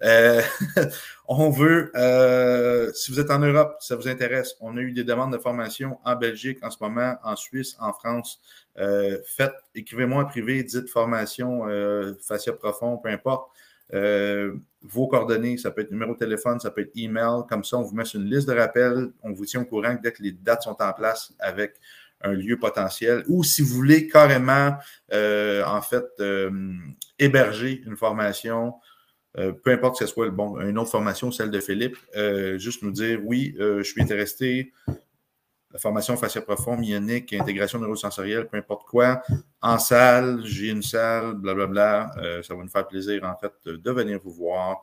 on 1.28 1.50
veut, 1.50 1.92
si 2.94 3.12
vous 3.12 3.20
êtes 3.20 3.32
en 3.32 3.40
Europe, 3.40 3.78
ça 3.80 3.96
vous 3.96 4.08
intéresse, 4.08 4.56
on 4.62 4.78
a 4.78 4.82
eu 4.82 4.92
des 4.92 5.04
demandes 5.04 5.34
de 5.34 5.40
formation 5.40 5.98
en 6.06 6.16
Belgique 6.16 6.60
en 6.62 6.70
ce 6.70 6.78
moment, 6.80 7.16
en 7.24 7.36
Suisse, 7.36 7.76
en 7.80 7.92
France. 7.92 8.40
faites, 8.76 9.56
écrivez-moi 9.74 10.26
en 10.26 10.26
privé, 10.28 10.64
dites 10.64 10.92
formation, 10.92 11.64
fascia 12.22 12.54
profond, 12.54 13.00
peu 13.00 13.10
importe. 13.10 13.50
Euh, 13.94 14.56
vos 14.82 15.08
coordonnées, 15.08 15.58
ça 15.58 15.72
peut 15.72 15.82
être 15.82 15.92
numéro 15.92 16.14
de 16.14 16.20
téléphone, 16.20 16.60
ça 16.60 16.72
peut 16.72 16.82
être 16.82 16.92
email. 16.96 17.44
Comme 17.50 17.64
ça, 17.64 17.78
on 17.78 17.82
vous 17.82 17.96
met 17.96 18.04
une 18.04 18.26
liste 18.26 18.48
de 18.48 18.54
rappels. 18.54 19.12
On 19.24 19.34
vous 19.34 19.46
tient 19.46 19.62
au 19.62 19.66
courant 19.66 19.96
dès 20.02 20.12
que 20.12 20.24
les 20.24 20.32
dates 20.32 20.64
sont 20.64 20.82
en 20.82 20.94
place 20.94 21.34
avec 21.40 21.76
un 22.22 22.34
lieu 22.34 22.58
potentiel. 22.58 23.24
Ou 23.28 23.44
si 23.44 23.62
vous 23.62 23.76
voulez 23.76 24.08
carrément, 24.08 24.76
euh, 25.14 25.64
en 25.66 25.82
fait, 25.82 26.06
euh, 26.20 26.50
héberger 27.18 27.82
une 27.86 27.98
formation, 27.98 28.76
peu 29.36 29.72
importe 29.72 30.00
que 30.00 30.06
ce 30.06 30.12
soit 30.12 30.28
une 30.28 30.78
autre 30.78 30.90
formation, 30.90 31.32
celle 31.32 31.50
de 31.50 31.60
Philippe, 31.62 31.96
juste 32.58 32.82
nous 32.82 32.92
dire 32.92 33.22
oui, 33.24 33.56
je 33.58 33.84
suis 33.84 34.02
intéressé. 34.02 34.74
La 35.72 35.78
formation 35.78 36.18
facial 36.18 36.44
profond, 36.44 36.78
myonique, 36.78 37.32
intégration 37.34 37.80
neurosensorielle, 37.80 38.48
peu 38.48 38.58
importe 38.58 38.88
quoi, 38.88 39.22
en 39.62 39.78
salle, 39.78 40.42
j'ai 40.44 40.70
une 40.70 40.82
salle, 40.82 41.36
blablabla. 41.36 42.12
Euh, 42.18 42.42
ça 42.42 42.56
va 42.56 42.64
nous 42.64 42.70
faire 42.70 42.88
plaisir, 42.88 43.24
en 43.24 43.36
fait, 43.38 43.54
de 43.66 43.92
venir 43.92 44.20
vous 44.24 44.32
voir. 44.32 44.82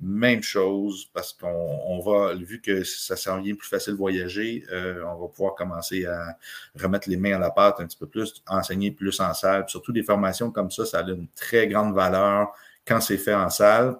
Même 0.00 0.42
chose, 0.44 1.10
parce 1.12 1.32
qu'on 1.32 1.98
va, 2.00 2.34
vu 2.34 2.60
que 2.60 2.84
ça 2.84 3.16
s'en 3.16 3.40
vient 3.40 3.56
plus 3.56 3.68
facile 3.68 3.94
de 3.94 3.98
voyager, 3.98 4.64
euh, 4.70 5.02
on 5.04 5.20
va 5.20 5.26
pouvoir 5.26 5.56
commencer 5.56 6.06
à 6.06 6.36
remettre 6.80 7.10
les 7.10 7.16
mains 7.16 7.34
à 7.34 7.40
la 7.40 7.50
pâte 7.50 7.80
un 7.80 7.86
petit 7.86 7.98
peu 7.98 8.06
plus, 8.06 8.44
enseigner 8.46 8.92
plus 8.92 9.18
en 9.18 9.34
salle. 9.34 9.64
surtout 9.66 9.90
des 9.90 10.04
formations 10.04 10.52
comme 10.52 10.70
ça, 10.70 10.86
ça 10.86 11.00
a 11.00 11.02
une 11.02 11.26
très 11.34 11.66
grande 11.66 11.94
valeur 11.94 12.52
quand 12.86 13.00
c'est 13.00 13.18
fait 13.18 13.34
en 13.34 13.50
salle. 13.50 13.96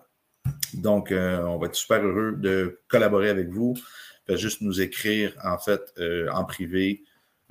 Donc, 0.73 1.11
euh, 1.11 1.43
on 1.43 1.59
va 1.59 1.67
être 1.67 1.75
super 1.75 2.01
heureux 2.01 2.37
de 2.37 2.81
collaborer 2.87 3.29
avec 3.29 3.49
vous. 3.49 3.75
Juste 4.37 4.61
nous 4.61 4.81
écrire, 4.81 5.35
en 5.45 5.59
fait, 5.59 5.81
euh, 5.99 6.29
en 6.33 6.45
privé, 6.45 7.03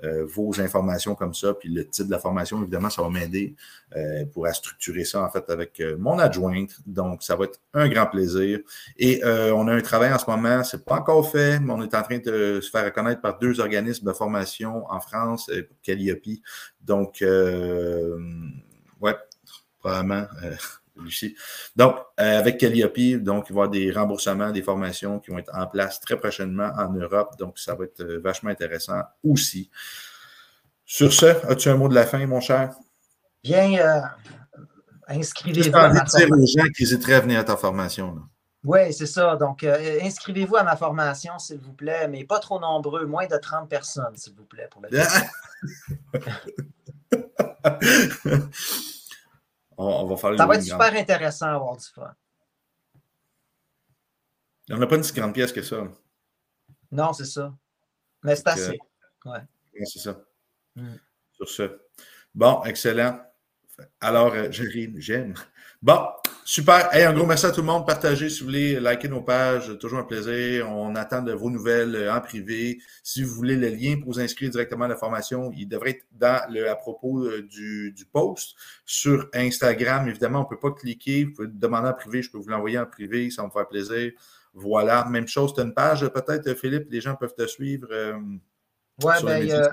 euh, 0.03 0.25
vos 0.25 0.61
informations 0.61 1.15
comme 1.15 1.33
ça, 1.33 1.55
puis 1.55 1.69
le 1.69 1.87
titre 1.87 2.07
de 2.07 2.11
la 2.11 2.19
formation, 2.19 2.61
évidemment, 2.61 2.91
ça 2.91 3.01
va 3.01 3.09
m'aider 3.09 3.55
pour 4.31 4.47
structurer 4.49 5.05
ça, 5.05 5.23
en 5.23 5.29
fait, 5.29 5.49
avec 5.49 5.81
mon 5.97 6.19
adjointe. 6.19 6.77
Donc, 6.85 7.23
ça 7.23 7.35
va 7.35 7.45
être 7.45 7.59
un 7.73 7.89
grand 7.89 8.05
plaisir. 8.05 8.59
Et 8.97 9.23
on 9.25 9.67
a 9.67 9.73
un 9.73 9.81
travail 9.81 10.13
en 10.13 10.19
ce 10.19 10.29
moment, 10.29 10.63
c'est 10.63 10.85
pas 10.85 10.95
encore 10.95 11.31
fait, 11.31 11.59
mais 11.59 11.73
on 11.73 11.81
est 11.81 11.95
en 11.95 12.03
train 12.03 12.19
de 12.19 12.59
se 12.61 12.69
faire 12.69 12.85
reconnaître 12.85 13.21
par 13.21 13.39
deux 13.39 13.59
organismes 13.59 14.05
de 14.05 14.13
formation 14.13 14.85
en 14.91 14.99
France, 14.99 15.49
Calliope. 15.81 16.27
Donc, 16.81 17.23
ouais, 19.01 19.15
probablement 19.79 20.27
Lucie. 21.01 21.35
Donc, 21.75 21.95
euh, 22.19 22.39
avec 22.39 22.57
Calliope, 22.57 23.21
donc, 23.21 23.47
il 23.49 23.53
va 23.55 23.61
y 23.61 23.65
avoir 23.65 23.69
des 23.69 23.91
remboursements, 23.91 24.51
des 24.51 24.61
formations 24.61 25.19
qui 25.19 25.31
vont 25.31 25.39
être 25.39 25.55
en 25.55 25.67
place 25.67 25.99
très 25.99 26.17
prochainement 26.17 26.71
en 26.77 26.91
Europe. 26.93 27.37
Donc, 27.37 27.59
ça 27.59 27.75
va 27.75 27.85
être 27.85 28.01
euh, 28.01 28.19
vachement 28.23 28.49
intéressant 28.49 29.01
aussi. 29.23 29.69
Sur 30.85 31.11
ce, 31.11 31.25
as-tu 31.47 31.69
un 31.69 31.75
mot 31.75 31.89
de 31.89 31.95
la 31.95 32.05
fin, 32.05 32.25
mon 32.25 32.39
cher? 32.39 32.73
Bien, 33.43 33.77
euh, 33.79 34.01
inscrivez-vous. 35.07 35.75
à 35.75 35.89
ma 35.89 36.01
dire 36.01 36.27
aux 36.31 36.45
gens 36.45 36.69
qui 36.75 36.83
hésiteraient 36.83 37.15
à 37.15 37.19
venir 37.21 37.39
à 37.39 37.43
ta 37.43 37.57
formation. 37.57 38.17
Oui, 38.63 38.91
c'est 38.91 39.05
ça. 39.05 39.35
Donc, 39.35 39.63
inscrivez-vous 39.63 40.55
à 40.57 40.63
ma 40.63 40.75
formation, 40.75 41.37
s'il 41.39 41.59
vous 41.59 41.73
plaît, 41.73 42.07
mais 42.07 42.25
pas 42.25 42.39
trop 42.39 42.59
nombreux, 42.59 43.05
moins 43.05 43.27
de 43.27 43.37
30 43.37 43.69
personnes, 43.69 44.15
s'il 44.15 44.33
vous 44.33 44.45
plaît, 44.45 44.67
pour 44.69 44.81
le 44.81 44.89
On, 49.77 50.05
va 50.05 50.17
faire 50.17 50.35
Ça 50.37 50.45
va 50.47 50.55
être 50.55 50.63
super 50.63 50.93
intéressant 50.93 51.47
à 51.47 51.57
voir 51.57 51.77
du 51.77 51.85
fun. 51.85 52.13
On 54.69 54.77
n'a 54.77 54.87
pas 54.87 54.95
une 54.95 55.03
si 55.03 55.13
grande 55.13 55.33
pièce 55.33 55.53
que 55.53 55.61
ça. 55.61 55.87
Non, 56.91 57.13
c'est 57.13 57.25
ça. 57.25 57.53
Mais 58.23 58.35
c'est 58.35 58.47
assez. 58.47 58.79
Ouais. 59.25 59.39
c'est 59.85 59.99
ça. 59.99 60.19
Mm. 60.75 60.95
Sur 61.33 61.47
ce. 61.47 61.79
Bon, 62.33 62.63
excellent. 62.63 63.21
Alors, 64.01 64.33
euh, 64.33 64.49
j'aime. 64.51 65.35
Bon, 65.81 66.07
Super. 66.49 66.87
un 66.93 67.11
gros 67.11 67.25
merci 67.25 67.45
à 67.45 67.51
tout 67.51 67.59
le 67.59 67.67
monde. 67.67 67.85
Partagez 67.85 68.29
si 68.29 68.39
vous 68.39 68.45
voulez, 68.45 68.79
likez 68.79 69.09
nos 69.09 69.21
pages. 69.21 69.77
Toujours 69.79 69.99
un 69.99 70.05
plaisir. 70.05 70.71
On 70.71 70.95
attend 70.95 71.21
de 71.21 71.33
vos 71.33 71.49
nouvelles 71.49 71.93
euh, 71.93 72.13
en 72.13 72.21
privé. 72.21 72.79
Si 73.03 73.21
vous 73.21 73.35
voulez 73.35 73.57
le 73.57 73.67
lien 73.67 73.97
pour 73.99 74.13
vous 74.13 74.19
inscrire 74.21 74.49
directement 74.49 74.85
à 74.85 74.87
la 74.87 74.95
formation, 74.95 75.51
il 75.57 75.67
devrait 75.67 75.89
être 75.89 76.05
dans 76.13 76.49
le, 76.49 76.69
à 76.69 76.75
propos 76.77 77.25
euh, 77.25 77.41
du, 77.41 77.91
du 77.91 78.05
post. 78.05 78.55
Sur 78.85 79.27
Instagram, 79.33 80.07
évidemment, 80.07 80.39
on 80.39 80.43
ne 80.43 80.47
peut 80.47 80.57
pas 80.57 80.71
cliquer. 80.71 81.25
Vous 81.25 81.33
pouvez 81.33 81.49
demander 81.49 81.89
en 81.89 81.93
privé. 81.93 82.21
Je 82.21 82.31
peux 82.31 82.37
vous 82.37 82.47
l'envoyer 82.47 82.79
en 82.79 82.85
privé. 82.85 83.29
Ça 83.29 83.41
va 83.41 83.49
me 83.49 83.51
faire 83.51 83.67
plaisir. 83.67 84.13
Voilà. 84.53 85.03
Même 85.09 85.27
chose. 85.27 85.53
Tu 85.53 85.59
as 85.59 85.65
une 85.65 85.73
page, 85.73 86.07
peut-être, 86.07 86.53
Philippe? 86.53 86.87
Les 86.89 87.01
gens 87.01 87.15
peuvent 87.15 87.35
te 87.35 87.45
suivre. 87.45 87.89
Euh, 87.91 88.13
bien, 88.97 89.21
ben, 89.21 89.69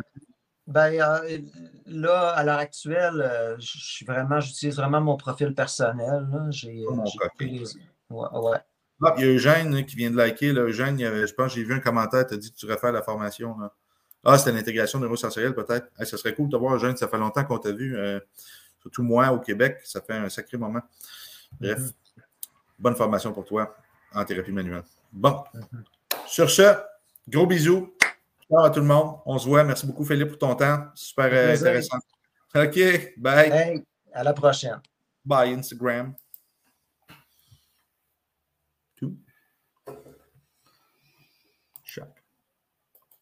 euh, 0.68 1.38
là, 1.86 2.28
à 2.30 2.44
l'heure 2.44 2.58
actuelle, 2.58 3.20
euh, 3.20 3.56
je 3.58 3.78
suis 3.78 4.06
vraiment, 4.06 4.40
j'utilise 4.40 4.76
vraiment 4.76 5.00
mon 5.00 5.16
profil 5.16 5.54
personnel. 5.54 6.26
J'ai, 6.50 6.84
oh, 6.88 8.50
ouais, 8.50 8.58
ah, 9.02 9.14
il 9.18 9.24
y 9.24 9.28
a 9.28 9.32
Eugène 9.32 9.84
qui 9.84 9.96
vient 9.96 10.10
de 10.10 10.16
liker. 10.16 10.52
Là. 10.52 10.62
Eugène, 10.62 10.98
je 10.98 11.32
pense 11.34 11.52
que 11.52 11.60
j'ai 11.60 11.64
vu 11.64 11.74
un 11.74 11.80
commentaire, 11.80 12.26
tu 12.26 12.34
as 12.34 12.36
dit 12.36 12.50
que 12.50 12.56
tu 12.56 12.70
refais 12.70 12.92
la 12.92 13.02
formation. 13.02 13.56
Ah, 14.24 14.38
c'était 14.38 14.52
l'intégration 14.52 14.98
neurosensorielle, 14.98 15.54
peut-être. 15.54 15.88
ça 15.98 16.16
serait 16.16 16.34
cool 16.34 16.46
de 16.48 16.52
te 16.52 16.56
voir, 16.56 16.74
Eugène. 16.74 16.96
Ça 16.96 17.08
fait 17.08 17.18
longtemps 17.18 17.44
qu'on 17.44 17.58
t'a 17.58 17.72
vu. 17.72 17.96
Euh, 17.96 18.18
surtout 18.80 19.02
moi 19.02 19.30
au 19.32 19.38
Québec. 19.38 19.80
Ça 19.84 20.00
fait 20.00 20.14
un 20.14 20.28
sacré 20.28 20.56
moment. 20.56 20.80
Bref, 21.60 21.78
mm-hmm. 21.78 22.22
bonne 22.78 22.96
formation 22.96 23.32
pour 23.32 23.44
toi 23.44 23.76
en 24.14 24.24
thérapie 24.24 24.52
manuelle. 24.52 24.84
Bon. 25.12 25.44
Mm-hmm. 25.54 26.26
Sur 26.26 26.50
ce, 26.50 26.74
gros 27.28 27.46
bisous. 27.46 27.94
Ciao 28.48 28.64
à 28.64 28.70
tout 28.70 28.80
le 28.80 28.86
monde. 28.86 29.16
On 29.26 29.38
se 29.38 29.48
voit. 29.48 29.64
Merci 29.64 29.86
beaucoup, 29.86 30.04
Philippe, 30.04 30.28
pour 30.28 30.38
ton 30.38 30.54
temps. 30.54 30.86
Super 30.94 31.28
euh, 31.32 31.54
intéressant. 31.54 31.98
OK. 32.54 33.14
Bye. 33.16 33.82
à 34.12 34.22
la 34.22 34.32
prochaine. 34.32 34.80
Bye, 35.24 35.54
Instagram. 35.54 36.14